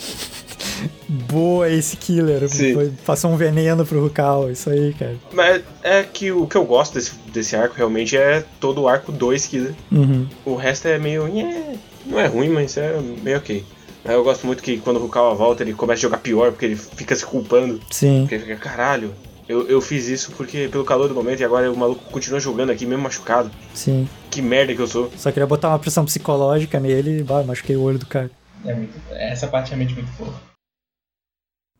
Boa 1.08 1.68
esse 1.70 1.96
killer. 1.96 2.48
Foi- 2.48 2.92
passou 3.04 3.30
um 3.30 3.36
veneno 3.36 3.84
pro 3.84 4.00
Rukal, 4.02 4.50
isso 4.50 4.70
aí, 4.70 4.94
cara. 4.94 5.16
Mas 5.32 5.62
é 5.82 6.02
que 6.02 6.32
o 6.32 6.46
que 6.46 6.56
eu 6.56 6.64
gosto 6.64 6.94
desse, 6.94 7.12
desse 7.32 7.54
arco 7.56 7.74
realmente 7.76 8.16
é 8.16 8.44
todo 8.60 8.82
o 8.82 8.88
arco 8.88 9.12
2 9.12 9.46
que 9.46 9.72
Uhum. 9.90 10.26
o 10.44 10.54
resto 10.54 10.88
é 10.88 10.98
meio. 10.98 11.28
Não 12.06 12.18
é 12.18 12.26
ruim, 12.26 12.48
mas 12.48 12.76
é 12.76 12.98
meio 13.22 13.36
ok. 13.38 13.64
Mas 14.04 14.14
eu 14.14 14.24
gosto 14.24 14.46
muito 14.46 14.62
que 14.62 14.78
quando 14.78 14.96
o 14.96 15.00
Rukawa 15.00 15.34
volta 15.34 15.62
ele 15.62 15.72
começa 15.74 16.00
a 16.00 16.02
jogar 16.02 16.18
pior, 16.18 16.50
porque 16.50 16.64
ele 16.66 16.76
fica 16.76 17.14
se 17.14 17.24
culpando. 17.24 17.80
Sim. 17.90 18.20
Porque 18.22 18.34
ele 18.34 18.44
fica, 18.44 18.56
caralho, 18.56 19.14
eu, 19.48 19.68
eu 19.68 19.80
fiz 19.80 20.08
isso 20.08 20.32
porque 20.32 20.68
pelo 20.68 20.84
calor 20.84 21.08
do 21.08 21.14
momento 21.14 21.40
e 21.40 21.44
agora 21.44 21.70
o 21.70 21.76
maluco 21.76 22.02
continua 22.10 22.40
jogando 22.40 22.70
aqui 22.70 22.84
mesmo 22.84 23.04
machucado. 23.04 23.50
Sim. 23.74 24.08
Que 24.30 24.42
merda 24.42 24.74
que 24.74 24.80
eu 24.80 24.86
sou. 24.88 25.10
Só 25.16 25.30
queria 25.30 25.46
botar 25.46 25.68
uma 25.68 25.78
pressão 25.78 26.04
psicológica 26.04 26.80
nele 26.80 27.20
e, 27.20 27.22
bah, 27.22 27.42
machuquei 27.44 27.76
o 27.76 27.82
olho 27.82 27.98
do 27.98 28.06
cara. 28.06 28.30
É 28.64 28.74
muito... 28.74 28.92
Essa 29.12 29.46
parte 29.46 29.66
é 29.72 29.76
realmente 29.76 29.94
muito 29.94 30.10
boa. 30.18 30.32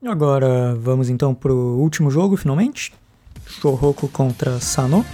Agora 0.04 0.74
vamos 0.74 1.08
então 1.08 1.32
pro 1.32 1.54
último 1.54 2.10
jogo, 2.10 2.36
finalmente. 2.36 2.92
Shouhoku 3.46 4.08
contra 4.08 4.58
Sano. 4.58 5.04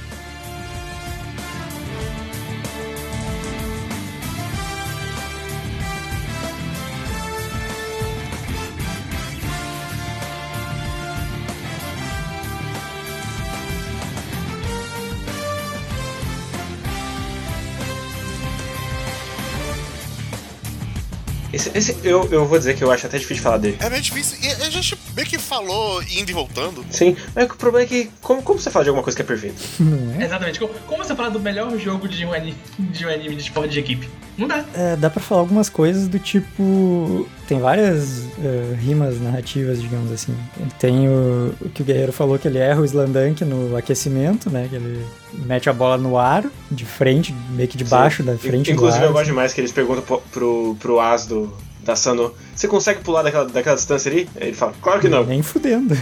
Esse, 21.79 21.97
eu, 22.03 22.29
eu 22.33 22.45
vou 22.45 22.59
dizer 22.59 22.75
que 22.75 22.83
eu 22.83 22.91
acho 22.91 23.07
até 23.07 23.19
difícil 23.19 23.37
de 23.37 23.43
falar 23.43 23.59
dele. 23.59 23.77
É 23.79 23.89
meio 23.89 24.03
difícil. 24.03 24.37
E 24.43 24.49
a 24.49 24.69
gente 24.69 24.99
meio 25.15 25.29
que 25.29 25.39
falou 25.39 26.03
indo 26.03 26.29
e 26.29 26.35
voltando. 26.35 26.85
Sim, 26.91 27.17
mas 27.33 27.45
o 27.45 27.55
problema 27.55 27.85
é 27.85 27.89
que, 27.89 28.11
como, 28.21 28.43
como 28.43 28.59
você 28.59 28.69
fala 28.69 28.85
de 28.85 28.89
alguma 28.89 29.05
coisa 29.05 29.17
que 29.17 29.23
é 29.23 29.25
perfeita? 29.25 29.57
Não 29.79 30.21
é? 30.21 30.25
Exatamente. 30.25 30.59
Como, 30.59 30.75
como 30.87 31.05
você 31.05 31.15
fala 31.15 31.31
do 31.31 31.39
melhor 31.39 31.79
jogo 31.79 32.09
de 32.09 32.27
um 32.27 32.33
anime 32.33 32.57
de, 32.79 33.07
um 33.07 33.09
anime 33.09 33.37
de 33.37 33.43
esporte 33.43 33.71
de 33.71 33.79
equipe? 33.79 34.09
Não 34.37 34.49
dá. 34.49 34.65
É, 34.75 34.97
dá 34.97 35.09
pra 35.09 35.23
falar 35.23 35.43
algumas 35.43 35.69
coisas 35.69 36.09
do 36.09 36.19
tipo. 36.19 37.29
Tem 37.47 37.61
várias 37.61 38.25
eh, 38.43 38.75
rimas 38.79 39.21
narrativas, 39.21 39.81
digamos 39.81 40.13
assim. 40.13 40.37
Tem 40.79 41.09
o, 41.09 41.55
o 41.61 41.69
que 41.71 41.83
o 41.83 41.85
Guerreiro 41.85 42.13
falou, 42.13 42.39
que 42.39 42.47
ele 42.47 42.59
erra 42.59 42.81
o 42.81 42.85
Slandunk 42.85 43.45
no 43.45 43.77
aquecimento, 43.77 44.51
né? 44.51 44.67
Que 44.69 44.77
ele 44.77 45.05
mete 45.33 45.71
a 45.71 45.73
bola 45.73 45.97
no 45.97 46.19
ar, 46.19 46.45
de 46.71 46.85
frente, 46.85 47.35
meio 47.51 47.69
que 47.69 47.77
de 47.77 47.85
baixo, 47.85 48.23
da 48.23 48.37
frente 48.37 48.71
Inclusive, 48.71 49.01
do 49.01 49.05
ar. 49.05 49.11
eu 49.11 49.13
gosto 49.13 49.27
demais 49.27 49.55
que 49.55 49.61
eles 49.61 49.73
perguntam 49.73 50.03
pro, 50.03 50.21
pro, 50.31 50.77
pro 50.79 51.01
As 51.01 51.27
do, 51.27 51.53
da 51.85 51.95
Sano: 51.97 52.33
Você 52.55 52.67
consegue 52.69 53.01
pular 53.03 53.23
daquela, 53.23 53.45
daquela 53.47 53.77
distância 53.77 54.11
ali? 54.11 54.29
Aí 54.41 54.49
ele 54.49 54.57
fala: 54.57 54.73
Claro 54.81 55.01
que 55.01 55.09
não. 55.09 55.25
Nem 55.25 55.43
fudendo. 55.43 55.95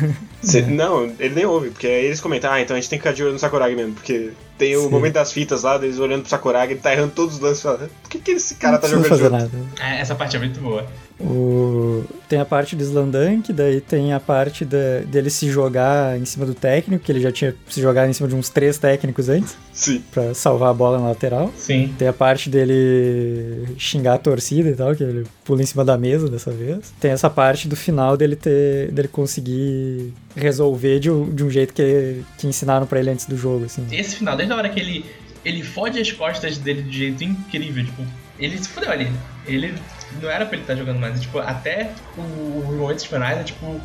Cê- 0.43 0.63
não, 0.63 1.05
ele 1.19 1.35
nem 1.35 1.47
ouve, 1.47 1.71
porque 1.71 1.87
aí 1.87 2.07
eles 2.07 2.21
comentam: 2.21 2.51
Ah, 2.53 2.61
então 2.61 2.77
a 2.77 2.81
gente 2.81 2.89
tem 2.91 2.99
que 2.99 3.03
ficar 3.03 3.15
de 3.15 3.23
olho 3.23 3.33
no 3.33 3.39
Sakuragi 3.39 3.75
mesmo. 3.75 3.95
Porque 3.95 4.31
tem 4.59 4.77
o 4.77 4.83
Sim. 4.83 4.89
momento 4.91 5.15
das 5.15 5.33
fitas 5.33 5.63
lá, 5.63 5.77
deles 5.79 5.99
olhando 5.99 6.21
pro 6.23 6.31
Sakuragi, 6.31 6.73
ele 6.73 6.81
tá 6.81 6.93
errando 6.93 7.13
todos 7.13 7.35
os 7.37 7.41
lances. 7.41 7.63
Fala, 7.63 7.89
Por 8.03 8.11
que, 8.11 8.19
que 8.19 8.31
esse 8.33 8.55
cara 8.57 8.75
não 8.75 8.81
tá 8.81 8.89
jogando 8.89 9.09
fazer 9.09 9.23
junto? 9.25 9.33
nada. 9.37 9.51
É, 9.81 10.01
essa 10.01 10.15
parte 10.15 10.37
é 10.37 10.39
muito 10.39 10.61
boa. 10.61 10.87
O... 11.19 12.05
Tem 12.29 12.39
a 12.41 12.45
parte 12.45 12.75
do 12.77 12.83
Slandunk, 12.83 13.53
daí 13.53 13.81
tem 13.81 14.13
a 14.13 14.21
parte 14.21 14.65
da- 14.65 15.01
dele 15.07 15.31
se 15.31 15.49
jogar 15.51 16.19
em 16.19 16.25
cima 16.25 16.45
do 16.45 16.55
técnico, 16.55 17.05
que 17.05 17.11
ele 17.13 17.21
já 17.21 17.31
tinha 17.33 17.55
se 17.69 17.81
jogado 17.81 18.11
em 18.11 18.13
cima 18.13 18.29
de 18.29 18.35
uns 18.35 18.49
três 18.49 18.79
técnicos 18.79 19.29
antes, 19.29 19.57
Sim. 19.73 20.03
pra 20.13 20.35
salvar 20.35 20.71
a 20.71 20.75
bola 20.75 20.99
na 20.99 21.09
lateral. 21.09 21.53
Sim. 21.57 21.95
Tem 21.99 22.09
a 22.09 22.13
parte 22.13 22.51
dele 22.51 23.65
xingar 23.79 24.15
a 24.15 24.19
torcida 24.19 24.69
e 24.69 24.75
tal, 24.75 24.95
que 24.95 25.03
ele 25.03 25.25
pula 25.45 25.63
em 25.63 25.67
cima 25.67 25.85
da 25.85 25.97
mesa 25.97 26.29
dessa 26.29 26.51
vez. 26.51 26.93
Tem 27.01 27.11
essa 27.13 27.31
parte 27.31 27.69
do 27.69 27.77
final 27.77 28.17
dele 28.17 28.37
ter 28.37 28.91
dele 28.93 29.09
conseguir 29.09 30.13
resolver 30.35 30.99
de, 30.99 31.11
um- 31.11 31.31
de 31.33 31.45
um 31.45 31.51
jeito 31.51 31.73
que, 31.73 32.23
que 32.39 32.47
ensinaram 32.47 32.87
pra 32.87 32.99
ele 33.01 33.11
antes 33.11 33.27
do 33.27 33.37
jogo, 33.37 33.65
assim. 33.65 33.87
Esse 33.93 34.17
final, 34.17 34.37
desde 34.37 34.53
a 34.53 34.57
hora 34.57 34.69
que 34.69 34.81
ele, 34.81 35.05
ele 35.45 35.63
fode 35.63 35.99
as 35.99 36.11
costas 36.13 36.59
dele 36.59 36.83
de 36.83 36.99
jeito 36.99 37.23
incrível, 37.25 37.85
tipo, 37.85 38.03
ele 38.39 38.59
se 38.59 38.69
fudeu 38.69 38.91
ali. 38.91 39.09
Ele 39.47 39.73
não 40.21 40.31
era 40.31 40.45
pra 40.47 40.55
ele 40.55 40.63
estar 40.63 40.75
jogando 40.77 40.99
mais. 40.99 41.21
Tipo, 41.21 41.39
até 41.39 41.91
o- 42.17 42.65
os 42.69 42.75
momentos 42.77 43.05
finais, 43.05 43.39
é 43.39 43.45
tipo. 43.45 43.81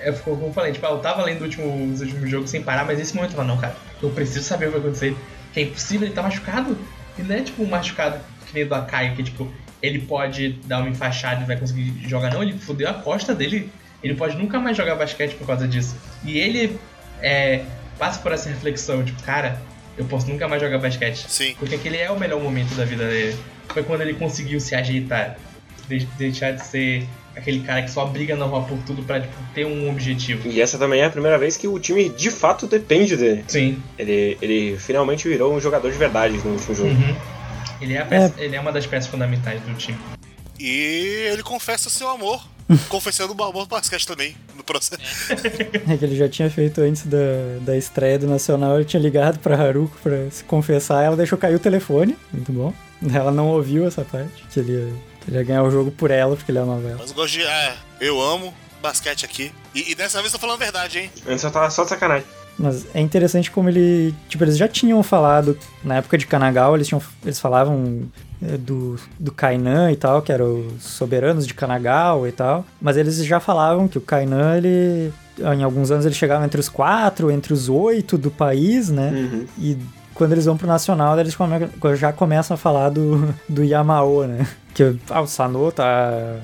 É, 0.00 0.12
como 0.12 0.46
eu 0.46 0.52
falei, 0.52 0.72
tipo, 0.72 0.84
eu 0.86 0.98
tava 0.98 1.22
lendo 1.24 1.42
último, 1.42 1.92
os 1.92 2.00
últimos 2.00 2.28
jogos 2.30 2.50
sem 2.50 2.62
parar, 2.62 2.84
mas 2.84 3.00
esse 3.00 3.14
momento 3.14 3.30
eu 3.32 3.36
tava, 3.36 3.48
não, 3.48 3.56
cara, 3.56 3.74
eu 4.02 4.10
preciso 4.10 4.42
saber 4.44 4.66
o 4.66 4.72
que 4.72 4.78
vai 4.78 4.86
acontecer. 4.86 5.16
Que 5.52 5.60
é 5.60 5.62
impossível, 5.62 6.06
ele 6.06 6.14
tá 6.14 6.22
machucado. 6.22 6.76
E 7.18 7.22
não 7.22 7.34
é 7.34 7.40
tipo 7.42 7.62
um 7.62 7.66
machucado 7.66 8.18
que 8.46 8.54
nem 8.54 8.66
do 8.66 8.74
Akai, 8.74 9.14
que 9.14 9.22
tipo, 9.22 9.50
ele 9.80 10.00
pode 10.00 10.50
dar 10.64 10.80
uma 10.80 10.88
enfaixada 10.90 11.42
e 11.42 11.46
vai 11.46 11.56
conseguir 11.56 11.94
jogar, 12.08 12.32
não, 12.34 12.42
ele 12.42 12.58
fudeu 12.58 12.88
a 12.90 12.94
costa 12.94 13.34
dele. 13.34 13.70
Ele 14.02 14.14
pode 14.14 14.36
nunca 14.36 14.58
mais 14.60 14.76
jogar 14.76 14.96
basquete 14.96 15.34
por 15.36 15.46
causa 15.46 15.66
disso. 15.66 15.96
E 16.22 16.36
ele 16.38 16.78
é, 17.22 17.64
passa 17.98 18.20
por 18.20 18.32
essa 18.32 18.50
reflexão, 18.50 19.02
tipo, 19.02 19.22
cara, 19.22 19.58
eu 19.96 20.04
posso 20.04 20.28
nunca 20.28 20.46
mais 20.46 20.60
jogar 20.60 20.78
basquete. 20.78 21.24
Sim. 21.30 21.54
Porque 21.58 21.76
aquele 21.76 21.96
é 21.96 22.10
o 22.10 22.18
melhor 22.18 22.40
momento 22.42 22.74
da 22.74 22.84
vida 22.84 23.08
dele. 23.08 23.38
Foi 23.72 23.82
quando 23.82 24.00
ele 24.02 24.14
conseguiu 24.14 24.60
se 24.60 24.74
ajeitar. 24.74 25.36
De- 25.88 26.06
deixar 26.16 26.52
de 26.52 26.64
ser 26.64 27.06
aquele 27.36 27.60
cara 27.60 27.82
que 27.82 27.90
só 27.90 28.06
briga 28.06 28.34
na 28.36 28.44
rua 28.46 28.62
por 28.62 28.78
tudo 28.86 29.02
pra 29.02 29.20
tipo, 29.20 29.34
ter 29.54 29.66
um 29.66 29.90
objetivo. 29.90 30.48
E 30.48 30.60
essa 30.62 30.78
também 30.78 31.00
é 31.00 31.04
a 31.04 31.10
primeira 31.10 31.36
vez 31.36 31.56
que 31.56 31.66
o 31.68 31.78
time 31.78 32.08
de 32.08 32.30
fato 32.30 32.66
depende 32.66 33.16
dele. 33.16 33.44
Sim. 33.48 33.82
Ele, 33.98 34.38
ele 34.40 34.78
finalmente 34.78 35.28
virou 35.28 35.52
um 35.54 35.60
jogador 35.60 35.90
de 35.90 35.98
verdade 35.98 36.38
no 36.38 36.52
último 36.52 36.74
jogo. 36.74 36.88
Uhum. 36.90 37.16
Ele, 37.82 37.94
é 37.94 38.00
a 38.00 38.06
peça- 38.06 38.34
ele 38.38 38.56
é 38.56 38.60
uma 38.60 38.72
das 38.72 38.86
peças 38.86 39.10
fundamentais 39.10 39.60
do 39.62 39.74
time. 39.74 39.98
E 40.58 41.26
ele 41.32 41.42
confessa 41.42 41.90
seu 41.90 42.08
amor, 42.08 42.46
confessando 42.88 43.34
o 43.36 43.42
amor 43.44 43.64
do 43.66 43.68
basquete 43.68 44.06
também, 44.06 44.34
no 44.56 44.62
processo. 44.64 45.02
É 45.86 45.96
que 45.98 46.04
ele 46.04 46.16
já 46.16 46.28
tinha 46.28 46.48
feito 46.48 46.80
antes 46.80 47.04
da, 47.04 47.58
da 47.60 47.76
estreia 47.76 48.18
do 48.18 48.26
Nacional, 48.26 48.76
ele 48.76 48.84
tinha 48.86 49.02
ligado 49.02 49.38
pra 49.40 49.56
Haruko 49.56 49.94
pra 50.02 50.30
se 50.30 50.44
confessar, 50.44 51.02
ela 51.04 51.16
deixou 51.16 51.36
cair 51.36 51.56
o 51.56 51.58
telefone, 51.58 52.16
muito 52.32 52.52
bom. 52.52 52.72
Ela 53.14 53.30
não 53.32 53.48
ouviu 53.48 53.86
essa 53.86 54.02
parte, 54.04 54.44
que 54.50 54.60
ele, 54.60 54.72
ia- 54.72 54.92
que 55.20 55.30
ele 55.30 55.36
ia 55.38 55.44
ganhar 55.44 55.62
o 55.62 55.70
jogo 55.70 55.90
por 55.90 56.10
ela, 56.10 56.34
porque 56.36 56.50
ele 56.50 56.58
amava 56.58 56.86
ela. 56.88 56.96
Mas 56.98 57.10
eu 57.10 57.16
gosto 57.16 57.34
de. 57.34 57.42
É, 57.42 57.74
eu 58.00 58.20
amo 58.20 58.52
basquete 58.82 59.24
aqui. 59.24 59.52
E, 59.74 59.92
e 59.92 59.94
dessa 59.94 60.20
vez 60.20 60.32
eu 60.32 60.38
tô 60.38 60.46
falando 60.46 60.60
a 60.60 60.64
verdade, 60.64 60.98
hein? 60.98 61.10
Antes 61.26 61.42
eu 61.44 61.50
tava 61.50 61.70
só 61.70 61.82
de 61.84 61.88
sacanagem. 61.90 62.26
Mas 62.58 62.86
é 62.94 63.00
interessante 63.00 63.50
como 63.50 63.68
ele. 63.68 64.14
Tipo, 64.28 64.44
eles 64.44 64.56
já 64.56 64.68
tinham 64.68 65.02
falado, 65.02 65.58
na 65.82 65.96
época 65.96 66.16
de 66.16 66.26
Kanagawa, 66.26 66.76
eles, 66.76 66.86
tinham, 66.86 67.02
eles 67.24 67.40
falavam 67.40 68.04
é, 68.40 68.56
do, 68.56 68.96
do 69.18 69.32
Kainan 69.32 69.90
e 69.90 69.96
tal, 69.96 70.22
que 70.22 70.30
eram 70.30 70.68
os 70.68 70.84
soberanos 70.84 71.46
de 71.48 71.54
Kanagawa 71.54 72.28
e 72.28 72.32
tal. 72.32 72.64
Mas 72.80 72.96
eles 72.96 73.16
já 73.24 73.40
falavam 73.40 73.88
que 73.88 73.98
o 73.98 74.00
Kainan, 74.00 74.56
ele. 74.56 75.12
Em 75.36 75.64
alguns 75.64 75.90
anos 75.90 76.06
ele 76.06 76.14
chegava 76.14 76.44
entre 76.44 76.60
os 76.60 76.68
quatro, 76.68 77.28
entre 77.28 77.52
os 77.52 77.68
oito 77.68 78.16
do 78.16 78.30
país, 78.30 78.88
né? 78.88 79.10
Uhum. 79.12 79.46
E 79.58 79.76
quando 80.14 80.32
eles 80.32 80.44
vão 80.44 80.56
pro 80.56 80.66
Nacional, 80.66 81.18
eles 81.18 81.34
come- 81.34 81.68
já 81.96 82.12
começam 82.12 82.54
a 82.54 82.58
falar 82.58 82.88
do, 82.90 83.34
do 83.48 83.62
Yamao, 83.64 84.26
né? 84.26 84.46
Que 84.74 84.96
ah, 85.10 85.20
o 85.20 85.26
Sano 85.26 85.70
tá 85.72 86.36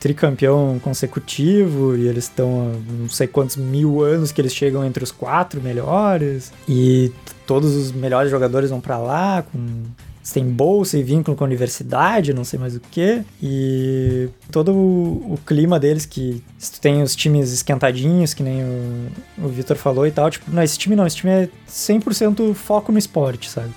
tricampeão 0.00 0.78
consecutivo 0.82 1.96
e 1.96 2.06
eles 2.06 2.24
estão 2.24 2.72
não 2.88 3.08
sei 3.08 3.26
quantos 3.26 3.56
mil 3.56 4.02
anos 4.02 4.30
que 4.30 4.40
eles 4.40 4.54
chegam 4.54 4.84
entre 4.84 5.02
os 5.02 5.10
quatro 5.10 5.60
melhores 5.60 6.52
e 6.68 7.12
todos 7.46 7.74
os 7.74 7.90
melhores 7.90 8.30
jogadores 8.30 8.70
vão 8.70 8.80
pra 8.80 8.96
lá 8.98 9.42
com 9.42 9.58
eles 10.28 10.32
têm 10.32 10.44
bolsa 10.44 10.98
e 10.98 11.02
vínculo 11.02 11.36
com 11.36 11.44
a 11.44 11.46
universidade, 11.46 12.34
não 12.34 12.44
sei 12.44 12.58
mais 12.58 12.76
o 12.76 12.80
que. 12.80 13.22
E 13.42 14.28
todo 14.52 14.72
o, 14.72 15.34
o 15.34 15.38
clima 15.46 15.80
deles, 15.80 16.04
que 16.04 16.42
tu 16.60 16.80
tem 16.80 17.02
os 17.02 17.16
times 17.16 17.52
esquentadinhos, 17.52 18.34
que 18.34 18.42
nem 18.42 18.62
o, 18.62 19.08
o 19.38 19.48
Vitor 19.48 19.76
falou 19.76 20.06
e 20.06 20.10
tal, 20.10 20.30
tipo, 20.30 20.50
não, 20.50 20.62
esse 20.62 20.78
time 20.78 20.94
não, 20.94 21.06
esse 21.06 21.16
time 21.16 21.32
é 21.32 21.48
100% 21.68 22.54
foco 22.54 22.92
no 22.92 22.98
esporte, 22.98 23.48
sabe? 23.48 23.70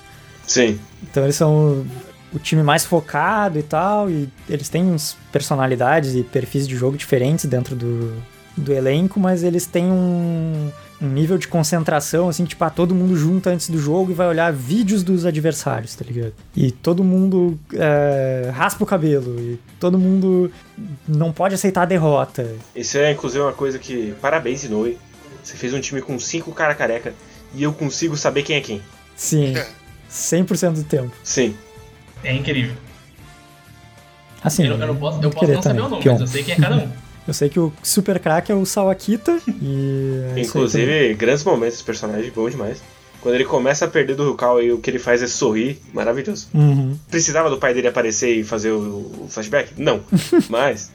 Sim. 0.46 0.78
Então 1.04 1.24
eles 1.24 1.36
são 1.36 1.86
o 2.34 2.40
time 2.40 2.64
mais 2.64 2.86
focado 2.86 3.58
e 3.58 3.64
tal, 3.64 4.10
e 4.10 4.28
eles 4.50 4.70
têm 4.70 4.84
uns 4.84 5.18
personalidades 5.32 6.16
e 6.16 6.24
perfis 6.24 6.68
de 6.68 6.76
jogo 6.76 6.98
diferentes 6.98 7.46
dentro 7.46 7.76
do, 7.76 8.14
do 8.58 8.74
elenco, 8.74 9.20
mas 9.20 9.44
eles 9.44 9.66
têm 9.66 9.86
um, 9.86 10.70
um 11.02 11.08
nível 11.08 11.38
de 11.38 11.48
concentração, 11.48 12.30
assim, 12.30 12.46
tipo, 12.46 12.64
ah, 12.64 12.70
todo 12.70 12.94
mundo 12.94 13.18
junta 13.18 13.50
antes 13.50 13.70
do 13.70 13.80
jogo 13.80 14.12
e 14.12 14.14
vai 14.14 14.28
olhar 14.28 14.54
vídeos 14.54 15.02
dos 15.02 15.26
adversários, 15.26 15.96
tá 15.96 16.06
ligado? 16.06 16.34
E 16.56 16.72
todo 16.72 17.04
mundo 17.04 17.60
é, 17.74 18.52
raspa 18.54 18.84
o 18.84 18.88
cabelo, 18.88 19.40
e 19.40 19.60
todo 19.80 19.98
mundo 19.98 20.52
não 21.08 21.32
pode 21.32 21.56
aceitar 21.56 21.84
a 21.84 21.86
derrota. 21.86 22.56
Isso 22.76 22.98
é 22.98 23.12
inclusive 23.12 23.44
uma 23.44 23.54
coisa 23.54 23.80
que. 23.80 24.14
Parabéns, 24.22 24.64
Inoue. 24.64 24.98
Você 25.44 25.58
fez 25.58 25.74
um 25.74 25.80
time 25.80 26.02
com 26.02 26.20
cinco 26.20 26.52
cara 26.52 26.76
careca 26.76 27.16
e 27.56 27.64
eu 27.64 27.74
consigo 27.74 28.16
saber 28.16 28.44
quem 28.44 28.58
é 28.58 28.62
quem. 28.62 28.82
Sim, 29.16 29.56
100% 30.10 30.74
do 30.74 30.84
tempo. 30.84 31.12
Sim. 31.24 31.56
É 32.24 32.32
incrível. 32.32 32.76
Assim, 34.44 34.66
eu, 34.66 34.78
eu 34.78 34.88
não 34.88 34.96
posso, 34.96 35.22
eu 35.22 35.30
posso 35.32 35.52
não 35.52 35.62
saber 35.62 35.76
também, 35.76 35.86
o 35.86 35.90
nome, 35.90 36.04
Pion. 36.04 36.14
mas 36.14 36.22
eu 36.22 36.28
sei 36.28 36.44
quem 36.44 36.54
é 36.54 36.58
cada 36.58 36.76
um. 36.76 36.92
Eu 37.32 37.34
sei 37.34 37.48
que 37.48 37.62
o 37.62 37.72
super 37.82 38.20
craque 38.20 38.52
é 38.52 38.56
o 38.56 38.66
Sawakita 38.66 39.40
e. 39.62 40.22
é. 40.36 40.42
Inclusive, 40.42 41.14
grandes 41.14 41.46
momentos 41.46 41.76
desse 41.76 41.84
personagem, 41.86 42.30
bom 42.30 42.50
demais. 42.50 42.84
Quando 43.22 43.36
ele 43.36 43.46
começa 43.46 43.86
a 43.86 43.88
perder 43.88 44.16
do 44.18 44.28
Rukal 44.28 44.62
e 44.62 44.70
o 44.74 44.80
que 44.80 44.90
ele 44.90 45.00
faz 45.00 45.24
é 45.24 45.28
sorrir, 45.28 45.80
maravilhoso. 45.94 46.50
Uhum. 46.54 47.00
Precisava 47.10 47.50
do 47.50 47.58
pai 47.58 47.74
dele 47.74 47.88
aparecer 47.88 48.36
e 48.36 48.44
fazer 48.44 48.72
o, 48.72 49.12
o 49.22 49.28
flashback? 49.30 49.72
Não. 49.78 50.02
Mas. 50.50 50.92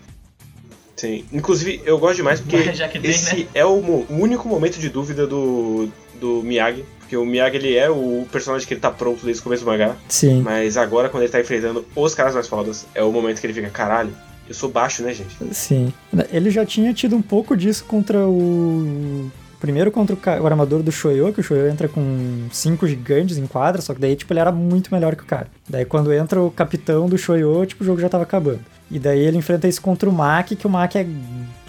Sim. 0.95 1.25
Inclusive, 1.33 1.81
eu 1.87 1.99
gosto 1.99 2.17
demais 2.17 2.39
porque 2.39 2.59
Mas 2.59 2.77
já 2.77 2.87
que 2.87 2.99
tem, 2.99 3.11
esse 3.11 3.35
né? 3.35 3.47
é 3.55 3.65
o, 3.65 3.79
o 3.79 4.07
único 4.11 4.47
momento 4.47 4.79
de 4.79 4.91
dúvida 4.91 5.27
do, 5.27 5.89
do 6.21 6.43
Miyagi. 6.43 6.85
Porque 6.99 7.17
o 7.17 7.25
Miyagi 7.25 7.57
ele 7.57 7.75
é 7.77 7.89
o 7.89 8.27
personagem 8.31 8.69
que 8.69 8.75
ele 8.75 8.81
tá 8.83 8.91
pronto 8.91 9.25
desde 9.25 9.41
o 9.41 9.45
começo 9.45 9.65
do 9.65 9.71
mangá. 9.71 9.97
Sim. 10.07 10.43
Mas 10.43 10.77
agora, 10.77 11.09
quando 11.09 11.23
ele 11.23 11.33
tá 11.33 11.41
enfrentando 11.41 11.87
os 11.97 12.15
caras 12.15 12.35
mais 12.35 12.47
fodas, 12.47 12.85
é 12.95 13.03
o 13.03 13.11
momento 13.11 13.41
que 13.41 13.47
ele 13.47 13.55
fica, 13.55 13.71
caralho, 13.71 14.13
eu 14.49 14.55
sou 14.55 14.71
baixo, 14.71 15.03
né, 15.03 15.13
gente? 15.13 15.37
Sim. 15.53 15.93
Ele 16.31 16.51
já 16.51 16.65
tinha 16.65 16.93
tido 16.93 17.17
um 17.17 17.23
pouco 17.23 17.57
disso 17.57 17.85
contra 17.85 18.27
o. 18.27 19.31
Primeiro 19.61 19.91
contra 19.91 20.15
o, 20.15 20.43
o 20.43 20.47
armador 20.47 20.83
do 20.83 20.93
Shoyo, 20.93 21.33
que 21.33 21.41
o 21.41 21.43
Shoyo 21.43 21.67
entra 21.67 21.89
com 21.89 22.47
cinco 22.53 22.87
gigantes 22.87 23.39
em 23.39 23.47
quadra, 23.47 23.81
só 23.81 23.95
que 23.95 24.01
daí, 24.01 24.15
tipo, 24.15 24.33
ele 24.33 24.41
era 24.41 24.53
muito 24.53 24.93
melhor 24.93 25.17
que 25.17 25.23
o 25.23 25.27
cara. 25.27 25.49
Daí 25.69 25.85
quando 25.85 26.13
entra 26.13 26.41
o 26.41 26.51
capitão 26.51 27.09
do 27.09 27.17
Shoyo, 27.17 27.65
tipo, 27.65 27.83
o 27.83 27.87
jogo 27.87 28.01
já 28.01 28.09
tava 28.09 28.23
acabando. 28.23 28.61
E 28.91 28.99
daí 28.99 29.21
ele 29.21 29.39
enfrenta 29.39 29.67
isso 29.67 29.81
contra 29.81 30.09
o 30.09 30.13
Maki, 30.13 30.57
que 30.57 30.67
o 30.67 30.71
Maki 30.71 30.99
é 30.99 31.07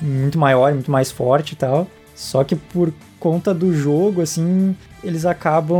muito 0.01 0.37
maior, 0.37 0.73
muito 0.73 0.91
mais 0.91 1.11
forte 1.11 1.53
e 1.53 1.55
tal. 1.55 1.87
Só 2.13 2.43
que 2.43 2.55
por 2.55 2.91
conta 3.19 3.53
do 3.53 3.73
jogo, 3.73 4.21
assim, 4.21 4.75
eles 5.03 5.25
acabam. 5.25 5.79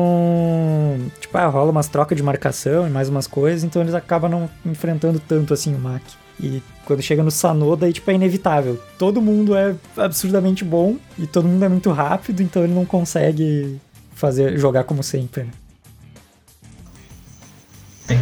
Tipo, 1.20 1.38
ah, 1.38 1.48
rola 1.48 1.72
umas 1.72 1.88
trocas 1.88 2.16
de 2.16 2.24
marcação 2.24 2.88
e 2.88 2.90
mais 2.90 3.10
umas 3.10 3.28
coisas, 3.28 3.64
então 3.64 3.82
eles 3.82 3.94
acabam 3.94 4.30
não 4.30 4.50
enfrentando 4.66 5.20
tanto 5.20 5.54
assim 5.54 5.76
o 5.76 5.80
Maki. 5.80 6.16
E 6.40 6.62
quando 6.88 7.02
chega 7.02 7.22
no 7.22 7.30
Sanoda, 7.30 7.86
aí, 7.86 7.92
tipo, 7.94 8.10
é 8.10 8.14
inevitável. 8.14 8.80
Todo 8.98 9.22
mundo 9.22 9.56
é 9.56 9.76
absurdamente 9.98 10.64
bom 10.64 10.96
e 11.20 11.28
todo 11.28 11.48
mundo 11.48 11.64
é 11.66 11.70
muito 11.70 11.92
rápido, 11.92 12.42
então 12.42 12.64
ele 12.64 12.74
não 12.74 12.86
consegue 12.86 13.78
fazer 14.16 14.58
jogar 14.58 14.86
como 14.86 15.04
sempre. 15.04 15.44
Né? 15.44 15.52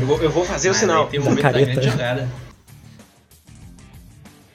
Eu 0.01 0.07
vou, 0.07 0.21
eu 0.21 0.31
vou 0.31 0.43
fazer 0.43 0.69
o 0.69 0.71
Mas 0.71 0.79
sinal. 0.79 1.07
Tem 1.07 1.19
Da 1.19 1.25
momento 1.25 1.43
da 1.43 1.51
careta. 1.51 1.71
grande 1.73 1.89
jogada. 1.89 2.29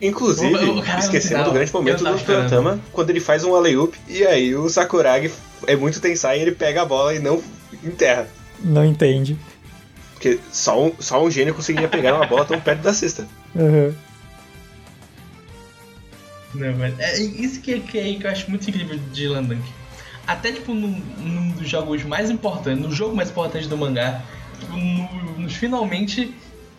Inclusive, 0.03 0.55
O- 0.55 0.79
o 0.79 0.83
cara 0.83 0.99
esquecendo 0.99 1.45
do 1.45 1.53
grande 1.53 1.73
momento 1.73 2.07
eu 2.07 2.17
do 2.17 2.25
Toyotama, 2.25 2.81
quando 2.93 3.11
ele 3.11 3.21
faz 3.21 3.45
um 3.45 3.55
alley-oop, 3.55 3.97
e 4.09 4.27
aí 4.27 4.55
o 4.57 4.69
Sakuragi 4.69 5.31
é 5.67 5.77
muito 5.77 6.01
tensai 6.01 6.39
e 6.39 6.43
ele 6.43 6.53
pega 6.53 6.83
a 6.83 6.85
bola 6.87 7.15
e 7.15 7.19
não 7.19 7.43
enterra. 7.85 8.27
Não 8.65 8.85
entende. 8.85 9.39
Porque 10.15 10.39
só 10.51 10.83
um, 10.87 10.93
só 10.99 11.23
um 11.23 11.31
gênio 11.31 11.55
conseguiria 11.55 11.89
pegar 11.89 12.15
uma 12.15 12.27
bola 12.27 12.45
tão 12.45 12.59
perto 12.61 12.81
da 12.81 12.93
cesta. 12.95 13.27
Aham. 13.57 13.95
Não, 16.55 16.77
mas 16.79 16.99
é 16.99 17.21
isso 17.21 17.61
que, 17.61 17.79
que, 17.81 17.99
é- 17.99 18.15
que 18.15 18.27
eu 18.27 18.31
acho 18.31 18.51
muito 18.51 18.69
incrível 18.69 18.99
de 19.13 19.29
Landunk. 19.29 19.63
Até, 20.27 20.53
tipo, 20.53 20.75
num, 20.75 20.91
num 21.19 21.51
dos 21.53 21.69
jogos 21.69 22.03
mais 22.05 22.31
importantes, 22.31 22.83
no 22.83 22.93
jogo 22.93 23.15
mais 23.15 23.31
importante 23.31 23.69
do 23.69 23.77
mangá, 23.77 24.23
tipo, 24.59 24.77
no- 24.77 25.39
nos 25.39 25.55
finalmente, 25.55 26.35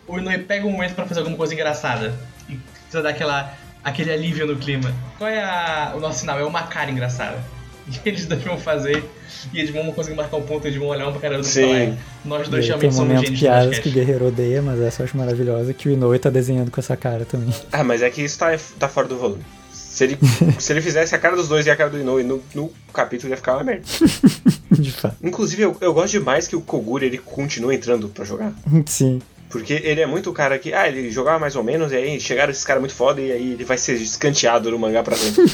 o 0.06 0.18
Inoue 0.18 0.38
pega 0.38 0.66
um 0.66 0.72
momento 0.72 0.94
pra 0.94 1.06
fazer 1.06 1.20
alguma 1.20 1.36
coisa 1.36 1.54
engraçada. 1.54 2.18
E 2.48 2.56
precisa 2.56 3.02
dar 3.02 3.10
aquela, 3.10 3.54
aquele 3.82 4.12
alívio 4.12 4.46
no 4.46 4.56
clima. 4.56 4.94
Qual 5.16 5.28
é 5.28 5.42
a- 5.42 5.92
o 5.96 6.00
nosso 6.00 6.20
sinal? 6.20 6.38
É 6.38 6.44
uma 6.44 6.64
cara 6.64 6.90
engraçada. 6.90 7.42
E 8.04 8.08
eles 8.08 8.26
dois 8.26 8.42
vão 8.42 8.56
fazer, 8.58 9.04
e 9.52 9.58
eles 9.58 9.70
vão 9.70 9.90
conseguir 9.92 10.16
marcar 10.16 10.36
um 10.36 10.42
ponto, 10.42 10.66
eles 10.66 10.78
vão 10.78 10.88
olhar 10.88 11.08
um 11.08 11.12
pra 11.12 11.20
cara 11.20 11.38
do 11.38 11.42
e 11.42 11.44
Sim. 11.44 11.62
falar, 11.62 11.78
"É, 11.78 11.96
nós 12.24 12.48
dois 12.48 12.66
realmente 12.66 12.92
um 12.92 12.96
somos 12.96 13.20
gênios 13.20 13.40
piadas 13.40 13.66
basquete." 13.66 13.82
que 13.82 13.88
o 13.88 13.92
Guerreiro 13.92 14.26
odeia, 14.28 14.62
mas 14.62 14.80
essa 14.80 15.02
eu 15.02 15.04
acho 15.06 15.16
maravilhosa, 15.16 15.74
que 15.74 15.88
o 15.88 15.92
Inoue 15.92 16.18
tá 16.18 16.30
desenhando 16.30 16.70
com 16.70 16.80
essa 16.80 16.96
cara 16.96 17.24
também. 17.24 17.52
Ah, 17.70 17.82
mas 17.84 18.02
é 18.02 18.10
que 18.10 18.22
isso 18.22 18.38
tá, 18.38 18.56
tá 18.78 18.88
fora 18.88 19.08
do 19.08 19.16
volume. 19.16 19.42
Se 19.72 20.04
ele, 20.04 20.18
se 20.58 20.72
ele 20.72 20.80
fizesse 20.80 21.14
a 21.14 21.18
cara 21.18 21.36
dos 21.36 21.48
dois 21.48 21.66
e 21.66 21.70
a 21.70 21.76
cara 21.76 21.90
do 21.90 21.98
Inoue 21.98 22.22
no, 22.22 22.42
no 22.54 22.72
capítulo 22.94 23.30
ia 23.30 23.36
ficar 23.36 23.54
uma 23.54 23.64
merda. 23.64 23.84
De 24.70 24.90
fato. 24.90 25.16
Inclusive, 25.22 25.62
eu, 25.62 25.76
eu 25.80 25.92
gosto 25.92 26.12
demais 26.12 26.48
que 26.48 26.56
o 26.56 26.60
Koguri 26.60 27.06
ele 27.06 27.18
continua 27.18 27.74
entrando 27.74 28.08
pra 28.08 28.24
jogar. 28.24 28.52
Sim. 28.86 29.20
Porque 29.50 29.74
ele 29.84 30.00
é 30.00 30.06
muito 30.06 30.30
o 30.30 30.32
cara 30.32 30.58
que, 30.58 30.72
ah, 30.72 30.88
ele 30.88 31.10
jogava 31.10 31.38
mais 31.38 31.54
ou 31.56 31.62
menos, 31.62 31.92
e 31.92 31.96
aí 31.96 32.18
chegaram 32.18 32.50
esses 32.50 32.64
caras 32.64 32.80
muito 32.80 32.94
foda, 32.94 33.20
e 33.20 33.30
aí 33.30 33.52
ele 33.52 33.64
vai 33.64 33.76
ser 33.76 33.94
escanteado 33.96 34.70
no 34.70 34.78
mangá 34.78 35.02
pra 35.02 35.14
sempre. 35.14 35.44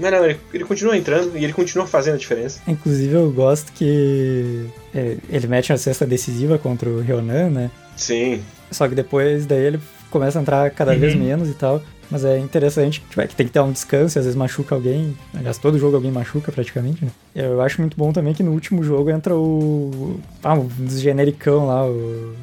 Não, 0.00 0.10
não, 0.10 0.24
ele, 0.24 0.38
ele 0.52 0.64
continua 0.64 0.96
entrando 0.96 1.36
e 1.36 1.44
ele 1.44 1.52
continua 1.52 1.86
fazendo 1.86 2.14
a 2.14 2.18
diferença. 2.18 2.60
Inclusive 2.66 3.14
eu 3.14 3.30
gosto 3.30 3.72
que 3.72 4.66
é, 4.94 5.16
ele 5.28 5.46
mete 5.46 5.70
uma 5.72 5.78
cesta 5.78 6.06
decisiva 6.06 6.58
contra 6.58 6.88
o 6.88 7.00
Ryonan, 7.00 7.50
né? 7.50 7.70
Sim. 7.96 8.40
Só 8.70 8.88
que 8.88 8.94
depois 8.94 9.46
daí 9.46 9.64
ele 9.64 9.80
começa 10.10 10.38
a 10.38 10.42
entrar 10.42 10.70
cada 10.70 10.94
vez 10.96 11.14
Uhum. 11.14 11.20
menos 11.20 11.48
e 11.48 11.54
tal. 11.54 11.82
Mas 12.10 12.24
é 12.24 12.36
interessante 12.40 13.00
tipo, 13.08 13.20
é 13.20 13.26
que 13.28 13.36
tem 13.36 13.46
que 13.46 13.52
ter 13.52 13.60
um 13.60 13.70
descanso, 13.70 14.18
às 14.18 14.24
vezes 14.24 14.36
machuca 14.36 14.74
alguém. 14.74 15.16
Aliás, 15.32 15.58
todo 15.58 15.78
jogo 15.78 15.94
alguém 15.94 16.10
machuca 16.10 16.50
praticamente, 16.50 17.04
né? 17.04 17.10
Eu 17.36 17.60
acho 17.62 17.80
muito 17.80 17.96
bom 17.96 18.12
também 18.12 18.34
que 18.34 18.42
no 18.42 18.50
último 18.50 18.82
jogo 18.82 19.10
entra 19.10 19.32
o. 19.36 20.18
Ah, 20.42 20.54
um 20.54 20.66
dos 20.66 20.98
genericão 21.00 21.68
lá, 21.68 21.86
o. 21.86 22.34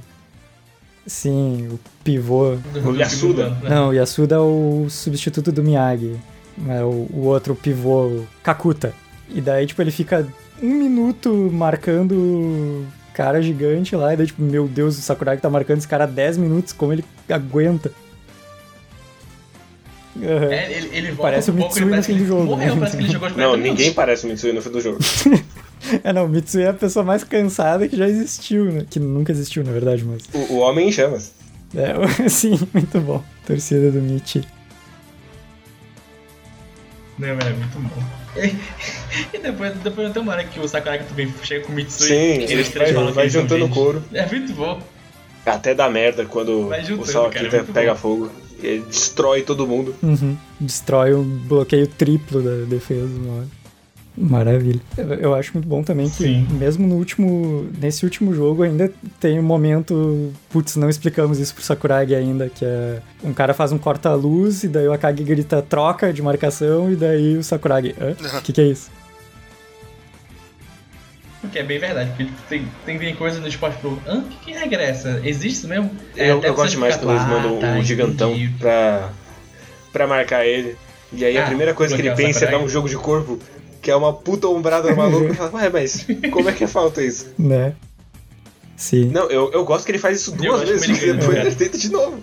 Sim, 1.06 1.70
o 1.72 1.80
pivô. 2.04 2.58
O 2.86 2.96
Yasuda. 2.96 3.50
né? 3.50 3.70
Não, 3.70 3.90
o 3.90 3.94
Yasuda 3.94 4.36
é 4.36 4.40
o 4.40 4.88
substituto 4.90 5.52
do 5.52 5.64
Miyagi. 5.64 6.16
É 6.70 6.84
o, 6.84 7.08
o 7.14 7.26
outro 7.26 7.56
pivô, 7.56 8.24
Kakuta. 8.42 8.94
E 9.30 9.42
daí, 9.42 9.66
tipo, 9.68 9.82
ele 9.82 9.92
fica 9.92 10.26
um 10.62 10.74
minuto 10.74 11.50
marcando 11.54 12.86
cara 13.14 13.42
gigante 13.42 13.96
lá. 13.96 14.14
E 14.14 14.18
daí, 14.18 14.28
tipo, 14.28 14.42
meu 14.42 14.68
Deus, 14.68 14.98
o 14.98 15.02
Sakuragi 15.02 15.42
tá 15.42 15.50
marcando 15.50 15.80
esse 15.80 15.88
cara 15.88 16.06
há 16.06 16.08
10 16.08 16.38
minutos. 16.38 16.74
Como 16.74 16.94
ele 16.94 17.04
aguenta? 17.30 17.92
Aham. 20.20 20.52
É, 20.52 20.72
ele, 20.74 20.90
ele 20.98 21.08
volta 21.12 21.22
Parece 21.24 21.52
um 21.52 21.54
o 21.54 21.58
Mitsui 21.58 21.86
no 21.86 22.04
fim 22.04 22.14
do 22.14 22.18
ele 22.20 22.26
jogo, 22.26 22.44
Morreu, 22.46 22.74
né? 22.74 22.80
parece 22.80 22.98
que 22.98 23.04
ele 23.04 23.12
jogou 23.12 23.30
Não, 23.30 23.36
40 23.36 23.58
ninguém 23.58 23.74
minutos. 23.74 23.94
parece 23.94 24.26
o 24.26 24.30
Mitsui 24.30 24.54
no 24.54 24.62
fim 24.62 24.70
do 24.72 24.82
jogo. 24.82 25.00
É, 26.04 26.12
não, 26.12 26.26
o 26.26 26.28
Mitsui 26.28 26.64
é 26.64 26.70
a 26.70 26.74
pessoa 26.74 27.06
mais 27.06 27.24
cansada 27.24 27.88
que 27.88 27.96
já 27.96 28.10
existiu, 28.10 28.66
né? 28.66 28.86
Que 28.90 29.00
nunca 29.00 29.32
existiu, 29.32 29.64
na 29.64 29.72
verdade, 29.72 30.04
mas. 30.04 30.24
O, 30.34 30.56
o 30.56 30.58
homem 30.58 30.90
em 30.90 30.92
chamas. 30.92 31.32
É, 31.74 31.94
sim, 32.28 32.60
muito 32.74 33.00
bom. 33.00 33.24
Torcida 33.46 33.92
do 33.92 34.02
Michi. 34.02 34.44
Não, 37.18 37.28
é 37.28 37.34
muito 37.34 37.80
bom. 37.80 38.04
E 39.34 39.38
depois, 39.40 39.74
depois 39.78 40.14
tem 40.14 40.22
uma 40.22 40.34
hora 40.34 40.44
que 40.44 40.60
o 40.60 40.68
Sakuragi 40.68 41.06
também 41.06 41.34
chega 41.42 41.66
com 41.66 41.72
o 41.72 41.76
Mitsui. 41.76 42.08
Sim, 42.08 42.14
e 42.14 42.44
ele 42.44 42.54
eles 42.54 42.70
três 42.70 42.90
vai, 42.90 42.94
falam 42.94 43.10
que 43.10 43.16
vai 43.16 43.30
juntando 43.30 43.66
o 43.66 43.70
couro. 43.70 44.04
É 44.14 44.26
muito 44.28 44.54
bom. 44.54 44.80
Até 45.44 45.74
dá 45.74 45.90
merda 45.90 46.26
quando 46.26 46.68
o 46.68 46.84
juntando, 46.84 47.06
Sawakita 47.08 47.46
cara, 47.46 47.58
muito 47.64 47.74
pega 47.74 47.94
bom. 47.94 48.00
fogo. 48.00 48.32
Ele 48.62 48.84
destrói 48.88 49.42
todo 49.42 49.66
mundo. 49.66 49.96
Uhum. 50.04 50.38
Destrói 50.60 51.14
o 51.14 51.24
bloqueio 51.24 51.88
triplo 51.88 52.42
da 52.42 52.66
defesa. 52.66 53.08
hora. 53.28 53.48
Maravilha. 54.18 54.82
Eu, 55.22 55.36
acho 55.36 55.54
muito 55.54 55.68
bom 55.68 55.84
também 55.84 56.10
que, 56.10 56.24
Sim. 56.24 56.48
mesmo 56.50 56.88
no 56.88 56.96
último. 56.96 57.68
Nesse 57.80 58.04
último 58.04 58.34
jogo, 58.34 58.64
ainda 58.64 58.92
tem 59.20 59.40
um 59.40 59.44
momento. 59.44 60.34
Putz, 60.50 60.76
não 60.76 60.90
explicamos 60.90 61.38
isso 61.38 61.54
pro 61.54 61.64
Sakuragi 61.64 62.16
ainda, 62.16 62.50
que 62.50 62.66
é. 62.66 63.00
Um 63.24 63.32
cara 63.32 63.54
faz 63.54 63.72
um 63.72 63.78
corta-luz 63.78 64.64
e 64.64 64.68
daí 64.68 64.88
o 64.88 64.94
Akagi 64.94 65.24
grita 65.24 65.62
troca 65.62 66.12
de 66.12 66.24
marcação 66.24 66.92
e 66.92 66.96
daí 66.96 67.38
o 67.38 67.44
Sakuragi. 67.44 67.94
Hã? 68.02 68.16
O 68.40 68.42
que, 68.42 68.52
que 68.54 68.62
é 68.62 68.66
isso? 68.66 68.90
Porque 71.40 71.60
é 71.60 71.64
bem 71.64 71.78
verdade. 71.78 72.10
Porque 72.18 72.32
tem, 72.50 72.68
tem, 72.86 72.98
tem 72.98 73.16
coisa 73.16 73.40
no 73.40 73.48
esporte 73.48 73.78
pro. 73.80 74.00
Hã? 74.08 74.24
Que, 74.24 74.46
que 74.46 74.52
regra 74.58 74.82
é 74.82 74.90
essa? 74.90 75.22
Existe 75.24 75.60
isso 75.60 75.68
mesmo? 75.68 75.92
É, 76.16 76.32
eu 76.32 76.42
eu 76.42 76.54
gosto 76.56 76.72
demais 76.72 76.96
quando 76.98 77.12
eles 77.12 77.22
"Ah, 77.24 77.28
mandam 77.28 77.60
tá, 77.60 77.78
o 77.78 77.84
gigantão 77.84 78.32
entendi." 78.32 78.52
pra, 78.58 79.10
pra 79.94 80.08
marcar 80.08 80.44
ele. 80.46 80.76
E 81.14 81.24
aí 81.24 81.38
a 81.38 81.44
Ah, 81.44 81.48
primeira 81.48 81.74
coisa 81.74 81.96
que 81.96 82.02
ele 82.02 82.10
o 82.10 82.16
pensa 82.16 82.46
é 82.46 82.52
dar 82.52 82.58
um 82.58 82.68
jogo 82.68 82.90
de 82.90 82.98
corpo, 82.98 83.40
que 83.88 83.92
é 83.92 83.96
uma 83.96 84.12
puta 84.12 84.50
ombrada 84.50 84.94
maluca. 84.94 85.32
e 85.32 85.34
fala, 85.34 85.50
ué, 85.54 85.70
mas 85.70 86.06
como 86.30 86.50
é 86.50 86.52
que 86.52 86.66
é 86.66 86.68
falta 86.68 87.02
isso? 87.02 87.28
Né? 87.40 87.72
Sim. 88.76 89.06
Não, 89.06 89.30
eu, 89.30 89.50
eu 89.54 89.64
gosto 89.64 89.86
que 89.86 89.92
ele 89.94 89.98
faz 89.98 90.20
isso 90.20 90.34
duas 90.34 90.68
vezes, 90.68 90.84
ele 90.90 91.00
ganha, 91.00 91.14
depois 91.14 91.38
cara. 91.38 91.48
ele 91.48 91.56
tenta 91.56 91.78
de 91.78 91.90
novo. 91.90 92.20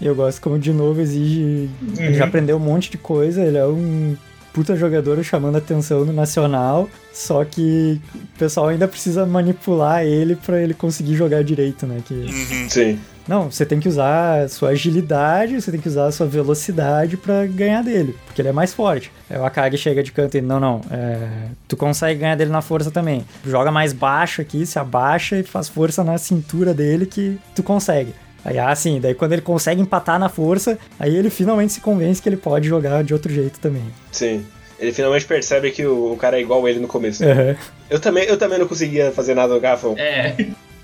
E 0.00 0.06
eu 0.06 0.14
gosto 0.16 0.40
como 0.40 0.58
de 0.58 0.72
novo 0.72 1.00
exige. 1.00 1.70
Ele 1.96 2.14
já 2.14 2.24
Uhum. 2.24 2.28
aprendeu 2.28 2.56
um 2.56 2.60
monte 2.60 2.90
de 2.90 2.98
coisa, 2.98 3.44
ele 3.44 3.56
é 3.56 3.64
um 3.64 4.16
puta 4.52 4.74
jogador 4.74 5.22
chamando 5.22 5.54
atenção 5.56 6.04
no 6.04 6.12
nacional, 6.12 6.90
só 7.12 7.44
que 7.44 8.00
o 8.34 8.38
pessoal 8.38 8.66
ainda 8.70 8.88
precisa 8.88 9.24
manipular 9.24 10.04
ele 10.04 10.34
pra 10.34 10.60
ele 10.60 10.74
conseguir 10.74 11.14
jogar 11.14 11.44
direito, 11.44 11.86
né? 11.86 12.02
Que, 12.04 12.12
Uhum. 12.14 12.68
Sim. 12.68 12.98
Não, 13.28 13.50
você 13.50 13.66
tem 13.66 13.78
que 13.78 13.88
usar 13.88 14.44
a 14.44 14.48
sua 14.48 14.70
agilidade, 14.70 15.60
você 15.60 15.70
tem 15.70 15.80
que 15.80 15.88
usar 15.88 16.06
a 16.06 16.12
sua 16.12 16.26
velocidade 16.26 17.16
pra 17.16 17.46
ganhar 17.46 17.82
dele, 17.82 18.16
porque 18.24 18.40
ele 18.40 18.48
é 18.48 18.52
mais 18.52 18.72
forte. 18.72 19.12
Aí 19.28 19.38
o 19.38 19.44
Akagi 19.44 19.76
chega 19.76 20.02
de 20.02 20.10
canto 20.10 20.36
e 20.36 20.40
não, 20.40 20.58
não, 20.58 20.80
é, 20.90 21.28
tu 21.68 21.76
consegue 21.76 22.20
ganhar 22.20 22.36
dele 22.36 22.50
na 22.50 22.62
força 22.62 22.90
também. 22.90 23.24
Joga 23.44 23.70
mais 23.70 23.92
baixo 23.92 24.40
aqui, 24.40 24.64
se 24.64 24.78
abaixa 24.78 25.36
e 25.36 25.42
faz 25.42 25.68
força 25.68 26.02
na 26.02 26.16
cintura 26.16 26.72
dele 26.72 27.04
que 27.04 27.38
tu 27.54 27.62
consegue. 27.62 28.14
Aí, 28.44 28.58
ah, 28.58 28.74
sim, 28.74 28.98
daí 28.98 29.14
quando 29.14 29.32
ele 29.32 29.42
consegue 29.42 29.80
empatar 29.82 30.18
na 30.18 30.30
força, 30.30 30.78
aí 30.98 31.14
ele 31.14 31.28
finalmente 31.28 31.74
se 31.74 31.80
convence 31.80 32.22
que 32.22 32.28
ele 32.28 32.36
pode 32.36 32.66
jogar 32.66 33.04
de 33.04 33.12
outro 33.12 33.30
jeito 33.30 33.60
também. 33.60 33.84
Sim. 34.10 34.46
Ele 34.78 34.92
finalmente 34.92 35.26
percebe 35.26 35.70
que 35.72 35.84
o, 35.84 36.12
o 36.12 36.16
cara 36.16 36.38
é 36.38 36.40
igual 36.40 36.66
ele 36.68 36.78
no 36.78 36.86
começo. 36.86 37.24
Aham. 37.24 37.56
Eu, 37.90 37.98
também, 37.98 38.24
eu 38.24 38.38
também 38.38 38.58
não 38.58 38.68
conseguia 38.68 39.10
fazer 39.10 39.34
nada 39.34 39.52
no 39.52 39.60
garrafão. 39.60 39.96
É. 39.98 40.36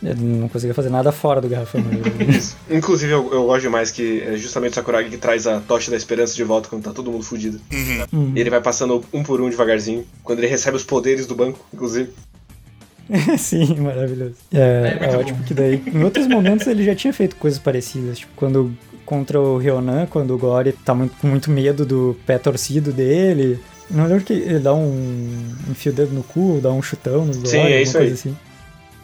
Ele 0.04 0.20
não 0.22 0.48
conseguia 0.48 0.74
fazer 0.74 0.90
nada 0.90 1.10
fora 1.10 1.40
do 1.40 1.48
garrafão. 1.48 1.80
Isso. 2.28 2.56
Inclusive, 2.70 3.12
eu, 3.12 3.32
eu 3.32 3.44
gosto 3.46 3.62
demais 3.62 3.90
que 3.90 4.20
é 4.22 4.36
justamente 4.36 4.72
o 4.72 4.74
Sakuragi 4.74 5.08
que 5.08 5.16
traz 5.16 5.46
a 5.46 5.60
tocha 5.60 5.90
da 5.90 5.96
esperança 5.96 6.34
de 6.34 6.44
volta 6.44 6.68
quando 6.68 6.82
tá 6.84 6.92
todo 6.92 7.10
mundo 7.10 7.24
fudido. 7.24 7.60
Hum. 8.12 8.32
E 8.36 8.40
ele 8.40 8.50
vai 8.50 8.60
passando 8.60 9.02
um 9.12 9.22
por 9.22 9.40
um 9.40 9.48
devagarzinho. 9.48 10.04
Quando 10.22 10.40
ele 10.40 10.46
recebe 10.48 10.76
os 10.76 10.84
poderes 10.84 11.26
do 11.26 11.34
banco, 11.34 11.58
inclusive. 11.72 12.10
Sim, 13.38 13.76
maravilhoso. 13.80 14.34
É, 14.52 14.98
É 15.00 15.04
é 15.12 15.16
ótimo 15.16 15.38
bom. 15.38 15.44
que 15.44 15.54
daí, 15.54 15.82
em 15.86 16.02
outros 16.04 16.26
momentos 16.26 16.66
ele 16.66 16.84
já 16.84 16.94
tinha 16.94 17.12
feito 17.12 17.36
coisas 17.36 17.58
parecidas, 17.58 18.18
tipo 18.18 18.32
quando 18.34 18.72
contra 19.04 19.38
o 19.38 19.58
Ryonan, 19.58 20.06
quando 20.06 20.34
o 20.34 20.38
Gore 20.38 20.72
tá 20.72 20.94
muito, 20.94 21.14
com 21.18 21.26
muito 21.26 21.50
medo 21.50 21.84
do 21.84 22.16
pé 22.26 22.38
torcido 22.38 22.90
dele. 22.92 23.58
Não 23.90 24.06
lembro 24.06 24.24
que 24.24 24.32
ele 24.32 24.58
dá 24.58 24.72
um 24.72 25.44
enfia 25.70 25.92
o 25.92 25.94
dedo 25.94 26.14
no 26.14 26.22
cu, 26.22 26.58
dá 26.62 26.72
um 26.72 26.80
chutão 26.80 27.26
no 27.26 27.34
Gore, 27.34 27.48
Sim, 27.48 27.56
é 27.58 27.62
alguma 27.62 27.80
isso 27.82 27.92
coisa 27.92 28.06
aí. 28.08 28.12
assim. 28.14 28.36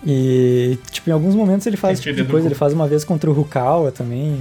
E, 0.07 0.79
tipo, 0.91 1.11
em 1.11 1.13
alguns 1.13 1.35
momentos 1.35 1.67
ele 1.67 1.77
faz 1.77 2.01
tipo 2.01 2.25
coisa, 2.25 2.47
ele 2.49 2.55
faz 2.55 2.73
uma 2.73 2.89
vez 2.89 3.05
contra 3.05 3.29
o 3.29 3.33
Rukawa 3.33 3.93
também. 3.93 4.33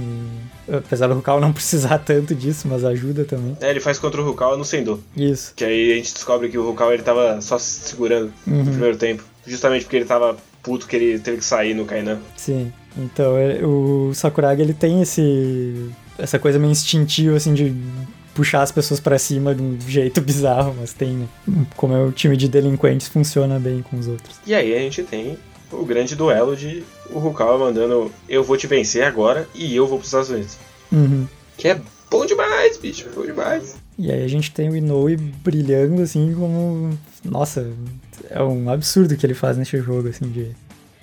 e- 0.68 0.74
apesar 0.74 1.08
do 1.08 1.14
Rukawa 1.14 1.40
não 1.40 1.52
precisar 1.54 1.98
tanto 1.98 2.34
disso, 2.34 2.66
mas 2.68 2.84
ajuda 2.84 3.24
também. 3.24 3.56
É, 3.60 3.70
ele 3.70 3.80
faz 3.80 3.98
contra 3.98 4.20
o 4.20 4.24
Rukawa 4.24 4.56
no 4.56 4.64
Sendo. 4.64 5.02
Isso. 5.16 5.52
Que 5.54 5.64
aí 5.64 5.92
a 5.92 5.96
gente 5.96 6.14
descobre 6.14 6.48
que 6.48 6.56
o 6.56 6.64
Rukawa 6.64 6.94
ele 6.94 7.02
tava 7.02 7.40
só 7.40 7.58
se 7.58 7.88
segurando 7.90 8.32
Uhum. 8.46 8.64
no 8.64 8.70
primeiro 8.70 8.96
tempo. 8.96 9.22
Justamente 9.46 9.84
porque 9.84 9.96
ele 9.96 10.04
tava 10.04 10.36
puto 10.62 10.86
que 10.86 10.96
ele 10.96 11.18
teve 11.18 11.38
que 11.38 11.44
sair 11.44 11.74
no 11.74 11.84
Kainan. 11.84 12.18
Sim. 12.36 12.72
Então, 12.96 13.36
é- 13.36 13.64
o 13.64 14.12
Sakuragi 14.14 14.62
ele 14.62 14.74
tem 14.74 15.02
esse 15.02 15.90
essa 16.18 16.38
coisa 16.38 16.58
meio 16.58 16.70
instintiva, 16.70 17.36
assim, 17.36 17.54
de 17.54 17.74
puxar 18.34 18.60
as 18.62 18.70
pessoas 18.70 19.00
pra 19.00 19.18
cima 19.18 19.54
de 19.54 19.62
um 19.62 19.76
jeito 19.88 20.20
bizarro, 20.22 20.74
mas 20.78 20.92
tem, 20.92 21.10
né? 21.16 21.26
Como 21.76 21.94
é 21.94 22.02
o 22.04 22.12
time 22.12 22.36
de 22.36 22.46
delinquentes, 22.48 23.08
funciona 23.08 23.58
bem 23.58 23.82
com 23.82 23.98
os 23.98 24.06
outros. 24.06 24.36
E 24.46 24.54
aí 24.54 24.74
a 24.74 24.78
gente 24.78 25.02
tem 25.02 25.38
o 25.72 25.84
grande 25.84 26.16
duelo 26.16 26.56
de 26.56 26.82
o 27.10 27.18
Rukawa 27.18 27.58
mandando 27.58 28.10
eu 28.28 28.42
vou 28.42 28.56
te 28.56 28.66
vencer 28.66 29.04
agora 29.04 29.48
e 29.54 29.74
eu 29.74 29.86
vou 29.86 29.98
pros 29.98 30.08
Estados 30.08 30.30
Unidos. 30.30 30.56
Uhum. 30.92 31.26
Que 31.56 31.68
é 31.68 31.80
bom 32.10 32.26
demais, 32.26 32.76
bicho, 32.76 33.08
bom 33.14 33.24
demais. 33.24 33.76
E 33.98 34.10
aí 34.10 34.24
a 34.24 34.28
gente 34.28 34.50
tem 34.50 34.70
o 34.70 34.76
Inoue 34.76 35.16
brilhando, 35.16 36.02
assim, 36.02 36.34
como... 36.34 36.98
Nossa, 37.22 37.70
é 38.30 38.42
um 38.42 38.70
absurdo 38.70 39.12
o 39.12 39.16
que 39.16 39.26
ele 39.26 39.34
faz 39.34 39.58
nesse 39.58 39.76
jogo, 39.78 40.08
assim, 40.08 40.26
de... 40.28 40.50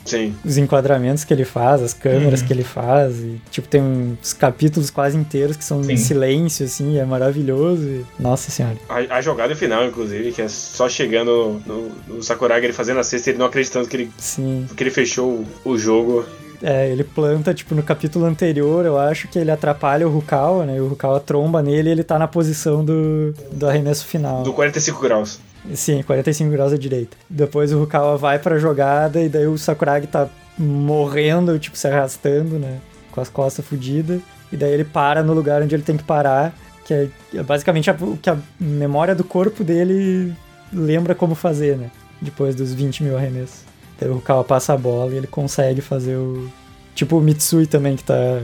Sim. 0.08 0.36
Os 0.44 0.58
enquadramentos 0.58 1.24
que 1.24 1.34
ele 1.34 1.46
faz, 1.46 1.82
as 1.82 1.94
câmeras 1.94 2.42
que 2.42 2.52
ele 2.54 2.64
faz, 2.64 3.18
e, 3.20 3.40
tipo, 3.52 3.68
tem 3.68 3.82
uns 3.82 4.34
capítulos 4.34 4.90
quase 4.90 5.18
inteiros 5.18 5.56
que 5.58 5.64
são 5.64 5.84
Sim. 5.84 5.94
em 5.94 5.98
silêncio, 5.98 6.66
assim, 6.66 6.94
e 6.94 6.98
é 7.00 7.06
maravilhoso. 7.06 7.84
e- 7.84 8.06
Nossa 8.20 8.50
senhora. 8.52 8.78
A, 8.90 9.18
a 9.18 9.22
jogada 9.22 9.56
final, 9.56 9.86
inclusive, 9.86 10.32
que 10.32 10.42
é 10.42 10.48
só 10.48 10.88
chegando 10.90 11.62
no, 11.66 11.92
no 12.16 12.24
Sakuragi, 12.24 12.66
ele 12.66 12.74
fazendo 12.74 13.00
a 13.00 13.04
cesta, 13.04 13.30
ele 13.30 13.38
não 13.40 13.46
acreditando 13.48 13.88
que 13.88 13.96
ele, 13.98 14.12
Sim. 14.18 14.66
que 14.76 14.84
ele 14.84 14.92
fechou 14.92 15.46
o, 15.66 15.72
o 15.72 15.78
jogo. 15.78 16.26
É, 16.62 16.90
ele 16.90 17.04
planta, 17.04 17.54
tipo, 17.54 17.76
no 17.76 17.84
capítulo 17.84 18.26
anterior, 18.26 18.84
eu 18.84 18.98
acho 18.98 19.28
que 19.28 19.38
ele 19.38 19.52
atrapalha 19.52 20.08
o 20.08 20.12
Rukawa, 20.12 20.66
né? 20.66 20.78
E 20.78 20.82
o 20.82 20.88
Rukawa 20.88 21.20
tromba 21.20 21.62
nele 21.62 21.90
e 21.90 21.92
ele 21.92 22.04
tá 22.04 22.18
na 22.18 22.28
posição 22.28 22.84
do, 22.84 23.32
do 23.52 23.68
arremesso 23.68 24.08
final. 24.08 24.42
Do 24.42 24.52
45 24.54 25.00
graus. 25.00 25.40
Sim, 25.74 26.02
45 26.04 26.50
graus 26.52 26.74
à 26.74 26.78
direita. 26.78 27.18
Depois 27.30 27.74
o 27.74 27.80
Rukawa 27.80 28.18
vai 28.18 28.40
pra 28.40 28.58
jogada 28.58 29.22
e 29.22 29.30
daí 29.30 29.48
o 29.48 29.58
Sakuragi 29.58 30.08
tá 30.08 30.30
morrendo, 30.58 31.60
tipo, 31.60 31.78
se 31.78 31.88
arrastando, 31.88 32.58
né? 32.58 32.80
Com 33.12 33.22
as 33.22 33.30
costas 33.30 33.66
fodidas. 33.66 34.22
E 34.52 34.56
daí 34.56 34.72
ele 34.72 34.86
para 34.86 35.22
no 35.22 35.34
lugar 35.34 35.62
onde 35.62 35.76
ele 35.76 35.84
tem 35.84 35.98
que 35.98 36.04
parar, 36.04 36.56
que 36.86 36.94
é, 36.94 37.10
é 37.36 37.44
basicamente 37.44 37.90
o 37.92 38.18
que 38.18 38.30
a 38.30 38.38
memória 38.60 39.14
do 39.14 39.24
corpo 39.24 39.64
dele 39.64 40.34
lembra 40.72 41.14
como 41.14 41.36
fazer, 41.36 41.78
né? 41.78 41.92
Depois 42.22 42.56
dos 42.56 42.74
20 42.74 43.04
mil 43.04 43.18
arremessos. 43.18 43.62
Daí 44.00 44.10
o 44.10 44.16
Rukawa 44.16 44.44
passa 44.44 44.74
a 44.74 44.78
bola 44.78 45.12
e 45.12 45.18
ele 45.18 45.28
consegue 45.28 45.82
fazer 45.82 46.16
o... 46.16 46.50
Tipo 46.96 47.18
o 47.18 47.22
Mitsui 47.22 47.68
também, 47.68 47.96
que 47.96 48.04
tá... 48.04 48.42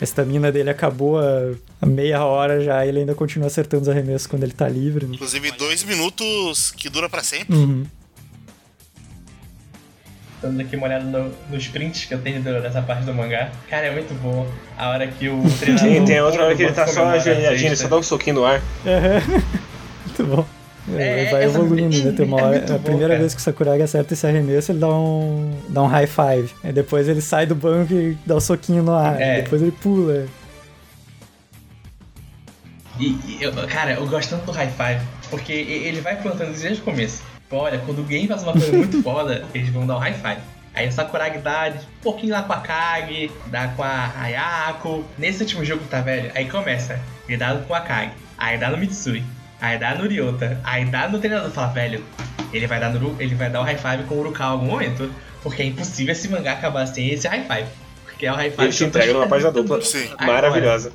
A 0.00 0.04
estamina 0.04 0.50
dele 0.50 0.70
acabou 0.70 1.18
a, 1.18 1.86
meia 1.86 2.24
hora 2.24 2.60
já 2.60 2.84
e 2.84 2.88
ele 2.88 3.00
ainda 3.00 3.14
continua 3.14 3.46
acertando 3.46 3.82
os 3.82 3.88
arremessos 3.88 4.26
quando 4.26 4.42
ele 4.42 4.52
tá 4.52 4.68
livre, 4.68 5.06
né? 5.06 5.14
Inclusive, 5.14 5.52
dois 5.52 5.84
minutos 5.84 6.72
que 6.72 6.88
dura 6.88 7.08
pra 7.08 7.22
sempre. 7.22 7.54
Uhum. 7.54 7.84
Dando 10.42 10.60
aqui 10.60 10.76
uma 10.76 10.86
olhada 10.86 11.04
no- 11.04 11.32
nos 11.48 11.68
prints 11.68 12.04
que 12.04 12.12
eu 12.12 12.20
tenho 12.20 12.42
dessa 12.42 12.82
parte 12.82 13.04
do 13.04 13.14
mangá. 13.14 13.50
Cara, 13.70 13.86
é 13.86 13.90
muito 13.92 14.12
bom. 14.20 14.46
A 14.76 14.90
hora 14.90 15.06
que 15.06 15.28
o 15.28 15.42
treinador. 15.58 15.88
Tem, 15.88 16.04
tem 16.04 16.20
outra 16.20 16.44
hora 16.44 16.56
que 16.56 16.62
ele 16.64 16.72
tá 16.72 16.86
só 16.86 16.92
comemora 16.94 17.16
a 17.16 17.20
ajoelhadinho, 17.20 17.68
ele 17.68 17.76
só 17.76 17.88
dá 17.88 17.96
um 17.96 18.02
soquinho 18.02 18.36
no 18.36 18.44
ar. 18.44 18.60
Muito 20.04 20.24
bom. 20.36 20.46
É, 20.92 21.24
É, 21.24 21.30
vai 21.30 21.44
evoluindo, 21.44 22.02
né? 22.04 22.12
Tem 22.12 22.26
uma 22.26 22.40
é 22.40 22.42
hora, 22.44 22.58
muito 22.58 22.72
a 22.72 22.76
bom, 22.76 22.82
primeira 22.84 23.08
cara. 23.08 23.20
vez 23.20 23.34
que 23.34 23.40
o 23.40 23.42
Sakuragi 23.42 23.82
acerta 23.82 24.12
esse 24.14 24.26
arremesso, 24.26 24.72
ele 24.72 24.78
dá 24.80 24.88
um, 24.88 25.58
dá 25.68 25.82
um 25.82 25.86
high 25.86 26.06
five. 26.06 26.50
Aí 26.62 26.72
depois 26.72 27.08
ele 27.08 27.20
sai 27.22 27.46
do 27.46 27.54
banco 27.54 27.92
e 27.94 28.16
dá 28.26 28.36
um 28.36 28.40
soquinho 28.40 28.82
no 28.82 28.92
ar. 28.92 29.20
É. 29.20 29.42
Depois 29.42 29.62
ele 29.62 29.72
pula. 29.72 30.26
E, 32.98 33.06
e 33.26 33.38
eu- 33.40 33.52
cara, 33.66 33.94
eu 33.94 34.06
gosto 34.06 34.30
tanto 34.30 34.46
do 34.46 34.52
high 34.52 34.70
five, 34.70 35.00
porque 35.30 35.52
ele 35.52 36.00
vai 36.00 36.16
plantando 36.20 36.52
isso 36.52 36.62
desde 36.62 36.80
o 36.80 36.84
começo. 36.84 37.22
Tipo, 37.42 37.56
olha, 37.56 37.78
quando 37.78 38.00
o 38.00 38.04
game 38.04 38.28
faz 38.28 38.42
uma 38.42 38.52
coisa 38.52 38.72
muito 38.72 39.02
foda, 39.02 39.44
eles 39.54 39.68
vão 39.70 39.86
dar 39.86 39.96
um 39.96 39.98
high 39.98 40.14
five. 40.14 40.40
Aí 40.74 40.88
o 40.88 40.92
Sakuragi 40.92 41.38
dá 41.38 41.68
de 41.70 41.78
um 41.78 42.02
pouquinho 42.02 42.32
lá 42.32 42.42
com 42.42 42.52
a 42.52 42.60
Kage, 42.60 43.30
dá 43.46 43.68
com 43.68 43.82
a 43.82 44.12
Ayako. 44.20 45.04
Nesse 45.16 45.42
último 45.42 45.64
jogo, 45.64 45.82
tá 45.88 46.00
velho? 46.00 46.30
Aí 46.34 46.48
começa, 46.48 46.98
ele 47.28 47.36
dá 47.38 47.54
com 47.56 47.74
a 47.74 47.80
Kage, 47.80 48.10
aí 48.36 48.58
dá 48.58 48.70
no 48.70 48.76
Mitsui, 48.78 49.22
aí 49.64 49.78
dá 49.78 49.94
no 49.94 50.06
Ryota, 50.06 50.60
aí 50.62 50.84
dá 50.84 51.08
no 51.08 51.18
treinador. 51.18 51.50
Fala, 51.50 51.68
velho, 51.68 52.04
ele 52.52 52.66
vai 52.66 52.78
dar, 52.78 52.90
no, 52.90 53.16
ele 53.20 53.34
vai 53.34 53.50
dar 53.50 53.60
o 53.60 53.64
high 53.64 53.78
five 53.78 54.04
com 54.04 54.14
o 54.16 54.20
Urukawa 54.20 54.50
em 54.50 54.52
algum 54.52 54.66
momento, 54.66 55.10
porque 55.42 55.62
é 55.62 55.66
impossível 55.66 56.12
esse 56.12 56.28
mangá 56.28 56.52
acabar 56.52 56.86
sem 56.86 57.10
esse 57.10 57.26
high 57.26 57.44
five. 57.46 57.68
Porque 58.04 58.26
é 58.26 58.32
o 58.32 58.34
high 58.36 58.50
five 58.50 58.62
Ele 58.62 58.70
que 58.70 58.76
te 58.76 58.84
entrega 58.84 59.12
numa 59.12 59.26
página 59.26 59.50
dupla. 59.50 59.80
Sim. 59.80 60.08
Maravilhosa. 60.20 60.92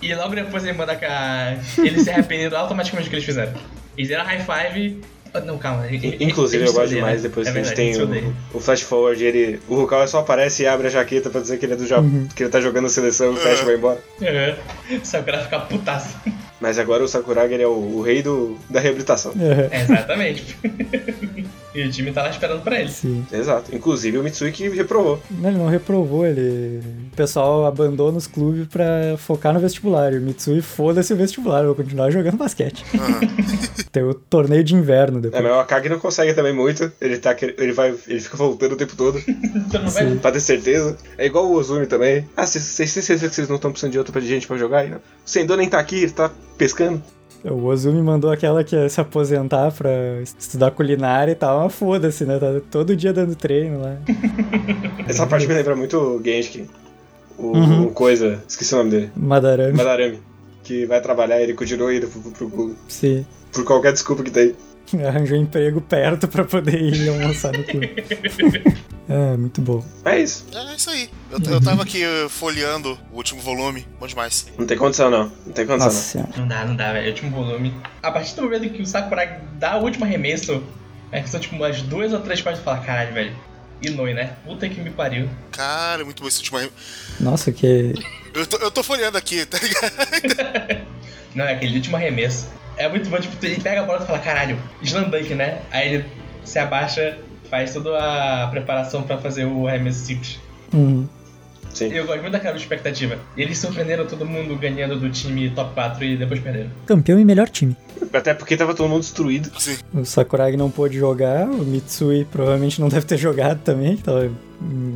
E 0.00 0.14
logo 0.14 0.34
depois 0.34 0.64
ele 0.64 0.72
manda 0.74 0.96
cá. 0.96 1.56
Eles 1.78 2.02
se 2.02 2.10
arrependeram 2.10 2.58
automaticamente 2.58 3.08
do 3.08 3.10
que 3.10 3.16
eles 3.16 3.24
fizeram. 3.24 3.54
Eles 3.96 4.08
deram 4.08 4.24
high 4.24 4.40
five. 4.40 5.00
Ah, 5.34 5.40
Não, 5.40 5.56
calma. 5.58 5.86
ele- 5.86 6.18
Inclusive, 6.20 6.62
eu 6.64 6.72
gosto 6.72 6.86
odeiam, 6.86 6.96
demais 7.06 7.22
né? 7.22 7.28
depois 7.28 7.46
É 7.48 7.52
que 7.52 7.58
a 7.58 7.62
gente 7.62 7.74
tem 7.74 7.96
o, 8.02 8.34
o 8.52 8.60
flash 8.60 8.82
forward, 8.82 9.24
ele, 9.24 9.60
o 9.66 9.74
Rukawa 9.76 10.06
só 10.06 10.18
aparece 10.18 10.62
e 10.62 10.66
abre 10.66 10.88
a 10.88 10.90
jaqueta 10.90 11.30
pra 11.30 11.40
dizer 11.40 11.58
que 11.58 11.64
ele 11.64 11.72
é 11.72 11.76
do 11.76 11.86
Japão, 11.86 12.28
que 12.36 12.42
ele 12.42 12.50
tá 12.50 12.60
jogando 12.60 12.84
a 12.86 12.90
seleção 12.90 13.32
e 13.32 13.34
o 13.34 13.36
Flash 13.36 13.60
vai 13.60 13.76
embora. 13.76 13.98
Aham. 14.20 15.00
Só 15.02 15.22
que 15.22 15.30
ela 15.30 15.42
fica 15.42 15.60
putaço. 15.60 16.16
Mas 16.60 16.78
agora 16.78 17.02
o 17.02 17.08
Sakuragi 17.08 17.54
ele 17.54 17.62
é 17.62 17.66
o, 17.66 17.70
o 17.70 18.02
rei 18.02 18.22
do, 18.22 18.58
da 18.68 18.78
reabilitação. 18.78 19.32
É, 19.40 19.74
É, 19.78 19.82
exatamente. 19.82 20.56
e 21.74 21.82
o 21.86 21.90
time 21.90 22.12
tá 22.12 22.22
lá 22.22 22.30
esperando 22.30 22.62
pra 22.62 22.80
ele. 22.80 22.90
sim. 22.90 23.24
Exato. 23.32 23.74
Inclusive 23.74 24.18
o 24.18 24.22
Mitsui 24.22 24.52
que 24.52 24.68
reprovou. 24.68 25.20
Não, 25.30 25.48
Ele 25.48 25.58
não 25.58 25.66
reprovou, 25.68 26.26
ele. 26.26 26.80
O 27.12 27.16
pessoal 27.16 27.66
abandona 27.66 28.18
os 28.18 28.26
clubes 28.26 28.66
pra 28.68 29.16
focar 29.18 29.52
no 29.54 29.60
vestibular. 29.60 30.12
E 30.12 30.18
o 30.18 30.20
Mitsui 30.22 30.60
foda-se 30.60 31.12
o 31.12 31.16
vestibular, 31.16 31.60
eu 31.60 31.66
vou 31.66 31.74
continuar 31.74 32.10
jogando 32.10 32.36
basquete. 32.36 32.84
Tem 33.90 34.02
o 34.02 34.14
torneio 34.14 34.64
de 34.64 34.74
inverno 34.74 35.18
É, 35.18 35.22
depois. 35.22 35.42
mas 35.42 35.52
o 35.52 35.58
Akagi 35.58 35.88
não 35.88 35.98
consegue 35.98 36.32
também 36.34 36.54
muito. 36.54 36.90
Ele 37.00 37.18
tá 37.18 37.36
ele 37.58 37.72
vai, 37.72 37.94
ele 38.06 38.20
fica 38.20 38.36
voltando 38.36 38.72
o 38.72 38.76
tempo 38.76 38.96
todo 38.96 39.18
Então 39.28 39.88
vai. 39.88 40.14
Pra 40.16 40.32
ter 40.32 40.40
certeza. 40.40 40.96
É 41.18 41.26
igual 41.26 41.46
o 41.46 41.54
Ozumi 41.54 41.86
também. 41.86 42.26
Ah, 42.36 42.46
vocês 42.46 42.64
vocês 42.64 42.92
têm 42.94 43.02
certeza 43.02 43.28
que 43.28 43.34
vocês 43.34 43.48
não 43.48 43.56
estão 43.56 43.70
precisando 43.70 43.92
de 43.92 43.98
outra 43.98 44.20
gente 44.20 44.46
pra 44.46 44.56
jogar? 44.56 44.78
aí, 44.80 44.90
não? 44.90 44.98
O 44.98 45.00
Sendo 45.24 45.56
nem 45.56 45.68
tá 45.68 45.78
aqui, 45.78 45.96
ele 46.02 46.10
tá 46.12 46.30
pescando. 46.56 47.02
O 47.44 47.64
Ozumi 47.64 48.00
mandou 48.00 48.30
aquela 48.30 48.62
que 48.62 48.76
ia 48.76 48.88
se 48.88 49.00
aposentar 49.00 49.72
pra 49.72 49.90
estudar 50.22 50.70
culinária 50.70 51.32
e 51.32 51.34
tal, 51.34 51.64
mas 51.64 51.74
foda-se, 51.74 52.24
né? 52.24 52.38
Tá 52.38 52.60
todo 52.70 52.94
dia 52.94 53.12
dando 53.12 53.34
treino 53.34 53.80
lá. 53.82 53.96
Essa 55.08 55.26
parte 55.26 55.46
me 55.48 55.54
lembra 55.54 55.74
muito 55.74 55.96
o 55.98 56.22
Genji. 56.24 56.68
O, 57.36 57.46
Uhum. 57.56 57.86
o 57.86 57.90
coisa, 57.90 58.40
esqueci 58.46 58.72
o 58.74 58.78
nome 58.78 58.90
dele. 58.90 59.10
Madarame. 59.16 59.72
Madarame. 59.76 60.20
Que 60.62 60.86
vai 60.86 61.00
trabalhar, 61.00 61.40
ele 61.40 61.54
continua 61.54 61.92
indo 61.92 62.06
pro, 62.06 62.20
pro, 62.30 62.48
pro- 62.50 62.74
Sim. 62.86 63.26
por 63.52 63.64
qualquer 63.64 63.92
desculpa 63.92 64.22
que 64.22 64.30
tem. 64.30 64.54
Arranjou 65.06 65.36
emprego 65.36 65.80
perto 65.80 66.28
pra 66.28 66.44
poder 66.44 66.80
ir 66.80 67.08
almoçar 67.10 67.52
no 67.52 67.64
clube. 67.64 67.92
É, 69.08 69.36
muito 69.36 69.60
bom. 69.60 69.84
É 70.04 70.20
isso. 70.20 70.46
É 70.54 70.74
isso 70.76 70.88
aí. 70.88 71.10
Eu, 71.30 71.38
eu 71.54 71.60
tava 71.60 71.82
aqui 71.82 72.02
eh, 72.02 72.28
folheando 72.30 72.96
o 73.12 73.16
último 73.16 73.42
volume. 73.42 73.86
Bom 73.98 74.06
demais. 74.06 74.46
Não 74.56 74.64
tem 74.64 74.78
condição, 74.78 75.10
não. 75.10 75.24
Não 75.44 75.52
tem 75.52 75.66
condição, 75.66 75.88
Nossa 75.88 76.02
senhora. 76.02 76.30
Não 76.36 76.46
dá, 76.46 76.64
não 76.64 76.76
dá, 76.76 76.92
velho. 76.92 77.04
É 77.04 77.08
o 77.08 77.10
último 77.10 77.30
volume. 77.32 77.74
A 78.00 78.10
partir 78.12 78.36
do 78.36 78.42
momento 78.42 78.70
que 78.70 78.80
o 78.80 78.86
Sakuragi 78.86 79.40
dá 79.58 79.76
o 79.76 79.82
último 79.82 80.04
arremesso, 80.04 80.62
é 81.10 81.20
que 81.20 81.28
são 81.28 81.40
tipo 81.40 81.56
umas 81.56 81.82
duas 81.82 82.12
ou 82.12 82.20
três 82.20 82.40
páginas 82.40 82.60
e 82.60 82.64
fala, 82.64 82.78
caralho, 82.78 83.12
velho. 83.12 83.36
Inoi, 83.82 84.14
né? 84.14 84.36
Puta 84.46 84.68
que 84.68 84.80
me 84.80 84.90
pariu. 84.90 85.28
Cara, 85.50 86.04
muito 86.04 86.22
bom 86.22 86.28
esse 86.28 86.38
último. 86.38 86.60
Nossa, 87.20 87.50
que. 87.50 87.92
Eu 88.34 88.46
tô, 88.46 88.56
eu 88.58 88.70
tô 88.70 88.82
folheando 88.82 89.18
aqui, 89.18 89.44
tá 89.44 89.58
ligado? 89.58 90.86
Não, 91.34 91.44
é 91.44 91.54
aquele 91.54 91.76
último 91.76 91.96
arremesso. 91.96 92.48
É 92.76 92.88
muito 92.88 93.08
bom, 93.08 93.18
tipo, 93.18 93.34
ele 93.44 93.60
pega 93.60 93.82
a 93.82 93.84
bola 93.84 94.02
e 94.02 94.06
fala, 94.06 94.18
caralho, 94.18 94.58
slam 94.82 95.08
dunk, 95.08 95.34
né? 95.34 95.60
Aí 95.70 95.94
ele 95.94 96.06
se 96.44 96.58
abaixa, 96.58 97.18
faz 97.50 97.72
toda 97.72 97.98
a 97.98 98.48
preparação 98.48 99.02
pra 99.02 99.18
fazer 99.18 99.44
o 99.44 99.68
arremesso 99.68 100.06
simples. 100.06 100.40
Hum. 100.74 101.06
E 101.72 101.76
Sim. 101.76 101.92
eu 101.92 102.06
gosto 102.06 102.20
muito 102.20 102.32
daquela 102.32 102.56
expectativa. 102.56 103.18
Eles 103.36 103.58
surpreenderam 103.58 104.06
todo 104.06 104.26
mundo 104.26 104.56
ganhando 104.56 104.98
do 104.98 105.08
time 105.10 105.50
top 105.50 105.74
4 105.74 106.04
e 106.04 106.16
depois 106.16 106.40
perderam. 106.40 106.70
Campeão 106.86 107.18
e 107.18 107.24
melhor 107.24 107.48
time. 107.48 107.76
Até 108.12 108.34
porque 108.34 108.56
tava 108.56 108.74
todo 108.74 108.88
mundo 108.88 109.00
destruído. 109.00 109.50
Sim. 109.58 109.76
O 109.94 110.04
Sakuragi 110.04 110.56
não 110.56 110.70
pôde 110.70 110.98
jogar, 110.98 111.46
o 111.48 111.64
Mitsui 111.64 112.26
provavelmente 112.30 112.80
não 112.80 112.88
deve 112.88 113.06
ter 113.06 113.16
jogado 113.18 113.60
também, 113.62 113.96
que 113.96 114.02
tava 114.02 114.30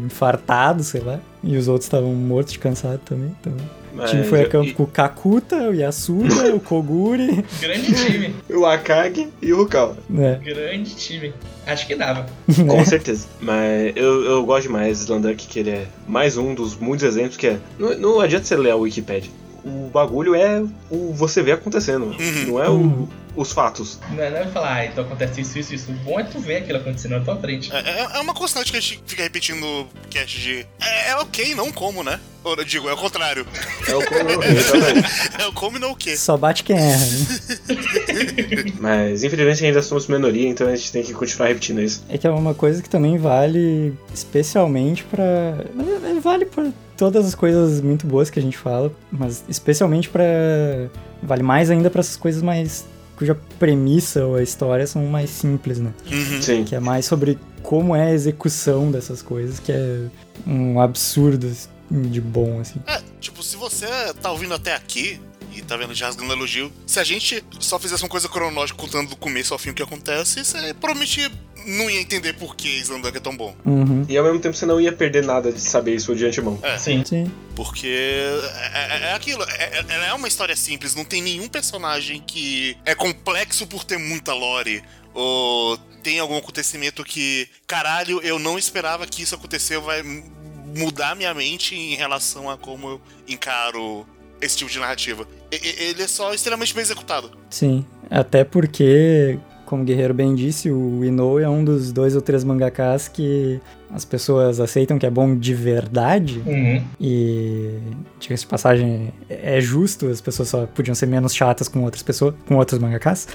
infartado, 0.04 0.82
sei 0.84 1.00
lá. 1.00 1.18
E 1.42 1.56
os 1.56 1.68
outros 1.68 1.86
estavam 1.86 2.12
mortos 2.14 2.52
de 2.52 2.58
cansado 2.58 3.00
também. 3.04 3.34
Então. 3.40 3.52
O 3.96 4.04
time 4.04 4.20
Mas- 4.20 4.28
foi 4.28 4.42
a 4.42 4.48
campo 4.48 4.68
e- 4.68 4.72
com 4.74 4.82
o 4.82 4.86
Kakuta, 4.86 5.56
o 5.70 5.74
Yasuda, 5.74 6.54
o 6.54 6.60
Koguri. 6.60 7.44
Grande 7.60 7.92
time, 7.94 8.34
O 8.50 8.66
Akagi 8.66 9.28
e 9.40 9.52
o 9.52 9.56
Rukawa. 9.58 9.96
né? 10.08 10.40
grande 10.44 10.94
time. 10.94 11.32
Acho 11.66 11.86
que 11.86 11.94
dava. 11.96 12.26
Com 12.68 12.84
certeza. 12.84 13.26
Mas 13.40 13.92
eu, 13.96 14.22
eu 14.24 14.44
gosto 14.44 14.64
demais 14.68 14.98
do 14.98 15.02
Slanduck, 15.04 15.46
que 15.46 15.58
ele 15.60 15.70
é 15.70 15.86
mais 16.06 16.36
um 16.36 16.54
dos 16.54 16.76
muitos 16.76 17.06
exemplos 17.06 17.36
que 17.36 17.46
é. 17.48 17.58
Não, 17.78 17.98
não 17.98 18.20
adianta 18.20 18.44
você 18.44 18.56
ler 18.56 18.70
a 18.70 18.76
Wikipedia. 18.76 19.30
O 19.64 19.88
bagulho 19.92 20.34
é 20.34 20.62
o 20.90 21.12
você 21.12 21.42
vê 21.42 21.52
acontecendo. 21.52 22.14
Não 22.46 22.62
é 22.62 22.68
o- 22.68 22.72
Uhum. 22.74 23.08
Os 23.36 23.52
fatos. 23.52 23.98
Não 24.10 24.22
é, 24.22 24.30
não 24.30 24.38
é 24.38 24.46
falar, 24.46 24.74
ah, 24.76 24.86
então 24.86 25.04
acontece 25.04 25.40
isso, 25.42 25.58
isso, 25.58 25.74
isso. 25.74 25.90
O 25.90 25.94
bom 25.96 26.18
é 26.18 26.24
tu 26.24 26.38
ver 26.40 26.56
aquilo 26.56 26.78
acontecendo 26.78 27.12
na 27.18 27.20
tua 27.20 27.36
frente. 27.36 27.70
É, 27.74 27.78
é- 27.78 28.16
é 28.16 28.18
uma 28.20 28.34
constante 28.34 28.70
que 28.72 28.78
a 28.78 28.80
gente 28.80 29.02
fica 29.06 29.22
repetindo 29.22 29.60
no 29.60 29.86
cast 30.10 30.40
de. 30.40 30.66
É, 30.80 31.10
é 31.10 31.16
ok, 31.16 31.54
não 31.54 31.70
como, 31.70 32.02
né? 32.02 32.18
Ou 32.42 32.54
eu 32.54 32.64
digo, 32.64 32.88
é 32.88 32.92
o 32.92 32.96
contrário. 32.96 33.44
É 33.88 33.94
o 33.94 34.04
como 34.06 34.42
exatamente. 34.44 35.08
É 35.42 35.46
o 35.46 35.52
como 35.52 35.76
e 35.76 35.80
não 35.80 35.90
o 35.90 35.96
quê. 35.96 36.16
Só 36.16 36.36
bate 36.36 36.62
quem 36.62 36.76
erra, 36.76 37.04
né? 37.06 37.26
Mas 38.78 39.24
infelizmente 39.24 39.64
ainda 39.64 39.82
somos 39.82 40.06
minoria, 40.06 40.48
então 40.48 40.68
a 40.68 40.76
gente 40.76 40.92
tem 40.92 41.02
que 41.02 41.12
continuar 41.12 41.48
repetindo 41.48 41.80
isso. 41.82 42.04
É 42.08 42.16
que 42.16 42.26
é 42.26 42.30
uma 42.30 42.54
coisa 42.54 42.80
que 42.82 42.88
também 42.88 43.18
vale 43.18 43.92
especialmente 44.14 45.04
verdade, 45.12 46.20
Vale 46.20 46.46
pra 46.46 46.70
todas 46.96 47.26
as 47.26 47.34
coisas 47.34 47.80
muito 47.80 48.06
boas 48.06 48.30
que 48.30 48.38
a 48.38 48.42
gente 48.42 48.56
fala, 48.56 48.92
mas 49.10 49.44
especialmente 49.48 50.08
pra. 50.08 50.24
Vale 51.22 51.42
mais 51.42 51.70
ainda 51.70 51.90
pra 51.90 52.00
essas 52.00 52.16
coisas 52.16 52.42
mais. 52.42 52.84
Cuja 53.16 53.34
premissa 53.58 54.24
ou 54.24 54.36
a 54.36 54.42
história 54.42 54.86
são 54.86 55.04
mais 55.06 55.30
simples, 55.30 55.78
né? 55.78 55.92
Uhum. 56.10 56.42
Sim. 56.42 56.64
Que 56.64 56.74
é 56.74 56.80
mais 56.80 57.06
sobre 57.06 57.38
como 57.62 57.96
é 57.96 58.06
a 58.06 58.12
execução 58.12 58.90
dessas 58.90 59.22
coisas, 59.22 59.58
que 59.58 59.72
é 59.72 60.06
um 60.46 60.80
absurdo 60.80 61.50
de 61.90 62.20
bom, 62.20 62.60
assim. 62.60 62.80
É, 62.86 63.00
tipo, 63.20 63.42
se 63.42 63.56
você 63.56 63.86
tá 64.20 64.30
ouvindo 64.30 64.54
até 64.54 64.74
aqui 64.74 65.20
e 65.52 65.62
tá 65.62 65.76
vendo 65.76 65.94
já 65.94 66.06
rasgando 66.06 66.32
elogio, 66.32 66.70
se 66.86 67.00
a 67.00 67.04
gente 67.04 67.42
só 67.58 67.78
fizesse 67.78 68.02
uma 68.02 68.08
coisa 68.08 68.28
cronológica 68.28 68.78
contando 68.78 69.10
do 69.10 69.16
começo 69.16 69.52
ao 69.52 69.58
fim 69.58 69.70
o 69.70 69.74
que 69.74 69.82
acontece, 69.82 70.44
você 70.44 70.74
provavelmente 70.74 71.30
não 71.66 71.90
ia 71.90 72.00
entender 72.00 72.32
por 72.34 72.54
que 72.56 72.68
Slandunk 72.78 73.16
é 73.16 73.20
tão 73.20 73.36
bom. 73.36 73.54
Uhum. 73.64 74.06
E 74.08 74.16
ao 74.16 74.24
mesmo 74.24 74.38
tempo 74.40 74.56
você 74.56 74.64
não 74.64 74.80
ia 74.80 74.92
perder 74.92 75.24
nada 75.24 75.50
de 75.52 75.60
saber 75.60 75.94
isso 75.96 76.14
de 76.14 76.24
antemão. 76.24 76.58
Sim. 76.78 77.04
Sim. 77.04 77.30
Porque 77.54 77.86
é, 77.88 78.96
é- 78.96 79.02
é 79.10 79.12
aquilo, 79.14 79.42
é, 79.44 79.64
é- 79.78 79.84
ela 79.88 80.06
é 80.06 80.14
uma 80.14 80.28
história 80.28 80.54
simples, 80.54 80.94
não 80.94 81.04
tem 81.04 81.20
nenhum 81.20 81.48
personagem 81.48 82.22
que 82.26 82.76
é 82.84 82.94
complexo 82.94 83.66
por 83.66 83.82
ter 83.84 83.98
muita 83.98 84.32
lore. 84.32 84.82
Ou 85.12 85.76
tem 86.02 86.18
algum 86.18 86.36
acontecimento 86.36 87.02
que, 87.02 87.48
caralho, 87.66 88.20
eu 88.22 88.38
não 88.38 88.58
esperava 88.58 89.06
que 89.06 89.22
isso 89.22 89.34
aconteceu, 89.34 89.80
vai 89.82 90.02
mudar 90.76 91.16
minha 91.16 91.32
mente 91.32 91.74
em 91.74 91.94
relação 91.96 92.50
a 92.50 92.56
como 92.58 92.88
eu 92.88 93.00
encaro 93.26 94.06
esse 94.40 94.56
tipo 94.58 94.70
de 94.70 94.78
narrativa. 94.78 95.26
Ele 95.50 96.02
é 96.02 96.06
só 96.06 96.34
extremamente 96.34 96.74
bem 96.74 96.82
executado. 96.82 97.30
Sim. 97.48 97.84
Até 98.10 98.44
porque, 98.44 99.38
como 99.66 99.82
o 99.82 99.84
Guerreiro 99.84 100.14
bem 100.14 100.34
disse, 100.34 100.70
o 100.70 101.04
Inoue 101.04 101.42
é 101.42 101.48
um 101.48 101.64
dos 101.64 101.92
dois 101.92 102.14
ou 102.14 102.22
três 102.22 102.44
mangakas 102.44 103.08
que 103.08 103.60
as 103.90 104.04
pessoas 104.04 104.60
aceitam 104.60 104.98
que 104.98 105.04
é 105.04 105.10
bom 105.10 105.36
de 105.36 105.52
verdade. 105.52 106.40
Uhum. 106.46 106.82
E, 107.00 107.78
diga-se 108.18 108.44
de 108.44 108.48
passagem, 108.48 109.12
é 109.28 109.60
justo, 109.60 110.06
as 110.06 110.20
pessoas 110.20 110.48
só 110.48 110.66
podiam 110.66 110.94
ser 110.94 111.06
menos 111.06 111.34
chatas 111.34 111.68
com 111.68 111.82
outras 111.82 112.02
pessoas, 112.02 112.34
com 112.46 112.56
outros 112.56 112.78
mangakas. 112.78 113.28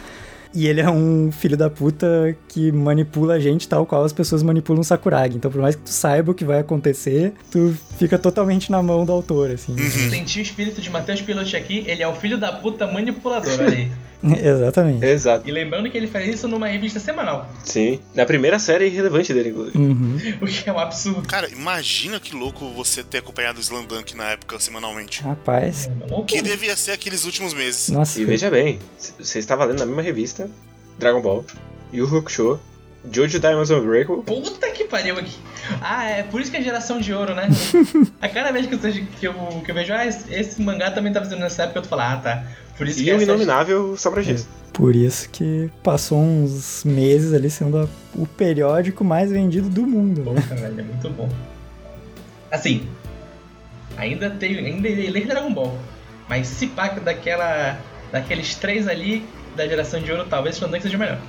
E 0.54 0.68
ele 0.68 0.82
é 0.82 0.90
um 0.90 1.32
filho 1.32 1.56
da 1.56 1.70
puta 1.70 2.36
que 2.50 2.72
manipula 2.72 3.36
a 3.36 3.40
gente 3.40 3.68
tal 3.68 3.86
qual 3.86 4.04
as 4.04 4.12
pessoas 4.12 4.44
manipulam 4.44 4.82
o 4.82 4.84
Sakuragi. 4.84 5.38
Então, 5.38 5.50
por 5.50 5.62
mais 5.62 5.76
que 5.76 5.82
tu 5.84 5.90
saiba 5.90 6.32
o 6.32 6.36
que 6.36 6.44
vai 6.44 6.60
acontecer, 6.60 7.34
tu 7.50 7.74
fica 7.98 8.20
totalmente 8.20 8.70
na 8.70 8.84
mão 8.84 9.06
do 9.06 9.12
autor, 9.14 9.52
assim. 9.52 9.78
Senti 9.78 10.40
o 10.40 10.42
espírito 10.42 10.82
de 10.82 10.90
Matheus 10.90 11.22
Pilote 11.22 11.56
aqui, 11.56 11.86
ele 11.88 12.04
é 12.04 12.08
um 12.08 12.16
filho 12.16 12.38
da 12.38 12.52
puta 12.52 12.86
manipulador, 12.86 13.54
olha 13.60 13.70
aí. 13.70 13.92
Exatamente. 14.44 15.06
Exato. 15.06 15.48
E 15.48 15.52
lembrando 15.52 15.90
que 15.90 15.98
ele 15.98 16.08
faz 16.08 16.28
isso 16.28 16.48
numa 16.48 16.68
revista 16.68 17.00
semanal, 17.00 17.50
Sim. 17.64 18.00
Na 18.14 18.26
primeira 18.26 18.60
série 18.60 18.88
relevante 18.90 19.34
dele, 19.34 19.50
inclusive. 19.50 19.78
Uhum. 19.78 20.18
o 20.42 20.46
que 20.46 20.70
é 20.70 20.74
um 20.74 20.80
absurdo. 20.80 21.28
Cara, 21.28 21.50
imagina 21.50 22.20
que 22.20 22.36
louco 22.36 22.70
você 22.70 23.04
ter 23.04 23.20
acompanhado 23.20 23.58
o 23.58 23.62
Slandunk 23.62 24.16
na 24.16 24.32
época 24.32 24.60
semanalmente. 24.60 25.22
Rapaz, 25.24 25.88
É 25.88 25.90
uma 25.90 26.06
loucura. 26.08 26.26
Que 26.26 26.42
devia 26.42 26.76
ser 26.76 26.92
aqueles 26.92 27.26
últimos 27.26 27.54
meses. 27.54 27.90
nossa. 27.90 28.20
E 28.22 28.26
veja 28.26 28.50
bem, 28.50 28.80
você 29.20 29.40
estava 29.40 29.66
lendo 29.66 29.80
na 29.80 29.86
mesma 29.86 30.02
revista 30.02 30.50
Dragon 31.00 31.22
Ball, 31.22 31.46
Yu 31.92 32.06
Hakusho, 32.06 32.60
Jojo 33.12 33.40
Diamonds 33.40 33.72
Unbreakable. 33.72 34.24
Puta 34.24 34.70
que 34.70 34.84
pariu 34.84 35.18
aqui. 35.18 35.36
Ah, 35.82 36.06
é 36.06 36.24
por 36.24 36.40
isso 36.40 36.52
que 36.52 36.58
é 36.58 36.62
geração 36.62 37.00
de 37.00 37.12
ouro, 37.14 37.34
né? 37.34 37.50
a 38.22 38.30
cada 38.30 38.52
vez 38.52 38.68
que 38.68 38.76
eu, 38.76 38.80
que 38.80 39.28
eu, 39.28 39.34
que 39.66 39.72
eu 39.72 39.76
vejo, 39.76 39.94
ah, 39.94 40.06
esse, 40.06 40.32
esse 40.34 40.62
mangá 40.62 40.92
também 40.92 41.12
tá 41.12 41.20
fazendo 41.20 41.40
nessa 41.40 41.64
época, 41.64 41.80
eu 41.80 41.84
tô 41.84 41.90
falando, 41.90 42.14
ah, 42.14 42.18
tá. 42.18 42.44
Por 42.82 42.88
isso 42.88 42.98
que 43.04 43.10
E 43.10 43.14
o 43.14 43.16
essa- 43.16 43.24
Inominável 43.26 43.96
Sobra 43.96 44.24
Giz. 44.24 44.48
Por 44.74 44.96
isso 44.96 45.30
que 45.30 45.70
passou 45.84 46.18
uns 46.18 46.84
meses 46.84 47.32
ali 47.32 47.48
sendo 47.48 47.78
a- 47.78 47.88
o 48.16 48.26
periódico 48.26 49.04
mais 49.04 49.30
vendido 49.30 49.70
do 49.70 49.86
mundo, 49.86 50.22
né? 50.24 50.42
Porra, 50.42 50.56
velho, 50.56 50.80
é 50.80 50.84
muito 50.84 51.10
bom. 51.12 51.30
Assim, 52.50 52.88
ainda 53.98 54.32
tenho, 54.32 54.58
ainda 54.66 54.88
irei 54.88 55.12
ler 55.12 55.28
Dragon 55.28 55.54
Ball, 55.54 55.78
mas 56.28 56.48
se 56.48 56.66
pá 56.66 56.88
daquela, 56.90 57.78
daqueles 58.12 58.56
três 58.56 58.88
ali 58.88 59.24
da 59.56 59.68
geração 59.68 60.00
de 60.02 60.12
ouro, 60.12 60.26
talvez 60.28 60.56
Slandunk 60.56 60.82
seja 60.82 60.98
o 60.98 61.00
melhor. 61.00 61.20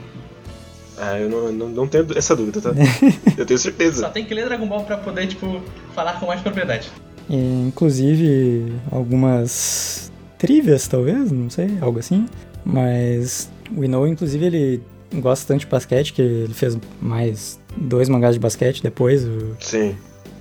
Ah, 0.97 1.19
eu 1.19 1.29
não, 1.29 1.53
não, 1.53 1.69
não 1.69 1.87
tenho 1.87 2.07
essa 2.17 2.35
dúvida, 2.35 2.63
tá? 2.63 2.71
eu 3.37 3.45
tenho 3.45 3.59
Só 3.59 3.65
certeza. 3.65 4.09
tem 4.09 4.25
que 4.25 4.33
ler 4.33 4.47
Dragon 4.47 4.67
Ball 4.67 4.85
pra 4.85 4.97
poder, 4.97 5.27
tipo, 5.27 5.61
falar 5.95 6.19
com 6.19 6.27
mais 6.27 6.41
propriedade. 6.41 6.91
E, 7.29 7.37
inclusive, 7.67 8.73
algumas 8.91 10.12
trivias, 10.43 10.89
talvez, 10.89 11.31
não 11.31 11.49
sei, 11.49 11.79
algo 11.81 12.01
assim. 12.01 12.27
Mas 12.65 13.49
o 13.77 13.85
Inoue, 13.85 14.11
inclusive, 14.11 14.45
ele 14.45 14.83
gosta 15.15 15.47
tanto 15.47 15.61
de 15.61 15.67
basquete 15.67 16.13
que 16.13 16.21
ele 16.21 16.53
fez 16.53 16.77
mais 17.01 17.61
dois 17.77 18.09
mangás 18.09 18.35
de 18.35 18.41
basquete 18.41 18.83
depois. 18.83 19.25
O 19.25 19.55
Sim. 19.61 19.95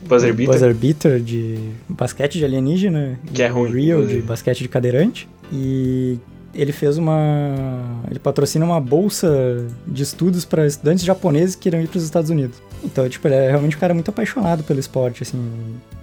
Buzzer 0.08 0.34
Beater. 0.34 0.54
Buzzer 0.56 0.74
Beater 0.74 1.20
de 1.20 1.60
basquete 1.88 2.40
de 2.40 2.46
alienígena. 2.46 3.20
Que 3.32 3.44
é 3.44 3.48
ruim, 3.48 3.72
Real 3.72 4.04
de 4.04 4.22
basquete 4.22 4.62
de 4.62 4.70
cadeirante. 4.70 5.30
E 5.54 6.18
ele 6.56 6.72
fez 6.72 6.98
uma. 6.98 8.02
Ele 8.10 8.18
patrocina 8.18 8.66
uma 8.66 8.82
bolsa 8.82 9.64
de 9.86 10.02
estudos 10.02 10.46
para 10.46 10.66
estudantes 10.66 11.04
japoneses 11.04 11.56
que 11.56 11.70
irão 11.70 11.80
ir 11.80 11.88
para 11.88 12.00
os 12.00 12.04
Estados 12.04 12.32
Unidos. 12.32 12.60
Então, 12.84 13.08
tipo, 13.08 13.28
ele 13.28 13.36
é 13.36 13.50
realmente 13.52 13.78
um 13.78 13.80
cara 13.80 13.94
muito 13.94 14.10
apaixonado 14.10 14.64
pelo 14.64 14.80
esporte, 14.80 15.22
assim. 15.22 15.40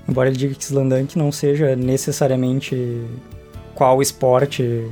Embora 0.09 0.29
ele 0.29 0.39
diga 0.39 0.55
que 0.55 0.62
Slandunk 0.62 1.19
não 1.19 1.33
seja 1.33 1.75
necessariamente 1.75 3.03
qual 3.79 4.03
esporte 4.03 4.85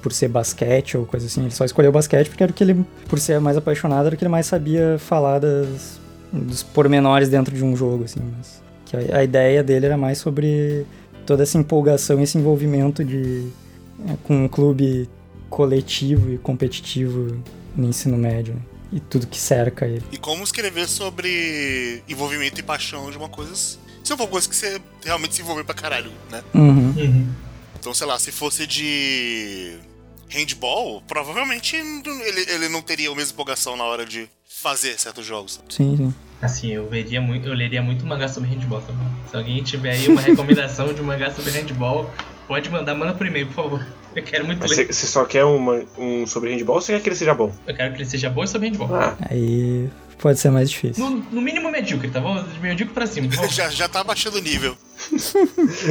por 0.00 0.10
ser 0.10 0.28
basquete 0.28 0.96
ou 0.96 1.04
coisa 1.04 1.26
assim. 1.26 1.42
Ele 1.42 1.50
só 1.50 1.66
escolheu 1.66 1.92
basquete 1.92 2.28
porque 2.28 2.42
era 2.42 2.50
o 2.50 2.54
que 2.54 2.64
ele, 2.64 2.82
por 3.10 3.18
ser 3.18 3.38
mais 3.40 3.58
apaixonado, 3.58 4.06
era 4.06 4.14
o 4.14 4.18
que 4.18 4.24
ele 4.24 4.30
mais 4.30 4.46
sabia 4.46 4.96
falar 4.98 5.38
das, 5.38 6.00
dos 6.32 6.62
pormenores 6.62 7.28
dentro 7.28 7.54
de 7.54 7.62
um 7.62 7.76
jogo, 7.76 8.04
assim. 8.04 8.20
Mas 8.34 8.62
que 8.86 8.96
a, 8.96 9.18
a 9.18 9.22
ideia 9.22 9.62
dele 9.62 9.84
era 9.84 9.98
mais 9.98 10.16
sobre 10.16 10.86
toda 11.26 11.42
essa 11.42 11.58
empolgação, 11.58 12.18
esse 12.22 12.38
envolvimento 12.38 13.04
de 13.04 13.48
é, 14.08 14.16
com 14.24 14.44
um 14.44 14.48
clube 14.48 15.10
coletivo 15.50 16.32
e 16.32 16.38
competitivo 16.38 17.36
no 17.76 17.86
ensino 17.86 18.16
médio 18.16 18.54
né? 18.54 18.60
e 18.92 19.00
tudo 19.00 19.26
que 19.26 19.38
cerca 19.38 19.86
ele. 19.86 20.04
E 20.10 20.16
como 20.16 20.42
escrever 20.42 20.88
sobre 20.88 22.02
envolvimento 22.08 22.58
e 22.58 22.62
paixão 22.62 23.10
de 23.10 23.18
uma 23.18 23.28
coisa. 23.28 23.54
Se 23.54 23.78
for 24.04 24.20
uma 24.20 24.26
coisa 24.26 24.48
que 24.48 24.56
você 24.56 24.80
realmente 25.04 25.34
se 25.34 25.42
envolveu 25.42 25.66
pra 25.66 25.74
caralho, 25.74 26.10
né? 26.30 26.42
Uhum. 26.54 26.94
Uhum. 26.96 27.26
Então, 27.86 27.94
sei 27.94 28.04
lá, 28.08 28.18
se 28.18 28.32
fosse 28.32 28.66
de 28.66 29.76
handball, 30.28 31.00
provavelmente 31.06 31.76
ele, 31.76 32.50
ele 32.50 32.68
não 32.68 32.82
teria 32.82 33.08
a 33.08 33.14
mesma 33.14 33.32
empolgação 33.32 33.76
na 33.76 33.84
hora 33.84 34.04
de 34.04 34.28
fazer 34.60 34.98
certos 34.98 35.24
jogos. 35.24 35.60
Sim, 35.68 35.96
sim. 35.96 36.14
Assim, 36.42 36.72
eu 36.72 36.88
veria 36.88 37.20
muito, 37.20 37.46
eu 37.46 37.54
leria 37.54 37.80
muito 37.80 38.04
mangá 38.04 38.26
sobre 38.26 38.48
handball 38.50 38.80
também. 38.82 39.06
Se 39.30 39.36
alguém 39.36 39.62
tiver 39.62 39.92
aí 39.92 40.08
uma 40.08 40.20
recomendação 40.20 40.92
de 40.92 41.00
um 41.00 41.04
mangá 41.04 41.30
sobre 41.30 41.52
handball, 41.52 42.10
pode 42.48 42.68
mandar, 42.70 42.92
manda 42.96 43.14
por 43.14 43.24
e-mail, 43.24 43.46
por 43.46 43.54
favor. 43.54 43.86
Eu 44.16 44.22
quero 44.24 44.44
muito 44.44 44.58
Mas 44.62 44.76
ler. 44.76 44.92
Você 44.92 45.06
só 45.06 45.24
quer 45.24 45.44
uma- 45.44 45.84
um 45.96 46.26
sobre 46.26 46.50
handball 46.56 46.74
ou 46.74 46.82
você 46.82 46.92
quer 46.94 47.00
que 47.02 47.08
ele 47.10 47.14
seja 47.16 47.34
bom? 47.34 47.54
Eu 47.68 47.76
quero 47.76 47.92
que 47.94 47.98
ele 47.98 48.10
seja 48.10 48.28
bom 48.28 48.42
e 48.42 48.48
sobre 48.48 48.66
handball. 48.68 48.92
Ah, 48.96 49.16
Aí 49.30 49.88
pode 50.18 50.40
ser 50.40 50.50
mais 50.50 50.68
difícil. 50.68 51.08
No, 51.08 51.18
no 51.30 51.40
mínimo 51.40 51.70
medíocre, 51.70 52.10
tá 52.10 52.18
bom? 52.20 52.42
De 52.42 52.58
medíocre 52.58 52.92
pra 52.92 53.06
cima, 53.06 53.30
favor. 53.30 53.46
já, 53.54 53.68
já 53.70 53.88
tá 53.88 54.02
baixando 54.02 54.38
o 54.38 54.42
nível. 54.42 54.76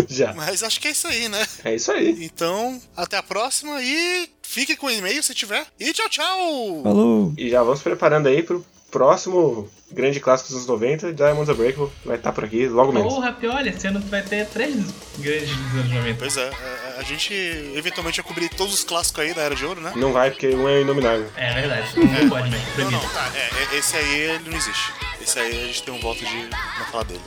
Já. 0.07 0.33
Mas 0.33 0.63
acho 0.63 0.79
que 0.79 0.87
é 0.87 0.91
isso 0.91 1.07
aí, 1.07 1.29
né? 1.29 1.45
É 1.63 1.75
isso 1.75 1.91
aí. 1.91 2.17
Então, 2.23 2.81
até 2.95 3.17
a 3.17 3.23
próxima 3.23 3.81
e 3.81 4.29
fique 4.41 4.75
com 4.75 4.87
o 4.87 4.91
e-mail 4.91 5.21
se 5.23 5.33
tiver. 5.33 5.65
E 5.79 5.91
tchau, 5.93 6.09
tchau! 6.09 6.81
Falou! 6.83 7.33
E 7.37 7.49
já 7.49 7.63
vamos 7.63 7.81
preparando 7.81 8.27
aí 8.27 8.43
pro 8.43 8.65
próximo 8.91 9.69
grande 9.91 10.19
clássico 10.19 10.49
dos 10.49 10.57
anos 10.57 10.67
90, 10.67 11.13
Diamonds 11.13 11.49
Unbreakable. 11.49 11.91
Vai 12.05 12.15
estar 12.15 12.31
por 12.31 12.45
aqui 12.45 12.67
logo 12.67 12.91
menos. 12.91 13.13
Porra, 13.13 13.33
pior, 13.33 13.55
olha, 13.55 13.69
esse 13.69 13.87
ano 13.87 13.99
vai 13.99 14.21
ter 14.21 14.47
três 14.47 14.73
grandes 15.17 15.49
dos 15.49 15.79
anos 15.79 15.91
90. 15.91 16.15
Pois 16.17 16.37
é, 16.37 16.49
a, 16.49 16.99
a 16.99 17.03
gente 17.03 17.33
eventualmente 17.75 18.21
vai 18.21 18.27
cobrir 18.27 18.49
todos 18.49 18.73
os 18.73 18.83
clássicos 18.83 19.23
aí 19.23 19.33
da 19.33 19.41
Era 19.41 19.55
de 19.55 19.65
Ouro, 19.65 19.81
né? 19.81 19.91
Não 19.95 20.13
vai, 20.13 20.31
porque 20.31 20.47
um 20.47 20.67
é 20.67 20.81
inominável. 20.81 21.29
É 21.35 21.53
verdade, 21.53 21.99
não 21.99 22.29
pode 22.29 22.49
mesmo, 22.49 22.65
Não, 22.77 22.91
não, 22.91 23.09
tá. 23.09 23.31
É, 23.35 23.75
é, 23.75 23.77
esse 23.77 23.97
aí 23.97 24.19
ele 24.19 24.49
não 24.49 24.57
existe. 24.57 24.93
Esse 25.21 25.39
aí 25.39 25.63
a 25.63 25.67
gente 25.67 25.83
tem 25.83 25.93
um 25.93 25.99
voto 25.99 26.19
de 26.19 26.35
não 26.35 26.85
falar 26.91 27.03
dele. 27.03 27.21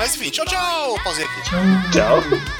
Mas 0.00 0.14
enfim, 0.14 0.30
tchau, 0.30 0.46
tchau! 0.46 0.98
Pausei 1.04 1.26
aqui. 1.26 1.42
Tchau. 1.92 2.22
夢 2.22 2.59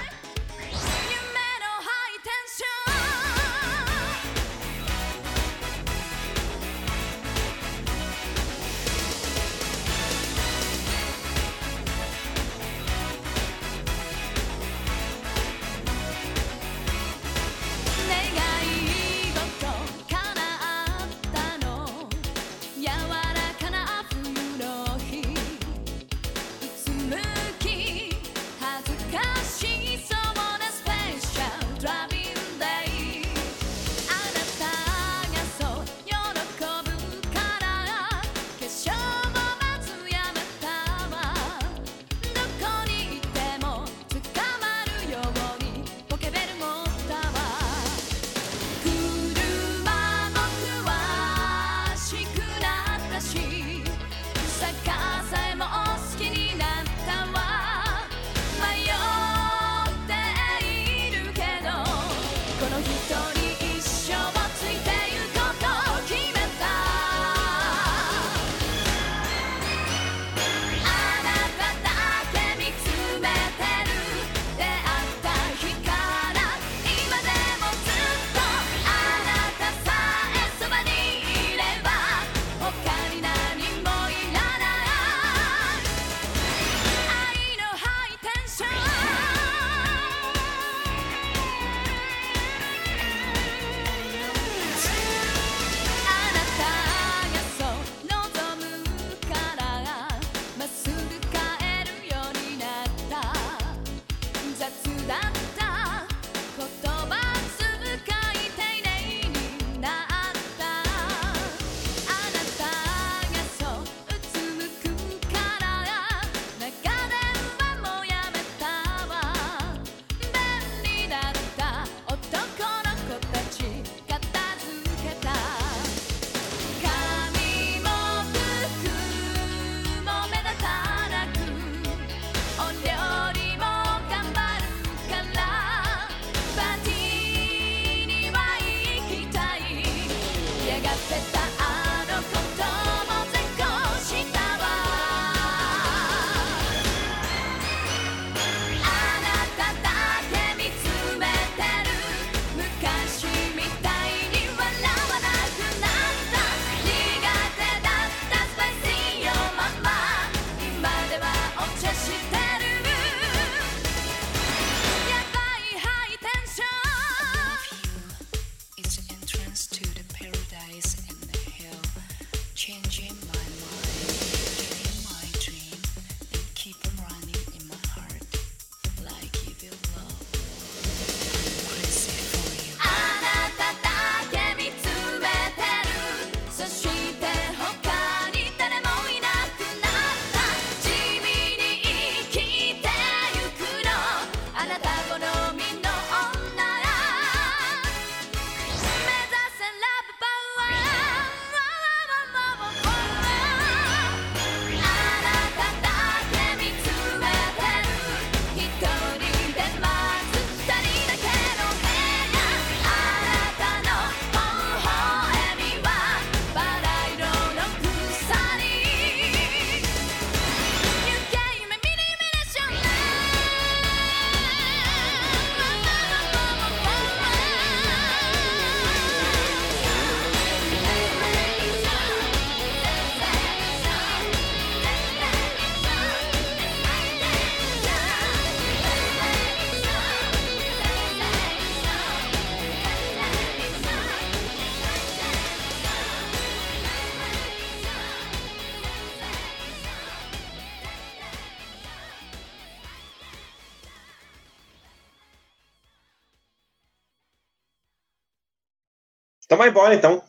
vai 259.61 259.69
embora, 259.69 259.95
então. 259.95 260.23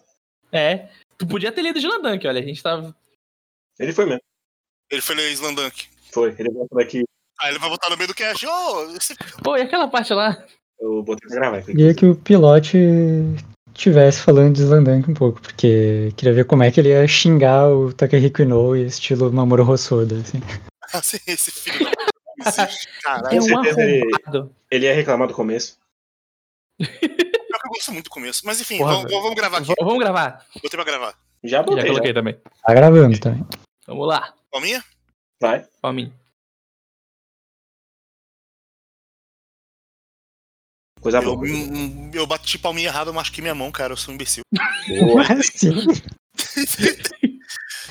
É. 0.52 0.90
Tu 1.18 1.26
podia 1.26 1.52
ter 1.52 1.62
lido 1.62 1.80
Slandunk, 1.80 2.28
olha. 2.28 2.42
A 2.42 2.44
gente 2.44 2.62
tava. 2.62 2.94
Ele 3.80 3.94
foi 3.94 4.06
mesmo. 4.06 4.22
Ele 4.90 5.02
foi 5.02 5.16
ler 5.16 5.32
Slandunk. 5.32 5.88
Foi. 6.12 6.36
Ele 6.38 6.52
volta 6.52 6.76
daqui. 6.76 7.04
Aí 7.40 7.52
ele 7.52 7.60
vai 7.60 7.70
botar 7.70 7.90
no 7.90 7.98
meio 7.98 8.08
do 8.08 8.14
cast. 8.14 8.46
Ô, 8.46 8.96
esse... 8.96 9.16
Pô, 9.42 9.56
e 9.56 9.62
aquela 9.62 9.88
parte 9.88 10.14
lá? 10.14 10.46
Eu 10.80 11.02
botei 11.02 11.28
pra 11.30 11.38
gravar. 11.38 11.64
Queria 11.64 11.96
que 11.96 12.06
o 12.06 12.16
pilote 12.16 12.78
tivesse 13.74 14.22
falando 14.22 14.56
de 14.56 14.62
Slandank 14.62 15.10
um 15.10 15.14
pouco, 15.14 15.42
porque 15.42 16.12
queria 16.18 16.34
ver 16.34 16.46
como 16.46 16.64
é 16.64 16.72
que 16.72 16.80
ele 16.80 16.90
ia 16.90 17.08
xingar 17.08 17.70
o 17.70 17.94
Takehiko 17.94 18.42
Inoue 18.42 18.86
estilo 18.86 19.32
Mamoru 19.32 19.68
Hosoda, 19.68 20.18
assim. 20.18 20.42
assim, 20.94 21.18
esse 21.26 21.52
filho. 21.52 21.90
Esse... 22.46 22.90
Caralho, 23.02 23.38
É 23.38 23.42
um 23.42 23.66
ele-. 23.66 24.50
Ele 24.70 24.86
ia 24.86 24.94
reclamar 24.94 25.28
do 25.28 25.34
começo. 25.34 25.80
eu 27.82 27.86
gosto 27.86 27.92
muito 27.94 28.10
começo. 28.10 28.46
Mas 28.46 28.62
enfim, 28.62 28.78
Porra, 28.78 28.94
vamos, 28.94 29.12
vamos 29.12 29.36
gravar 29.36 29.58
aqui. 29.58 29.74
Vamos 29.80 30.00
gravar. 30.00 30.46
Botei 30.56 30.70
pra 30.70 30.84
gravar. 30.84 31.18
Já 31.44 31.58
Já 31.58 31.64
botei. 31.64 31.82
Já 31.82 31.88
coloquei 31.90 32.14
também. 32.14 32.40
Tá 32.64 32.74
gravando 32.74 33.20
também. 33.20 33.46
Vamos 33.88 34.08
lá. 34.08 34.34
Palminha? 34.52 34.84
Vai. 35.40 35.66
Palminha. 35.82 36.14
Coisa 41.02 41.18
Eu, 41.18 41.36
boa. 41.36 41.48
hum, 41.48 42.12
eu 42.14 42.28
bati 42.28 42.60
palminha 42.60 42.90
errada, 42.90 43.10
eu 43.10 43.14
machuquei 43.14 43.42
minha 43.42 43.56
mão, 43.56 43.72
cara. 43.72 43.94
Eu 43.94 43.98
sou 43.98 44.12
um 44.12 44.16
imbecil. 44.16 44.44
Boa. 44.88 45.24
Sim, 46.38 47.40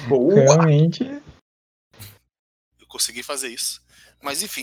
Boa. 0.09 0.35
realmente. 0.35 1.03
Eu 1.03 2.87
consegui 2.87 3.25
fazer 3.25 3.49
isso. 3.49 3.83
Mas 4.23 4.43
enfim. 4.43 4.63